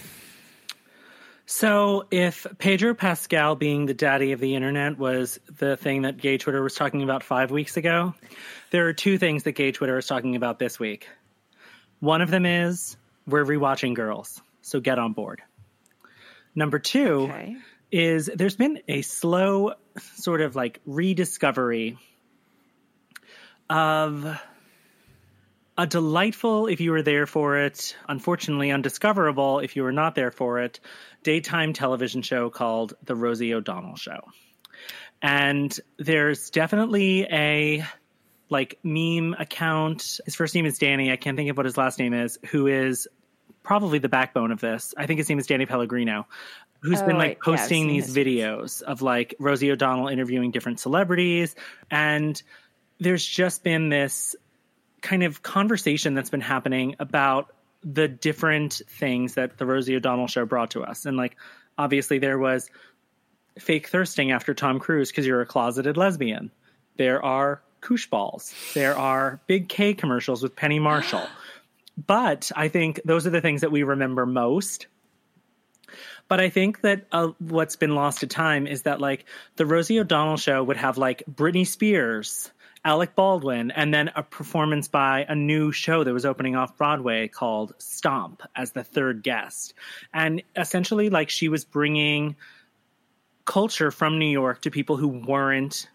So, 1.46 2.06
if 2.10 2.46
Pedro 2.58 2.94
Pascal 2.94 3.54
being 3.54 3.84
the 3.84 3.92
daddy 3.92 4.32
of 4.32 4.40
the 4.40 4.54
internet 4.54 4.96
was 4.98 5.38
the 5.58 5.76
thing 5.76 6.02
that 6.02 6.16
gay 6.16 6.38
Twitter 6.38 6.62
was 6.62 6.74
talking 6.74 7.02
about 7.02 7.22
five 7.22 7.50
weeks 7.50 7.76
ago, 7.76 8.14
there 8.70 8.88
are 8.88 8.94
two 8.94 9.18
things 9.18 9.42
that 9.42 9.52
gay 9.52 9.70
Twitter 9.70 9.98
is 9.98 10.06
talking 10.06 10.36
about 10.36 10.58
this 10.58 10.78
week. 10.80 11.06
One 12.00 12.22
of 12.22 12.30
them 12.30 12.46
is 12.46 12.96
we're 13.26 13.44
rewatching 13.44 13.94
Girls, 13.94 14.40
so 14.62 14.80
get 14.80 14.98
on 14.98 15.12
board. 15.12 15.42
Number 16.54 16.78
two 16.78 17.24
Okay. 17.30 17.56
is 17.92 18.30
there's 18.34 18.56
been 18.56 18.80
a 18.88 19.02
slow 19.02 19.74
sort 20.14 20.40
of 20.40 20.56
like 20.56 20.80
rediscovery 20.86 21.98
of 23.68 24.40
a 25.76 25.86
delightful, 25.86 26.66
if 26.66 26.80
you 26.80 26.92
were 26.92 27.02
there 27.02 27.26
for 27.26 27.58
it, 27.58 27.96
unfortunately 28.08 28.70
undiscoverable 28.70 29.58
if 29.58 29.76
you 29.76 29.82
were 29.82 29.92
not 29.92 30.14
there 30.14 30.30
for 30.30 30.60
it, 30.60 30.80
daytime 31.22 31.72
television 31.72 32.22
show 32.22 32.50
called 32.50 32.94
The 33.02 33.16
Rosie 33.16 33.54
O'Donnell 33.54 33.96
Show. 33.96 34.20
And 35.20 35.76
there's 35.98 36.50
definitely 36.50 37.22
a 37.22 37.84
like 38.50 38.78
meme 38.82 39.34
account. 39.38 40.20
His 40.24 40.34
first 40.34 40.54
name 40.54 40.66
is 40.66 40.78
Danny. 40.78 41.10
I 41.10 41.16
can't 41.16 41.36
think 41.36 41.50
of 41.50 41.56
what 41.56 41.66
his 41.66 41.76
last 41.76 41.98
name 41.98 42.14
is, 42.14 42.38
who 42.50 42.66
is 42.66 43.08
probably 43.62 43.98
the 43.98 44.08
backbone 44.08 44.52
of 44.52 44.60
this. 44.60 44.94
I 44.96 45.06
think 45.06 45.18
his 45.18 45.28
name 45.28 45.38
is 45.38 45.46
Danny 45.46 45.66
Pellegrino, 45.66 46.26
who's 46.82 47.00
Oh, 47.00 47.06
been 47.06 47.16
like 47.16 47.38
Yeah, 47.38 47.56
posting 47.56 47.66
seen 47.66 47.88
these 47.88 48.14
videos 48.14 48.82
of 48.82 49.02
like 49.02 49.34
Rosie 49.40 49.72
O'Donnell 49.72 50.08
interviewing 50.08 50.50
different 50.50 50.78
celebrities. 50.78 51.56
And 51.90 52.40
there's 53.00 53.26
just 53.26 53.64
been 53.64 53.88
this 53.88 54.36
kind 55.04 55.22
of 55.22 55.42
conversation 55.42 56.14
that's 56.14 56.30
been 56.30 56.40
happening 56.40 56.96
about 56.98 57.54
the 57.84 58.08
different 58.08 58.80
things 58.88 59.34
that 59.34 59.58
the 59.58 59.66
Rosie 59.66 59.94
O'Donnell 59.94 60.26
show 60.26 60.46
brought 60.46 60.70
to 60.70 60.82
us. 60.82 61.04
And 61.04 61.16
like 61.16 61.36
obviously 61.76 62.18
there 62.18 62.38
was 62.38 62.70
fake 63.58 63.88
thirsting 63.88 64.32
after 64.32 64.54
Tom 64.54 64.80
Cruise 64.80 65.10
because 65.10 65.26
you're 65.26 65.42
a 65.42 65.46
closeted 65.46 65.98
lesbian. 65.98 66.50
There 66.96 67.22
are 67.22 67.62
koosh 67.82 68.06
balls. 68.06 68.54
There 68.72 68.96
are 68.96 69.40
big 69.46 69.68
K 69.68 69.92
commercials 69.92 70.42
with 70.42 70.56
Penny 70.56 70.78
Marshall. 70.78 71.26
but 72.06 72.50
I 72.56 72.68
think 72.68 73.00
those 73.04 73.26
are 73.26 73.30
the 73.30 73.42
things 73.42 73.60
that 73.60 73.70
we 73.70 73.82
remember 73.82 74.24
most. 74.24 74.86
But 76.28 76.40
I 76.40 76.48
think 76.48 76.80
that 76.80 77.04
uh, 77.12 77.32
what's 77.38 77.76
been 77.76 77.94
lost 77.94 78.20
to 78.20 78.26
time 78.26 78.66
is 78.66 78.82
that 78.82 79.02
like 79.02 79.26
the 79.56 79.66
Rosie 79.66 80.00
O'Donnell 80.00 80.38
show 80.38 80.64
would 80.64 80.78
have 80.78 80.96
like 80.96 81.22
Britney 81.30 81.66
Spears, 81.66 82.50
Alec 82.84 83.14
Baldwin, 83.14 83.70
and 83.70 83.94
then 83.94 84.10
a 84.14 84.22
performance 84.22 84.88
by 84.88 85.24
a 85.28 85.34
new 85.34 85.72
show 85.72 86.04
that 86.04 86.12
was 86.12 86.26
opening 86.26 86.54
off 86.54 86.76
Broadway 86.76 87.28
called 87.28 87.72
Stomp 87.78 88.42
as 88.54 88.72
the 88.72 88.84
third 88.84 89.22
guest. 89.22 89.72
And 90.12 90.42
essentially, 90.56 91.08
like 91.08 91.30
she 91.30 91.48
was 91.48 91.64
bringing 91.64 92.36
culture 93.46 93.90
from 93.90 94.18
New 94.18 94.30
York 94.30 94.62
to 94.62 94.70
people 94.70 94.96
who 94.96 95.08
weren't 95.08 95.88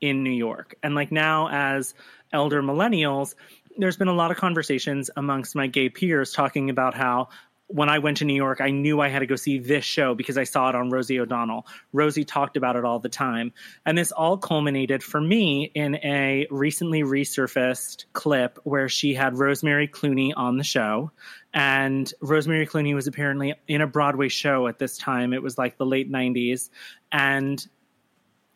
in 0.00 0.22
New 0.22 0.30
York. 0.30 0.74
And 0.82 0.94
like 0.94 1.10
now, 1.10 1.48
as 1.48 1.94
elder 2.32 2.62
millennials, 2.62 3.34
there's 3.78 3.96
been 3.96 4.08
a 4.08 4.14
lot 4.14 4.30
of 4.30 4.36
conversations 4.36 5.10
amongst 5.16 5.54
my 5.54 5.66
gay 5.66 5.88
peers 5.88 6.32
talking 6.32 6.68
about 6.68 6.94
how 6.94 7.28
when 7.74 7.88
I 7.88 7.98
went 7.98 8.18
to 8.18 8.24
New 8.24 8.34
York, 8.34 8.60
I 8.60 8.70
knew 8.70 9.00
I 9.00 9.08
had 9.08 9.18
to 9.18 9.26
go 9.26 9.34
see 9.34 9.58
this 9.58 9.84
show 9.84 10.14
because 10.14 10.38
I 10.38 10.44
saw 10.44 10.68
it 10.68 10.76
on 10.76 10.90
Rosie 10.90 11.18
O'Donnell. 11.18 11.66
Rosie 11.92 12.24
talked 12.24 12.56
about 12.56 12.76
it 12.76 12.84
all 12.84 13.00
the 13.00 13.08
time. 13.08 13.52
And 13.84 13.98
this 13.98 14.12
all 14.12 14.38
culminated 14.38 15.02
for 15.02 15.20
me 15.20 15.72
in 15.74 15.96
a 15.96 16.46
recently 16.52 17.02
resurfaced 17.02 18.04
clip 18.12 18.60
where 18.62 18.88
she 18.88 19.12
had 19.12 19.36
Rosemary 19.36 19.88
Clooney 19.88 20.32
on 20.36 20.56
the 20.56 20.62
show. 20.62 21.10
And 21.52 22.12
Rosemary 22.20 22.68
Clooney 22.68 22.94
was 22.94 23.08
apparently 23.08 23.54
in 23.66 23.80
a 23.80 23.88
Broadway 23.88 24.28
show 24.28 24.68
at 24.68 24.78
this 24.78 24.96
time. 24.96 25.32
It 25.32 25.42
was 25.42 25.58
like 25.58 25.76
the 25.76 25.86
late 25.86 26.10
90s. 26.12 26.70
And 27.10 27.66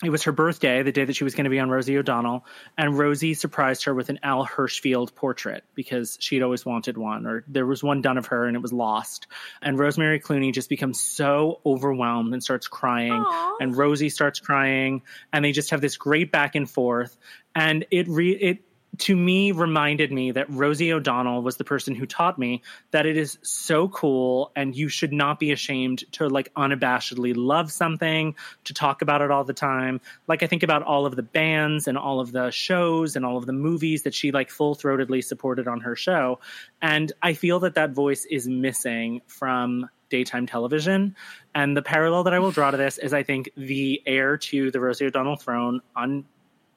it 0.04 0.10
was 0.10 0.22
her 0.24 0.32
birthday, 0.32 0.82
the 0.84 0.92
day 0.92 1.04
that 1.04 1.16
she 1.16 1.24
was 1.24 1.34
going 1.34 1.44
to 1.44 1.50
be 1.50 1.58
on 1.58 1.70
Rosie 1.70 1.98
O'Donnell, 1.98 2.44
and 2.76 2.96
Rosie 2.96 3.34
surprised 3.34 3.84
her 3.84 3.94
with 3.94 4.10
an 4.10 4.20
Al 4.22 4.46
Hirschfeld 4.46 5.14
portrait 5.16 5.64
because 5.74 6.16
she'd 6.20 6.42
always 6.42 6.64
wanted 6.64 6.96
one, 6.96 7.26
or 7.26 7.44
there 7.48 7.66
was 7.66 7.82
one 7.82 8.00
done 8.00 8.16
of 8.16 8.26
her 8.26 8.46
and 8.46 8.56
it 8.56 8.60
was 8.60 8.72
lost. 8.72 9.26
And 9.60 9.76
Rosemary 9.76 10.20
Clooney 10.20 10.54
just 10.54 10.68
becomes 10.68 11.00
so 11.00 11.60
overwhelmed 11.66 12.32
and 12.32 12.42
starts 12.42 12.68
crying, 12.68 13.24
and 13.60 13.76
Rosie 13.76 14.10
starts 14.10 14.38
crying, 14.38 15.02
and 15.32 15.44
they 15.44 15.50
just 15.50 15.70
have 15.70 15.80
this 15.80 15.96
great 15.96 16.30
back 16.30 16.54
and 16.54 16.70
forth. 16.70 17.16
And 17.56 17.84
it 17.90 18.06
re 18.06 18.30
it 18.30 18.67
to 18.98 19.14
me 19.14 19.52
reminded 19.52 20.10
me 20.10 20.32
that 20.32 20.50
Rosie 20.50 20.92
O'Donnell 20.92 21.42
was 21.42 21.56
the 21.56 21.64
person 21.64 21.94
who 21.94 22.06
taught 22.06 22.38
me 22.38 22.62
that 22.90 23.06
it 23.06 23.16
is 23.16 23.38
so 23.42 23.88
cool 23.88 24.50
and 24.56 24.74
you 24.74 24.88
should 24.88 25.12
not 25.12 25.38
be 25.38 25.52
ashamed 25.52 26.10
to 26.12 26.28
like 26.28 26.52
unabashedly 26.54 27.34
love 27.36 27.70
something, 27.70 28.34
to 28.64 28.74
talk 28.74 29.02
about 29.02 29.22
it 29.22 29.30
all 29.30 29.44
the 29.44 29.52
time. 29.52 30.00
Like 30.26 30.42
I 30.42 30.46
think 30.46 30.62
about 30.62 30.82
all 30.82 31.06
of 31.06 31.16
the 31.16 31.22
bands 31.22 31.86
and 31.86 31.96
all 31.96 32.18
of 32.18 32.32
the 32.32 32.50
shows 32.50 33.14
and 33.14 33.24
all 33.24 33.36
of 33.36 33.46
the 33.46 33.52
movies 33.52 34.02
that 34.02 34.14
she 34.14 34.32
like 34.32 34.50
full-throatedly 34.50 35.22
supported 35.22 35.68
on 35.68 35.80
her 35.80 35.94
show 35.94 36.40
and 36.82 37.12
I 37.22 37.34
feel 37.34 37.60
that 37.60 37.74
that 37.74 37.90
voice 37.90 38.24
is 38.24 38.48
missing 38.48 39.20
from 39.26 39.88
daytime 40.08 40.46
television. 40.46 41.14
And 41.54 41.76
the 41.76 41.82
parallel 41.82 42.24
that 42.24 42.34
I 42.34 42.38
will 42.38 42.50
draw 42.50 42.70
to 42.70 42.76
this 42.76 42.98
is 42.98 43.12
I 43.12 43.22
think 43.22 43.50
the 43.56 44.02
heir 44.06 44.38
to 44.38 44.70
the 44.70 44.80
Rosie 44.80 45.06
O'Donnell 45.06 45.36
throne 45.36 45.80
on 45.94 46.24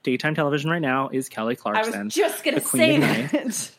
daytime 0.04 0.36
television 0.36 0.70
right 0.70 0.82
now 0.82 1.10
is 1.10 1.30
Kelly 1.30 1.56
Clarkson. 1.56 1.94
I 1.94 2.04
was 2.04 2.14
just 2.14 2.44
going 2.44 2.56
to 2.56 2.62
say 2.62 3.00
that. 3.00 3.72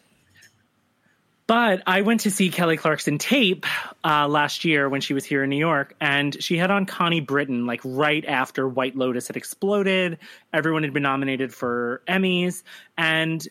But 1.46 1.82
I 1.86 2.02
went 2.02 2.20
to 2.20 2.30
see 2.30 2.50
Kelly 2.50 2.76
Clarkson 2.76 3.18
tape 3.18 3.66
uh, 4.04 4.28
last 4.28 4.64
year 4.64 4.88
when 4.88 5.00
she 5.00 5.12
was 5.12 5.24
here 5.24 5.42
in 5.42 5.50
New 5.50 5.58
York, 5.58 5.94
and 6.00 6.40
she 6.42 6.56
had 6.56 6.70
on 6.70 6.86
Connie 6.86 7.20
Britton 7.20 7.66
like 7.66 7.80
right 7.84 8.24
after 8.24 8.68
White 8.68 8.96
Lotus 8.96 9.26
had 9.26 9.36
exploded. 9.36 10.18
Everyone 10.52 10.82
had 10.82 10.94
been 10.94 11.02
nominated 11.02 11.52
for 11.52 12.00
Emmys, 12.08 12.62
and 12.96 13.46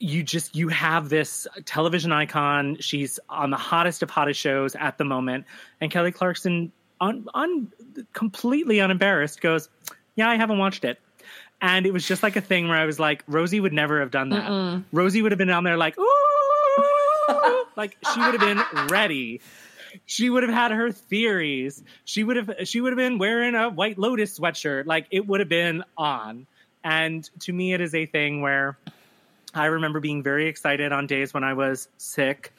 you 0.00 0.24
just 0.24 0.56
you 0.56 0.68
have 0.68 1.08
this 1.08 1.46
television 1.64 2.10
icon. 2.10 2.76
She's 2.80 3.20
on 3.28 3.50
the 3.50 3.56
hottest 3.56 4.02
of 4.02 4.10
hottest 4.10 4.40
shows 4.40 4.74
at 4.74 4.98
the 4.98 5.04
moment, 5.04 5.46
and 5.80 5.90
Kelly 5.90 6.12
Clarkson, 6.12 6.72
on 7.00 7.26
on 7.32 7.72
completely 8.12 8.80
unembarrassed, 8.80 9.40
goes, 9.40 9.68
"Yeah, 10.16 10.28
I 10.28 10.36
haven't 10.36 10.58
watched 10.58 10.84
it." 10.84 10.98
And 11.62 11.86
it 11.86 11.92
was 11.92 12.06
just 12.06 12.24
like 12.24 12.34
a 12.34 12.40
thing 12.40 12.68
where 12.68 12.76
I 12.76 12.84
was 12.84 12.98
like, 12.98 13.22
Rosie 13.28 13.60
would 13.60 13.72
never 13.72 14.00
have 14.00 14.10
done 14.10 14.30
that. 14.30 14.82
Rosie 14.92 15.22
would 15.22 15.30
have 15.30 15.38
been 15.38 15.48
down 15.48 15.62
there 15.62 15.76
like, 15.76 15.96
ooh, 15.96 17.64
like 17.76 17.96
she 18.12 18.20
would 18.20 18.38
have 18.38 18.40
been 18.40 18.86
ready. 18.88 19.40
She 20.06 20.28
would 20.28 20.42
have 20.42 20.52
had 20.52 20.72
her 20.72 20.90
theories. 20.90 21.82
She 22.04 22.24
would 22.24 22.36
have 22.36 22.50
she 22.64 22.80
would 22.80 22.92
have 22.92 22.98
been 22.98 23.18
wearing 23.18 23.54
a 23.54 23.68
White 23.70 23.96
Lotus 23.96 24.38
sweatshirt. 24.38 24.86
Like 24.86 25.06
it 25.12 25.26
would 25.26 25.40
have 25.40 25.48
been 25.48 25.84
on. 25.96 26.46
And 26.82 27.28
to 27.40 27.52
me, 27.52 27.74
it 27.74 27.80
is 27.80 27.94
a 27.94 28.06
thing 28.06 28.40
where 28.40 28.76
I 29.54 29.66
remember 29.66 30.00
being 30.00 30.22
very 30.22 30.48
excited 30.48 30.90
on 30.92 31.06
days 31.06 31.32
when 31.32 31.44
I 31.44 31.54
was 31.54 31.88
sick, 31.96 32.52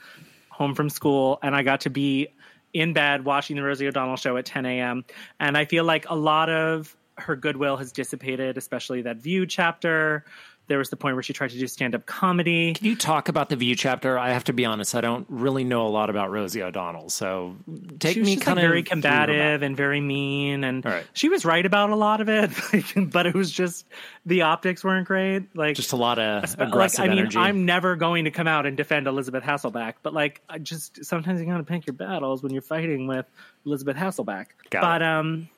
home 0.49 0.75
from 0.75 0.89
school, 0.89 1.39
and 1.43 1.53
I 1.53 1.63
got 1.63 1.81
to 1.81 1.89
be 1.89 2.29
in 2.71 2.93
bed 2.93 3.25
watching 3.25 3.55
the 3.57 3.63
Rosie 3.63 3.87
O'Donnell 3.87 4.15
show 4.15 4.37
at 4.37 4.45
10 4.45 4.65
a.m. 4.65 5.03
And 5.39 5.57
I 5.57 5.65
feel 5.65 5.83
like 5.83 6.09
a 6.09 6.15
lot 6.15 6.49
of 6.49 6.95
her 7.23 7.35
goodwill 7.35 7.77
has 7.77 7.91
dissipated, 7.91 8.57
especially 8.57 9.01
that 9.03 9.17
View 9.17 9.45
chapter. 9.45 10.25
There 10.67 10.77
was 10.77 10.89
the 10.89 10.95
point 10.95 11.17
where 11.17 11.23
she 11.23 11.33
tried 11.33 11.49
to 11.49 11.59
do 11.59 11.67
stand 11.67 11.93
up 11.93 12.05
comedy. 12.05 12.73
Can 12.73 12.85
you 12.85 12.95
talk 12.95 13.27
about 13.27 13.49
the 13.49 13.57
View 13.57 13.75
chapter? 13.75 14.17
I 14.17 14.31
have 14.31 14.45
to 14.45 14.53
be 14.53 14.63
honest, 14.63 14.95
I 14.95 15.01
don't 15.01 15.25
really 15.27 15.65
know 15.65 15.85
a 15.85 15.89
lot 15.89 16.09
about 16.09 16.31
Rosie 16.31 16.63
O'Donnell, 16.63 17.09
so 17.09 17.57
take 17.99 18.13
She 18.13 18.21
was 18.21 18.29
me 18.29 18.35
kind 18.37 18.55
like 18.55 18.63
of 18.63 18.69
very 18.69 18.83
combative 18.83 19.61
and 19.61 19.75
very 19.75 19.99
mean, 19.99 20.63
and 20.63 20.85
right. 20.85 21.05
she 21.11 21.27
was 21.27 21.43
right 21.43 21.65
about 21.65 21.89
a 21.89 21.97
lot 21.97 22.21
of 22.21 22.29
it, 22.29 22.49
but 23.11 23.25
it 23.25 23.33
was 23.33 23.51
just 23.51 23.85
the 24.25 24.43
optics 24.43 24.85
weren't 24.85 25.05
great. 25.05 25.53
Like 25.53 25.75
Just 25.75 25.91
a 25.91 25.97
lot 25.97 26.17
of 26.17 26.55
aggressive 26.57 26.99
like, 26.99 27.07
I 27.07 27.09
mean, 27.09 27.19
energy. 27.19 27.37
I'm 27.39 27.65
never 27.65 27.97
going 27.97 28.23
to 28.23 28.31
come 28.31 28.47
out 28.47 28.65
and 28.65 28.77
defend 28.77 29.07
Elizabeth 29.07 29.43
Hasselbeck, 29.43 29.95
but 30.01 30.13
like, 30.13 30.41
I 30.47 30.59
just 30.59 31.03
sometimes 31.03 31.41
you 31.41 31.45
gotta 31.45 31.63
pick 31.63 31.85
your 31.85 31.93
battles 31.93 32.41
when 32.41 32.53
you're 32.53 32.61
fighting 32.61 33.05
with 33.05 33.25
Elizabeth 33.65 33.97
Hasselbeck. 33.97 34.45
Got 34.69 34.81
but 34.81 35.01
it. 35.01 35.07
um, 35.07 35.49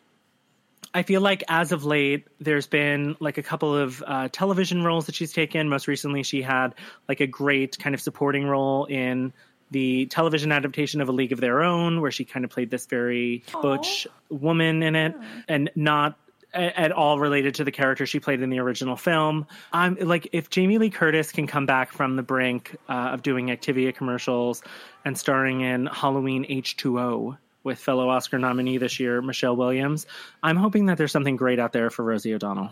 I 0.95 1.03
feel 1.03 1.19
like 1.19 1.43
as 1.49 1.73
of 1.73 1.84
late, 1.84 2.26
there's 2.39 2.67
been 2.67 3.17
like 3.19 3.38
a 3.38 3.43
couple 3.43 3.76
of 3.76 4.01
uh, 4.07 4.30
television 4.31 4.81
roles 4.81 5.07
that 5.07 5.15
she's 5.15 5.34
taken. 5.34 5.67
Most 5.67 5.89
recently, 5.89 6.23
she 6.23 6.41
had 6.41 6.73
like 7.09 7.19
a 7.19 7.27
great 7.27 7.77
kind 7.77 7.93
of 7.93 7.99
supporting 7.99 8.45
role 8.45 8.85
in 8.85 9.34
the 9.72 10.05
television 10.05 10.53
adaptation 10.53 11.01
of 11.01 11.09
A 11.09 11.11
League 11.11 11.34
of 11.34 11.41
Their 11.41 11.63
Own, 11.63 11.99
where 11.99 12.11
she 12.11 12.23
kind 12.23 12.45
of 12.45 12.51
played 12.51 12.69
this 12.69 12.85
very 12.85 13.43
butch 13.61 14.07
woman 14.30 14.84
in 14.84 14.95
it, 14.95 15.13
and 15.49 15.69
not 15.76 16.17
at 16.53 16.93
all 16.93 17.19
related 17.19 17.55
to 17.55 17.65
the 17.65 17.72
character 17.72 18.05
she 18.05 18.22
played 18.22 18.41
in 18.41 18.49
the 18.49 18.59
original 18.59 18.95
film. 18.95 19.45
I'm 19.73 19.95
like, 19.95 20.30
if 20.31 20.49
Jamie 20.49 20.77
Lee 20.77 20.91
Curtis 20.91 21.34
can 21.34 21.45
come 21.45 21.65
back 21.65 21.91
from 21.91 22.15
the 22.15 22.23
brink 22.23 22.77
uh, 22.88 22.93
of 22.93 23.22
doing 23.22 23.47
Activia 23.47 23.93
commercials 23.93 24.63
and 25.03 25.17
starring 25.17 25.59
in 25.59 25.88
Halloween 25.88 26.45
H2O 26.45 27.38
with 27.66 27.80
fellow 27.80 28.08
Oscar 28.10 28.40
nominee 28.40 28.78
this 28.78 29.00
year, 29.00 29.22
Michelle 29.22 29.56
Williams, 29.56 30.06
I'm 30.42 30.56
hoping 30.56 30.86
that 30.86 30.98
there's 30.98 31.12
something 31.12 31.36
great 31.36 31.60
out 31.60 31.74
there 31.74 31.90
for 31.90 32.04
Rosie 32.04 32.34
O'Donnell. 32.34 32.72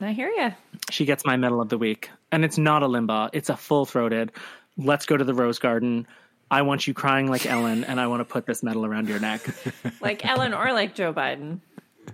I 0.00 0.12
hear 0.12 0.28
you. 0.28 0.52
She 0.90 1.04
gets 1.04 1.24
my 1.24 1.36
medal 1.36 1.60
of 1.60 1.68
the 1.68 1.78
week. 1.78 2.10
And 2.30 2.44
it's 2.44 2.58
not 2.58 2.82
a 2.82 2.86
Limbaugh, 2.86 3.30
it's 3.32 3.48
a 3.48 3.56
full 3.56 3.86
throated. 3.86 4.32
Let's 4.76 5.06
go 5.06 5.16
to 5.16 5.24
the 5.24 5.34
Rose 5.34 5.58
Garden. 5.58 6.06
I 6.50 6.62
want 6.62 6.86
you 6.86 6.94
crying 6.94 7.28
like 7.28 7.46
Ellen, 7.46 7.84
and 7.84 8.00
I 8.00 8.06
want 8.06 8.20
to 8.20 8.24
put 8.24 8.46
this 8.46 8.62
medal 8.62 8.86
around 8.86 9.08
your 9.08 9.20
neck. 9.20 9.42
Like 10.00 10.24
Ellen 10.24 10.54
or 10.54 10.72
like 10.72 10.94
Joe 10.94 11.12
Biden. 11.12 11.60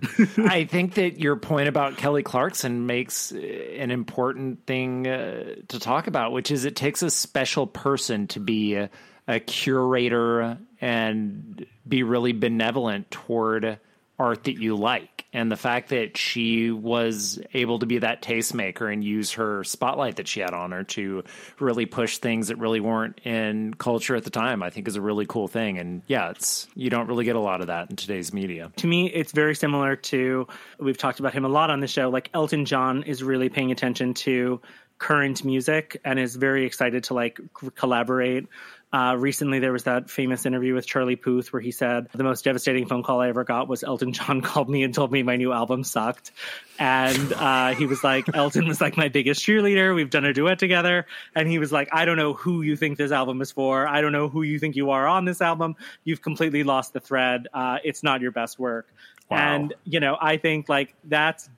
I 0.37 0.65
think 0.65 0.95
that 0.95 1.19
your 1.19 1.35
point 1.35 1.67
about 1.69 1.97
Kelly 1.97 2.23
Clarkson 2.23 2.85
makes 2.85 3.31
uh, 3.31 3.37
an 3.37 3.91
important 3.91 4.65
thing 4.65 5.07
uh, 5.07 5.55
to 5.67 5.79
talk 5.79 6.07
about, 6.07 6.31
which 6.31 6.51
is 6.51 6.65
it 6.65 6.75
takes 6.75 7.01
a 7.03 7.09
special 7.09 7.67
person 7.67 8.27
to 8.27 8.39
be 8.39 8.75
a, 8.75 8.89
a 9.27 9.39
curator 9.39 10.57
and 10.81 11.65
be 11.87 12.03
really 12.03 12.33
benevolent 12.33 13.09
toward 13.11 13.79
art 14.17 14.45
that 14.45 14.53
you 14.53 14.75
like. 14.75 15.25
And 15.33 15.51
the 15.51 15.57
fact 15.57 15.89
that 15.89 16.15
she 16.15 16.71
was 16.71 17.39
able 17.53 17.79
to 17.79 17.85
be 17.85 17.97
that 17.97 18.21
tastemaker 18.21 18.91
and 18.91 19.03
use 19.03 19.33
her 19.33 19.65
spotlight 19.65 20.15
that 20.15 20.27
she 20.29 20.39
had 20.39 20.53
on 20.53 20.71
her 20.71 20.83
to 20.85 21.25
really 21.59 21.85
push 21.85 22.19
things 22.19 22.47
that 22.47 22.57
really 22.57 22.79
weren't 22.79 23.19
in 23.25 23.73
culture 23.73 24.15
at 24.15 24.23
the 24.23 24.29
time, 24.29 24.63
I 24.63 24.69
think 24.69 24.87
is 24.87 24.95
a 24.95 25.01
really 25.01 25.25
cool 25.25 25.49
thing. 25.49 25.77
And 25.77 26.01
yeah, 26.07 26.29
it's 26.29 26.67
you 26.75 26.89
don't 26.89 27.07
really 27.07 27.25
get 27.25 27.35
a 27.35 27.41
lot 27.41 27.59
of 27.59 27.67
that 27.67 27.89
in 27.89 27.97
today's 27.97 28.31
media. 28.31 28.71
to 28.77 28.87
me, 28.87 29.07
it's 29.07 29.33
very 29.33 29.55
similar 29.55 29.97
to 29.97 30.47
we've 30.79 30.97
talked 30.97 31.19
about 31.19 31.33
him 31.33 31.43
a 31.43 31.49
lot 31.49 31.69
on 31.69 31.81
the 31.81 31.87
show. 31.87 32.09
Like 32.09 32.29
Elton 32.33 32.63
John 32.63 33.03
is 33.03 33.21
really 33.21 33.49
paying 33.49 33.71
attention 33.71 34.13
to 34.13 34.61
current 34.97 35.43
music 35.43 35.99
and 36.05 36.17
is 36.17 36.35
very 36.35 36.65
excited 36.65 37.03
to 37.05 37.13
like 37.13 37.39
collaborate. 37.75 38.47
Uh, 38.95 39.13
recently, 39.13 39.59
there 39.59 39.73
was 39.73 39.83
that 39.83 40.09
famous 40.09 40.45
interview 40.45 40.73
with 40.73 40.87
Charlie 40.87 41.17
Puth 41.17 41.51
where 41.51 41.61
he 41.61 41.71
said 41.71 42.07
the 42.13 42.23
most 42.23 42.45
devastating 42.45 42.85
phone 42.85 43.03
call 43.03 43.19
I 43.19 43.27
ever 43.27 43.43
got 43.43 43.67
was 43.67 43.83
Elton 43.83 44.13
John 44.13 44.39
called 44.41 44.69
me 44.69 44.83
and 44.83 44.93
told 44.93 45.11
me 45.11 45.21
my 45.21 45.35
new 45.35 45.51
album 45.51 45.83
sucked, 45.83 46.31
and 46.79 47.33
uh, 47.33 47.73
he 47.73 47.87
was 47.87 48.05
like, 48.05 48.33
Elton 48.33 48.69
was 48.69 48.79
like 48.79 48.95
my 48.95 49.09
biggest 49.09 49.43
cheerleader. 49.45 49.93
We've 49.93 50.09
done 50.09 50.23
a 50.23 50.31
duet 50.31 50.59
together, 50.59 51.07
and 51.35 51.49
he 51.49 51.59
was 51.59 51.73
like, 51.73 51.89
I 51.91 52.05
don't 52.05 52.15
know 52.15 52.35
who 52.35 52.61
you 52.61 52.77
think 52.77 52.97
this 52.97 53.11
album 53.11 53.41
is 53.41 53.51
for. 53.51 53.85
I 53.85 53.99
don't 53.99 54.13
know 54.13 54.29
who 54.29 54.43
you 54.43 54.59
think 54.59 54.77
you 54.77 54.91
are 54.91 55.05
on 55.05 55.25
this 55.25 55.41
album. 55.41 55.75
You've 56.05 56.21
completely 56.21 56.63
lost 56.63 56.93
the 56.93 57.01
thread. 57.01 57.49
Uh, 57.53 57.79
it's 57.83 58.01
not 58.01 58.21
your 58.21 58.31
best 58.31 58.57
work. 58.59 58.87
Wow. 59.29 59.37
And 59.37 59.73
you 59.83 59.99
know, 59.99 60.15
I 60.21 60.37
think 60.37 60.69
like 60.69 60.95
that's 61.03 61.49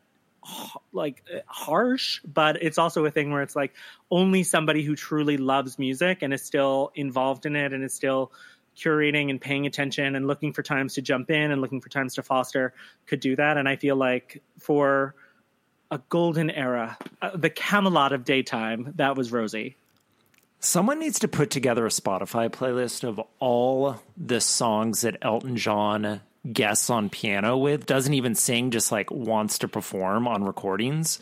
like 0.94 1.24
uh, 1.34 1.40
harsh, 1.48 2.22
but 2.26 2.61
it's 2.61 2.78
also 2.78 3.06
a 3.06 3.11
thing 3.11 3.32
where 3.32 3.41
it's 3.41 3.56
like 3.56 3.74
only 4.11 4.44
somebody 4.44 4.84
who 4.84 4.95
truly 4.95 5.38
loves 5.38 5.78
music 5.78 6.22
and 6.22 6.34
is 6.34 6.41
still 6.41 6.91
involved 6.95 7.45
in 7.45 7.56
it 7.56 7.74
and 7.74 7.84
is 7.84 7.94
still 7.94 8.32
curating 8.78 9.30
and 9.30 9.41
paying 9.41 9.65
attention 9.65 10.15
and 10.15 10.28
looking 10.28 10.53
for 10.53 10.61
times 10.61 10.94
to 10.94 11.02
jump 11.02 11.32
in 11.32 11.52
and 11.52 11.61
looking 11.61 11.82
for 11.82 11.90
times 11.90 12.15
to 12.15 12.24
foster 12.24 12.74
could 13.07 13.19
do 13.19 13.36
that. 13.36 13.57
And 13.57 13.68
I 13.68 13.76
feel 13.76 13.95
like 13.95 14.41
for 14.60 15.15
a 15.90 15.99
golden 16.10 16.49
era, 16.49 16.98
uh, 17.22 17.36
the 17.36 17.49
Camelot 17.49 18.14
of 18.14 18.24
daytime, 18.24 18.94
that 18.98 19.15
was 19.15 19.32
Rosie. 19.32 19.78
Someone 20.60 20.99
needs 20.99 21.19
to 21.19 21.28
put 21.28 21.49
together 21.49 21.86
a 21.86 21.90
Spotify 21.90 22.49
playlist 22.49 23.03
of 23.03 23.22
all 23.40 24.02
the 24.18 24.41
songs 24.41 25.02
that 25.02 25.18
Elton 25.22 25.56
John 25.56 26.22
guests 26.51 26.89
on 26.89 27.09
piano 27.09 27.57
with, 27.57 27.85
doesn't 27.85 28.14
even 28.14 28.35
sing, 28.35 28.72
just 28.72 28.91
like 28.91 29.11
wants 29.11 29.59
to 29.59 29.68
perform 29.68 30.27
on 30.27 30.43
recordings. 30.43 31.19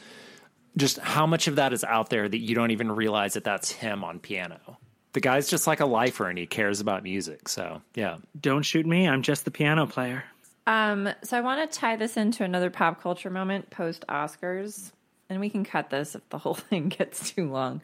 Just 0.78 0.98
how 1.00 1.26
much 1.26 1.48
of 1.48 1.56
that 1.56 1.74
is 1.74 1.84
out 1.84 2.10
there 2.10 2.28
that 2.28 2.40
you 2.40 2.54
don't 2.54 2.72
even 2.72 2.92
realize 2.92 3.34
that 3.34 3.44
that's 3.44 3.72
him 3.72 4.04
on 4.04 4.20
piano. 4.20 4.78
The 5.14 5.22
guy's 5.22 5.50
just 5.50 5.68
like 5.68 5.80
a 5.80 5.86
lifer 5.86 6.28
and 6.28 6.38
he 6.38 6.46
cares 6.46 6.82
about 6.82 7.04
music. 7.04 7.48
So, 7.48 7.82
yeah. 7.94 8.18
Don't 8.40 8.64
shoot 8.64 8.86
me, 8.86 9.08
I'm 9.08 9.22
just 9.22 9.46
the 9.46 9.52
piano 9.52 9.88
player. 9.88 10.26
Um, 10.68 11.10
so 11.24 11.38
I 11.38 11.42
want 11.42 11.72
to 11.72 11.80
tie 11.80 11.96
this 11.96 12.18
into 12.18 12.44
another 12.44 12.70
pop 12.70 13.02
culture 13.02 13.30
moment 13.30 13.70
post 13.70 14.04
Oscars, 14.10 14.92
and 15.30 15.40
we 15.40 15.50
can 15.50 15.64
cut 15.64 15.90
this 15.90 16.16
if 16.16 16.28
the 16.30 16.38
whole 16.40 16.56
thing 16.56 16.90
gets 16.90 17.32
too 17.32 17.50
long. 17.50 17.82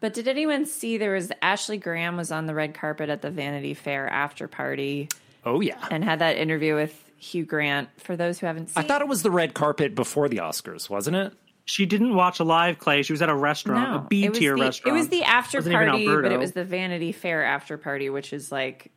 But 0.00 0.12
did 0.12 0.28
anyone 0.28 0.66
see 0.66 0.98
there 0.98 1.14
was 1.14 1.32
Ashley 1.40 1.78
Graham 1.78 2.16
was 2.16 2.30
on 2.30 2.46
the 2.46 2.54
red 2.54 2.74
carpet 2.74 3.08
at 3.08 3.22
the 3.22 3.30
Vanity 3.30 3.74
Fair 3.74 4.08
after 4.08 4.46
party 4.46 5.08
Oh, 5.46 5.60
yeah. 5.60 5.76
and 5.90 6.04
had 6.04 6.18
that 6.18 6.36
interview 6.36 6.74
with 6.74 6.92
Hugh 7.18 7.44
Grant? 7.46 7.88
For 8.00 8.16
those 8.16 8.38
who 8.38 8.46
haven't 8.46 8.68
seen, 8.70 8.84
I 8.84 8.86
thought 8.86 9.00
it 9.00 9.08
was 9.08 9.22
the 9.22 9.30
red 9.30 9.54
carpet 9.54 9.94
before 9.94 10.28
the 10.28 10.38
Oscars, 10.38 10.90
wasn't 10.90 11.16
it? 11.16 11.32
She 11.64 11.86
didn't 11.86 12.14
watch 12.14 12.38
a 12.38 12.44
live 12.44 12.78
Clay. 12.78 13.02
She 13.02 13.12
was 13.12 13.22
at 13.22 13.28
a 13.28 13.34
restaurant, 13.34 13.96
a 13.96 14.08
B 14.08 14.28
tier 14.28 14.56
restaurant. 14.56 14.96
It 14.96 15.00
was 15.00 15.08
the 15.08 15.24
after 15.24 15.58
Wasn't 15.58 15.74
party, 15.74 16.06
but 16.06 16.30
it 16.32 16.38
was 16.38 16.52
the 16.52 16.64
Vanity 16.64 17.12
Fair 17.12 17.44
after 17.44 17.76
party, 17.78 18.10
which 18.10 18.32
is 18.32 18.52
like 18.52 18.92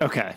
Okay. 0.00 0.34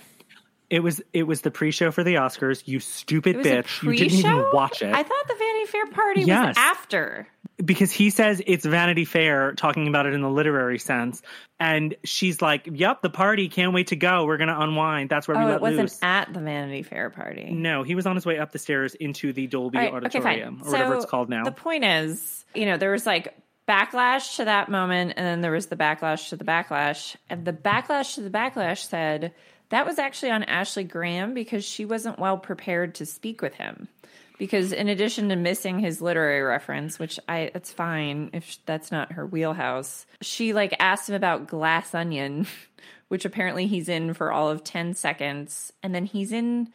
It 0.70 0.82
was 0.82 1.02
it 1.14 1.24
was 1.24 1.42
the 1.42 1.50
pre-show 1.52 1.92
for 1.92 2.04
the 2.04 2.16
Oscars. 2.16 2.64
You 2.66 2.80
stupid 2.80 3.36
it 3.36 3.38
was 3.38 3.48
a 3.48 3.50
bitch! 3.50 3.84
You 3.84 3.96
didn't 3.96 4.20
even 4.20 4.46
watch 4.52 4.82
it 4.82 4.94
I 4.94 5.02
thought 5.02 5.28
the 5.28 5.36
Vanity 5.36 5.66
Fair 5.66 5.88
party 5.88 6.22
Yes. 6.24 6.48
was 6.50 6.58
after. 6.58 7.28
Because 7.64 7.92
he 7.92 8.10
says 8.10 8.42
it's 8.46 8.66
Vanity 8.66 9.04
Fair, 9.06 9.54
talking 9.54 9.88
about 9.88 10.06
it 10.06 10.14
in 10.14 10.22
the 10.22 10.30
literary 10.30 10.78
sense, 10.80 11.22
and 11.60 11.96
she's 12.04 12.42
like, 12.42 12.70
"Yep, 12.72 13.02
the 13.02 13.10
party. 13.10 13.50
Can't 13.50 13.74
wait 13.74 13.88
to 13.88 13.96
go. 13.96 14.26
We're 14.26 14.38
gonna 14.38 14.60
unwind. 14.60 15.10
That's 15.10 15.28
where 15.28 15.38
we 15.38 15.44
Oh, 15.44 15.48
let 15.48 15.56
it 15.56 15.62
wasn't 15.62 15.82
loose." 15.82 16.00
at 16.04 16.34
the 16.34 16.40
Vanity 16.40 16.84
Fair 16.84 17.10
party. 17.10 17.50
no, 17.52 17.84
he 17.84 17.96
was 17.96 18.06
on 18.06 18.16
his 18.16 18.26
way 18.26 18.38
up 18.38 18.52
the 18.52 18.60
stairs 18.60 18.94
into 18.96 19.34
the 19.34 19.48
Dolby 19.48 19.78
right, 19.80 19.88
okay, 19.88 19.96
Auditorium 20.20 20.58
fine. 20.58 20.68
or 20.68 20.72
whatever 20.72 20.96
it's 20.96 21.06
called 21.06 21.30
now. 21.30 21.44
The 21.44 21.52
point 21.52 21.84
is, 21.84 22.46
you 22.54 22.66
know, 22.66 22.78
there 22.78 22.92
was 22.92 23.06
like 23.06 23.36
backlash 23.68 24.38
to 24.38 24.46
that 24.46 24.70
moment, 24.70 25.14
and 25.18 25.26
then 25.26 25.42
there 25.42 25.52
was 25.52 25.66
the 25.66 25.76
backlash 25.76 26.30
to 26.30 26.36
the 26.36 26.46
backlash. 26.46 27.16
And 27.30 27.44
the 27.44 27.54
backlash 27.54 28.16
to 28.16 28.22
the 28.22 28.30
backlash 28.30 28.86
said 28.88 29.34
that 29.70 29.86
was 29.86 30.00
actually 30.00 30.32
on 30.32 30.44
Ashley 30.44 30.86
Graham 30.86 31.34
because 31.34 31.66
she 31.66 31.84
wasn't 31.86 32.18
well 32.20 32.38
prepared 32.38 32.96
to 32.96 33.06
speak 33.06 33.42
with 33.42 33.56
him. 33.56 33.90
Because 34.38 34.72
in 34.72 34.88
addition 34.88 35.30
to 35.30 35.36
missing 35.36 35.80
his 35.80 36.02
literary 36.02 36.42
reference, 36.42 37.00
which 37.00 37.20
I 37.28 37.52
it's 37.56 37.72
fine 37.72 38.30
if 38.34 38.60
that's 38.66 38.92
not 38.92 39.14
her 39.14 39.26
wheelhouse, 39.26 40.06
she 40.22 40.54
like 40.54 40.76
asked 40.80 41.10
him 41.10 41.16
about 41.16 41.48
Glass 41.48 41.94
Onion, 41.96 42.48
which 43.08 43.26
apparently 43.26 43.68
he's 43.68 43.90
in 43.90 44.14
for 44.14 44.32
all 44.32 44.50
of 44.50 44.64
10 44.64 44.94
seconds 44.94 45.74
and 45.82 45.94
then 45.94 46.06
he's 46.06 46.32
in 46.32 46.70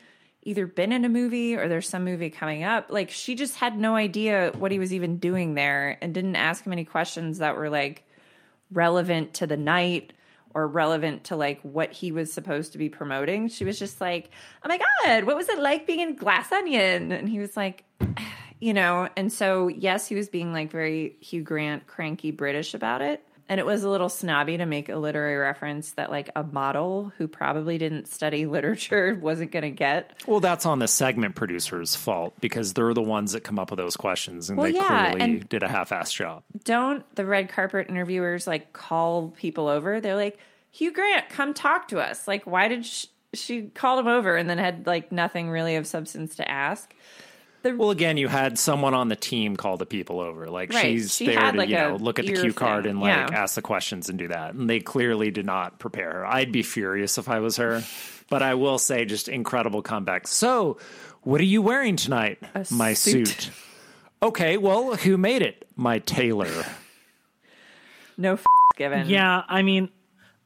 either 0.44 0.66
been 0.66 0.92
in 0.92 1.04
a 1.04 1.08
movie 1.08 1.54
or 1.54 1.68
there's 1.68 1.88
some 1.88 2.04
movie 2.04 2.30
coming 2.30 2.64
up. 2.64 2.86
Like 2.90 3.10
she 3.10 3.34
just 3.34 3.56
had 3.56 3.78
no 3.78 3.94
idea 3.94 4.52
what 4.58 4.72
he 4.72 4.78
was 4.78 4.92
even 4.92 5.18
doing 5.18 5.54
there 5.54 5.98
and 6.00 6.12
didn't 6.12 6.36
ask 6.36 6.64
him 6.64 6.72
any 6.72 6.84
questions 6.84 7.38
that 7.38 7.56
were 7.56 7.70
like 7.70 8.04
relevant 8.72 9.34
to 9.34 9.46
the 9.46 9.56
night 9.56 10.12
or 10.54 10.66
relevant 10.66 11.24
to 11.24 11.36
like 11.36 11.60
what 11.62 11.92
he 11.92 12.12
was 12.12 12.32
supposed 12.32 12.72
to 12.72 12.78
be 12.78 12.88
promoting. 12.88 13.48
She 13.48 13.64
was 13.64 13.78
just 13.78 14.00
like, 14.00 14.30
"Oh 14.64 14.68
my 14.68 14.78
god, 15.04 15.24
what 15.24 15.36
was 15.36 15.48
it 15.48 15.58
like 15.58 15.86
being 15.86 16.00
in 16.00 16.14
Glass 16.16 16.50
Onion?" 16.52 17.12
And 17.12 17.28
he 17.28 17.38
was 17.38 17.56
like, 17.56 17.84
you 18.60 18.74
know, 18.74 19.08
and 19.16 19.32
so 19.32 19.68
yes, 19.68 20.06
he 20.06 20.14
was 20.14 20.28
being 20.28 20.52
like 20.52 20.70
very 20.70 21.16
Hugh 21.20 21.42
Grant 21.42 21.86
cranky 21.86 22.30
British 22.30 22.74
about 22.74 23.02
it. 23.02 23.26
And 23.52 23.58
it 23.60 23.66
was 23.66 23.84
a 23.84 23.90
little 23.90 24.08
snobby 24.08 24.56
to 24.56 24.64
make 24.64 24.88
a 24.88 24.96
literary 24.96 25.36
reference 25.36 25.90
that 25.90 26.10
like 26.10 26.30
a 26.34 26.42
model 26.42 27.12
who 27.18 27.28
probably 27.28 27.76
didn't 27.76 28.08
study 28.08 28.46
literature 28.56 29.14
wasn't 29.20 29.52
going 29.52 29.64
to 29.64 29.70
get. 29.70 30.14
Well, 30.26 30.40
that's 30.40 30.64
on 30.64 30.78
the 30.78 30.88
segment 30.88 31.34
producer's 31.34 31.94
fault 31.94 32.32
because 32.40 32.72
they're 32.72 32.94
the 32.94 33.02
ones 33.02 33.32
that 33.32 33.42
come 33.44 33.58
up 33.58 33.68
with 33.70 33.76
those 33.78 33.94
questions 33.94 34.48
and 34.48 34.56
Well, 34.56 34.72
they 34.72 34.78
yeah, 34.78 35.10
clearly 35.10 35.20
and- 35.20 35.48
did 35.50 35.62
a 35.62 35.68
half-assed 35.68 36.14
job. 36.14 36.44
Don't 36.64 37.04
the 37.14 37.26
red 37.26 37.50
carpet 37.50 37.90
interviewers 37.90 38.46
like 38.46 38.72
call 38.72 39.28
people 39.36 39.68
over? 39.68 40.00
They're 40.00 40.16
like, 40.16 40.38
"Hugh 40.70 40.90
Grant, 40.90 41.28
come 41.28 41.52
talk 41.52 41.88
to 41.88 42.00
us." 42.00 42.26
Like, 42.26 42.46
why 42.46 42.68
did 42.68 42.86
she, 42.86 43.08
she 43.34 43.62
called 43.64 44.00
him 44.00 44.06
over 44.06 44.34
and 44.34 44.48
then 44.48 44.56
had 44.56 44.86
like 44.86 45.12
nothing 45.12 45.50
really 45.50 45.76
of 45.76 45.86
substance 45.86 46.36
to 46.36 46.50
ask? 46.50 46.94
Well, 47.64 47.90
again, 47.90 48.16
you 48.16 48.26
had 48.28 48.58
someone 48.58 48.92
on 48.94 49.08
the 49.08 49.16
team 49.16 49.56
call 49.56 49.76
the 49.76 49.86
people 49.86 50.18
over. 50.20 50.48
Like 50.48 50.72
Right. 50.72 50.82
she's 50.82 51.14
She 51.14 51.26
there 51.26 51.52
to 51.52 51.56
like, 51.58 51.68
you 51.68 51.76
know 51.76 51.96
look 51.96 52.18
at 52.18 52.26
the 52.26 52.32
cue 52.32 52.52
card 52.52 52.84
thing. 52.84 52.90
and 52.92 53.00
like 53.00 53.30
Yeah. 53.30 53.38
ask 53.42 53.54
the 53.54 53.62
questions 53.62 54.08
and 54.08 54.18
do 54.18 54.28
that. 54.28 54.54
And 54.54 54.68
they 54.68 54.80
clearly 54.80 55.30
did 55.30 55.46
not 55.46 55.78
prepare 55.78 56.12
her. 56.12 56.26
I'd 56.26 56.50
be 56.52 56.62
furious 56.62 57.18
if 57.18 57.28
I 57.28 57.38
was 57.38 57.56
her. 57.58 57.82
But 58.30 58.42
I 58.42 58.54
will 58.54 58.78
say, 58.78 59.04
just 59.04 59.28
incredible 59.28 59.82
comeback. 59.82 60.26
So, 60.26 60.78
what 61.22 61.40
are 61.40 61.44
you 61.44 61.60
wearing 61.62 61.96
tonight? 61.96 62.38
My 62.70 62.94
suit. 62.94 63.28
suit. 63.28 63.50
Okay, 64.22 64.56
well, 64.56 64.96
who 64.96 65.16
made 65.18 65.42
it? 65.42 65.68
My 65.76 65.98
tailor. 65.98 66.64
No 68.16 68.34
f- 68.34 68.44
given. 68.76 69.08
Yeah, 69.08 69.42
I 69.48 69.62
mean, 69.62 69.88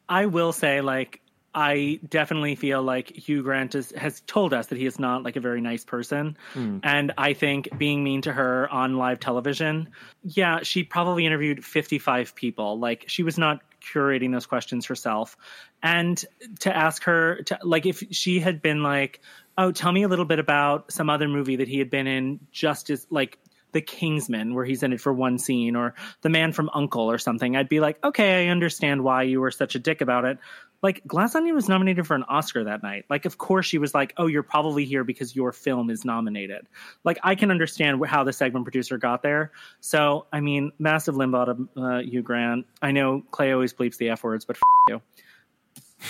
I 0.08 0.26
will 0.26 0.52
say, 0.52 0.80
like, 0.80 1.20
I 1.56 2.00
definitely 2.06 2.54
feel 2.54 2.82
like 2.82 3.16
Hugh 3.16 3.42
Grant 3.42 3.74
is, 3.74 3.90
has 3.92 4.20
told 4.26 4.52
us 4.52 4.66
that 4.66 4.76
he 4.76 4.84
is 4.84 4.98
not 4.98 5.22
like 5.22 5.36
a 5.36 5.40
very 5.40 5.62
nice 5.62 5.86
person. 5.86 6.36
Hmm. 6.52 6.80
And 6.82 7.14
I 7.16 7.32
think 7.32 7.70
being 7.78 8.04
mean 8.04 8.20
to 8.22 8.32
her 8.32 8.68
on 8.70 8.98
live 8.98 9.20
television, 9.20 9.88
yeah, 10.22 10.60
she 10.62 10.84
probably 10.84 11.24
interviewed 11.24 11.64
55 11.64 12.34
people. 12.34 12.78
Like, 12.78 13.04
she 13.06 13.22
was 13.22 13.38
not 13.38 13.62
curating 13.80 14.32
those 14.32 14.44
questions 14.44 14.84
herself. 14.84 15.38
And 15.82 16.22
to 16.60 16.76
ask 16.76 17.04
her, 17.04 17.42
to, 17.44 17.58
like, 17.62 17.86
if 17.86 18.02
she 18.10 18.38
had 18.38 18.60
been 18.60 18.82
like, 18.82 19.22
oh, 19.56 19.72
tell 19.72 19.92
me 19.92 20.02
a 20.02 20.08
little 20.08 20.26
bit 20.26 20.38
about 20.38 20.92
some 20.92 21.08
other 21.08 21.26
movie 21.26 21.56
that 21.56 21.68
he 21.68 21.78
had 21.78 21.88
been 21.88 22.06
in, 22.06 22.38
just 22.52 22.90
as 22.90 23.06
like, 23.08 23.38
the 23.72 23.80
Kingsman, 23.82 24.54
where 24.54 24.64
he's 24.64 24.82
in 24.82 24.94
it 24.94 25.02
for 25.02 25.12
one 25.12 25.38
scene, 25.38 25.76
or 25.76 25.94
The 26.22 26.30
Man 26.30 26.52
from 26.52 26.70
Uncle, 26.72 27.10
or 27.10 27.18
something, 27.18 27.56
I'd 27.56 27.68
be 27.68 27.80
like, 27.80 28.02
okay, 28.02 28.46
I 28.46 28.50
understand 28.50 29.04
why 29.04 29.24
you 29.24 29.40
were 29.40 29.50
such 29.50 29.74
a 29.74 29.78
dick 29.78 30.00
about 30.00 30.24
it. 30.24 30.38
Like, 30.82 31.06
Glass 31.06 31.34
Onion 31.34 31.54
was 31.54 31.68
nominated 31.68 32.06
for 32.06 32.14
an 32.14 32.24
Oscar 32.24 32.64
that 32.64 32.82
night. 32.82 33.04
Like, 33.08 33.24
of 33.24 33.38
course, 33.38 33.66
she 33.66 33.78
was 33.78 33.94
like, 33.94 34.12
oh, 34.16 34.26
you're 34.26 34.42
probably 34.42 34.84
here 34.84 35.04
because 35.04 35.34
your 35.34 35.52
film 35.52 35.90
is 35.90 36.04
nominated. 36.04 36.66
Like, 37.04 37.18
I 37.22 37.34
can 37.34 37.50
understand 37.50 38.04
how 38.06 38.24
the 38.24 38.32
segment 38.32 38.64
producer 38.64 38.98
got 38.98 39.22
there. 39.22 39.52
So, 39.80 40.26
I 40.32 40.40
mean, 40.40 40.72
massive 40.78 41.14
Limbaugh 41.14 41.68
to 41.74 41.82
uh, 41.82 41.98
Hugh 42.00 42.22
Grant. 42.22 42.66
I 42.82 42.92
know 42.92 43.22
Clay 43.30 43.52
always 43.52 43.72
bleeps 43.72 43.96
the 43.96 44.10
F 44.10 44.22
words, 44.22 44.44
but 44.44 44.56
f- 44.56 45.02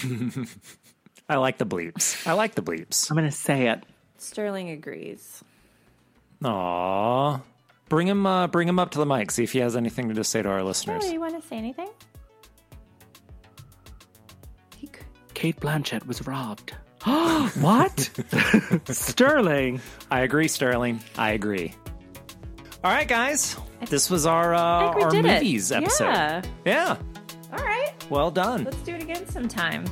you. 0.05 0.47
I 1.29 1.37
like 1.37 1.59
the 1.59 1.67
bleeps. 1.67 2.27
I 2.27 2.33
like 2.33 2.55
the 2.55 2.63
bleeps. 2.63 3.11
I'm 3.11 3.17
going 3.17 3.29
to 3.29 3.37
say 3.37 3.69
it. 3.69 3.85
Sterling 4.19 4.71
agrees. 4.71 5.43
Aw. 6.45 7.41
Bring 7.89 8.09
him 8.09 8.27
uh, 8.27 8.49
bring 8.49 8.67
him 8.69 8.79
up 8.81 8.91
to 8.93 8.99
the 8.99 9.07
mic, 9.07 9.31
see 9.31 9.45
if 9.45 9.53
he 9.53 9.61
has 9.61 9.77
anything 9.77 10.09
to 10.09 10.15
just 10.15 10.31
say 10.31 10.43
to 10.43 10.49
our 10.49 10.65
listeners. 10.65 11.05
Oh, 11.07 11.13
you 11.13 11.21
want 11.21 11.41
to 11.41 11.49
say 11.49 11.57
anything? 11.57 11.89
Cate 15.37 15.61
Blanchett 15.61 16.07
was 16.07 16.27
robbed. 16.27 16.75
what? 17.05 18.11
Sterling. 18.89 19.83
I 20.11 20.21
agree, 20.21 20.49
Sterling. 20.49 21.01
I 21.19 21.33
agree. 21.33 21.75
All 22.83 22.91
right, 22.91 23.07
guys. 23.07 23.55
This 23.91 24.09
was 24.09 24.25
our 24.25 24.55
uh, 24.55 24.59
our 24.59 25.11
did 25.11 25.27
it. 25.27 25.35
movies 25.35 25.71
episode. 25.73 26.05
Yeah. 26.05 26.43
Yeah. 26.65 26.97
All 27.53 27.59
right. 27.59 27.93
Well 28.09 28.31
done. 28.31 28.65
Let's 28.65 28.79
do 28.79 28.95
it 28.95 29.03
again 29.03 29.27
sometime. 29.29 29.85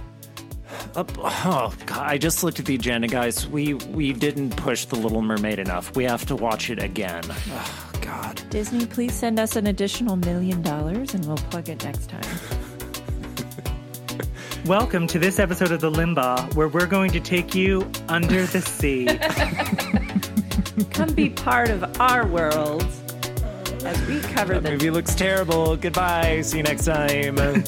Up- 0.96 1.12
oh, 1.18 1.74
God, 1.84 2.02
I 2.06 2.16
just 2.16 2.42
looked 2.42 2.58
at 2.58 2.64
the 2.64 2.76
agenda, 2.76 3.06
guys. 3.06 3.46
We 3.46 3.74
we 3.74 4.14
didn't 4.14 4.56
push 4.56 4.86
the 4.86 4.96
Little 4.96 5.20
Mermaid 5.20 5.58
enough. 5.58 5.94
We 5.94 6.04
have 6.04 6.24
to 6.26 6.36
watch 6.36 6.70
it 6.70 6.82
again. 6.82 7.22
Oh, 7.50 7.90
God. 8.00 8.40
Disney, 8.48 8.86
please 8.86 9.12
send 9.12 9.38
us 9.38 9.56
an 9.56 9.66
additional 9.66 10.16
million 10.16 10.62
dollars 10.62 11.12
and 11.12 11.22
we'll 11.26 11.36
plug 11.36 11.68
it 11.68 11.84
next 11.84 12.08
time. 12.08 12.22
Welcome 14.66 15.06
to 15.08 15.18
this 15.18 15.38
episode 15.38 15.72
of 15.72 15.82
The 15.82 15.90
Limbaugh, 15.90 16.54
where 16.54 16.68
we're 16.68 16.86
going 16.86 17.10
to 17.10 17.20
take 17.20 17.54
you 17.54 17.86
under 18.08 18.46
the 18.46 18.62
sea. 18.62 19.04
Come 20.90 21.12
be 21.14 21.28
part 21.28 21.68
of 21.68 22.00
our 22.00 22.26
world 22.26 22.82
as 23.84 24.06
we 24.06 24.20
cover 24.20 24.54
That 24.54 24.62
the 24.62 24.70
movie 24.70 24.88
looks 24.88 25.14
terrible. 25.14 25.76
Goodbye. 25.76 26.40
See 26.40 26.56
you 26.56 26.62
next 26.62 26.86
time. 26.86 27.62